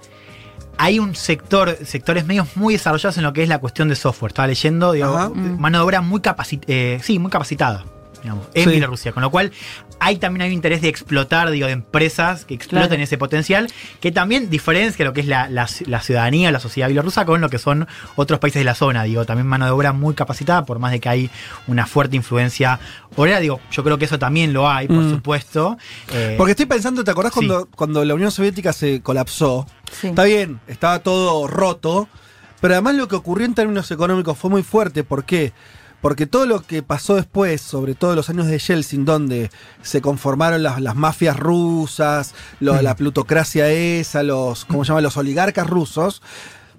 [0.78, 4.32] Hay un sector, sectores medios muy desarrollados en lo que es la cuestión de software.
[4.32, 7.86] Estaba leyendo, digo, eh, mano de obra muy capacitada, sí, muy capacitada,
[8.22, 8.70] digamos, en Sí.
[8.72, 9.12] Bielorrusia.
[9.12, 9.52] Con lo cual,
[10.00, 13.04] hay también hay un interés de explotar, digo, de empresas que exploten Claro.
[13.04, 13.68] ese potencial,
[14.00, 17.50] que también diferencia lo que es la, la- la ciudadanía, la sociedad bielorrusa con lo
[17.50, 19.04] que son otros países de la zona.
[19.04, 21.30] Digo, también mano de obra muy capacitada, por más de que hay
[21.68, 22.80] una fuerte influencia
[23.16, 23.40] obrera.
[23.40, 25.10] Digo, yo creo que eso también lo hay, por Mm.
[25.12, 25.78] supuesto.
[26.14, 27.40] Eh, Porque estoy pensando, ¿te acordás sí.
[27.40, 29.66] cuando, cuando la Unión Soviética se colapsó?
[29.92, 30.08] Sí.
[30.08, 32.08] Está bien, estaba todo roto,
[32.62, 35.04] pero además lo que ocurrió en términos económicos fue muy fuerte.
[35.04, 35.54] ¿Por qué?
[35.54, 35.54] Porque
[36.16, 39.50] todo lo que pasó después, sobre todo los años de Yeltsin, donde
[39.82, 42.82] se conformaron las, las mafias rusas, lo- Mm.
[42.84, 45.02] la plutocracia esa, los, ¿cómo se llama?
[45.02, 46.22] Los oligarcas rusos,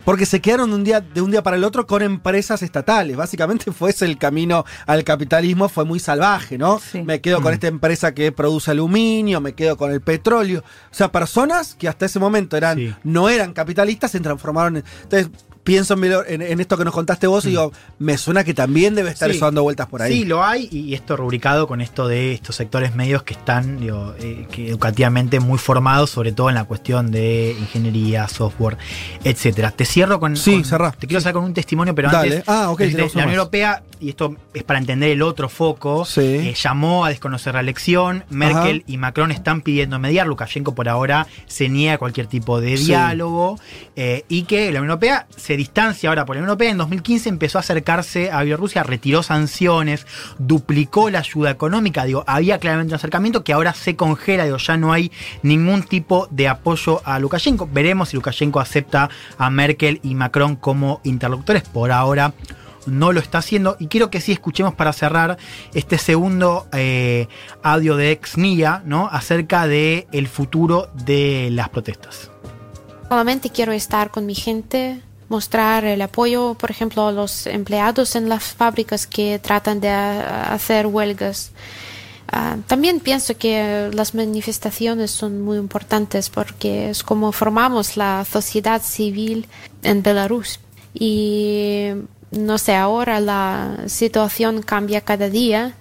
[0.05, 3.15] porque se quedaron de un día, de un día para el otro con empresas estatales.
[3.17, 6.79] Básicamente fue ese el camino al capitalismo, fue muy salvaje, ¿no?
[6.79, 7.03] Sí.
[7.03, 7.55] Me quedo con Mm.
[7.55, 10.61] esta empresa que produce aluminio, me quedo con el petróleo.
[10.91, 12.95] O sea, personas que hasta ese momento eran, Sí.
[13.05, 14.85] no eran capitalistas, se transformaron en.
[15.03, 15.31] Entonces,
[15.65, 18.95] pienso en, en- en esto que nos contaste vos y digo, me suena que también
[18.95, 19.33] debe estar Mm.
[19.33, 19.37] Sí.
[19.37, 20.13] eso dando vueltas por ahí.
[20.13, 24.15] Sí, lo hay, y esto rubricado con esto de estos sectores medios que están digo,
[24.21, 28.79] eh, que educativamente muy formados, sobre todo en la cuestión de ingeniería, software,
[29.25, 29.71] etcétera.
[29.71, 30.37] Te cierro con.
[30.37, 30.93] Sí, con-.
[30.99, 32.37] Te quiero hacer con un testimonio, pero Dale.
[32.37, 32.45] antes.
[32.49, 33.35] Ah, tenemos la Unión.
[33.39, 36.21] Europea, y esto es para entender el otro foco, Sí.
[36.21, 38.25] eh, llamó a desconocer la elección.
[38.31, 38.85] Merkel Ajá.
[38.93, 40.27] y Macron están pidiendo mediar.
[40.27, 42.87] Lukashenko por ahora se niega a cualquier tipo de Sí.
[42.87, 43.59] diálogo.
[44.01, 46.71] eh, y que la Unión Europea se distancia ahora por la Unión Europea.
[46.71, 50.07] En 2015 empezó a acercarse a Bielorrusia, retiró sanciones,
[50.39, 52.05] duplicó la ayuda económica.
[52.05, 54.45] Digo, había claramente un acercamiento que ahora se congela.
[54.45, 55.11] Digo, ya no hay
[55.43, 57.69] ningún tipo de apoyo a Lukashenko.
[57.73, 61.63] Veremos si Lukashenko acepta a Merkel y Macron como interlocutores.
[61.65, 62.33] Por ahora
[62.87, 63.77] no lo está haciendo.
[63.79, 65.39] Y quiero que sí escuchemos para cerrar
[65.75, 67.29] este segundo eh,
[67.63, 69.09] audio de Exnia, ¿no?
[69.11, 72.31] Acerca de el futuro de las protestas.
[73.09, 78.29] Solamente quiero estar con mi gente, mostrar el apoyo, por ejemplo, a los empleados en
[78.29, 81.53] las fábricas que tratan de ah, hacer huelgas.
[82.31, 88.83] Ah, también pienso que las manifestaciones son muy importantes porque es como formamos la sociedad
[88.83, 89.47] civil
[89.83, 90.61] en Belarus.
[90.93, 91.93] Y
[92.31, 95.75] no sé, ahora la situación cambia cada día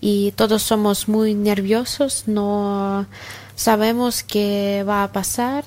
[0.00, 3.06] y todos somos muy nerviosos, no
[3.54, 5.64] sabemos qué va a pasar.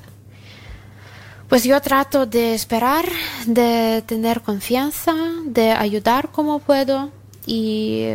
[1.49, 3.05] Pues yo trato de esperar,
[3.45, 5.15] de tener confianza,
[5.45, 7.09] de ayudar como puedo
[7.45, 8.07] y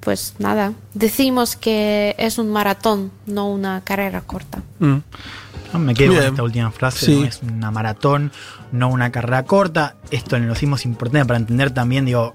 [0.00, 4.62] pues nada, decimos que es un maratón, no una carrera corta.
[4.80, 4.98] Mm.
[5.72, 6.30] No, Me quedo con Bien.
[6.32, 7.20] esta última frase, Sí.
[7.20, 7.26] ¿no?
[7.26, 8.30] es una maratón,
[8.72, 9.96] no una carrera corta.
[10.10, 12.34] Esto en los es importante para entender también, digo,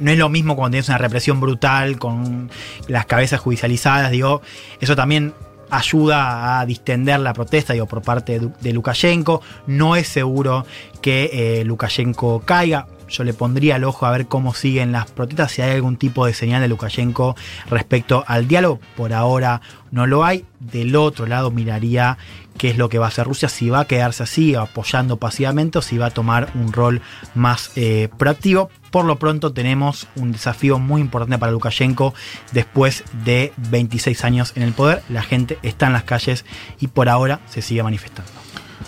[0.00, 2.50] no es lo mismo cuando tienes una represión brutal con
[2.88, 4.42] las cabezas judicializadas, digo,
[4.80, 5.34] eso también
[5.70, 9.40] ayuda a distender la protesta, digo, por parte de, de Lukashenko.
[9.66, 10.66] No es seguro
[11.00, 11.30] que
[11.60, 12.86] eh, Lukashenko caiga.
[13.08, 16.24] Yo le pondría el ojo a ver cómo siguen las protestas, si hay algún tipo
[16.26, 17.36] de señal de Lukashenko
[17.68, 18.80] respecto al diálogo.
[18.96, 19.60] Por ahora
[19.90, 20.44] no lo hay.
[20.58, 22.16] Del otro lado miraría
[22.58, 25.78] qué es lo que va a hacer Rusia, si va a quedarse así, apoyando pasivamente,
[25.78, 27.02] o si va a tomar un rol
[27.34, 28.70] más eh, proactivo.
[28.90, 32.14] Por lo pronto tenemos un desafío muy importante para Lukashenko
[32.52, 35.02] después de 26 años en el poder.
[35.08, 36.44] La gente está en las calles
[36.80, 38.30] y por ahora se sigue manifestando.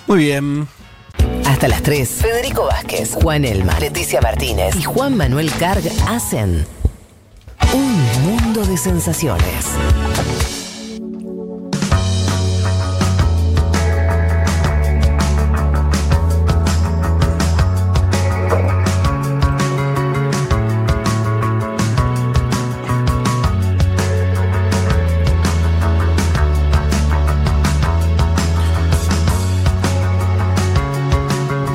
[0.07, 0.69] Muy bien.
[1.47, 6.67] Hasta las 3, Federico Vázquez, Juan Elma, Leticia Martínez y Juan Manuel Carg hacen
[7.73, 9.67] un mundo de sensaciones.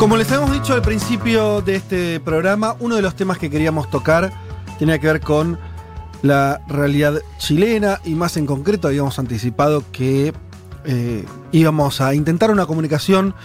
[0.02, 3.88] Como les habíamos dicho al principio de este programa, uno de los temas que queríamos
[3.92, 4.34] tocar
[4.80, 5.60] tenía que ver con
[6.24, 10.34] la realidad chilena y más en concreto habíamos anticipado que
[10.86, 13.36] eh, íbamos a intentar una comunicación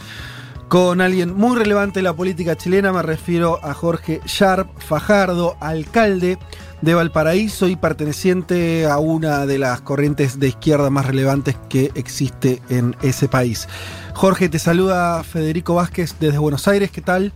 [0.69, 6.39] con alguien muy relevante en la política chilena, me refiero a Jorge Sharp Fajardo, alcalde
[6.81, 12.63] de Valparaíso y perteneciente a una de las corrientes de izquierda más relevantes que existe
[12.69, 13.69] en ese país.
[14.15, 17.33] Jorge, te saluda Federico Vázquez desde Buenos Aires, ¿qué tal?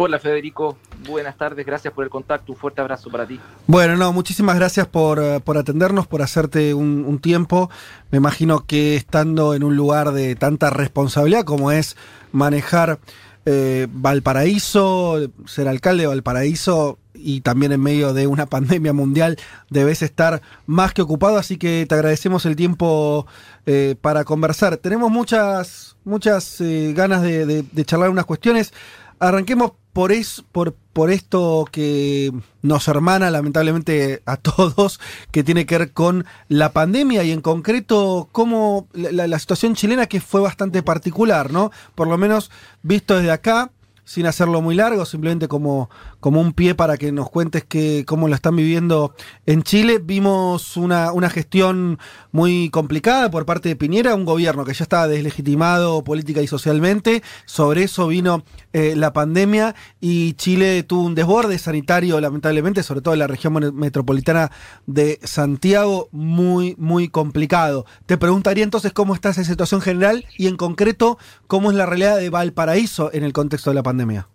[0.00, 0.76] Hola Federico,
[1.08, 3.40] buenas tardes, gracias por el contacto, un fuerte abrazo para ti.
[3.66, 7.68] Bueno, no, muchísimas gracias por, eh, por atendernos, por hacerte un, un tiempo.
[8.12, 11.96] Me imagino que estando en un lugar de tanta responsabilidad como es
[12.30, 13.00] manejar
[13.50, 19.38] eh, Valparaíso, ser alcalde de Valparaíso y también en medio de una pandemia mundial
[19.70, 23.26] debes estar más que ocupado, así que te agradecemos el tiempo
[23.64, 24.76] eh, para conversar.
[24.76, 28.74] Tenemos muchas, muchas eh, ganas de, charlar unas cuestiones.
[29.20, 32.32] Arranquemos por, es, por, por esto que
[32.62, 35.00] nos hermana lamentablemente a todos,
[35.32, 39.74] que tiene que ver con la pandemia y en concreto cómo la, la- la situación
[39.74, 41.72] chilena que fue bastante particular, ¿no?
[41.94, 42.50] Por lo menos
[42.82, 43.72] visto desde acá,
[44.04, 45.90] sin hacerlo muy largo, simplemente como,
[46.20, 49.14] como un pie para que nos cuentes que, cómo lo están viviendo
[49.46, 50.00] en Chile.
[50.02, 51.98] Vimos una, una gestión
[52.32, 57.22] muy complicada por parte de Piñera, un gobierno que ya estaba deslegitimado política y socialmente.
[57.44, 63.14] Sobre eso vino eh, la pandemia y Chile tuvo un desborde sanitario, lamentablemente, sobre todo
[63.14, 64.50] en la región metropolitana
[64.86, 67.86] de Santiago, muy, muy complicado.
[68.06, 72.16] Te preguntaría entonces cómo está esa situación general y en concreto cómo es la realidad
[72.16, 74.28] de Valparaíso en el contexto de la pandemia.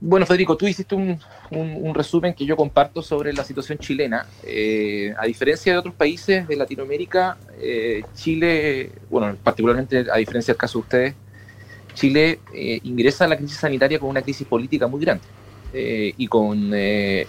[0.00, 1.20] Bueno, Federico, tú hiciste un,
[1.50, 4.30] un- resumen que yo comparto sobre la situación chilena.
[4.42, 10.58] Eh, a diferencia de otros países de Latinoamérica, eh, Chile, bueno, particularmente a diferencia del
[10.58, 11.16] caso de ustedes,
[11.94, 15.26] Chile eh, ingresa a la crisis sanitaria con una crisis política muy grande
[15.72, 16.72] y con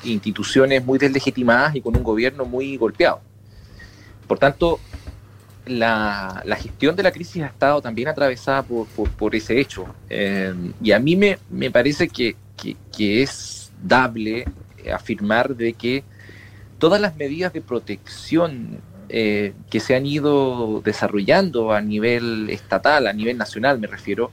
[0.04, 3.22] instituciones muy deslegitimadas y con un gobierno muy golpeado.
[4.28, 4.84] Por tanto,
[5.66, 9.96] la, la gestión de la crisis ha estado también atravesada por, por- ese hecho.
[10.80, 14.46] Y a mí me, me parece que, que- que es dable
[14.94, 16.04] afirmar de que
[16.78, 18.82] todas las medidas de protección
[19.12, 24.32] eh, que se han ido desarrollando a nivel estatal, a nivel nacional me refiero,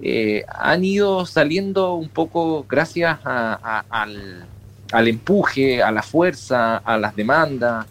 [0.00, 4.44] eh, han ido saliendo un poco gracias a- a- al,
[4.92, 7.86] al empuje, a la fuerza, a las demandas,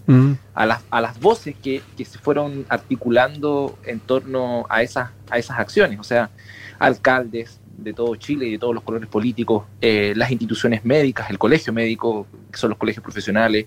[0.53, 5.39] a las, a las voces que, que se fueron articulando en torno a esas, a
[5.39, 6.29] esas acciones, o sea,
[6.77, 11.37] alcaldes de todo Chile y de todos los colores políticos, eh, las instituciones médicas, el
[11.37, 13.65] colegio médico, que son los colegios profesionales,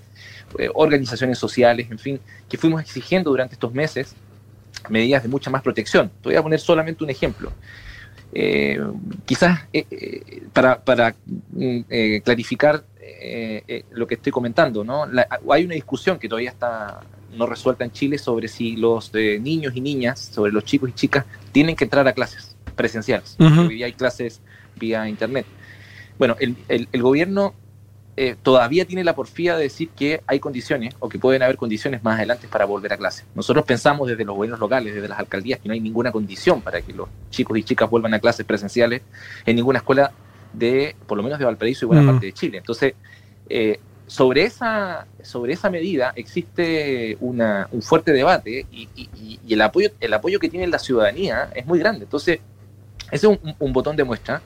[0.59, 4.15] eh, organizaciones sociales, en fin, que fuimos exigiendo durante estos meses
[4.89, 6.11] medidas de mucha más protección.
[6.23, 7.53] Te voy a poner solamente un ejemplo.
[8.33, 8.79] Eh,
[9.25, 11.15] quizás eh, para, para,
[11.53, 11.81] mm,
[12.25, 12.85] clarificar
[13.91, 15.07] lo que estoy comentando, ¿no?
[15.07, 17.01] La- hay una discusión que todavía está
[17.37, 21.25] no resuelta en Chile sobre si los niños y niñas, sobre los chicos y chicas,
[21.53, 23.35] tienen que entrar a clases presenciales.
[23.41, 23.63] Ujú.
[23.63, 24.41] Hoy día hay clases
[24.77, 25.47] vía internet.
[26.19, 27.55] Bueno, el, el- el gobierno
[28.19, 32.03] eh, todavía tiene la porfía de decir que hay condiciones o que pueden haber condiciones
[32.03, 33.25] más adelante para volver a clase.
[33.35, 36.81] Nosotros pensamos desde los gobiernos locales, desde las alcaldías, que no hay ninguna condición para
[36.81, 39.03] que los chicos y chicas vuelvan a clases presenciales
[39.45, 40.13] en ninguna escuela
[40.53, 42.07] de, por lo menos de Valparaíso y buena Mm.
[42.07, 42.57] parte de Chile.
[42.59, 42.95] Entonces,
[43.51, 48.89] eh, sobre, esa, sobre esa medida existe una, un fuerte debate y-
[49.47, 52.05] y el, apoyo, el apoyo que tiene la ciudadanía es muy grande.
[52.05, 52.41] Entonces,
[53.11, 54.43] ese es un, botón de muestra.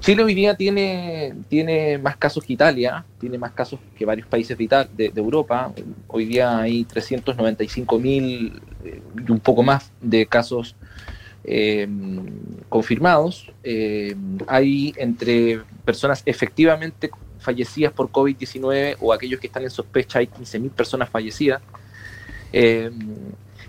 [0.00, 4.56] Chile hoy día tiene, tiene más casos que Italia, tiene más casos que varios países
[4.56, 5.72] de, Europa.
[6.08, 10.74] Hoy día hay 395 mil eh, y un poco más de casos
[11.44, 11.86] eh,
[12.68, 13.52] confirmados.
[13.62, 14.16] Eh,
[14.46, 20.70] hay entre personas efectivamente fallecidas por COVID-19 o aquellos que están en sospecha, hay 15.000
[20.70, 21.60] personas fallecidas.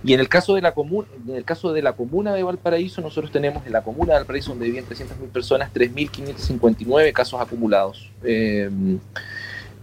[0.03, 3.01] Y en el caso de la comuna, en el caso de la comuna de Valparaíso,
[3.01, 8.09] nosotros tenemos en la comuna de Valparaíso donde viven 300.000 personas, 3.559 casos acumulados.
[8.23, 8.69] Eh,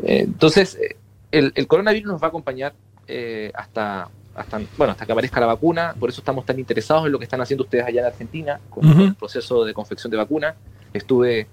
[0.03, 0.97] eh, entonces, eh,
[1.33, 2.75] el, el coronavirus nos va a acompañar
[3.09, 5.95] eh, hasta, hasta, bueno, hasta que aparezca la vacuna.
[5.99, 8.91] Por eso estamos tan interesados en lo que están haciendo ustedes allá en Argentina con,
[8.93, 10.55] con el proceso de confección de vacuna.
[10.93, 11.47] Estuve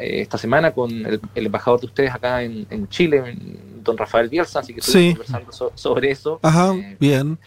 [0.00, 3.36] esta semana con el, el embajador de ustedes acá en, en Chile,
[3.82, 5.10] don Rafael Bielsa, así que Sí.
[5.12, 6.38] conversando so- sobre eso.
[6.42, 7.38] Ajá, bien.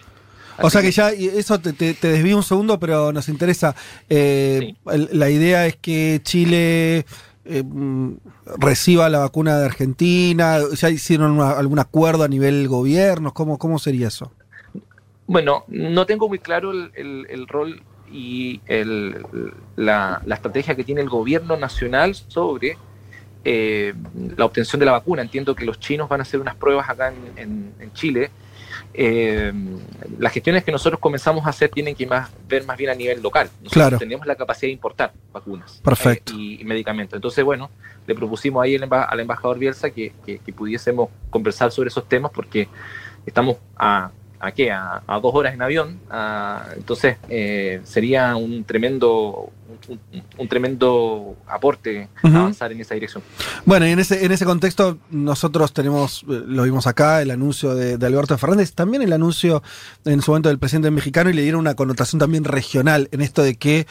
[0.64, 3.76] O sea que ya, eso te, te, te desvío un segundo, pero nos interesa.
[4.10, 7.06] Eh, La idea es que Chile
[7.46, 7.64] eh,
[8.58, 10.60] reciba la vacuna de Argentina.
[10.76, 13.34] ¿Ya hicieron una- algún acuerdo a nivel gobierno?
[13.34, 14.32] ¿Cómo, cómo sería eso?
[15.28, 17.82] Bueno, no tengo muy claro el, el- el rol
[18.12, 19.26] y el-
[19.78, 22.78] la, la estrategia que tiene el gobierno nacional sobre
[23.44, 23.94] eh,
[24.38, 25.22] la obtención de la vacuna.
[25.24, 28.30] Entiendo que los chinos van a hacer unas pruebas acá en, en- en Chile.
[28.94, 29.54] Eh,
[30.20, 33.22] las gestiones que nosotros comenzamos a hacer tienen que más, ver más bien a nivel
[33.22, 33.48] local.
[33.62, 33.98] Nosotros Claro.
[33.98, 36.34] tenemos la capacidad de importar vacunas Perfecto.
[36.34, 37.16] eh, y, y medicamentos.
[37.18, 37.70] Entonces, bueno,
[38.06, 42.08] le propusimos ahí al, emba- al embajador Bielsa que, que- que pudiésemos conversar sobre esos
[42.10, 42.68] temas porque
[43.26, 44.12] estamos a,
[44.42, 46.00] a qué, a, a dos horas en avión.
[46.10, 49.50] a- entonces eh, sería un tremendo,
[50.38, 52.36] un, tremendo aporte Ujú.
[52.38, 53.24] avanzar en esa dirección.
[53.66, 57.76] Bueno, y en ese, en ese contexto nosotros tenemos, eh, lo vimos acá, el anuncio
[57.76, 59.62] de, de Alberto Fernández, también el anuncio
[60.06, 63.44] en su momento del presidente mexicano y le dieron una connotación también regional en esto
[63.44, 63.88] de que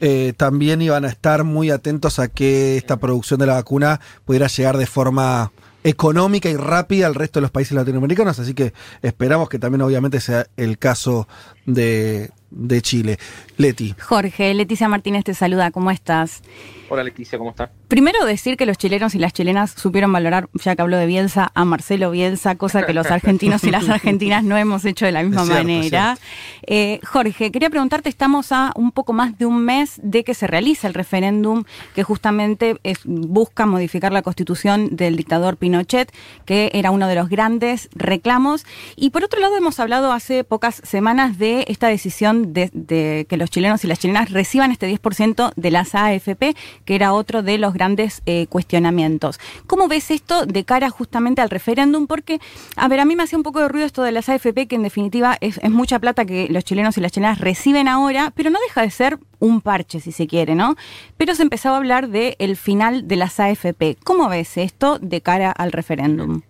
[0.00, 4.46] eh, también iban a estar muy atentos a que esta producción de la vacuna pudiera
[4.48, 5.50] llegar de forma
[5.84, 10.18] económica y rápida al resto de los países latinoamericanos, así que esperamos que también obviamente
[10.20, 11.28] sea el caso
[11.66, 13.18] de, de Chile.
[13.56, 13.94] Leti.
[14.00, 16.42] Jorge, Leticia Martínez te saluda, ¿cómo estás?
[16.90, 17.70] Hola Leticia, ¿cómo está?
[17.88, 21.50] Primero decir que los chilenos y las chilenas supieron valorar, ya que habló de Bielsa,
[21.54, 25.22] a Marcelo Bielsa, cosa que los argentinos y las argentinas no hemos hecho de la
[25.22, 26.18] misma Es cierto, es manera.
[26.66, 30.46] Eh, Jorge, quería preguntarte, estamos a un poco más de un mes de que se
[30.48, 31.62] realiza el referéndum
[31.94, 36.12] que justamente es- busca modificar la constitución del dictador Pinochet,
[36.44, 38.66] que era uno de los grandes reclamos.
[38.96, 43.36] Y por otro lado, hemos hablado hace pocas semanas de esta decisión de, de que
[43.36, 46.54] los chilenos y las chilenas reciban este 10% de las AFP,
[46.84, 49.38] que era otro de los grandes eh, cuestionamientos.
[49.66, 52.06] ¿Cómo ves esto de cara justamente al referéndum?
[52.06, 52.40] Porque,
[52.76, 54.76] a ver, a mí me hacía un poco de ruido esto de las AFP, que
[54.76, 58.58] en definitiva es, mucha plata que los chilenos y las chilenas reciben ahora, pero no
[58.66, 60.76] deja de ser un parche, si se quiere, ¿no?
[61.16, 63.96] Pero se empezaba a hablar del el final de las AFP.
[64.04, 66.42] ¿Cómo ves esto de cara al referéndum?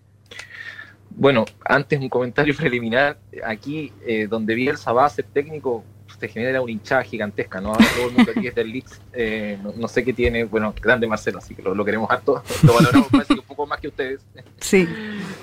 [1.15, 3.17] Bueno, antes un comentario preliminar.
[3.43, 5.83] Aquí, eh, donde Bielsa va a ser técnico,
[6.19, 7.69] se genera una hinchada gigantesca, ¿no?
[7.69, 9.01] Ahora todo el mundo aquí es del Leeds.
[9.13, 12.43] eh, no, no sé qué tiene, bueno, grande Marcelo, así que lo, lo queremos harto.
[12.63, 14.21] Lo valoramos parece que un poco más que ustedes.
[14.57, 14.87] Sí.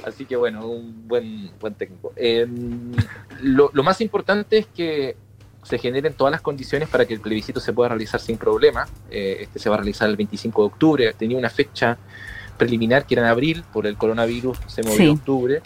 [0.05, 2.12] Así que bueno, un buen, buen técnico.
[2.16, 2.47] Eh,
[3.40, 5.16] lo, lo más importante es que
[5.62, 8.86] se generen todas las condiciones para que el plebiscito se pueda realizar sin problema.
[9.11, 11.15] Eh, este se va a realizar el 25 de octubre.
[11.16, 11.99] Tenía una fecha
[12.66, 15.06] preliminar que era en abril, por el coronavirus se movió Sí.
[15.09, 15.62] a octubre.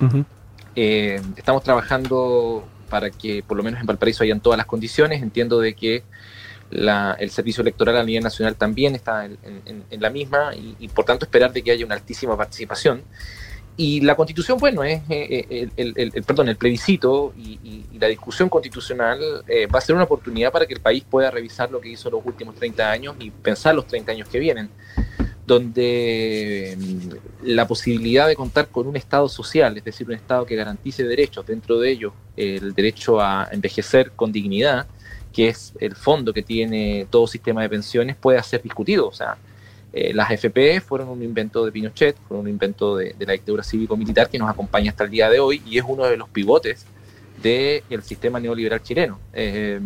[0.75, 5.23] Eh, estamos trabajando para que por lo menos en Valparaíso hayan todas las condiciones.
[5.23, 6.03] Entiendo de que
[6.71, 10.75] la- el servicio electoral a nivel nacional también está en, en- en la misma y,
[10.81, 13.03] y, por tanto esperar de que haya una altísima participación.
[13.79, 17.87] Y la constitución, bueno, es eh, el, el- el- el- perdón, el plebiscito y, y-
[17.93, 21.31] y la discusión constitucional eh, va a ser una oportunidad para que el país pueda
[21.31, 24.71] revisar lo que hizo los últimos 30 años y pensar los 30 años que vienen
[25.47, 30.57] donde mm, la posibilidad de contar con un Estado social, es decir, un Estado que
[30.57, 34.87] garantice derechos, dentro de ellos el derecho a envejecer con dignidad,
[35.33, 39.07] que es el fondo que tiene todo sistema de pensiones, puede ser discutido.
[39.07, 39.37] O sea,
[39.93, 44.29] eh, las FP fueron un invento de Pinochet, fueron un invento de, la dictadura cívico-militar
[44.29, 46.87] que nos acompaña hasta el día de hoy y es uno de los pivotes
[47.43, 49.21] del sistema neoliberal chileno.
[49.33, 49.79] Eh,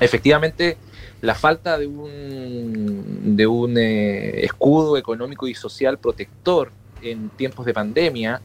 [0.00, 0.76] efectivamente,
[1.20, 6.72] la falta de un, de un eh, escudo económico y social protector
[7.02, 8.40] en tiempos de pandemia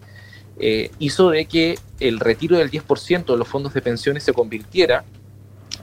[0.57, 5.03] eh, hizo de que el retiro del 10% de los fondos de pensiones se convirtiera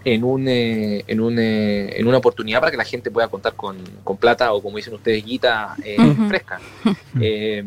[0.04, 3.54] en, un, eh, en, un, eh, en una oportunidad para que la gente pueda contar
[3.54, 5.96] con, con plata o, como dicen ustedes, guita eh,
[6.28, 6.60] fresca.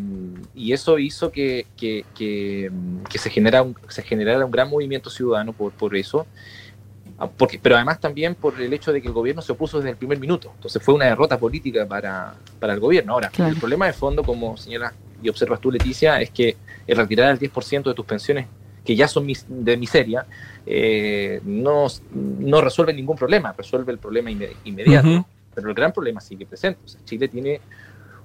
[0.57, 2.71] Y eso hizo que, que, que,
[3.09, 6.25] que se, genera un, se generara un gran movimiento ciudadano por, por eso.
[7.17, 9.91] Ah, Porque, pero además también por el hecho de que el gobierno se opuso desde
[9.91, 10.51] el primer minuto.
[10.55, 13.13] Entonces fue una derrota política para, para el gobierno.
[13.13, 13.53] Ahora, Claro.
[13.53, 14.93] el problema de fondo, como señalas
[15.23, 18.47] y observas tú, Leticia, es que el retirar el 10% de tus pensiones,
[18.83, 20.25] que ya son mis- de miseria,
[20.65, 25.25] eh, no, no resuelve ningún problema, resuelve el problema inme- inmediato.
[25.53, 26.81] Pero el gran problema sigue presente.
[26.83, 27.61] O sea, Chile tiene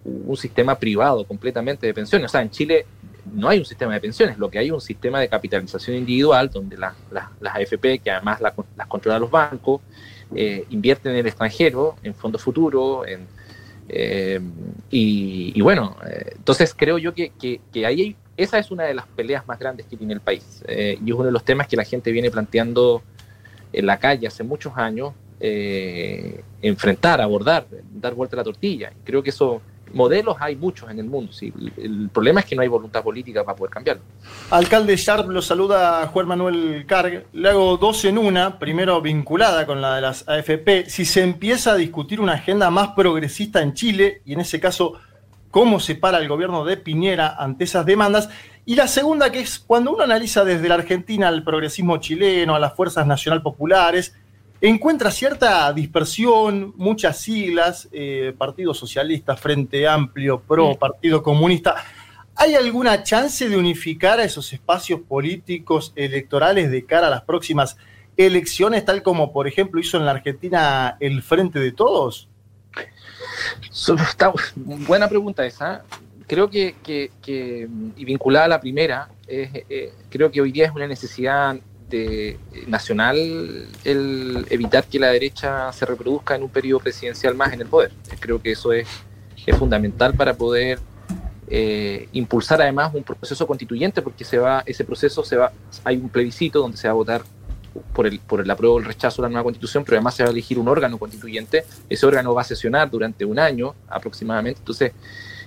[0.04, 2.26] un sistema privado completamente de pensiones.
[2.26, 2.86] O sea, en Chile
[3.32, 6.50] no hay un sistema de pensiones, lo que hay es un sistema de capitalización individual
[6.50, 9.80] donde la- la- las AFP, que además la- las controlan los bancos,
[10.34, 13.26] eh, invierten en el extranjero, en fondos futuros, en,
[13.88, 14.40] eh,
[14.90, 19.06] y, bueno, eh, entonces creo yo que, que- que ahí esa es una de las
[19.06, 21.84] peleas más grandes que tiene el país y es uno de los temas que la
[21.84, 23.02] gente viene planteando
[23.72, 25.12] en la calle hace muchos años,
[26.62, 28.92] enfrentar, abordar, dar vuelta a la tortilla.
[29.04, 29.60] Creo que eso,
[29.92, 31.52] modelos hay muchos en el mundo, sí.
[31.76, 34.02] el, problema es que no hay voluntad política para poder cambiarlo.
[34.50, 37.26] Alcalde Sharp lo saluda Juan Manuel Carg.
[37.32, 40.88] Le hago dos en una, primero vinculada con la de las AFP.
[40.88, 44.94] Si se empieza a discutir una agenda más progresista en Chile, y en ese caso,
[45.50, 48.28] cómo se para el gobierno de Piñera ante esas demandas.
[48.66, 52.60] Y la segunda, que es cuando uno analiza desde la Argentina al progresismo chileno, a
[52.60, 54.14] las fuerzas nacional populares,
[54.68, 61.76] encuentra cierta dispersión, muchas siglas, eh, Partido Socialista, Frente Amplio, PRO, Partido Comunista.
[62.36, 67.76] ¿Hay alguna chance de unificar a esos espacios políticos electorales de cara a las próximas
[68.16, 72.28] elecciones, tal como por ejemplo hizo en la Argentina el Frente de Todos?
[73.72, 75.84] Está- buena pregunta esa.
[76.26, 80.72] creo que, que, que, y vinculada a la primera, eh, creo que hoy día es
[80.72, 81.56] una necesidad
[82.66, 83.16] nacional
[83.84, 87.92] el evitar que la derecha se reproduzca en un periodo presidencial más en el poder.
[88.18, 88.88] Creo que eso es,
[89.46, 90.78] es fundamental para poder
[91.52, 95.52] eh, impulsar además un proceso constituyente, porque se va, ese proceso se va,
[95.82, 97.22] hay un plebiscito donde se va a votar
[97.92, 100.22] por el, por el apruebo o el rechazo de la nueva constitución, pero además se
[100.22, 101.64] va a elegir un órgano constituyente.
[101.88, 104.60] Ese órgano va a sesionar durante un año aproximadamente.
[104.60, 104.92] Entonces,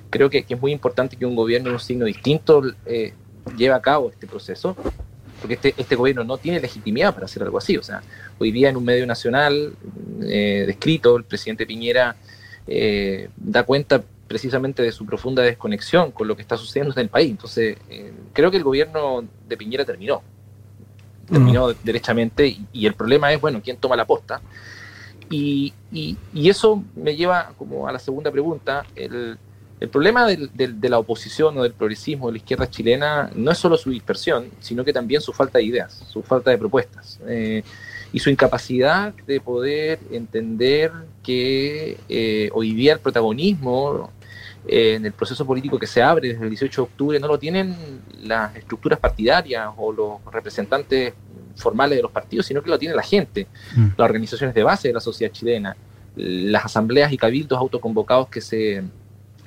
[0.09, 3.13] creo que, es muy importante que un gobierno de un signo distinto eh,
[3.57, 4.75] lleve a cabo este proceso,
[5.43, 7.75] porque este, este gobierno no tiene legitimidad para hacer algo así.
[7.75, 8.01] O sea,
[8.39, 9.73] hoy día en un medio nacional
[10.21, 12.15] eh, descrito, el presidente Piñera
[12.65, 17.09] eh, da cuenta precisamente de su profunda desconexión con lo que está sucediendo en el
[17.09, 17.29] país.
[17.29, 17.75] Entonces,
[18.31, 20.23] creo que el gobierno de Piñera terminó.
[21.29, 24.39] Terminó derechamente y, el problema es, bueno, quién toma la posta.
[25.29, 28.85] Y, y, y, eso me lleva como a la segunda pregunta.
[28.95, 29.37] El,
[29.83, 33.75] el problema de la oposición o del progresismo de la izquierda chilena no es solo
[33.75, 37.63] su dispersión, sino que también su falta de ideas, su falta de propuestas eh,
[38.13, 44.09] y su incapacidad de poder entender que eh, hoy día el protagonismo
[44.69, 47.37] eh, en el proceso político que se abre desde el 18 de octubre no lo
[47.37, 47.75] tienen
[48.21, 51.13] las estructuras partidarias o los representantes
[51.57, 53.87] formales de los partidos, sino que lo tiene la gente, mm.
[53.97, 55.75] las organizaciones de base de la sociedad chilena,
[56.15, 58.81] las asambleas y cabildos autoconvocados que se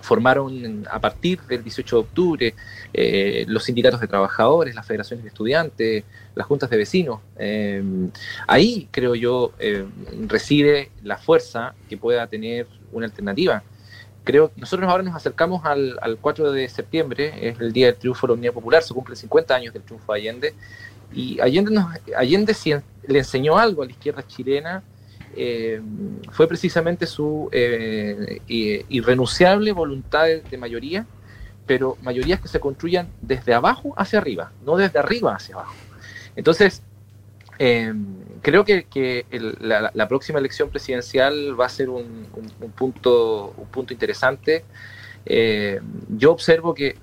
[0.07, 2.55] formaron a partir del 18 de octubre
[2.95, 6.05] eh, los sindicatos de trabajadores, las federaciones de estudiantes,
[6.37, 7.21] las juntas de vecinos.
[7.37, 7.83] Eh,
[8.47, 9.85] ahí, creo yo, eh,
[10.29, 13.65] reside la fuerza que pueda tener una alternativa.
[14.23, 18.29] Creo que nosotros ahora nos acercamos al, 4 de septiembre, es el día del triunfo
[18.29, 20.55] de la Unidad Popular, se cumplen 50 años del triunfo de Allende,
[21.13, 22.55] y Allende, nos, Allende
[23.09, 24.85] le enseñó algo a la izquierda chilena
[25.39, 25.83] eh,
[26.33, 31.07] fue precisamente su eh, irrenunciable voluntad de, mayoría,
[31.67, 35.75] pero mayorías que se construyan desde abajo hacia arriba, no desde arriba hacia abajo.
[36.37, 36.83] Entonces,
[37.59, 37.93] eh,
[38.41, 39.27] creo que,
[39.61, 42.27] la, próxima elección presidencial va a ser un,
[42.75, 44.65] punto, un punto interesante.
[46.09, 46.97] yo observo que,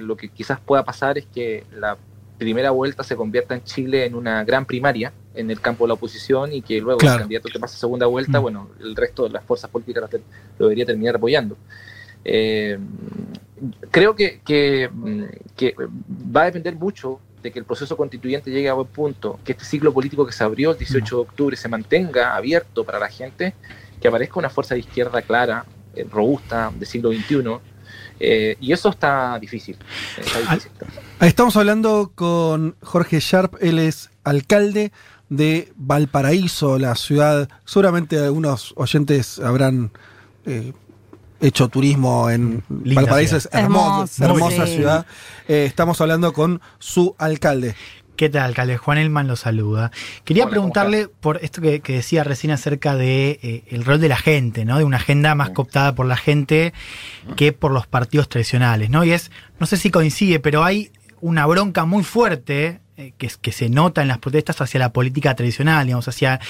[0.00, 1.98] lo que quizás pueda pasar es que la
[2.38, 5.94] primera vuelta se convierta en Chile en una gran primaria en el campo de la
[5.94, 8.42] oposición y que luego el candidato que pasa segunda vuelta, mm.
[8.42, 10.10] bueno, el resto de las fuerzas políticas
[10.58, 11.56] lo debería terminar apoyando.
[12.24, 12.78] Eh,
[13.90, 14.90] creo que, que,
[16.34, 19.64] va a depender mucho de que el proceso constituyente llegue a buen punto, que este
[19.64, 23.54] ciclo político que se abrió el 18 de octubre se mantenga abierto para la gente,
[24.00, 25.64] que aparezca una fuerza de izquierda clara,
[25.94, 27.58] eh, robusta, del siglo XXI,
[28.20, 29.76] eh, y eso está difícil.
[30.16, 30.70] Está difícil.
[31.20, 34.92] Estamos hablando con Jorge Sharp, él es alcalde
[35.36, 39.90] de Valparaíso, la ciudad, seguramente algunos oyentes habrán
[40.44, 40.72] eh,
[41.40, 45.06] hecho turismo en Valparaíso, es hermosa, ciudad.
[45.48, 47.74] Eh, estamos hablando con su alcalde.
[48.14, 48.76] ¿Qué tal, alcalde?
[48.76, 49.90] Juan Elman lo saluda.
[50.24, 54.66] Quería preguntarle por esto que, decía recién acerca de eh, el rol de la gente,
[54.66, 54.76] ¿no?
[54.76, 56.74] De una agenda más cooptada por la gente
[57.36, 59.02] que por los partidos tradicionales, ¿no?
[59.02, 60.92] Y es, no sé si coincide, pero hay
[61.22, 62.81] una bronca muy fuerte
[63.18, 66.40] que, que, se nota en las protestas hacia la política tradicional, digamos, hacia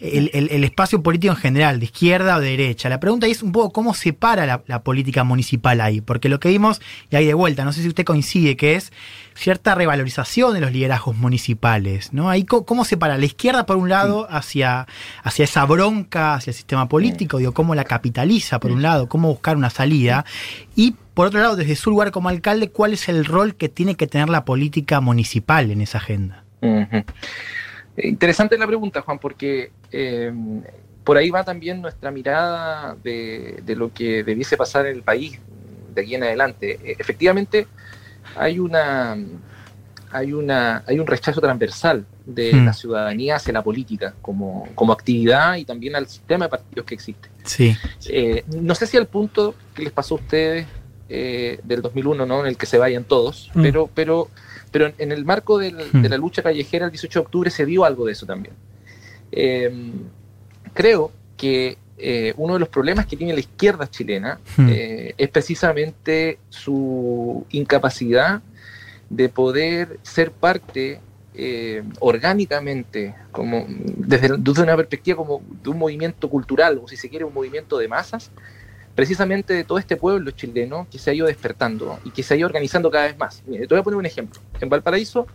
[0.00, 2.88] el, espacio político en general, de izquierda o de derecha.
[2.88, 6.48] La pregunta es un poco cómo se para la, política municipal ahí, porque lo que
[6.48, 6.80] vimos,
[7.10, 8.92] y ahí de vuelta, no sé si usted coincide, que es
[9.34, 12.30] cierta revalorización de los liderazgos municipales, ¿no?
[12.30, 14.86] Ahí cómo, se para la izquierda por un lado hacia,
[15.22, 19.28] hacia esa bronca, hacia el sistema político, digo, cómo la capitaliza por un lado, cómo
[19.28, 20.24] buscar una salida,
[20.76, 23.96] y por otro lado, desde su lugar como alcalde, ¿cuál es el rol que tiene
[23.96, 26.44] que tener la política municipal en esa agenda?
[27.96, 30.32] Interesante la pregunta, Juan, porque eh,
[31.04, 35.38] por ahí va también nuestra mirada de, lo que debiese pasar en el país
[35.94, 36.78] de aquí en adelante.
[36.82, 37.66] E, efectivamente,
[38.36, 39.16] hay una
[40.10, 42.64] hay una hay un rechazo transversal de hmm.
[42.64, 46.94] la ciudadanía hacia la política como, como actividad y también al sistema de partidos que
[46.94, 47.28] existe.
[47.44, 47.76] Sí.
[48.08, 50.66] Eh, no sé si al punto que les pasó a ustedes
[51.08, 52.40] eh, del 2001, ¿no?
[52.40, 53.62] En el que se vayan todos, mm.
[53.62, 54.28] pero, pero,
[54.70, 56.00] pero en el marco mm.
[56.02, 58.54] de la lucha callejera el 18 de octubre se vio algo de eso también.
[59.30, 59.92] Em,
[60.74, 64.68] creo que eh, uno de los problemas que tiene la izquierda chilena mm.
[64.68, 68.42] eh, es precisamente su incapacidad
[69.10, 71.00] de poder ser parte
[71.98, 77.24] orgánicamente, como desde, desde, una perspectiva como de un movimiento cultural, o si se quiere
[77.24, 78.30] un movimiento de masas,
[78.94, 82.36] precisamente de todo este pueblo chileno que se ha ido despertando y que se ha
[82.36, 83.42] ido organizando cada vez más.
[83.44, 84.40] te voy a poner un ejemplo.
[84.60, 85.26] En Valparaíso,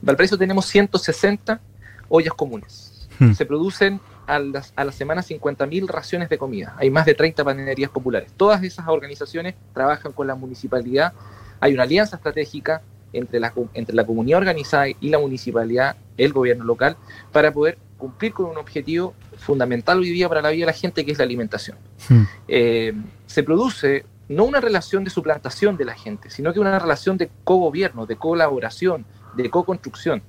[0.00, 1.60] en Valparaíso tenemos 160
[2.08, 2.87] ollas comunes.
[3.18, 3.32] Hmm.
[3.32, 6.74] se producen a, las, a la semana 50.000 raciones de comida.
[6.78, 8.32] Hay más de 30 panaderías populares.
[8.36, 11.12] Todas esas organizaciones trabajan con la municipalidad.
[11.60, 12.82] Hay una alianza estratégica
[13.12, 16.96] entre la, entre la comunidad organizada y la municipalidad, el gobierno local,
[17.32, 21.04] para poder cumplir con un objetivo fundamental hoy día para la vida de la gente,
[21.04, 21.76] que es la alimentación.
[22.46, 22.94] Eh,
[23.26, 27.30] se produce no una relación de suplantación de la gente, sino que una relación de
[27.44, 29.04] cogobierno, de colaboración,
[29.36, 30.22] de co-construcción,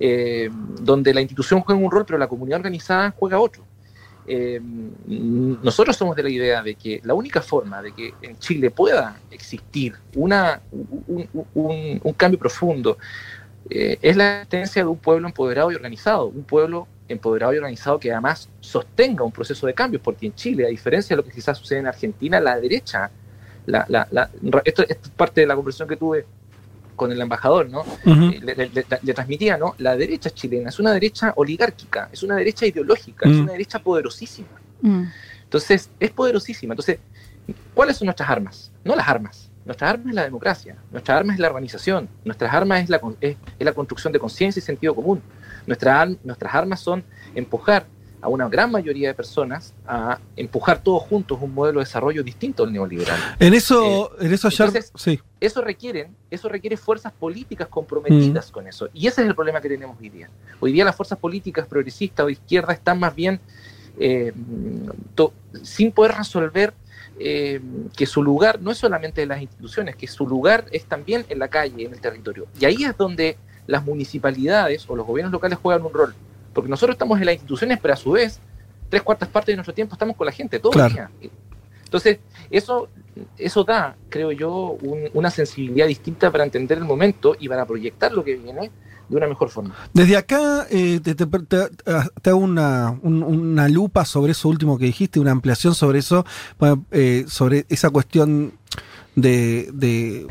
[0.00, 0.50] eh,
[0.80, 3.62] donde la institución juega un rol, pero la comunidad organizada juega otro.
[4.26, 4.60] Eh,
[5.06, 9.18] nosotros somos de la idea de que la única forma de que en Chile pueda
[9.30, 10.60] existir una,
[11.54, 12.96] un, cambio profundo
[13.68, 17.98] eh, es la existencia de un pueblo empoderado y organizado, un pueblo empoderado y organizado
[17.98, 21.34] que además sostenga un proceso de cambios, porque en Chile, a diferencia de lo que
[21.34, 23.10] quizás sucede en Argentina, la derecha,
[23.66, 24.30] la, la- la-
[24.64, 26.24] esto, esto es parte de la conversación que tuve
[27.00, 27.82] con el embajador, ¿no?
[28.04, 29.74] Eh, le, le- le- le transmitía, ¿no?
[29.78, 33.40] La derecha chilena es una derecha oligárquica, es una derecha ideológica, es Mm.
[33.44, 34.48] una derecha poderosísima.
[34.82, 35.04] Mm.
[35.44, 36.74] Entonces, es poderosísima.
[36.74, 36.98] Entonces,
[37.72, 38.70] ¿cuáles son nuestras armas?
[38.84, 39.48] No las armas.
[39.64, 43.16] Nuestras armas es la democracia, nuestras armas es la organización, nuestras armas es la, con-
[43.20, 45.22] es, es la construcción de conciencia y sentido común.
[45.66, 47.02] Nuestra nuestras armas son
[47.34, 47.86] empujar
[48.22, 52.64] a una gran mayoría de personas a empujar todos juntos un modelo de desarrollo distinto
[52.64, 53.18] al neoliberal.
[53.38, 54.66] En eso, en eso ayer.
[54.68, 55.18] entonces, sí.
[55.40, 58.88] Eso requieren, eso requiere fuerzas políticas comprometidas con eso.
[58.92, 60.28] Y ese es el problema que tenemos hoy día.
[60.60, 63.40] Hoy día las fuerzas políticas progresistas o izquierda están más bien
[63.98, 64.32] eh,
[65.14, 66.74] to- sin poder resolver
[67.18, 67.60] eh,
[67.96, 71.38] que su lugar no es solamente en las instituciones, que su lugar es también en
[71.38, 72.46] la calle, en el territorio.
[72.58, 73.36] Y ahí es donde
[73.66, 76.14] las municipalidades o los gobiernos locales juegan un rol.
[76.52, 78.40] Porque nosotros estamos en las instituciones, pero a su vez,
[78.88, 80.88] tres cuartas partes de nuestro tiempo estamos con la gente, todo Claro.
[80.88, 81.10] el día.
[81.84, 82.18] Entonces,
[82.50, 82.88] eso,
[83.38, 88.12] eso da, creo yo, un- una sensibilidad distinta para entender el momento y para proyectar
[88.12, 88.70] lo que viene
[89.08, 89.74] de una mejor forma.
[89.92, 95.18] Desde acá eh, te, te- hago una, un- una lupa sobre eso último que dijiste,
[95.18, 96.24] una ampliación sobre eso,
[96.92, 98.52] eh, sobre esa cuestión
[99.16, 100.26] de, de-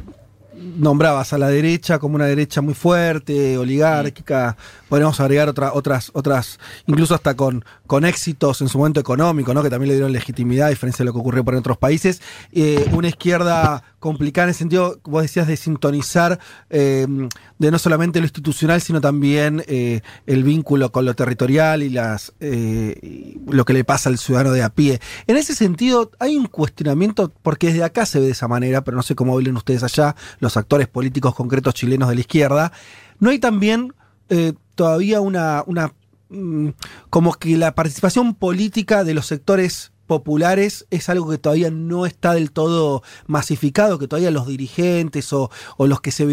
[0.77, 4.57] nombrabas a la derecha como una derecha muy fuerte, oligárquica,
[4.87, 9.63] podríamos agregar otra, otras, otras, incluso hasta con, con éxitos en su momento económico, ¿no?
[9.63, 12.21] que también le dieron legitimidad, a diferencia de lo que ocurrió por en otros países.
[12.51, 16.39] Eh, una izquierda complicada en el sentido, vos decías, de sintonizar
[16.69, 17.07] eh,
[17.57, 22.33] de no solamente lo institucional, sino también eh, el vínculo con lo territorial y las
[22.39, 24.99] eh, lo que le pasa al ciudadano de a pie.
[25.27, 28.97] En ese sentido, hay un cuestionamiento, porque desde acá se ve de esa manera, pero
[28.97, 32.71] no sé cómo hablen ustedes allá, los actores políticos concretos chilenos de la izquierda.
[33.19, 33.93] ¿No hay también
[34.29, 35.93] eh, todavía una, una
[36.29, 36.69] mm,
[37.09, 42.33] como que la participación política de los sectores populares es algo que todavía no está
[42.33, 46.25] del todo masificado, que todavía los dirigentes o, o los que se,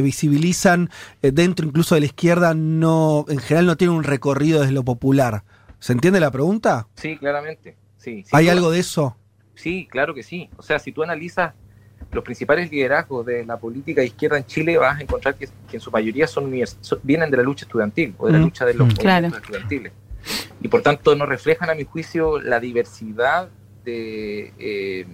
[0.00, 0.90] visibilizan
[1.22, 4.84] eh, dentro incluso de la izquierda no, en general no tienen un recorrido desde lo
[4.84, 5.42] popular.
[5.80, 6.86] ¿Se entiende la pregunta?
[6.94, 7.76] Sí, claramente.
[7.98, 9.16] Sí, sí, ¿Hay algo de eso?
[9.56, 10.48] Sí, claro que sí.
[10.56, 11.52] O sea, si tú analizas
[12.12, 15.76] los principales liderazgos de la política de izquierda en Chile, vas a encontrar que, que
[15.78, 16.48] en su mayoría son,
[17.02, 18.42] vienen de la lucha estudiantil o de la Mm.
[18.42, 18.90] lucha de los Mm.
[18.94, 19.42] movimientos Claro.
[19.42, 19.92] estudiantiles.
[20.60, 23.48] Y por tanto no reflejan, a mi juicio, la diversidad
[23.84, 25.06] de, eh,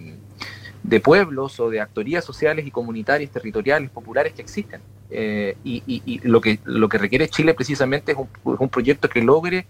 [0.83, 4.81] de pueblos o de actorías sociales y comunitarias, territoriales, populares que existen.
[5.11, 9.67] Eh, y lo, que, lo que requiere Chile precisamente es un, proyecto que logre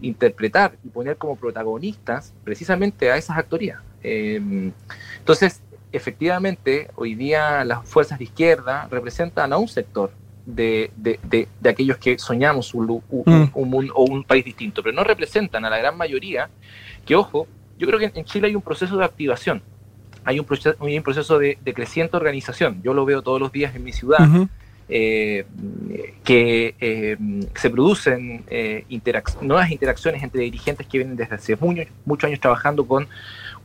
[0.00, 3.80] interpretar y poner como protagonistas precisamente a esas actorías.
[4.02, 4.70] Eh,
[5.18, 5.60] entonces,
[5.90, 10.12] efectivamente, hoy día las fuerzas de izquierda representan a un sector
[10.46, 13.50] de, de- de- de aquellos que soñamos un, lu- un- Mm.
[13.54, 16.48] un mundo o un país distinto, pero no representan a la gran mayoría
[17.04, 17.46] que, ojo,
[17.78, 19.60] yo creo que en Chile hay un proceso de activación,
[20.24, 23.74] hay un proceso, hay un proceso de, creciente organización, yo lo veo todos los días
[23.74, 24.20] en mi ciudad,
[24.88, 25.44] eh,
[26.24, 27.16] que eh,
[27.56, 31.56] se producen eh, interac- nuevas interacciones entre dirigentes que vienen desde hace
[32.04, 33.08] muchos años trabajando con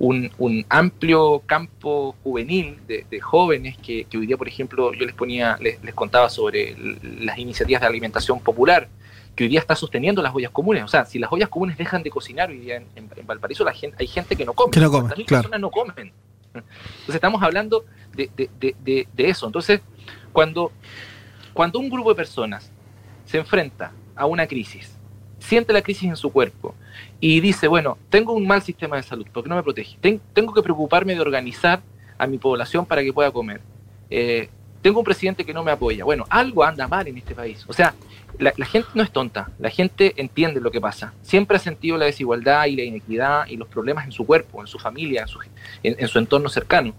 [0.03, 5.05] un, un amplio campo juvenil de, de jóvenes que, que hoy día, por ejemplo, yo
[5.05, 6.75] les ponía, les, les contaba sobre
[7.21, 8.87] las iniciativas de alimentación popular
[9.35, 10.83] que hoy día está sosteniendo las ollas comunes.
[10.83, 13.63] O sea, si las ollas comunes dejan de cocinar hoy día en, en- en Valparaíso,
[13.63, 14.71] la gente, hay gente que no come.
[14.71, 15.43] Que no come, 50.000 claro.
[15.43, 16.11] personas no comen.
[16.53, 19.45] Entonces estamos hablando de, de- de- de- de eso.
[19.45, 19.81] Entonces,
[20.33, 20.71] cuando,
[21.53, 22.71] cuando un grupo de personas
[23.25, 24.97] se enfrenta a una crisis,
[25.41, 26.73] siente la crisis en su cuerpo
[27.19, 29.97] y dice, bueno, tengo un mal sistema de salud, ¿por qué no me protege?
[29.99, 31.81] Ten- tengo que preocuparme de organizar
[32.17, 33.59] a mi población para que pueda comer.
[34.09, 34.49] Eh,
[34.81, 36.03] tengo un presidente que no me apoya.
[36.05, 37.65] Bueno, algo anda mal en este país.
[37.67, 37.93] O sea,
[38.39, 41.13] la, gente no es tonta, la gente entiende lo que pasa.
[41.21, 44.67] Siempre ha sentido la desigualdad y la inequidad y los problemas en su cuerpo, en
[44.67, 45.39] su familia, en su,
[45.83, 46.93] en- su entorno cercano.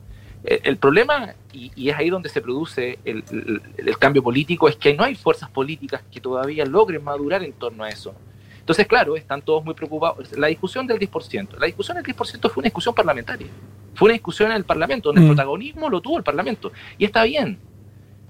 [0.44, 5.04] El, el problema, y, es ahí donde se produce el cambio político, es que no
[5.04, 8.14] hay fuerzas políticas que todavía logren madurar en torno a eso.
[8.62, 10.30] Entonces, claro, están todos muy preocupados.
[10.38, 13.48] La discusión del 10%, la discusión del 10% fue una discusión parlamentaria,
[13.96, 15.30] fue una discusión en el Parlamento, donde el Mm.
[15.34, 16.70] protagonismo lo tuvo el Parlamento.
[16.96, 17.58] Y está bien,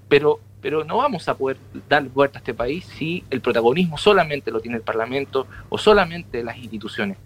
[0.09, 1.57] pero, pero no vamos a poder
[1.87, 6.43] dar vuelta a este país si el protagonismo solamente lo tiene el Parlamento o solamente
[6.43, 7.17] las instituciones.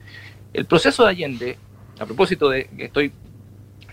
[0.51, 1.57] El proceso de Allende,
[1.99, 3.13] a propósito de que estoy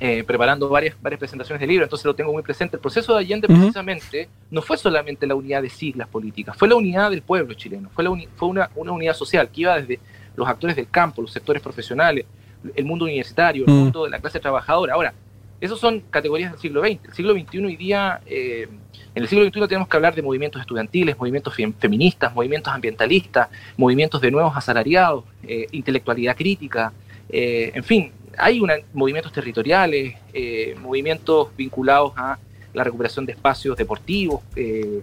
[0.06, 3.20] eh, preparando varias, varias presentaciones de libro, entonces lo tengo muy presente, el proceso de
[3.20, 7.54] Allende precisamente no fue solamente la unidad de siglas políticas, fue la unidad del pueblo
[7.54, 9.98] chileno, fue, la uni- fue una, una unidad social que iba desde
[10.36, 12.26] los actores del campo, los sectores profesionales,
[12.74, 13.76] el mundo universitario, el Mm.
[13.76, 14.92] mundo de la clase trabajadora.
[14.94, 15.14] Ahora,
[15.60, 16.98] esos son categorías del siglo XX.
[17.08, 18.68] El siglo XXI hoy día, eh,
[19.14, 23.48] en el siglo XXI tenemos que hablar de movimientos estudiantiles, movimientos fem- feministas, movimientos ambientalistas,
[23.78, 26.92] movimientos de nuevos asalariados, eh, intelectualidad crítica,
[27.30, 32.38] eh, en fin, hay una- movimientos territoriales, eh, movimientos vinculados a
[32.72, 35.00] la recuperación de espacios deportivos eh,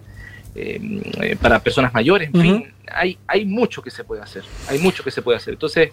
[0.54, 0.80] eh,
[1.22, 5.02] eh, para personas mayores, en fin, hay, hay mucho que se puede hacer, hay mucho
[5.02, 5.54] que se puede hacer.
[5.54, 5.90] Entonces,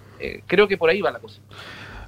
[0.48, 1.40] creo que por ahí va la cosa.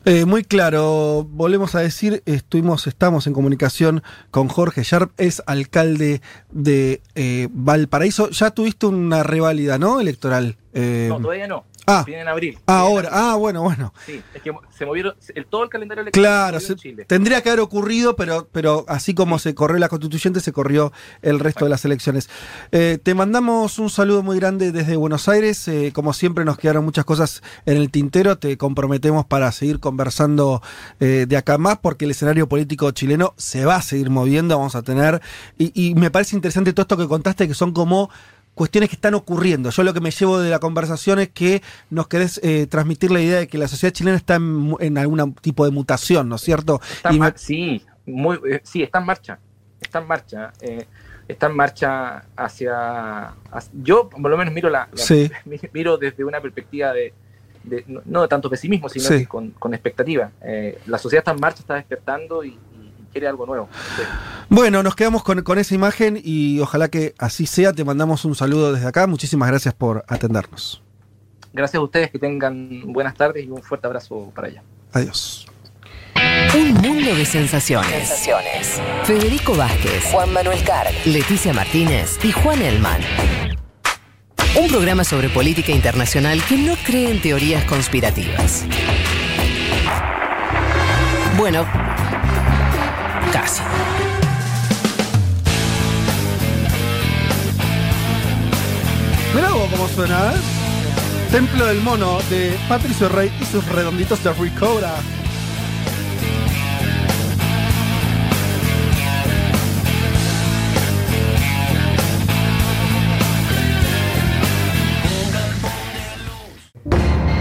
[0.04, 4.02] Eh, muy claro, volvemos a decir, estuvimos, estamos en comunicación
[4.32, 6.22] con Jorge Sharp, es alcalde
[6.52, 8.32] de eh, Valparaíso.
[8.32, 10.02] Ya tuviste una reválida, ¿no?
[10.02, 10.58] Electoral.
[10.74, 11.66] Eh, No, todavía no.
[11.88, 12.06] Ah.
[12.08, 12.58] En abril.
[12.68, 13.24] ah, en ahora, abril.
[13.24, 13.94] ah, bueno, bueno.
[14.06, 17.06] Sí, es que se movieron, el, todo el calendario electoral Claro, se se- en Chile.
[17.06, 21.40] tendría que haber ocurrido, pero, pero así como se corrió la constituyente, se corrió el
[21.40, 22.30] resto de las elecciones.
[22.72, 25.68] Eh, te mandamos un saludo muy grande desde Buenos Aires.
[25.68, 28.38] eh, como siempre nos quedaron muchas cosas en el tintero.
[28.38, 30.62] Te comprometemos para seguir conversando
[31.00, 34.58] eh, de acá más, porque el escenario político chileno se va a seguir moviendo.
[34.58, 35.22] Vamos a tener.
[35.58, 38.10] Y, y me parece interesante todo esto que contaste, que son como
[38.56, 39.70] cuestiones que están ocurriendo.
[39.70, 43.22] Yo lo que me llevo de la conversación es que nos querés eh, transmitir la
[43.22, 46.42] idea de que la sociedad chilena está en, en algún tipo de mutación, ¿no es
[46.42, 46.80] cierto?
[46.92, 49.40] Está Y en me- mar- sí, muy, eh, sí, está en marcha.
[49.80, 50.54] Está en marcha.
[50.62, 50.86] eh,
[51.28, 55.32] está en marcha hacia, hacia- Yo, por lo menos, miro, la, la- Sí.
[55.74, 57.14] miro desde una perspectiva de.
[57.64, 59.26] de- no, no de tanto pesimismo, sino Sí.
[59.28, 60.32] con, con expectativa.
[60.44, 62.58] Eh, la sociedad está en marcha, está despertando y
[63.12, 63.70] quiere algo nuevo.
[63.96, 64.04] Sí.
[64.50, 67.74] Bueno, nos quedamos con, con esa imagen y ojalá que así sea.
[67.74, 69.08] Te mandamos un saludo desde acá.
[69.08, 70.82] Muchísimas gracias por atendernos.
[71.54, 74.64] Gracias a ustedes, que tengan buenas tardes y un fuerte abrazo para allá.
[74.94, 75.46] Adiós.
[76.54, 78.10] Un mundo de sensaciones.
[79.04, 83.02] Federico Vázquez, Juan Manuel Carr, Leticia Martínez y Juan Elman.
[84.60, 88.66] Un programa sobre política internacional que no cree en teorías conspirativas.
[91.38, 91.66] Bueno,
[93.42, 93.62] casi.
[99.34, 100.38] Mirá vos cómo suena, ¿eh?
[101.32, 104.94] Templo del Mono de Patricio Rey y sus redonditos de Ricora.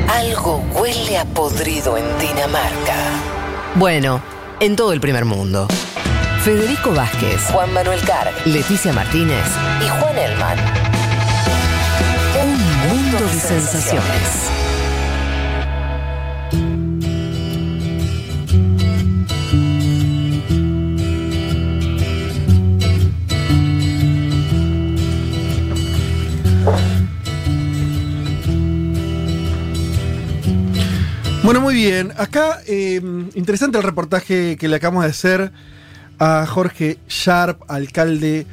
[0.09, 2.97] Algo huele a podrido en Dinamarca.
[3.75, 4.21] Bueno,
[4.61, 5.67] en todo el primer mundo.
[6.45, 9.45] Federico Vázquez, Juan Manuel Carr, Leticia Martínez
[9.85, 10.59] y Juan Elman.
[12.43, 14.51] Un mundo de sensaciones.
[31.43, 32.13] Bueno, muy bien.
[32.17, 32.99] Acá, eh,
[33.35, 35.53] interesante el reportaje que le acabamos de hacer
[36.21, 38.47] a Jorge Sharp, alcalde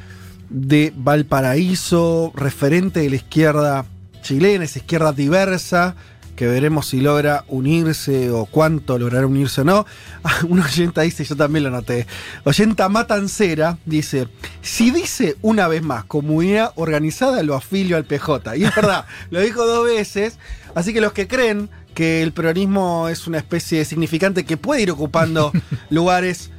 [0.48, 3.84] de Valparaíso, referente de la izquierda
[4.22, 5.94] chilena, esa izquierda diversa,
[6.34, 9.86] que veremos si logra unirse o cuánto logrará unirse o no.
[10.48, 12.06] Un oyenta dice, yo también lo noté,
[12.44, 14.28] oyenta matancera, dice,
[14.62, 18.56] si dice una vez más comunidad organizada, lo afilio al PJ.
[18.56, 20.38] Y es verdad, lo dijo dos veces,
[20.74, 24.80] así que los que creen que el peronismo es una especie de significante que puede
[24.82, 25.52] ir ocupando
[25.90, 26.50] lugares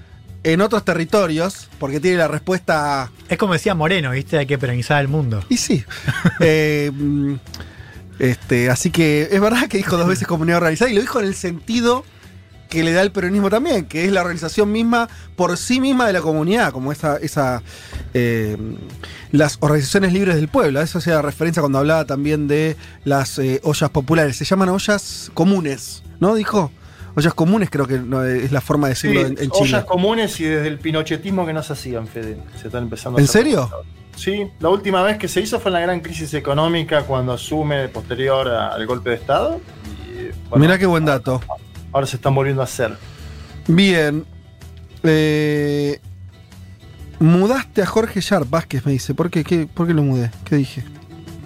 [0.44, 4.38] en otros territorios, porque tiene la respuesta Es como decía Moreno, ¿viste?
[4.38, 5.44] Hay que peronizar el mundo.
[5.50, 5.84] y sí.
[6.40, 7.36] Eh, mm,
[8.20, 11.26] este, así que es verdad que dijo dos veces comunidad organizada y lo dijo en
[11.26, 12.04] el sentido
[12.70, 16.14] que le da el peronismo también, que es la organización misma por sí misma de
[16.14, 17.64] la comunidad, como esa, esa
[18.14, 18.56] eh,
[19.32, 20.80] las organizaciones libres del pueblo.
[20.80, 24.38] A eso hacía referencia cuando hablaba también de las eh, ollas populares.
[24.38, 26.36] Se llaman ollas comunes, ¿no?
[26.36, 26.72] Dijo.
[27.20, 29.76] Ollas comunes creo que no, es la forma de Sí, decirlo en, en Chile.
[29.76, 32.38] ollas comunes y desde el pinochetismo que no se hacían, Fede.
[32.62, 33.44] Se están empezando a ¿En hacer.
[33.44, 33.70] serio?
[34.16, 37.88] Sí, la última vez que se hizo fue en la gran crisis económica cuando asume
[37.90, 39.60] posterior a- al golpe de Estado.
[40.12, 41.42] Y, bueno, Mirá qué buen dato.
[41.94, 42.98] ahora se están volviendo a hacer.
[43.68, 44.26] Bien.
[45.04, 46.00] Eh,
[47.20, 49.14] mudaste a Jorge Sharp Vázquez, me dice.
[49.14, 49.44] ¿Por qué?
[49.44, 50.32] ¿Qué- ¿Por qué lo mudé?
[50.46, 50.84] ¿Qué dije?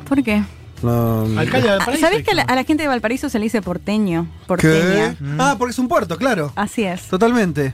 [0.07, 0.43] ¿Por qué?
[0.83, 2.05] No, Alcalde de Valparaíso.
[2.05, 4.27] ¿Sabés que a la, a la gente de Valparaíso se le dice porteño?
[4.47, 5.15] Porteña.
[5.17, 5.25] ¿Qué?
[5.39, 6.51] Ah, porque es un puerto, claro.
[6.55, 7.03] Así es.
[7.07, 7.73] Totalmente.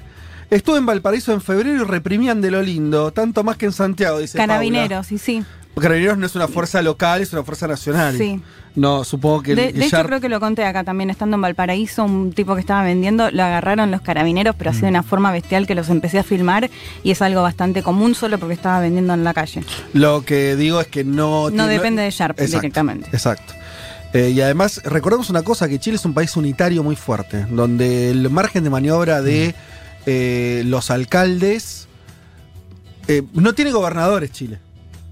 [0.49, 4.18] Estuve en Valparaíso en febrero y reprimían de lo lindo, tanto más que en Santiago,
[4.18, 5.44] dice Carabineros, y sí.
[5.80, 8.18] Carabineros no es una fuerza local, es una fuerza nacional.
[8.18, 8.42] Sí.
[8.76, 9.56] No, supongo que...
[9.56, 12.54] De, el de hecho, creo que lo conté acá también, estando en Valparaíso, un tipo
[12.56, 15.90] que estaba vendiendo, lo agarraron los carabineros, pero así de una forma bestial que los
[15.90, 16.70] empecé a filmar
[17.04, 19.64] y es algo bastante común solo porque estaba vendiendo en la calle.
[19.94, 21.46] Lo que digo es que no...
[21.46, 23.10] No tiene- depende de Sharp Exacto, directamente.
[23.12, 23.54] Exacto.
[24.14, 28.12] Eh, y además, recordemos una cosa, que Chile es un país unitario muy fuerte, donde
[28.12, 29.54] el margen de maniobra de
[30.06, 31.88] eh, los alcaldes
[33.08, 34.60] eh, no tiene gobernadores Chile.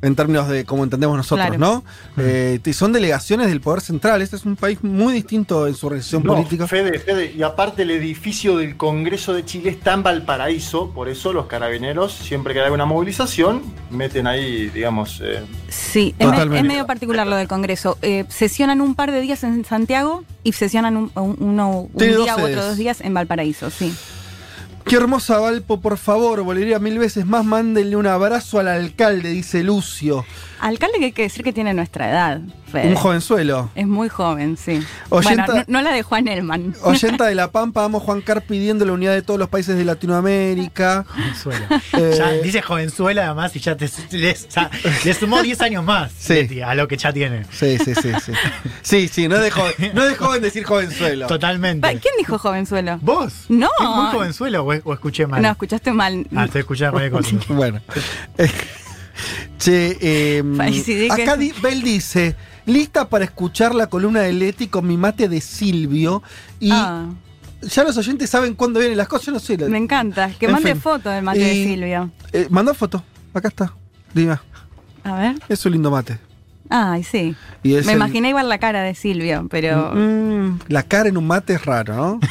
[0.01, 1.59] En términos de cómo entendemos nosotros, Claro.
[1.59, 1.83] ¿no?
[2.23, 4.21] Eh, y son delegaciones del poder central.
[4.21, 6.67] Este es un país muy distinto en su organización No, política.
[6.67, 11.33] Fede, Fede, y aparte el edificio del Congreso de Chile está en Valparaíso, por eso
[11.33, 16.59] los carabineros, siempre que hay una movilización, meten ahí, digamos, eh, Sí, es, me- Totalmente.
[16.67, 17.97] es medio particular lo del Congreso.
[18.03, 22.37] Eh, sesionan un par de días en Santiago y sesionan un, un- uno, un día
[22.37, 23.93] u otros dos días en Valparaíso, sí.
[24.87, 27.43] Qué hermosa Valpo, por favor, volvería mil veces más.
[27.43, 30.25] Mándenle un abrazo al alcalde, dice Lucio.
[30.61, 32.39] Alcalde que hay que decir que tiene nuestra edad.
[32.71, 32.87] Fede.
[32.89, 33.69] Un jovenzuelo.
[33.75, 34.81] Es muy joven, sí.
[35.09, 36.75] Oyenta- Bueno, no, no la de Juan Elman.
[36.83, 39.85] Oyenta de La Pampa, amo Juan Car pidiendo la unidad de todos los países de
[39.85, 41.05] Latinoamérica.
[41.07, 41.81] Jovenzuela.
[41.93, 44.69] Eh, Ya dice jovenzuela además y ya te, le, ya-
[45.05, 46.33] le sumó 10 años más Sí.
[46.33, 47.45] Leti, a lo que ya tiene.
[47.51, 48.31] Sí, sí, sí, sí.
[48.81, 51.27] Sí, sí, no es de joven, no es de joven decir jovenzuelo.
[51.27, 51.87] Totalmente.
[51.99, 52.97] ¿Quién dijo jovenzuelo?
[53.01, 53.45] ¿Vos?
[53.49, 53.69] No.
[53.79, 55.41] ¿Es muy jovenzuelo o, o escuché mal?
[55.41, 56.27] No, escuchaste mal.
[56.35, 57.35] Ah, estoy escuchando cualquier cosa.
[57.53, 57.81] Bueno.
[59.57, 60.43] che, eh,
[61.09, 62.35] acá di- Bel dice,
[62.67, 66.21] lista para escuchar la columna de Leti con mi mate de Silvio.
[66.59, 67.07] Y Ah.
[67.63, 69.57] ya los oyentes saben cuándo vienen las cosas, yo no sé.
[69.57, 70.29] Me encanta.
[70.39, 70.81] Que En mande fin.
[70.81, 72.11] foto del mate de Silvio.
[72.33, 73.03] Eh, mandó foto,
[73.33, 73.73] acá está.
[74.13, 74.43] Diga,
[75.03, 75.35] A ver.
[75.49, 76.19] es un lindo mate.
[76.69, 77.33] Ay, sí.
[77.63, 79.93] Y Me el- imaginé igual la cara de Silvio, pero.
[79.95, 82.19] Mm, la cara en un mate es raro, ¿no?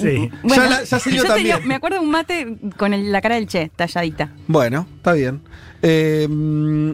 [0.00, 0.30] Sí.
[0.42, 1.68] Bueno, ya, la- ya Silvio yo tenía- también.
[1.68, 4.30] me acuerdo de un mate con el- la cara del Che, talladita.
[4.46, 5.42] Bueno, está bien.
[5.82, 6.90] Eh, mm,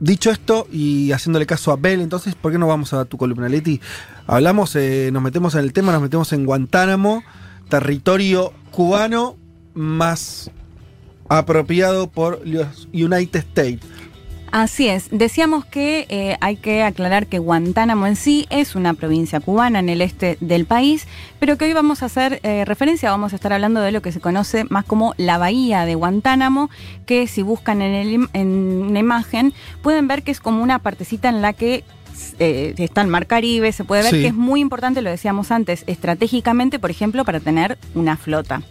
[0.00, 3.48] dicho esto y haciéndole caso a Bel, entonces, ¿por qué no vamos a tu columna,
[3.48, 3.80] Leti?
[4.26, 7.22] Hablamos, eh, nos metemos en el tema, nos metemos en Guantánamo,
[7.68, 9.36] territorio cubano
[9.74, 10.50] más
[11.28, 13.80] apropiado por los United States.
[14.52, 15.08] Así es.
[15.10, 19.88] Decíamos que eh, hay que aclarar que Guantánamo en sí es una provincia cubana en
[19.88, 21.06] el este del país,
[21.38, 24.12] pero que hoy vamos a hacer eh, referencia, vamos a estar hablando de lo que
[24.12, 26.70] se conoce más como la bahía de Guantánamo,
[27.04, 28.48] que si buscan en, el en
[28.88, 29.52] una imagen
[29.82, 31.84] pueden ver que es como una partecita en la que
[32.38, 34.22] eh, está el Mar Caribe, se puede ver Sí.
[34.22, 38.62] que es muy importante, lo decíamos antes, estratégicamente, por ejemplo, para tener una flota.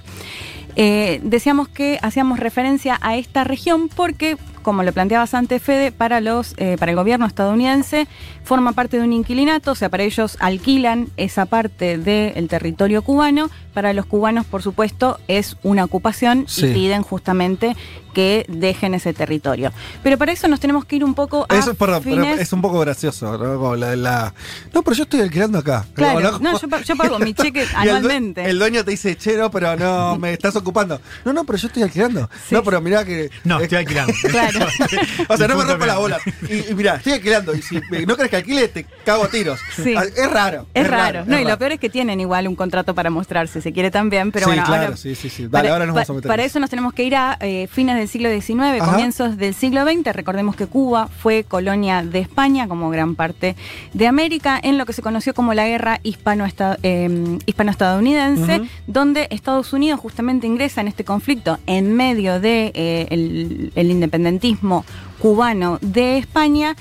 [0.77, 4.35] Eh, decíamos que hacíamos referencia a esta región porque,
[4.65, 8.07] como lo planteabas antes, Fede, para, los, eh, para el gobierno estadounidense
[8.43, 13.49] forma parte de un inquilinato, o sea, para ellos alquilan esa parte del territorio cubano,
[13.75, 16.65] para los cubanos, por supuesto, es una ocupación Sí.
[16.67, 17.75] y piden justamente
[18.13, 19.73] que dejen ese territorio.
[20.01, 22.39] Pero para eso nos tenemos que ir un poco a Eso es, perdón, pero fines-
[22.39, 23.59] es un poco gracioso, ¿no?
[23.59, 24.33] Como la, de la-
[24.73, 25.85] No, pero yo estoy alquilando acá.
[25.93, 26.39] Claro, ¿no?
[26.39, 28.45] no, yo, pa- yo pago mi cheque anualmente.
[28.45, 31.01] El, dueño te dice, che, no, pero no, me estás ocupando.
[31.25, 32.29] No, no, pero yo estoy alquilando.
[32.51, 33.29] No, pero mirá que.
[33.43, 34.13] No, estoy alquilando.
[34.29, 34.54] Claro.
[35.27, 36.17] o sea, no me rompa la bola.
[36.49, 37.55] Y, y mirá, estoy alquilando.
[37.55, 39.59] Y si no crees que alquile, te cago a tiros.
[39.75, 39.93] Sí.
[39.97, 40.67] Ah, Es raro.
[40.73, 41.23] Es, raro.
[41.25, 41.49] No, y raro.
[41.49, 44.45] lo peor es que tienen igual un contrato para mostrar, si se quiere también, pero
[44.45, 45.43] Sí, bueno, claro, ahora, sí, sí, sí.
[45.43, 47.67] Dale, para, ahora nos vamos a meter para eso nos tenemos que ir a eh,
[47.71, 48.91] fines del siglo XIX, Ajá.
[48.91, 50.13] comienzos del siglo XX.
[50.13, 53.55] Recordemos que Cuba fue colonia de España, como gran parte
[53.93, 59.73] de América, en lo que se conoció como la guerra hispano-esta- eh, hispano-estadounidense, donde Estados
[59.73, 64.44] Unidos justamente ingresa en este conflicto en medio de eh, el- el independentismo
[65.19, 66.75] cubano de España.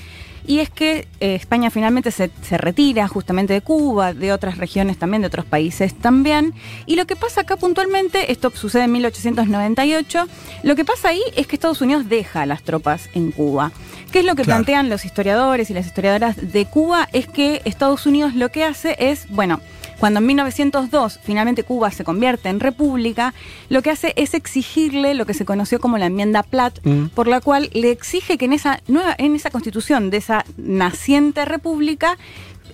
[0.47, 4.99] Y es que eh, España finalmente se, se retira justamente de Cuba, de otras regiones
[4.99, 6.53] también, de otros países también.
[6.85, 10.27] Y lo que pasa acá puntualmente, esto sucede en 1898,
[10.61, 13.71] lo que pasa ahí es que Estados Unidos deja a las tropas en Cuba.
[14.11, 14.59] ¿Qué es lo que Claro.
[14.59, 17.09] plantean los historiadores y las historiadoras de Cuba?
[17.11, 19.61] Es que Estados Unidos lo que hace es, bueno,
[19.99, 23.33] cuando en 1902 finalmente Cuba se convierte en república,
[23.69, 27.07] lo que hace es exigirle lo que se conoció como la enmienda Platt, Mm.
[27.15, 31.45] por la cual le exige que en esa nueva, en esa constitución de esa naciente
[31.45, 32.17] república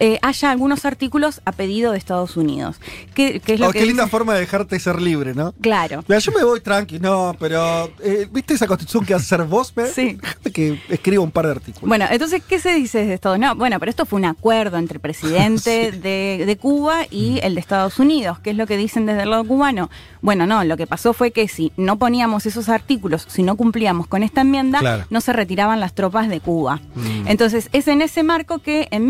[0.03, 2.77] eh, haya algunos artículos a pedido de Estados Unidos.
[3.13, 5.53] ¿Qué, qué es lo Oh, que qué linda forma de dejarte ser libre, ¿no?
[5.61, 6.03] Claro.
[6.07, 9.71] Mira, yo me voy tranqui, no, pero eh, ¿viste esa constitución que hacer vos?
[9.71, 9.85] Pe?
[9.87, 10.17] Sí.
[10.19, 11.87] Déjame que escriba un par de artículos.
[11.87, 13.37] Bueno, entonces, ¿qué se dice de esto?
[13.37, 17.53] No, bueno, pero esto fue un acuerdo entre el presidente de, de Cuba y el
[17.53, 18.39] de Estados Unidos.
[18.39, 19.89] ¿Qué es lo que dicen desde el lado cubano?
[20.21, 24.07] Bueno, no, lo que pasó fue que si no poníamos esos artículos, si no cumplíamos
[24.07, 25.05] con esta enmienda, Claro.
[25.11, 26.79] no se retiraban las tropas de Cuba.
[26.95, 27.27] Mm.
[27.27, 29.09] Entonces, es en ese marco que en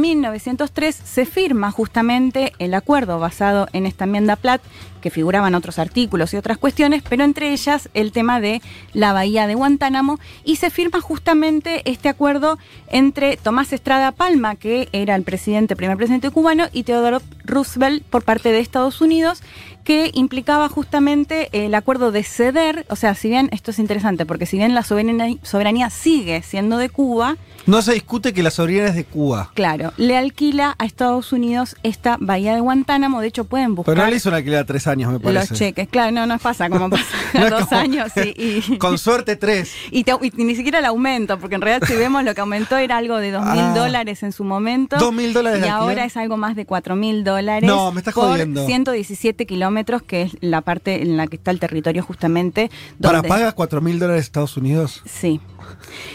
[0.82, 4.61] 1903 se firma justamente el acuerdo basado en esta enmienda Platt,
[5.00, 8.61] que figuraban otros artículos y otras cuestiones, pero entre ellas el tema de
[8.93, 14.90] la bahía de Guantánamo, y se firma justamente este acuerdo entre Tomás Estrada Palma, que
[14.92, 19.43] era el presidente, primer presidente cubano, y Theodore Roosevelt por parte de Estados Unidos,
[19.84, 24.45] que implicaba justamente el acuerdo de ceder, o sea, si bien esto es interesante, porque
[24.45, 27.38] si bien la soberanía, soberanía sigue siendo de Cuba,
[27.68, 29.51] No se discute que la soberanía es de Cuba.
[29.53, 34.03] claro, le alquila a Estados Unidos esta bahía de Guantánamo, de hecho pueden buscar Pero
[34.06, 35.50] no le hizo una alquiler a tres años, me parece.
[35.51, 37.03] los cheques, claro, no, no pasa como pasa
[37.35, 39.72] No dos como- años y, y- Con suerte tres.
[39.92, 42.77] y te- y ni siquiera el aumento, porque en realidad si vemos lo que aumentó
[42.77, 43.74] era algo de dos mil Ah.
[43.76, 44.98] dólares en su momento.
[44.98, 46.06] ¿Dos mil dólares Y ahora alquiler?
[46.08, 47.68] es algo más de cuatro mil dólares.
[47.68, 48.66] No, me estás por jodiendo.
[48.66, 49.70] 117 kilómetros,
[50.08, 52.69] que es la parte en la que está el territorio justamente.
[53.01, 55.01] ¿Para donde- pagas cuatro mil dólares Estados Unidos?
[55.06, 55.40] Sí.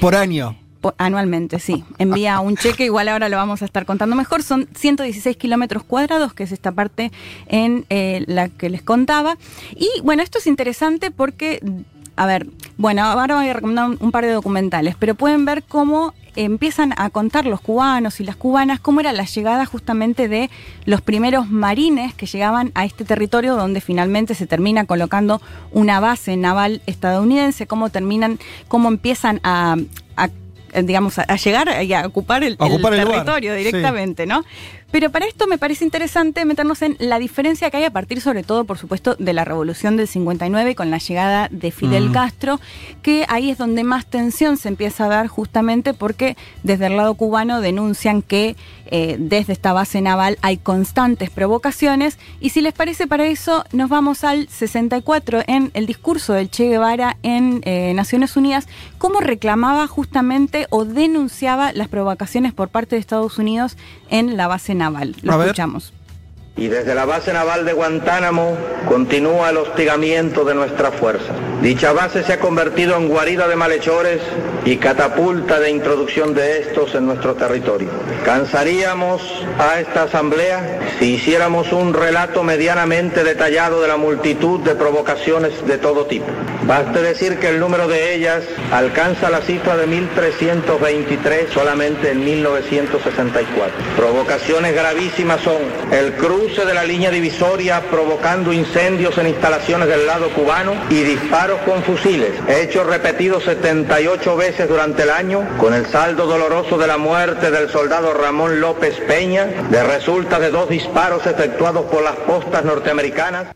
[0.00, 0.56] Por año.
[0.98, 1.84] Anualmente, sí.
[1.98, 4.44] Envía un cheque, igual ahora lo vamos a estar contando mejor.
[4.44, 7.10] Son 116 kilómetros cuadrados, que es esta parte
[7.48, 9.36] en eh, la que les contaba.
[9.74, 11.60] Y bueno, esto es interesante porque,
[12.14, 15.64] a ver, bueno, ahora voy a recomendar un, un par de documentales, pero pueden ver
[15.64, 20.50] cómo empiezan a contar los cubanos y las cubanas cómo era la llegada justamente de
[20.84, 25.40] los primeros marines que llegaban a este territorio donde finalmente se termina colocando
[25.72, 29.76] una base naval estadounidense, cómo terminan, cómo empiezan a,
[30.16, 30.28] a,
[30.82, 33.58] digamos, a, a llegar y a ocupar el, A ocupar el el lugar, territorio sí.
[33.64, 34.44] directamente, ¿no?
[34.90, 38.42] Pero para esto me parece interesante meternos en la diferencia que hay a partir, sobre
[38.42, 42.12] todo, por supuesto, de la revolución del 59 con la llegada de Fidel Mm.
[42.12, 42.60] Castro,
[43.02, 47.14] que ahí es donde más tensión se empieza a dar justamente porque desde el lado
[47.14, 48.56] cubano denuncian que
[48.88, 53.88] eh, desde esta base naval hay constantes provocaciones y si les parece para eso nos
[53.88, 59.88] vamos al 64 en el discurso del Che Guevara en eh, Naciones Unidas, cómo reclamaba
[59.88, 63.76] justamente o denunciaba las provocaciones por parte de Estados Unidos
[64.08, 64.75] en la base naval.
[65.22, 65.54] Lo A ver.
[66.58, 68.56] Y desde la base naval de Guantánamo
[68.88, 71.36] continúa el hostigamiento de nuestras fuerzas.
[71.60, 74.20] Dicha base se ha convertido en guarida de malhechores
[74.64, 77.90] y catapulta de introducción de estos en nuestro territorio.
[78.24, 79.20] Cansaríamos
[79.58, 85.76] a esta asamblea si hiciéramos un relato medianamente detallado de la multitud de provocaciones de
[85.76, 86.26] todo tipo.
[86.66, 93.74] Baste decir que el número de ellas alcanza la cifra de 1.323 solamente en 1964.
[93.96, 95.58] Provocaciones gravísimas son
[95.92, 96.14] el
[96.46, 101.82] cruce de la línea divisoria provocando incendios en instalaciones del lado cubano y disparos con
[101.82, 107.50] fusiles, hechos repetidos 78 veces durante el año, con el saldo doloroso de la muerte
[107.50, 113.48] del soldado Ramón López Peña, de resulta de dos disparos efectuados por las postas norteamericanas.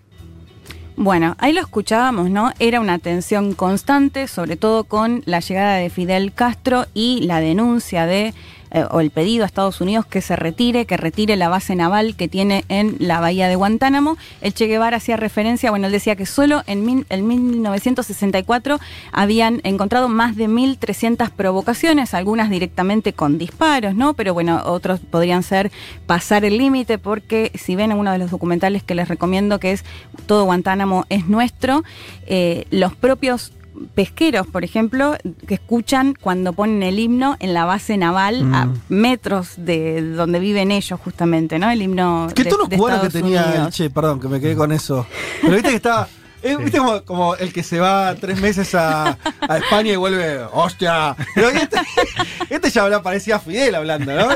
[0.96, 2.52] Bueno, ahí lo escuchábamos, ¿no?
[2.58, 8.06] Era una tensión constante, sobre todo con la llegada de Fidel Castro y la denuncia
[8.06, 8.34] de,
[8.70, 12.16] eh, o el pedido a Estados Unidos que se retire, que retire la base naval
[12.16, 14.16] que tiene en la bahía de Guantánamo.
[14.40, 18.80] El Che Guevara hacía referencia, bueno, él decía que solo en, en 1964
[19.12, 24.14] habían encontrado más de 1.300 provocaciones, algunas directamente con disparos, ¿no?
[24.14, 25.70] Pero bueno, otros podrían ser
[26.06, 29.72] pasar el límite porque si ven en uno de los documentales que les recomiendo que
[29.72, 29.84] es
[30.26, 31.82] Todo Guantánamo es nuestro,
[32.26, 33.52] eh, los propios
[33.94, 38.74] pesqueros, por ejemplo, que escuchan cuando ponen el himno en la base naval a Mm.
[38.88, 41.70] metros de donde viven ellos justamente, ¿no?
[41.70, 43.74] El himno ¿Qué de, tono de cubano que tenía Unidos.
[43.74, 43.90] Che?
[43.90, 45.06] Perdón, que me quedé con eso.
[45.40, 46.08] Pero viste que estaba.
[46.42, 49.16] Eh, ¿Viste como, como el que se va tres meses a,
[49.48, 51.14] a España y vuelve, hostia?
[51.34, 51.78] Pero este,
[52.50, 54.28] este ya hablaba, parecía Fidel hablando, ¿no?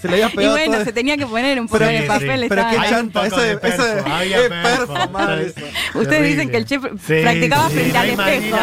[0.00, 2.00] Se le había Y pegado bueno, todo- se tenía que poner un poco Pero- de
[2.02, 2.40] sí, papel.
[2.42, 2.46] sí.
[2.48, 5.42] Pero qué chanta, eso de, eso de- es perfo, perfo, sí.
[5.60, 5.66] eso.
[5.98, 6.28] Ustedes Terrible.
[6.28, 8.56] dicen que el chef Sí, practicaba sí, frente al espejo.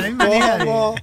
[0.60, 0.96] ¿Cómo?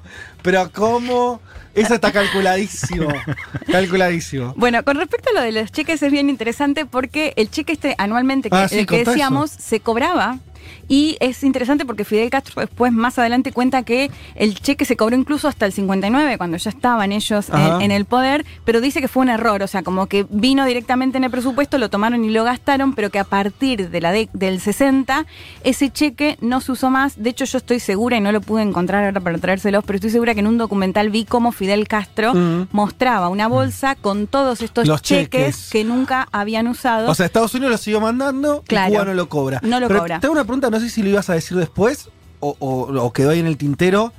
[0.43, 1.41] Pero ¿cómo?
[1.75, 3.09] Eso está calculadísimo.
[3.71, 4.53] calculadísimo.
[4.57, 7.95] Bueno, con respecto a lo de los cheques es bien interesante porque el cheque este
[7.99, 10.39] anualmente que, Ah, sí, el que decíamos se cobraba
[10.89, 15.15] Y es interesante porque Fidel Castro después, más adelante, cuenta que el cheque se cobró
[15.17, 19.09] incluso hasta el 59, cuando ya estaban ellos en, en el poder, pero dice que
[19.09, 22.31] fue un error, o sea, como que vino directamente en el presupuesto, lo tomaron y
[22.31, 25.27] lo gastaron, pero que a partir de la de- del 60,
[25.63, 27.23] ese cheque no se usó más.
[27.23, 30.11] De hecho, yo estoy segura, y no lo pude encontrar ahora para traérselos, pero estoy
[30.11, 32.33] segura que en un documental vi cómo Fidel Castro
[32.73, 35.71] mostraba una bolsa con todos estos cheques, cheques.
[35.71, 37.11] que nunca habían usado.
[37.11, 38.89] O sea, Estados Unidos lo siguió mandando Claro.
[38.89, 39.61] y Cuba no lo cobra.
[39.63, 40.21] No lo Pero cobra.
[40.21, 42.09] Tengo una pregunta, no sé si lo ibas a decir después
[42.41, 44.13] o, o- o quedó ahí en el tintero.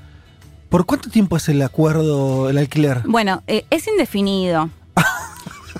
[0.70, 3.02] ¿Por cuánto tiempo es el acuerdo, el alquiler?
[3.06, 4.70] Bueno, eh, es indefinido.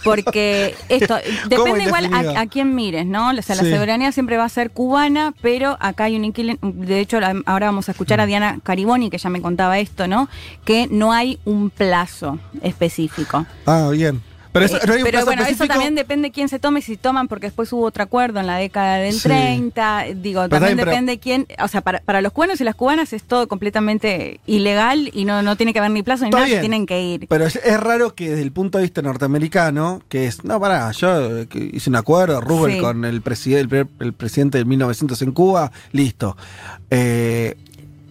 [0.04, 1.18] Porque esto
[1.50, 3.32] depende igual a, a quién mires, ¿no?
[3.32, 3.72] O sea, la Sí.
[3.72, 6.58] soberanía siempre va a ser cubana, pero acá hay un inquilino.
[6.62, 10.30] De hecho, ahora vamos a escuchar a Diana Cariboni, que ya me contaba esto, ¿no?
[10.64, 13.46] Que no hay un plazo específico.
[13.66, 14.22] Ah, bien.
[14.60, 17.48] Pero, eso, Eh, no pero bueno, eso también depende quién se tome, si toman, porque
[17.48, 19.22] después hubo otro acuerdo en la década del Sí.
[19.30, 20.06] 30.
[20.16, 21.48] Digo, Pero también pero- depende quién.
[21.64, 25.42] O sea, para, para los cubanos y las cubanas es todo completamente ilegal y no,
[25.42, 26.62] no tiene que haber ni plazo ni nada, se bien.
[26.62, 27.28] tienen que ir.
[27.28, 30.92] Pero es, es raro que desde el punto de vista norteamericano, que es, no, pará,
[30.92, 32.80] yo eh, hice un acuerdo, Rubel, Sí.
[32.80, 36.36] con el, preside- el, el presidente de 1900 en Cuba, listo.
[36.90, 37.56] Eh,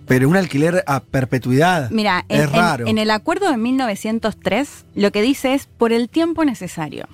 [0.08, 2.86] pero un alquiler a perpetuidad Mira, en, es en- raro.
[2.86, 7.06] en el acuerdo de 1903 lo que dice es por el tiempo necesario.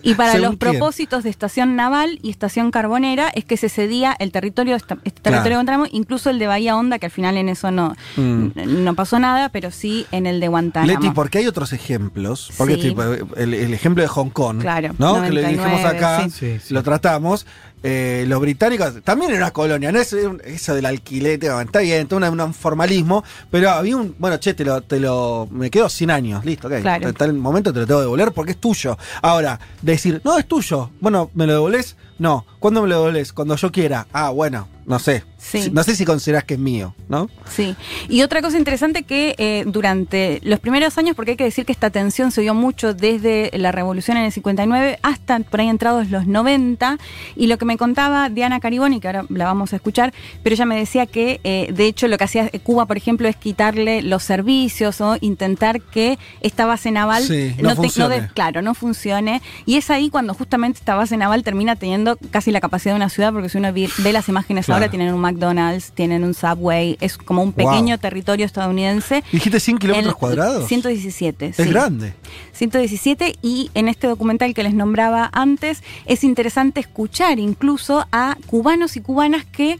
[0.00, 0.58] Y para ¿Según los quién?
[0.78, 5.20] propósitos de estación naval y estación carbonera es que se cedía el territorio, esta- este
[5.20, 5.48] territorio Claro.
[5.48, 8.50] de Guantánamo, incluso el de Bahía Honda, que al final en eso no, Mm.
[8.84, 11.00] no pasó nada, pero sí en el de Guantánamo.
[11.00, 12.52] Leti, porque hay otros ejemplos.
[12.56, 12.80] Porque Sí.
[12.90, 15.20] tipo, el, el ejemplo de Hong Kong, Claro, ¿no?
[15.20, 16.58] que lo dijimos 99, acá, sí.
[16.70, 17.44] lo tratamos.
[17.82, 22.08] Eh, los británicos también era una colonia, no es eso del alquilete, bueno, está bien,
[22.08, 26.10] todo un formalismo, pero había un, bueno, che, te lo, te lo, me quedo 100
[26.10, 27.08] años, listo, ok, Claro.
[27.18, 28.98] el momento te lo tengo que devolver porque es tuyo.
[29.22, 31.96] Ahora, decir, no, es tuyo, bueno, ¿me lo devolvés?
[32.18, 33.32] No, ¿cuándo me lo devolvés?
[33.32, 34.08] Cuando yo quiera.
[34.12, 35.22] Ah, bueno, no sé.
[35.50, 35.70] Sí.
[35.72, 37.28] No sé si considerás que es mío, ¿no?
[37.48, 37.74] Sí,
[38.08, 41.72] y otra cosa interesante que eh, durante los primeros años, porque hay que decir que
[41.72, 46.10] esta tensión se dio mucho desde la revolución en el 59 hasta por ahí entrados
[46.10, 46.98] los 90,
[47.36, 50.12] y lo que me contaba Diana Cariboni, que ahora la vamos a escuchar,
[50.42, 53.36] pero ella me decía que eh, de hecho lo que hacía Cuba, por ejemplo, es
[53.36, 58.20] quitarle los servicios o intentar que esta base naval Sí, no funcione.
[58.22, 62.50] de- claro, no funcione, y es ahí cuando justamente esta base naval termina teniendo casi
[62.50, 64.76] la capacidad de una ciudad, porque si uno ve las imágenes Claro.
[64.78, 67.66] ahora tienen un McDonald's, tienen un Subway, es como un Wow.
[67.70, 69.22] pequeño territorio estadounidense.
[69.32, 70.66] ¿Dijiste 100 kilómetros cuadrados?
[70.66, 71.46] 117.
[71.46, 71.64] Es sí.
[71.64, 72.14] grande.
[72.52, 78.96] 117 y en este documental que les nombraba antes es interesante escuchar incluso a cubanos
[78.96, 79.78] y cubanas que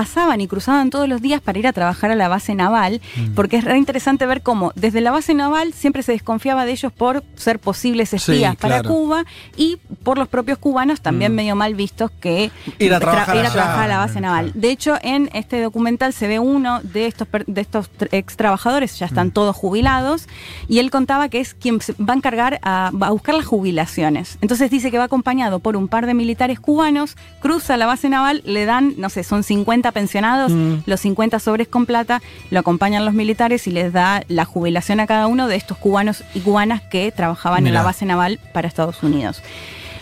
[0.00, 3.32] pasaban y cruzaban todos los días para ir a trabajar a la base naval, Mm.
[3.34, 6.92] porque es re interesante ver cómo desde la base naval siempre se desconfiaba de ellos
[6.92, 8.90] por ser posibles espías Sí, para claro.
[8.94, 9.24] Cuba
[9.56, 11.34] y por los propios cubanos también Mm.
[11.36, 13.52] medio mal vistos que Ir a tra- trabajar ir a allá.
[13.54, 14.52] trabajar a la base naval.
[14.54, 19.06] De hecho, en este documental se ve uno de estos, de estos ex trabajadores, ya
[19.06, 19.08] Mm.
[19.08, 20.28] están todos jubilados,
[20.68, 24.36] y él contaba que es quien va a encargar a, va a buscar las jubilaciones.
[24.42, 28.42] Entonces dice que va acompañado por un par de militares cubanos, cruza la base naval,
[28.44, 30.78] le dan, no sé, son 50 pensionados, Mm.
[30.86, 35.06] los 50 sobres con plata, lo acompañan los militares y les da la jubilación a
[35.06, 39.02] cada uno de estos cubanos y cubanas que trabajaban en la base naval para Estados
[39.02, 39.42] Unidos.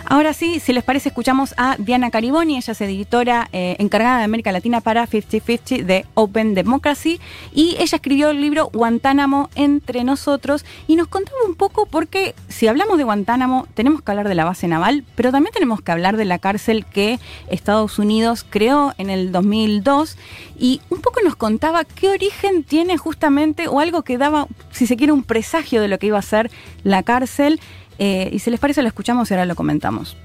[0.06, 4.24] Ahora sí, si les parece, escuchamos a Diana Cariboni, ella es editora eh, encargada de
[4.24, 7.20] América Latina para 50-50 de Open Democracy,
[7.54, 12.68] y ella escribió el libro Guantánamo entre nosotros, y nos contaba un poco porque si
[12.68, 16.18] hablamos de Guantánamo, tenemos que hablar de la base naval, pero también tenemos que hablar
[16.18, 17.18] de la cárcel que
[17.48, 20.18] Estados Unidos creó en el 2002,
[20.58, 24.96] y un poco nos contaba qué origen tiene justamente, o algo que daba, si se
[24.96, 26.50] quiere, un presagio de lo que iba a ser
[26.82, 27.58] la cárcel.
[27.98, 30.16] Eh, y si les parece, lo escuchamos y ahora lo comentamos.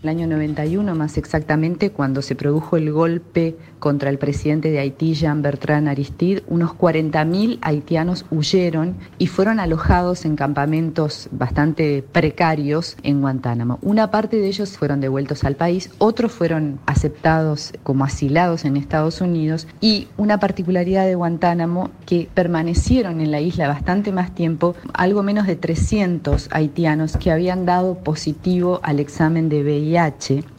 [0.00, 5.14] El año 91, más exactamente, cuando se produjo el golpe contra el presidente de Haití,
[5.14, 13.20] Jean Bertrand Aristide, unos 40.000 haitianos huyeron y fueron alojados en campamentos bastante precarios en
[13.20, 13.80] Guantánamo.
[13.82, 19.20] Una parte de ellos fueron devueltos al país, otros fueron aceptados como asilados en Estados
[19.20, 25.24] Unidos y una particularidad de Guantánamo que permanecieron en la isla bastante más tiempo, algo
[25.24, 29.87] menos de 300 haitianos que habían dado positivo al examen de VIH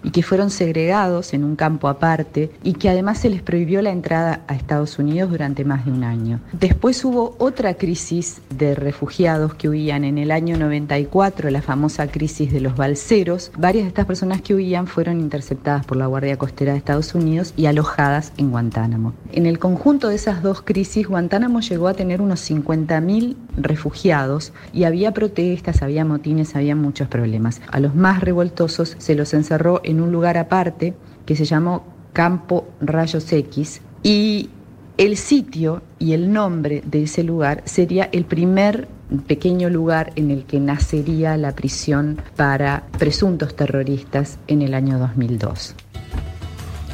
[0.03, 3.91] y que fueron segregados en un campo aparte y que además se les prohibió la
[3.91, 6.40] entrada a Estados Unidos durante más de un año.
[6.51, 12.51] Después hubo otra crisis de refugiados que huían en el año 94, la famosa crisis
[12.51, 13.51] de los balseros.
[13.58, 17.53] Varias de estas personas que huían fueron interceptadas por la Guardia Costera de Estados Unidos
[17.56, 19.14] y alojadas en Guantánamo.
[19.32, 24.85] En el conjunto de esas dos crisis, Guantánamo llegó a tener unos 50.000 refugiados y
[24.85, 27.61] había protestas, había motines, había muchos problemas.
[27.72, 31.83] A los más revoltosos se los encerró en un lugar aparte que se llamó
[32.14, 34.49] Campo Rayos X y
[34.98, 38.88] el sitio y el nombre de ese lugar sería el primer
[39.27, 45.75] pequeño lugar en el que nacería la prisión para presuntos terroristas en el año 2002.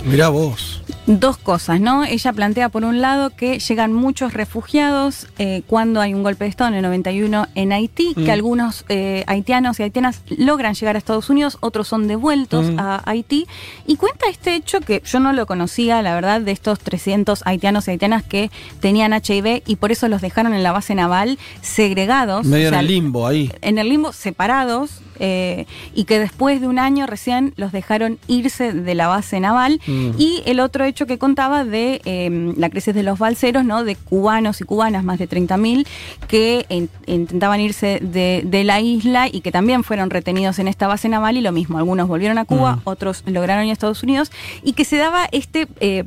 [0.05, 0.81] Mirá vos.
[1.07, 2.03] Dos cosas, ¿no?
[2.03, 6.49] Ella plantea por un lado que llegan muchos refugiados eh, cuando hay un golpe de
[6.49, 8.23] Estado en el 91 en Haití, Mm.
[8.25, 12.79] que algunos eh, haitianos y haitianas logran llegar a Estados Unidos, otros son devueltos Mm.
[12.79, 13.45] a Haití.
[13.85, 17.87] Y cuenta este hecho que yo no lo conocía, la verdad, de estos 300 haitianos
[17.87, 22.45] y haitianas que tenían HIV y por eso los dejaron en la base naval segregados.
[22.45, 23.51] Medio o sea, en el limbo ahí.
[23.61, 28.73] en el limbo separados eh, y que después de un año recién los dejaron irse
[28.73, 29.79] de la base naval.
[29.87, 30.11] Mm.
[30.17, 33.83] Y el otro hecho que contaba de eh, la crisis de los balseros, ¿no?
[33.83, 35.85] De cubanos y cubanas, más de 30.000,
[36.27, 40.87] que in- intentaban irse de, de la isla y que también fueron retenidos en esta
[40.87, 42.81] base naval y lo mismo, algunos volvieron a Cuba, Mm.
[42.85, 44.31] otros lograron ir a Estados Unidos
[44.63, 45.67] y que se daba este...
[45.79, 46.03] eh,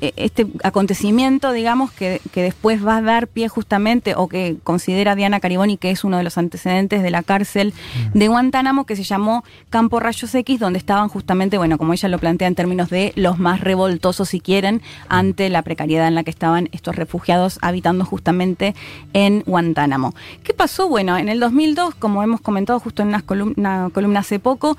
[0.00, 5.40] este acontecimiento, digamos, que, que después va a dar pie justamente, o que considera Diana
[5.40, 7.74] Cariboni que es uno de los antecedentes de la cárcel
[8.14, 12.18] de Guantánamo, que se llamó Campo Rayos X, donde estaban justamente, bueno, como ella lo
[12.18, 16.30] plantea en términos de los más revoltosos, si quieren, ante la precariedad en la que
[16.30, 18.74] estaban estos refugiados habitando justamente
[19.12, 20.14] en Guantánamo.
[20.42, 20.88] ¿Qué pasó?
[20.88, 24.76] Bueno, en el 2002, como hemos comentado justo en unas colum- una columna hace poco,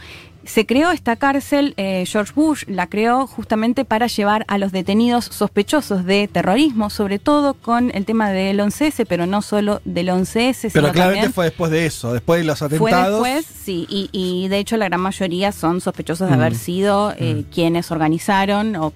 [0.54, 5.24] se creó esta cárcel, eh, George Bush la creó justamente para llevar a los detenidos
[5.26, 10.70] sospechosos de terrorismo, sobre todo con el tema del 11S, pero no solo del 11S,
[10.74, 13.24] Pero sino claramente fue después de eso, después de los fue atentados.
[13.24, 16.40] después, sí, y, y de hecho la gran mayoría son sospechosos de Mm.
[16.40, 18.92] haber sido eh, quienes organizaron o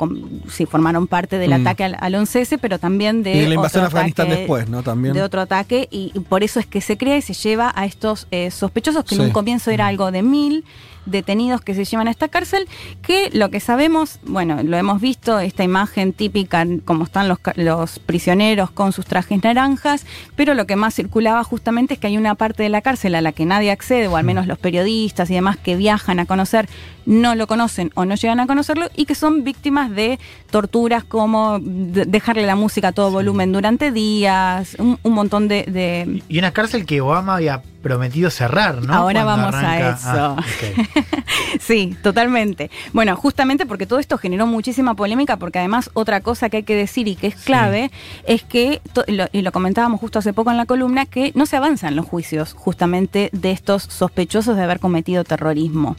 [0.51, 1.61] sí, formaron parte del Mm.
[1.61, 4.67] ataque al, al 11S, pero también de y de la invasión a Afganistán ataque- después,
[4.67, 4.83] ¿no?
[4.83, 5.13] También.
[5.13, 7.85] de otro ataque y, y por eso es que se crea y se lleva a
[7.85, 10.65] estos eh, sospechosos que en un comienzo era algo de mil
[11.05, 12.67] detenidos que se llevan a esta cárcel,
[13.01, 17.99] que lo que sabemos, bueno, lo hemos visto, esta imagen típica, como están los, los
[17.99, 22.35] prisioneros con sus trajes naranjas, pero lo que más circulaba justamente es que hay una
[22.35, 25.33] parte de la cárcel a la que nadie accede, o al menos los periodistas y
[25.35, 26.67] demás que viajan a conocer,
[27.05, 30.19] no lo conocen o no llegan a conocerlo, y que son víctimas de
[30.49, 35.63] torturas como de- dejarle la música a todo volumen durante días, un, un montón de-
[35.63, 38.91] de, Y una cárcel que Obama había prometido cerrar, ¿no?
[38.95, 40.07] Ahora Cuando vamos a eso.
[40.09, 40.87] Ah, ok.
[41.59, 42.69] Sí, totalmente.
[42.93, 46.75] Bueno, justamente porque todo esto generó muchísima polémica, porque además otra cosa que hay que
[46.75, 47.91] decir y que es clave
[48.27, 51.55] es que, lo- y lo comentábamos justo hace poco en la columna, que no se
[51.57, 55.95] avanzan los juicios justamente de estos sospechosos de haber cometido terrorismo.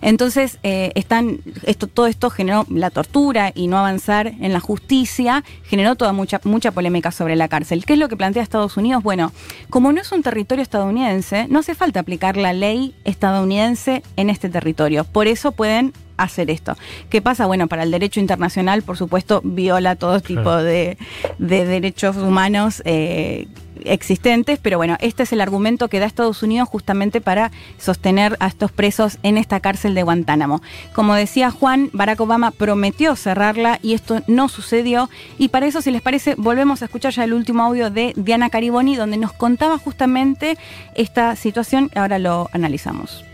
[0.00, 5.42] Entonces, eh, están, esto, todo esto generó la tortura y no avanzar en la justicia,
[5.64, 7.84] generó toda mucha, mucha polémica sobre la cárcel.
[7.84, 9.02] ¿Qué es lo que plantea Estados Unidos?
[9.02, 9.32] Bueno,
[9.70, 14.48] como no es un territorio estadounidense, no hace falta aplicar la ley estadounidense en este
[14.48, 15.04] territorio.
[15.04, 16.76] Por eso pueden hacer esto.
[17.08, 17.46] ¿Qué pasa?
[17.46, 20.62] Bueno, para el derecho internacional, por supuesto, viola todo tipo Claro.
[20.64, 20.98] de,
[21.38, 23.46] de derechos humanos eh,
[23.84, 28.46] existentes, pero bueno, este es el argumento que da Estados Unidos justamente para sostener a
[28.46, 30.62] estos presos en esta cárcel de Guantánamo.
[30.92, 35.08] Como decía Juan, Barack Obama prometió cerrarla y esto no sucedió.
[35.38, 38.50] Y para eso, si les parece, volvemos a escuchar ya el último audio de Diana
[38.50, 40.56] Cariboni, donde nos contaba justamente
[40.94, 41.90] esta situación.
[41.94, 43.29] Ahora lo analizamos.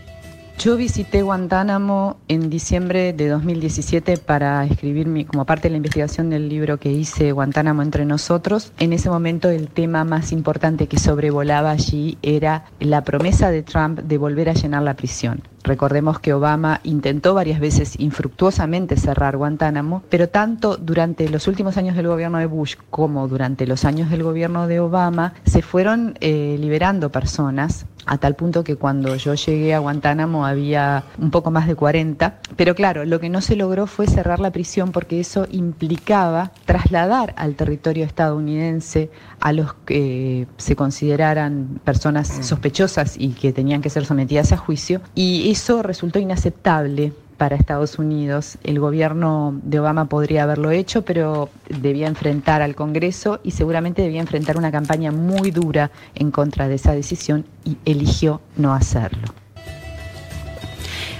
[0.59, 6.31] Yo visité Guantánamo en diciembre de 2017 para escribir mi, como parte de la investigación
[6.31, 8.73] del libro que hice Guantánamo entre nosotros.
[8.79, 13.99] En ese momento el tema más importante que sobrevolaba allí era la promesa de Trump
[13.99, 15.43] de volver a llenar la prisión.
[15.61, 21.95] Recordemos que Obama intentó varias veces infructuosamente cerrar Guantánamo, pero tanto durante los últimos años
[21.95, 26.57] del gobierno de Bush como durante los años del gobierno de Obama se fueron eh,
[26.59, 31.67] liberando personas a tal punto que cuando yo llegué a Guantánamo había un poco más
[31.67, 32.39] de 40.
[32.55, 37.33] Pero claro, lo que no se logró fue cerrar la prisión porque eso implicaba trasladar
[37.37, 44.05] al territorio estadounidense a los que se consideraran personas sospechosas y que tenían que ser
[44.05, 45.01] sometidas a juicio.
[45.13, 48.57] Y eso resultó inaceptable para Estados Unidos.
[48.63, 54.21] El gobierno de Obama podría haberlo hecho, pero debía enfrentar al Congreso y seguramente debía
[54.21, 59.27] enfrentar una campaña muy dura en contra de esa decisión y eligió no hacerlo.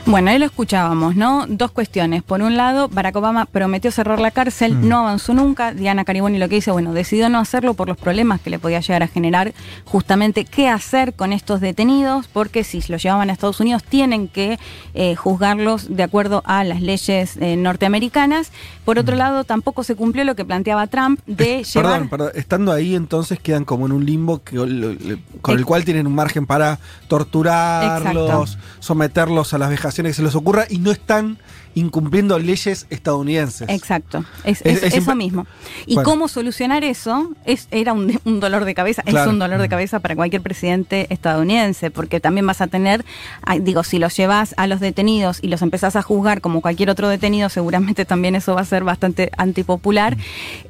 [0.09, 1.45] Bueno, ahí lo escuchábamos, ¿no?
[1.49, 2.23] Dos cuestiones.
[2.23, 4.87] Por un lado, Barack Obama prometió cerrar la cárcel, Mm.
[4.87, 5.73] no avanzó nunca.
[5.73, 8.79] Diana Cariboni lo que dice, bueno, decidió no hacerlo por los problemas que le podía
[8.79, 9.53] llegar a generar
[9.83, 14.57] justamente qué hacer con estos detenidos, porque si los llevaban a Estados Unidos tienen que
[14.93, 18.53] eh, juzgarlos de acuerdo a las leyes eh, norteamericanas.
[18.85, 21.91] Por otro lado, tampoco se cumplió lo que planteaba Trump de llevar...
[21.91, 24.55] Perdón, perdón, estando ahí entonces quedan como en un limbo que,
[25.41, 26.79] con el cual tienen un margen para
[27.09, 29.69] torturarlos, someterlos a las
[30.05, 31.37] que se les ocurra y no están
[31.75, 33.69] incumpliendo leyes estadounidenses.
[33.69, 35.45] Exacto, es, Es- es- es eso mismo.
[35.85, 36.09] Y Bueno.
[36.09, 39.27] cómo solucionar eso es, era un, un dolor de cabeza, Claro.
[39.29, 43.05] es un dolor de cabeza para cualquier presidente estadounidense, porque también vas a tener,
[43.61, 47.07] digo, si los llevas a los detenidos y los empezás a juzgar como cualquier otro
[47.09, 50.17] detenido, seguramente también eso va a ser bastante antipopular.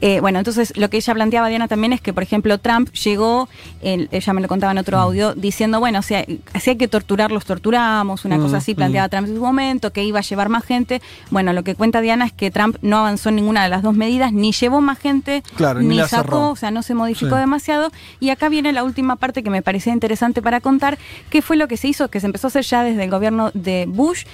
[0.02, 3.48] Eh, bueno, entonces lo que ella planteaba, Diana, también es que, por ejemplo, Trump llegó,
[3.82, 6.88] el- ella me lo contaba en otro audio, diciendo, bueno, si hay, si hay que
[6.88, 8.76] torturar, los torturamos, una Mm, cosa así, mm.
[8.76, 10.97] planteaba Trump en su momento, que iba a llevar más gente.
[11.32, 13.96] Bueno, lo que cuenta Diana es que Trump no avanzó en ninguna de las dos
[13.96, 16.50] medidas, ni llevó más gente, Claro, ni sacó, cerró.
[16.52, 17.40] o sea, no se modificó Sí.
[17.42, 17.92] demasiado.
[18.20, 20.98] Y acá viene la última parte que me parecía interesante para contar,
[21.30, 23.52] que fue lo que se hizo, que se empezó a hacer ya desde el gobierno
[23.54, 24.26] de Bush,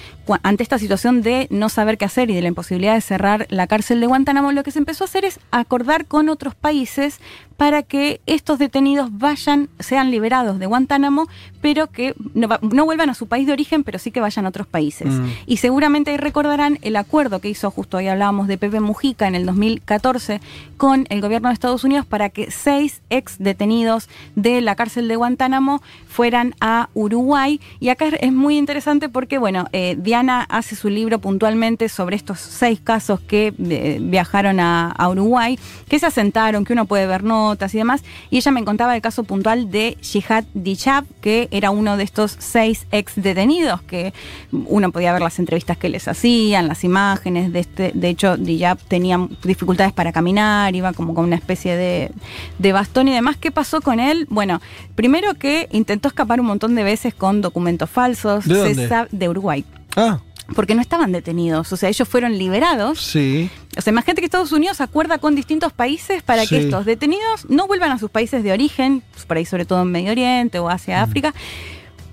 [0.42, 3.66] ante esta situación de no saber qué hacer y de la imposibilidad de cerrar la
[3.66, 7.18] cárcel de Guantánamo, lo que se empezó a hacer es acordar con otros países
[7.56, 11.26] para que estos detenidos vayan, sean liberados de Guantánamo,
[11.60, 14.44] pero que no, va- no vuelvan a su país de origen, pero sí que vayan
[14.46, 15.08] a otros países.
[15.08, 15.26] Mm.
[15.46, 19.34] Y seguramente ahí recordarán el acuerdo que hizo, justo hoy hablábamos de Pepe Mujica en
[19.34, 20.40] el 2014,
[20.76, 25.16] con el gobierno de Estados Unidos para que seis ex detenidos de la cárcel de
[25.16, 27.60] Guantánamo fueran a Uruguay.
[27.80, 32.40] Y acá es- muy interesante porque, bueno, eh, Diana hace su libro puntualmente sobre estos
[32.40, 35.58] seis casos que eh, viajaron a, a Uruguay,
[35.88, 38.02] que se asentaron, que uno puede ver notas y demás.
[38.30, 42.36] Y ella me contaba el caso puntual de Jihad Dichab, que era uno de estos
[42.38, 44.12] seis ex detenidos, que
[44.52, 47.52] uno podía ver las entrevistas que les hacían, las imágenes.
[47.52, 52.10] De, este, de hecho, Dichab tenía dificultades para caminar, iba como con una especie de,
[52.58, 53.36] de bastón y demás.
[53.36, 54.26] ¿Qué pasó con él?
[54.30, 54.60] Bueno,
[54.94, 58.46] primero que intentó escapar un montón de veces con documentos falsos.
[58.46, 59.06] ¿De dónde?
[59.10, 59.64] de Uruguay.
[59.96, 60.20] Ah,
[60.54, 63.00] Porque no estaban detenidos, o sea, ellos fueron liberados.
[63.00, 63.50] sí.
[63.76, 67.66] O sea, imagínate que Estados Unidos acuerda con distintos países para que estos detenidos no
[67.66, 71.00] vuelvan a sus países de origen, por ahí sobre todo en Medio Oriente o Asia,
[71.00, 71.08] Mm.
[71.08, 71.34] África,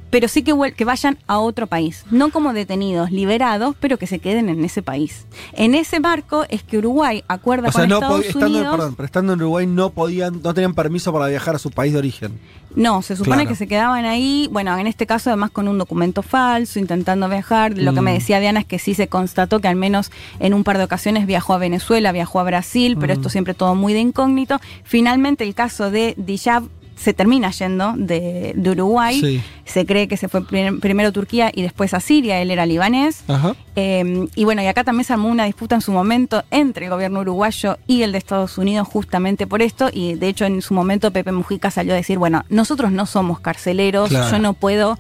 [0.10, 4.18] pero sí que, que vayan a otro país, no como detenidos, liberados, pero que se
[4.20, 5.26] queden en ese país.
[5.54, 8.76] En ese marco es que Uruguay acuerda O sea, con no Estados estando, Unidos.
[8.76, 11.94] perdón, pero estando en Uruguay no podían, no tenían permiso para viajar a su país
[11.94, 12.40] de origen.
[12.76, 13.50] No, se supone Claro.
[13.50, 17.78] que se quedaban ahí, bueno, en este caso además con un documento falso, intentando viajar.
[17.78, 18.16] Lo que me Mm.
[18.16, 21.26] decía Diana es que sí se constató que al menos en un par de ocasiones
[21.26, 23.18] viajó a Venezuela, viajó a Brasil, pero Mm.
[23.18, 24.60] esto siempre todo muy de incógnito.
[24.84, 26.64] Finalmente el caso de Dijab
[27.02, 29.20] se termina yendo de, de Uruguay.
[29.20, 29.42] Sí.
[29.66, 32.66] Se cree que se fue prim- primero a Turquía y después a Siria, él era
[32.66, 33.24] libanés.
[33.28, 33.56] Ajá.
[33.76, 36.92] Eh, y bueno, y acá también se armó una disputa en su momento entre el
[36.92, 39.90] gobierno uruguayo y el de Estados Unidos justamente por esto.
[39.94, 43.40] Y de hecho en su momento Pepe Mujica salió a decir, bueno, nosotros no somos
[43.40, 44.30] carceleros, Claro.
[44.32, 45.00] yo no puedo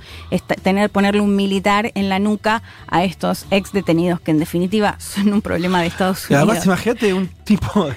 [0.63, 5.33] tener, ponerle un militar en la nuca a estos ex detenidos que en definitiva son
[5.33, 6.49] un problema de Estados Y Unidos.
[6.49, 7.89] además, imagínate un tipo,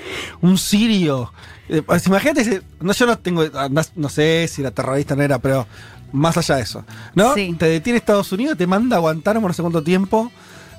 [0.43, 1.33] un sirio.
[1.69, 5.23] Eh, pues, imagínate, ese- no, yo no tengo, no, no sé si era terrorista no
[5.23, 5.67] era, pero
[6.13, 6.85] más allá de eso.
[7.15, 7.35] ¿No?
[7.35, 7.55] Sí.
[7.59, 10.31] Te detiene Estados Unidos, te manda a Guantánamo no sé cuánto tiempo.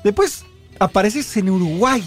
[0.03, 0.45] Después
[0.79, 2.03] apareces en Uruguay.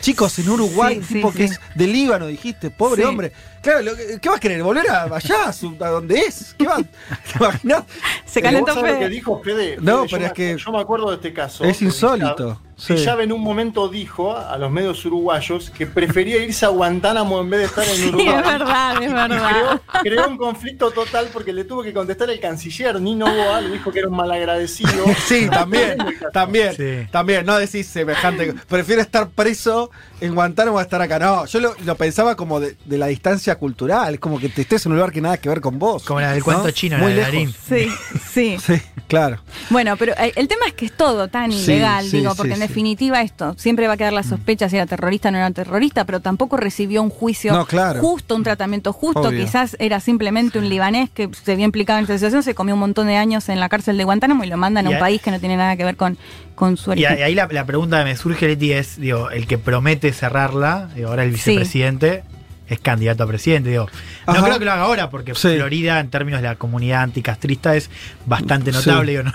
[0.00, 1.54] Chicos, en Uruguay, Sí, sí, tipo que sí.
[1.54, 3.08] es de Líbano, dijiste, pobre Sí.
[3.08, 3.32] hombre.
[3.62, 4.62] Claro, lo ¿qué vas a querer?
[4.62, 6.54] ¿Volver a allá, a, su- a donde es?
[6.56, 6.80] ¿Qué vas?
[6.80, 7.84] ¿Te imaginas?
[8.24, 8.92] Se calentó Fede.
[8.94, 9.76] lo que dijo Fede.
[9.80, 11.64] No, Fede, pero yo es me- que Yo me acuerdo de este caso.
[11.64, 12.94] es insólito, sí.
[13.20, 17.60] En un momento dijo a los medios uruguayos que prefería irse a Guantánamo en vez
[17.60, 18.28] de estar en Sí, Uruguay.
[18.34, 19.80] es verdad, es verdad.
[19.92, 23.72] Creó, creó un conflicto total porque le tuvo que contestar el canciller Nino Boa, le
[23.72, 25.04] dijo que era un malagradecido.
[25.26, 25.98] Sí, también,
[26.32, 28.54] también, también, no decís semejante.
[28.66, 29.59] Prefiero estar preso
[30.20, 31.18] en Guantánamo a estar acá.
[31.18, 34.62] No, yo lo, lo pensaba como de, de la distancia cultural, es como que te
[34.62, 36.02] estés en un lugar que nada que ver con vos.
[36.04, 36.44] Como la del ¿no?
[36.44, 37.32] cuento chino, la Muy de lejos.
[37.32, 37.54] Darín.
[37.68, 37.88] Sí,
[38.32, 38.56] sí.
[38.66, 39.38] Sí, claro.
[39.70, 42.36] Bueno, pero eh, el tema es que es todo tan Sí, ilegal, sí, digo, sí,
[42.36, 42.66] porque en sí.
[42.68, 46.04] definitiva esto, siempre va a quedar la sospecha si era terrorista o no era terrorista,
[46.04, 48.00] pero tampoco recibió un juicio No, claro.
[48.00, 49.40] justo, un tratamiento justo, Obvio.
[49.44, 52.80] quizás era simplemente un libanés que se vio implicado en esta situación, se comió un
[52.80, 55.20] montón de años en la cárcel de Guantánamo y lo mandan a Y un país
[55.20, 56.16] que no tiene nada que ver con,
[56.54, 57.22] con su Y origen.
[57.24, 61.08] ahí la, la pregunta que me surge, Leti, es, digo, el que promete cerrarla, digo,
[61.08, 62.22] ahora el vicepresidente
[62.68, 63.88] es candidato a presidente, digo.
[64.28, 64.44] No Ajá.
[64.44, 65.56] creo que lo haga ahora, porque Sí.
[65.56, 67.90] Florida, en términos de la comunidad anticastrista, es
[68.26, 68.78] bastante Sí.
[68.78, 69.10] notable.
[69.10, 69.32] digo, no,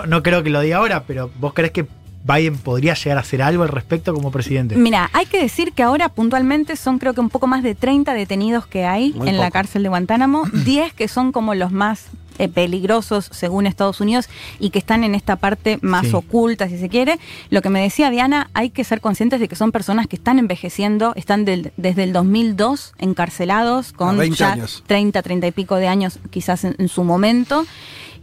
[0.00, 1.86] no, no creo que lo diga ahora, pero ¿vos crees que
[2.24, 4.74] Biden podría llegar a hacer algo al respecto como presidente?
[4.76, 8.14] Mira, hay que decir que ahora puntualmente son creo que un poco más de 30
[8.14, 12.06] detenidos que hay Muy en la cárcel de Guantánamo, 10 que son como los más
[12.38, 14.28] eh, peligrosos según Estados Unidos
[14.58, 16.14] y que están en esta parte más Sí.
[16.14, 17.18] oculta, si se quiere.
[17.50, 20.40] Lo que me decía Diana, hay que ser conscientes de que son personas que están
[20.40, 24.82] envejeciendo, están del- desde el 2002 encarcelados con A 20 ya años.
[24.86, 27.66] 30, 30 y pico de años quizás en, en su momento.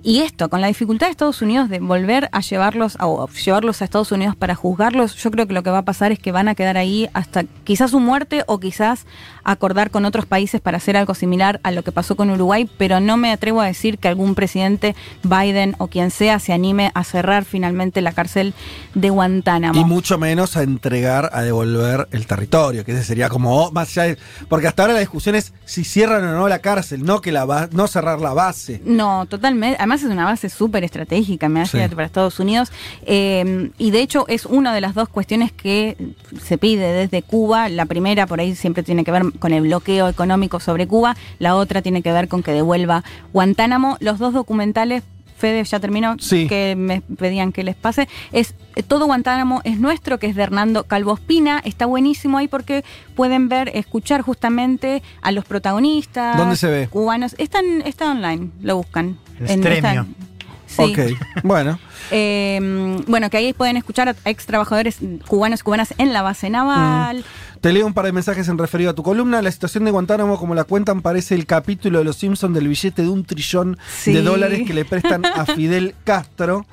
[0.04, 3.82] Y esto, con la dificultad de Estados Unidos de volver a llevarlos a, o llevarlos
[3.82, 6.32] a Estados Unidos para juzgarlos, yo creo que lo que va a pasar es que
[6.32, 9.06] van a quedar ahí hasta quizás su muerte o quizás
[9.44, 13.00] acordar con otros países para hacer algo similar a lo que pasó con Uruguay, pero
[13.00, 17.04] no me atrevo a decir que algún presidente, Biden o quien sea, se anime a
[17.04, 18.54] cerrar finalmente la cárcel
[18.96, 19.80] de Guantánamo.
[19.80, 23.90] Y mucho menos a entregar, a devolver el territorio, que ese sería como oh, más
[23.90, 24.18] allá de-
[24.50, 27.70] porque hasta ahora la discusión es si cierran o no la cárcel, no que la
[27.72, 28.82] no cerrar la base.
[28.86, 29.78] No, totalmente.
[29.92, 31.94] Además es una base súper estratégica, me hace Sí.
[31.94, 32.72] para Estados Unidos.
[33.06, 35.98] Eh, y de hecho es una de las dos cuestiones que
[36.42, 37.68] se pide desde Cuba.
[37.68, 41.18] La primera por ahí siempre tiene que ver con el bloqueo económico sobre Cuba.
[41.40, 43.04] La otra tiene que ver con que devuelva
[43.34, 43.98] Guantánamo.
[44.00, 45.04] Los dos documentales...
[45.42, 46.48] Fede, ya terminó, Sí.
[46.48, 48.08] que me pedían que les pase.
[48.32, 51.62] Es eh, Todo Guantánamo es nuestro, que es de Hernando Calvo Espina.
[51.66, 56.38] Está buenísimo ahí porque pueden ver, escuchar justamente a los protagonistas.
[56.38, 56.88] ¿Dónde se ve?
[56.88, 57.36] Cubanos.
[57.38, 59.18] Está, en- está online, lo buscan.
[59.40, 60.16] El En-.
[60.86, 60.94] Sí.
[61.14, 61.80] Ok, bueno.
[62.12, 66.50] Eh, bueno, que ahí pueden escuchar a ex trabajadores cubanos y cubanas en la base
[66.50, 67.24] naval.
[67.62, 69.42] Te leo un par de mensajes en referido a tu columna.
[69.42, 73.04] La situación de Guantánamo, como la cuentan, parece el capítulo de Los Simpsons del billete
[73.04, 74.14] de un trillón Sí.
[74.14, 76.66] de dólares que le prestan a Fidel Castro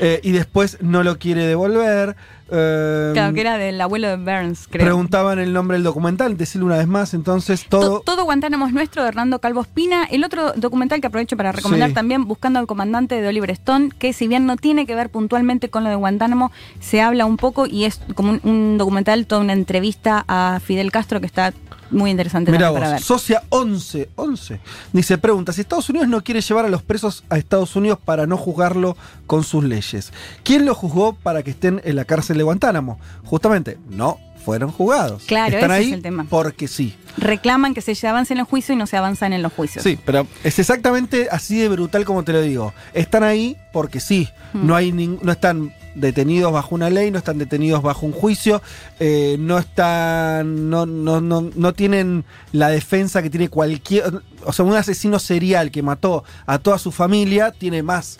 [0.00, 2.16] eh, y después no lo quiere devolver.
[2.56, 4.84] Eh, Claro, que era del abuelo de Burns, creo.
[4.84, 7.12] Preguntaban el nombre del documental, decirlo una vez más.
[7.14, 8.00] Entonces, To- todo.
[8.00, 10.04] Todo Guantánamo es nuestro de Hernando Calvo Espina.
[10.04, 11.94] El otro documental que aprovecho para recomendar Sí.
[11.94, 15.68] también, Buscando al Comandante de Oliver Stone, que si bien no tiene que ver puntualmente
[15.68, 19.40] con lo de Guantánamo, se habla un poco y es como un, un documental, toda
[19.40, 21.52] una entrevista a Fidel Castro que está
[21.94, 23.00] muy interesante también vos, para ver.
[23.00, 24.60] Socia 11, 11.
[24.92, 28.26] Dice, pregunta, si Estados Unidos no quiere llevar a los presos a Estados Unidos para
[28.26, 32.42] no juzgarlo con sus leyes, ¿quién lo juzgó para que estén en la cárcel de
[32.42, 32.98] Guantánamo?
[33.24, 35.24] Justamente, no fueron juzgados.
[35.24, 36.26] Claro, Están ese ahí es el tema.
[36.28, 36.94] porque sí.
[37.16, 39.82] Reclaman que se avance en los juicios y no se avanzan en los juicios.
[39.82, 42.74] Sí, pero es exactamente así de brutal como te lo digo.
[42.92, 44.28] Están ahí porque sí.
[44.52, 44.66] Hmm.
[44.66, 48.62] No hay no están detenidos bajo una ley, no están detenidos bajo un juicio,
[49.00, 54.64] eh, no están, no, no, no, no tienen la defensa que tiene cualquier, o sea,
[54.64, 58.18] un asesino serial que mató a toda su familia tiene más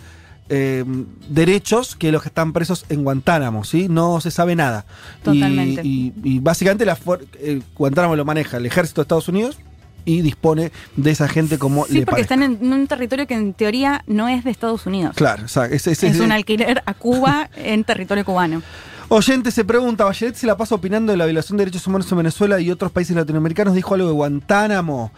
[0.49, 0.85] eh,
[1.29, 3.89] derechos que los que están presos en Guantánamo, ¿sí?
[3.89, 4.85] No se sabe nada.
[5.23, 5.83] Totalmente.
[5.85, 6.99] Y, y básicamente la
[7.41, 9.59] eh, Guantánamo lo maneja el ejército de Estados Unidos
[10.07, 12.35] y dispone de esa gente como Sí, le porque parezca.
[12.35, 15.17] están en un territorio que en teoría no es de Estados Unidos.
[15.17, 18.63] Claro, o sea, es, es- Es es- un alquiler a Cuba en territorio cubano.
[19.09, 22.19] Oyente se pregunta, Bachelet se la pasa opinando de la violación de derechos humanos en
[22.19, 25.11] Venezuela y otros países latinoamericanos, dijo algo de Guantánamo.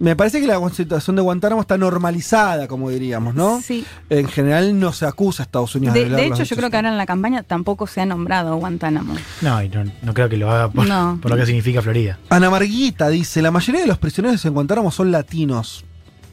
[0.00, 3.60] Me parece que la situación de Guantánamo está normalizada, como diríamos, ¿no?
[3.60, 3.84] Sí.
[4.10, 6.76] En general no se acusa a Estados Unidos De, de los hecho, yo creo que
[6.76, 9.14] ahora en la campaña tampoco se ha nombrado Guantánamo.
[9.42, 11.18] No, y no, no creo que lo haga por, No.
[11.20, 12.16] por lo que significa Florida.
[12.30, 15.84] Ana Marguita dice, la mayoría de los prisioneros en Guantánamo son latinos,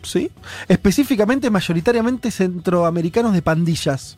[0.03, 0.29] ¿sí?
[0.67, 4.17] Específicamente, mayoritariamente centroamericanos de pandillas.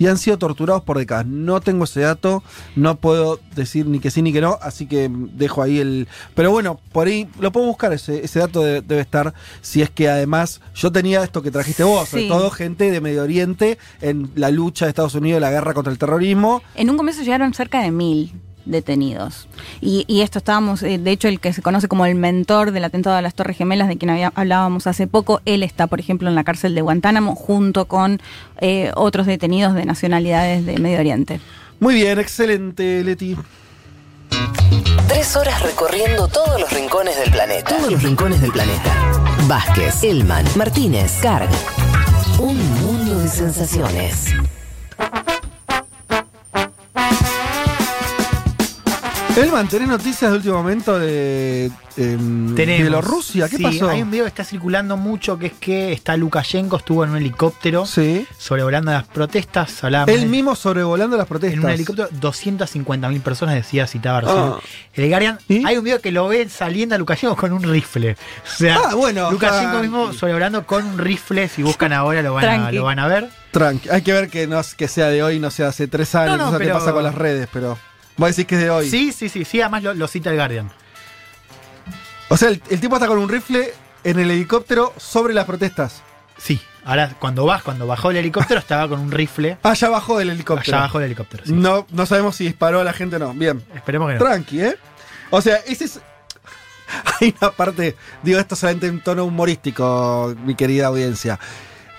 [0.00, 1.26] Y han sido torturados por décadas.
[1.26, 2.42] No tengo ese dato,
[2.74, 6.08] no puedo decir ni que sí ni que no, así que dejo ahí el...
[6.34, 9.90] Pero bueno, por ahí lo puedo buscar, ese, ese dato de- debe estar, si es
[9.90, 12.28] que además yo tenía esto que trajiste vos, sobre Sí.
[12.30, 15.98] todo gente de Medio Oriente en la lucha de Estados Unidos, la guerra contra el
[15.98, 16.62] terrorismo.
[16.74, 18.32] En un comienzo llegaron cerca de mil
[18.64, 19.48] detenidos.
[19.80, 22.84] Y, y esto estábamos, eh, de hecho, el que se conoce como el mentor del
[22.84, 26.28] atentado de las Torres Gemelas, de quien había- hablábamos hace poco, él está, por ejemplo,
[26.28, 28.20] en la cárcel de Guantánamo junto con
[28.60, 31.40] eh, otros detenidos de nacionalidades de Medio Oriente.
[31.80, 33.36] Muy bien, excelente, Leti.
[35.08, 37.76] Tres horas recorriendo todos los rincones del planeta.
[37.76, 39.12] Todos los rincones del planeta.
[39.48, 41.48] Vázquez, Elman, Martínez, Carg.
[42.38, 44.26] Un mundo de sensaciones.
[49.42, 52.80] Elman, ¿tenés noticias de último momento de em, Tenemos.
[52.82, 53.48] Bielorrusia?
[53.48, 53.88] ¿Qué Sí, pasó?
[53.88, 57.16] Hay un video que está circulando mucho que es que está Lukashenko, estuvo en un
[57.16, 59.82] helicóptero sobrevolando las protestas.
[59.82, 61.58] hablábamos Él de- mismo sobrevolando las protestas.
[61.58, 64.58] En un helicóptero, 250.000 personas, decía, citaba Ah.
[64.94, 68.12] El Guardian, hay un video que lo ve saliendo a Lukashenko con un rifle.
[68.44, 69.82] O sea, Ah, bueno, Lukashenko ah.
[69.82, 71.48] mismo sobrevolando con un rifle.
[71.48, 73.30] Si buscan ahora lo van, a, lo van a ver.
[73.52, 73.88] Tranqui.
[73.88, 76.36] Hay que ver que no es- que sea de hoy, no sea hace tres años.
[76.36, 77.78] No, no, no, sé qué pero- pasa con las redes, pero.
[78.20, 78.90] Voy a decir que es de hoy.
[78.90, 80.70] Sí, sí, sí, sí, además lo, lo cita el Guardian.
[82.28, 83.72] O sea, el, el tipo está con un rifle
[84.04, 86.02] en el helicóptero sobre las protestas.
[86.36, 89.56] Sí, ahora cuando vas, cuando bajó el helicóptero estaba con un rifle.
[89.62, 90.76] Ah, ya bajó del helicóptero.
[90.76, 91.52] Allá bajó del helicóptero, sí.
[91.54, 93.32] No, no sabemos si disparó a la gente o no.
[93.32, 93.64] Bien.
[93.74, 94.20] Esperemos que no.
[94.20, 94.76] Tranqui, ¿eh?
[95.30, 96.00] O sea, ese es.
[97.22, 97.96] Hay una parte.
[98.22, 101.40] Digo esto solamente en tono humorístico, mi querida audiencia.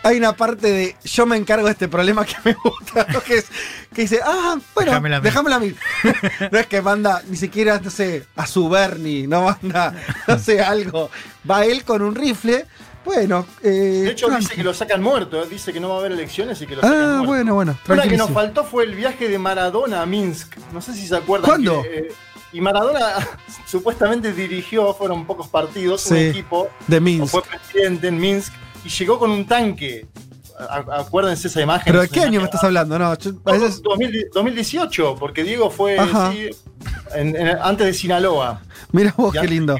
[0.04, 3.22] Hay una parte de yo me encargo de este problema que me gusta, ¿no?
[3.22, 3.46] que es
[3.94, 5.24] que dice, ah, bueno, Déjamela a mí".
[5.24, 5.76] déjamela a mí.
[6.52, 9.94] no es que manda ni siquiera, no sé, a su Bernie, no manda,
[10.28, 11.10] no sé, algo.
[11.50, 12.66] Va él con un rifle
[13.06, 13.68] Bueno, eh,
[14.06, 14.44] De hecho, tranqui.
[14.46, 15.48] dice que lo sacan muerto, ¿eh?
[15.50, 17.26] dice que no va a haber elecciones y que lo sacan Ah, muerto.
[17.28, 20.56] bueno, bueno, Una que nos faltó fue el viaje de Maradona a Minsk.
[20.72, 21.50] No sé si se acuerdan.
[21.50, 21.82] ¿Cuándo?
[21.84, 22.14] que, eh,
[22.54, 23.16] y Maradona
[23.68, 26.70] supuestamente dirigió, fueron pocos partidos, un Sí, equipo.
[26.88, 27.32] de o Minsk.
[27.32, 28.54] Fue presidente en Minsk
[28.86, 30.08] y llegó con un tanque.
[30.60, 31.86] A- acuérdense esa imagen.
[31.92, 33.00] ¿Pero de qué año me estás hablando?
[33.00, 36.32] No, yo- a No, veces- 2000 2018, porque Diego fue Ajá.
[36.32, 36.50] sí,
[37.16, 38.62] en- en- antes de Sinaloa.
[38.92, 39.76] Mira vos, qué lindo.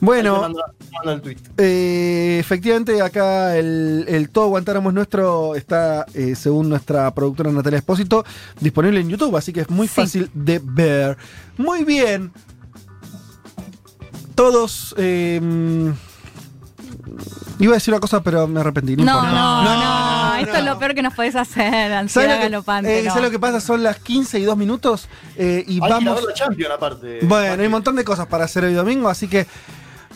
[0.00, 1.36] Bueno, mando- el tweet.
[1.58, 7.78] eh, efectivamente acá el, el Todo Guantánamo es nuestro está, eh, según nuestra productora Natalia
[7.78, 8.24] Espósito,
[8.60, 11.16] disponible en YouTube, así que es muy fácil de ver.
[11.56, 12.32] Muy bien.
[14.34, 14.94] Todos...
[14.98, 15.40] eh,
[17.58, 18.96] iba a decir una cosa, pero me arrepentí.
[18.96, 19.22] No, No,
[19.64, 23.00] no, no, Esto es lo peor que nos podés hacer, ¿Sabes ansiedad lo, que, galopante.
[23.00, 23.10] eh, no.
[23.10, 23.60] ¿sabes lo que pasa?
[23.60, 26.14] Son las 15 y 2 minutos eh, y Hay vamos...
[26.16, 27.18] ver la Champions aparte.
[27.22, 29.46] Bueno, hay un montón de cosas para hacer hoy domingo, así que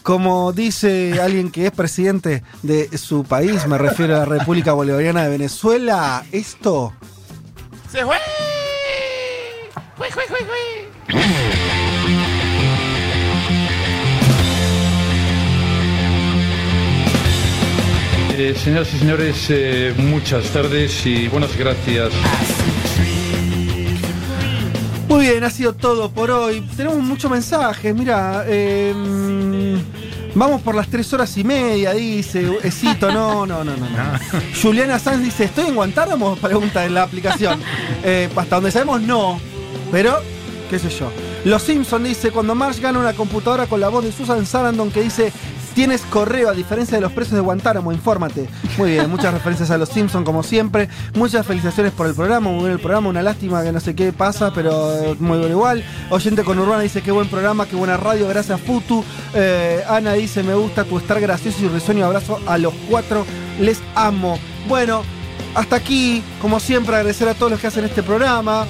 [0.02, 5.22] como dice alguien que es presidente de su país, me refiero a la República Bolivariana
[5.22, 6.92] de Venezuela, esto
[7.90, 8.16] ¡Se fue!
[9.96, 11.81] ¡Fue, fue, fue, fue!
[18.44, 22.10] Eh, señoras y señores, eh, muchas tardes y buenas gracias.
[25.08, 26.60] Muy bien, ha sido todo por hoy.
[26.76, 28.42] Tenemos muchos mensajes, mira.
[28.48, 28.92] eh,
[30.34, 32.58] vamos por las tres horas y media, dice.
[32.64, 33.88] Esito, no, no, no, no.
[33.88, 34.18] no.
[34.60, 36.34] Juliana Sanz dice, ¿estoy en Guantánamo?
[36.42, 37.60] Pregunta en la aplicación.
[38.02, 39.38] Eh, hasta donde sabemos, no.
[39.92, 40.18] Pero,
[40.68, 41.12] qué sé yo.
[41.44, 45.02] Los Simpson dice, cuando Marge gana una computadora con la voz de Susan Sarandon que
[45.02, 45.32] dice,
[45.74, 48.48] tienes correo a diferencia de los presos de Guantánamo, infórmate.
[48.78, 50.88] Muy bien, muchas referencias a los Simpson como siempre.
[51.14, 54.12] Muchas felicitaciones por el programa, muy buen el programa, una lástima que no sé qué
[54.12, 55.84] pasa, pero eh, muy bueno igual.
[56.10, 59.04] Oyente con Urbana dice, qué buen programa, qué buena radio, gracias Futu.
[59.34, 63.24] Eh, Ana dice, me gusta tu estar gracioso y risueño, abrazo a los cuatro,
[63.60, 64.38] les amo.
[64.68, 65.02] Bueno,
[65.54, 68.66] hasta aquí, como siempre, agradecer a todos los que hacen este programa.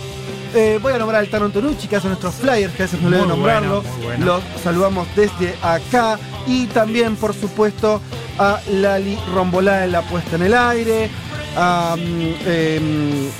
[0.54, 3.08] Eh, voy a nombrar al Tano Antonucci, que hace nuestros flyers, que a veces no
[3.08, 3.82] le voy a nombrarlo.
[3.82, 4.26] bueno, muy bueno.
[4.26, 6.18] Los saludamos desde acá.
[6.46, 8.00] Y también, por supuesto,
[8.38, 11.10] a Lali Rombolá en la puesta en el aire.
[11.56, 13.30] A, mm, em,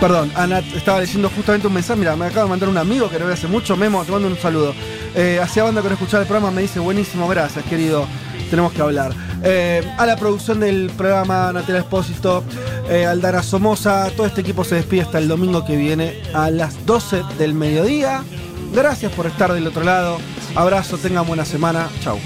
[0.00, 1.98] Perdón, Ana, estaba leyendo justamente un mensaje.
[1.98, 3.76] Mira, me acaba de mandar un amigo que no veo hace mucho.
[3.78, 4.74] Memo, te mando un saludo.
[5.14, 8.06] Eh, hacía banda que no escuchaba el programa, me dice buenísimo, gracias, querido.
[8.50, 9.12] Tenemos que hablar.
[9.42, 12.44] Eh, a la producción del programa, Natalia Espósito,
[12.90, 16.84] eh, Aldana Somoza, todo este equipo se despide hasta el domingo que viene a las
[16.84, 18.22] 12 del mediodía.
[18.74, 20.18] Gracias por estar del otro lado.
[20.56, 21.90] Abrazo, tengan buena semana.
[22.00, 22.18] Chau.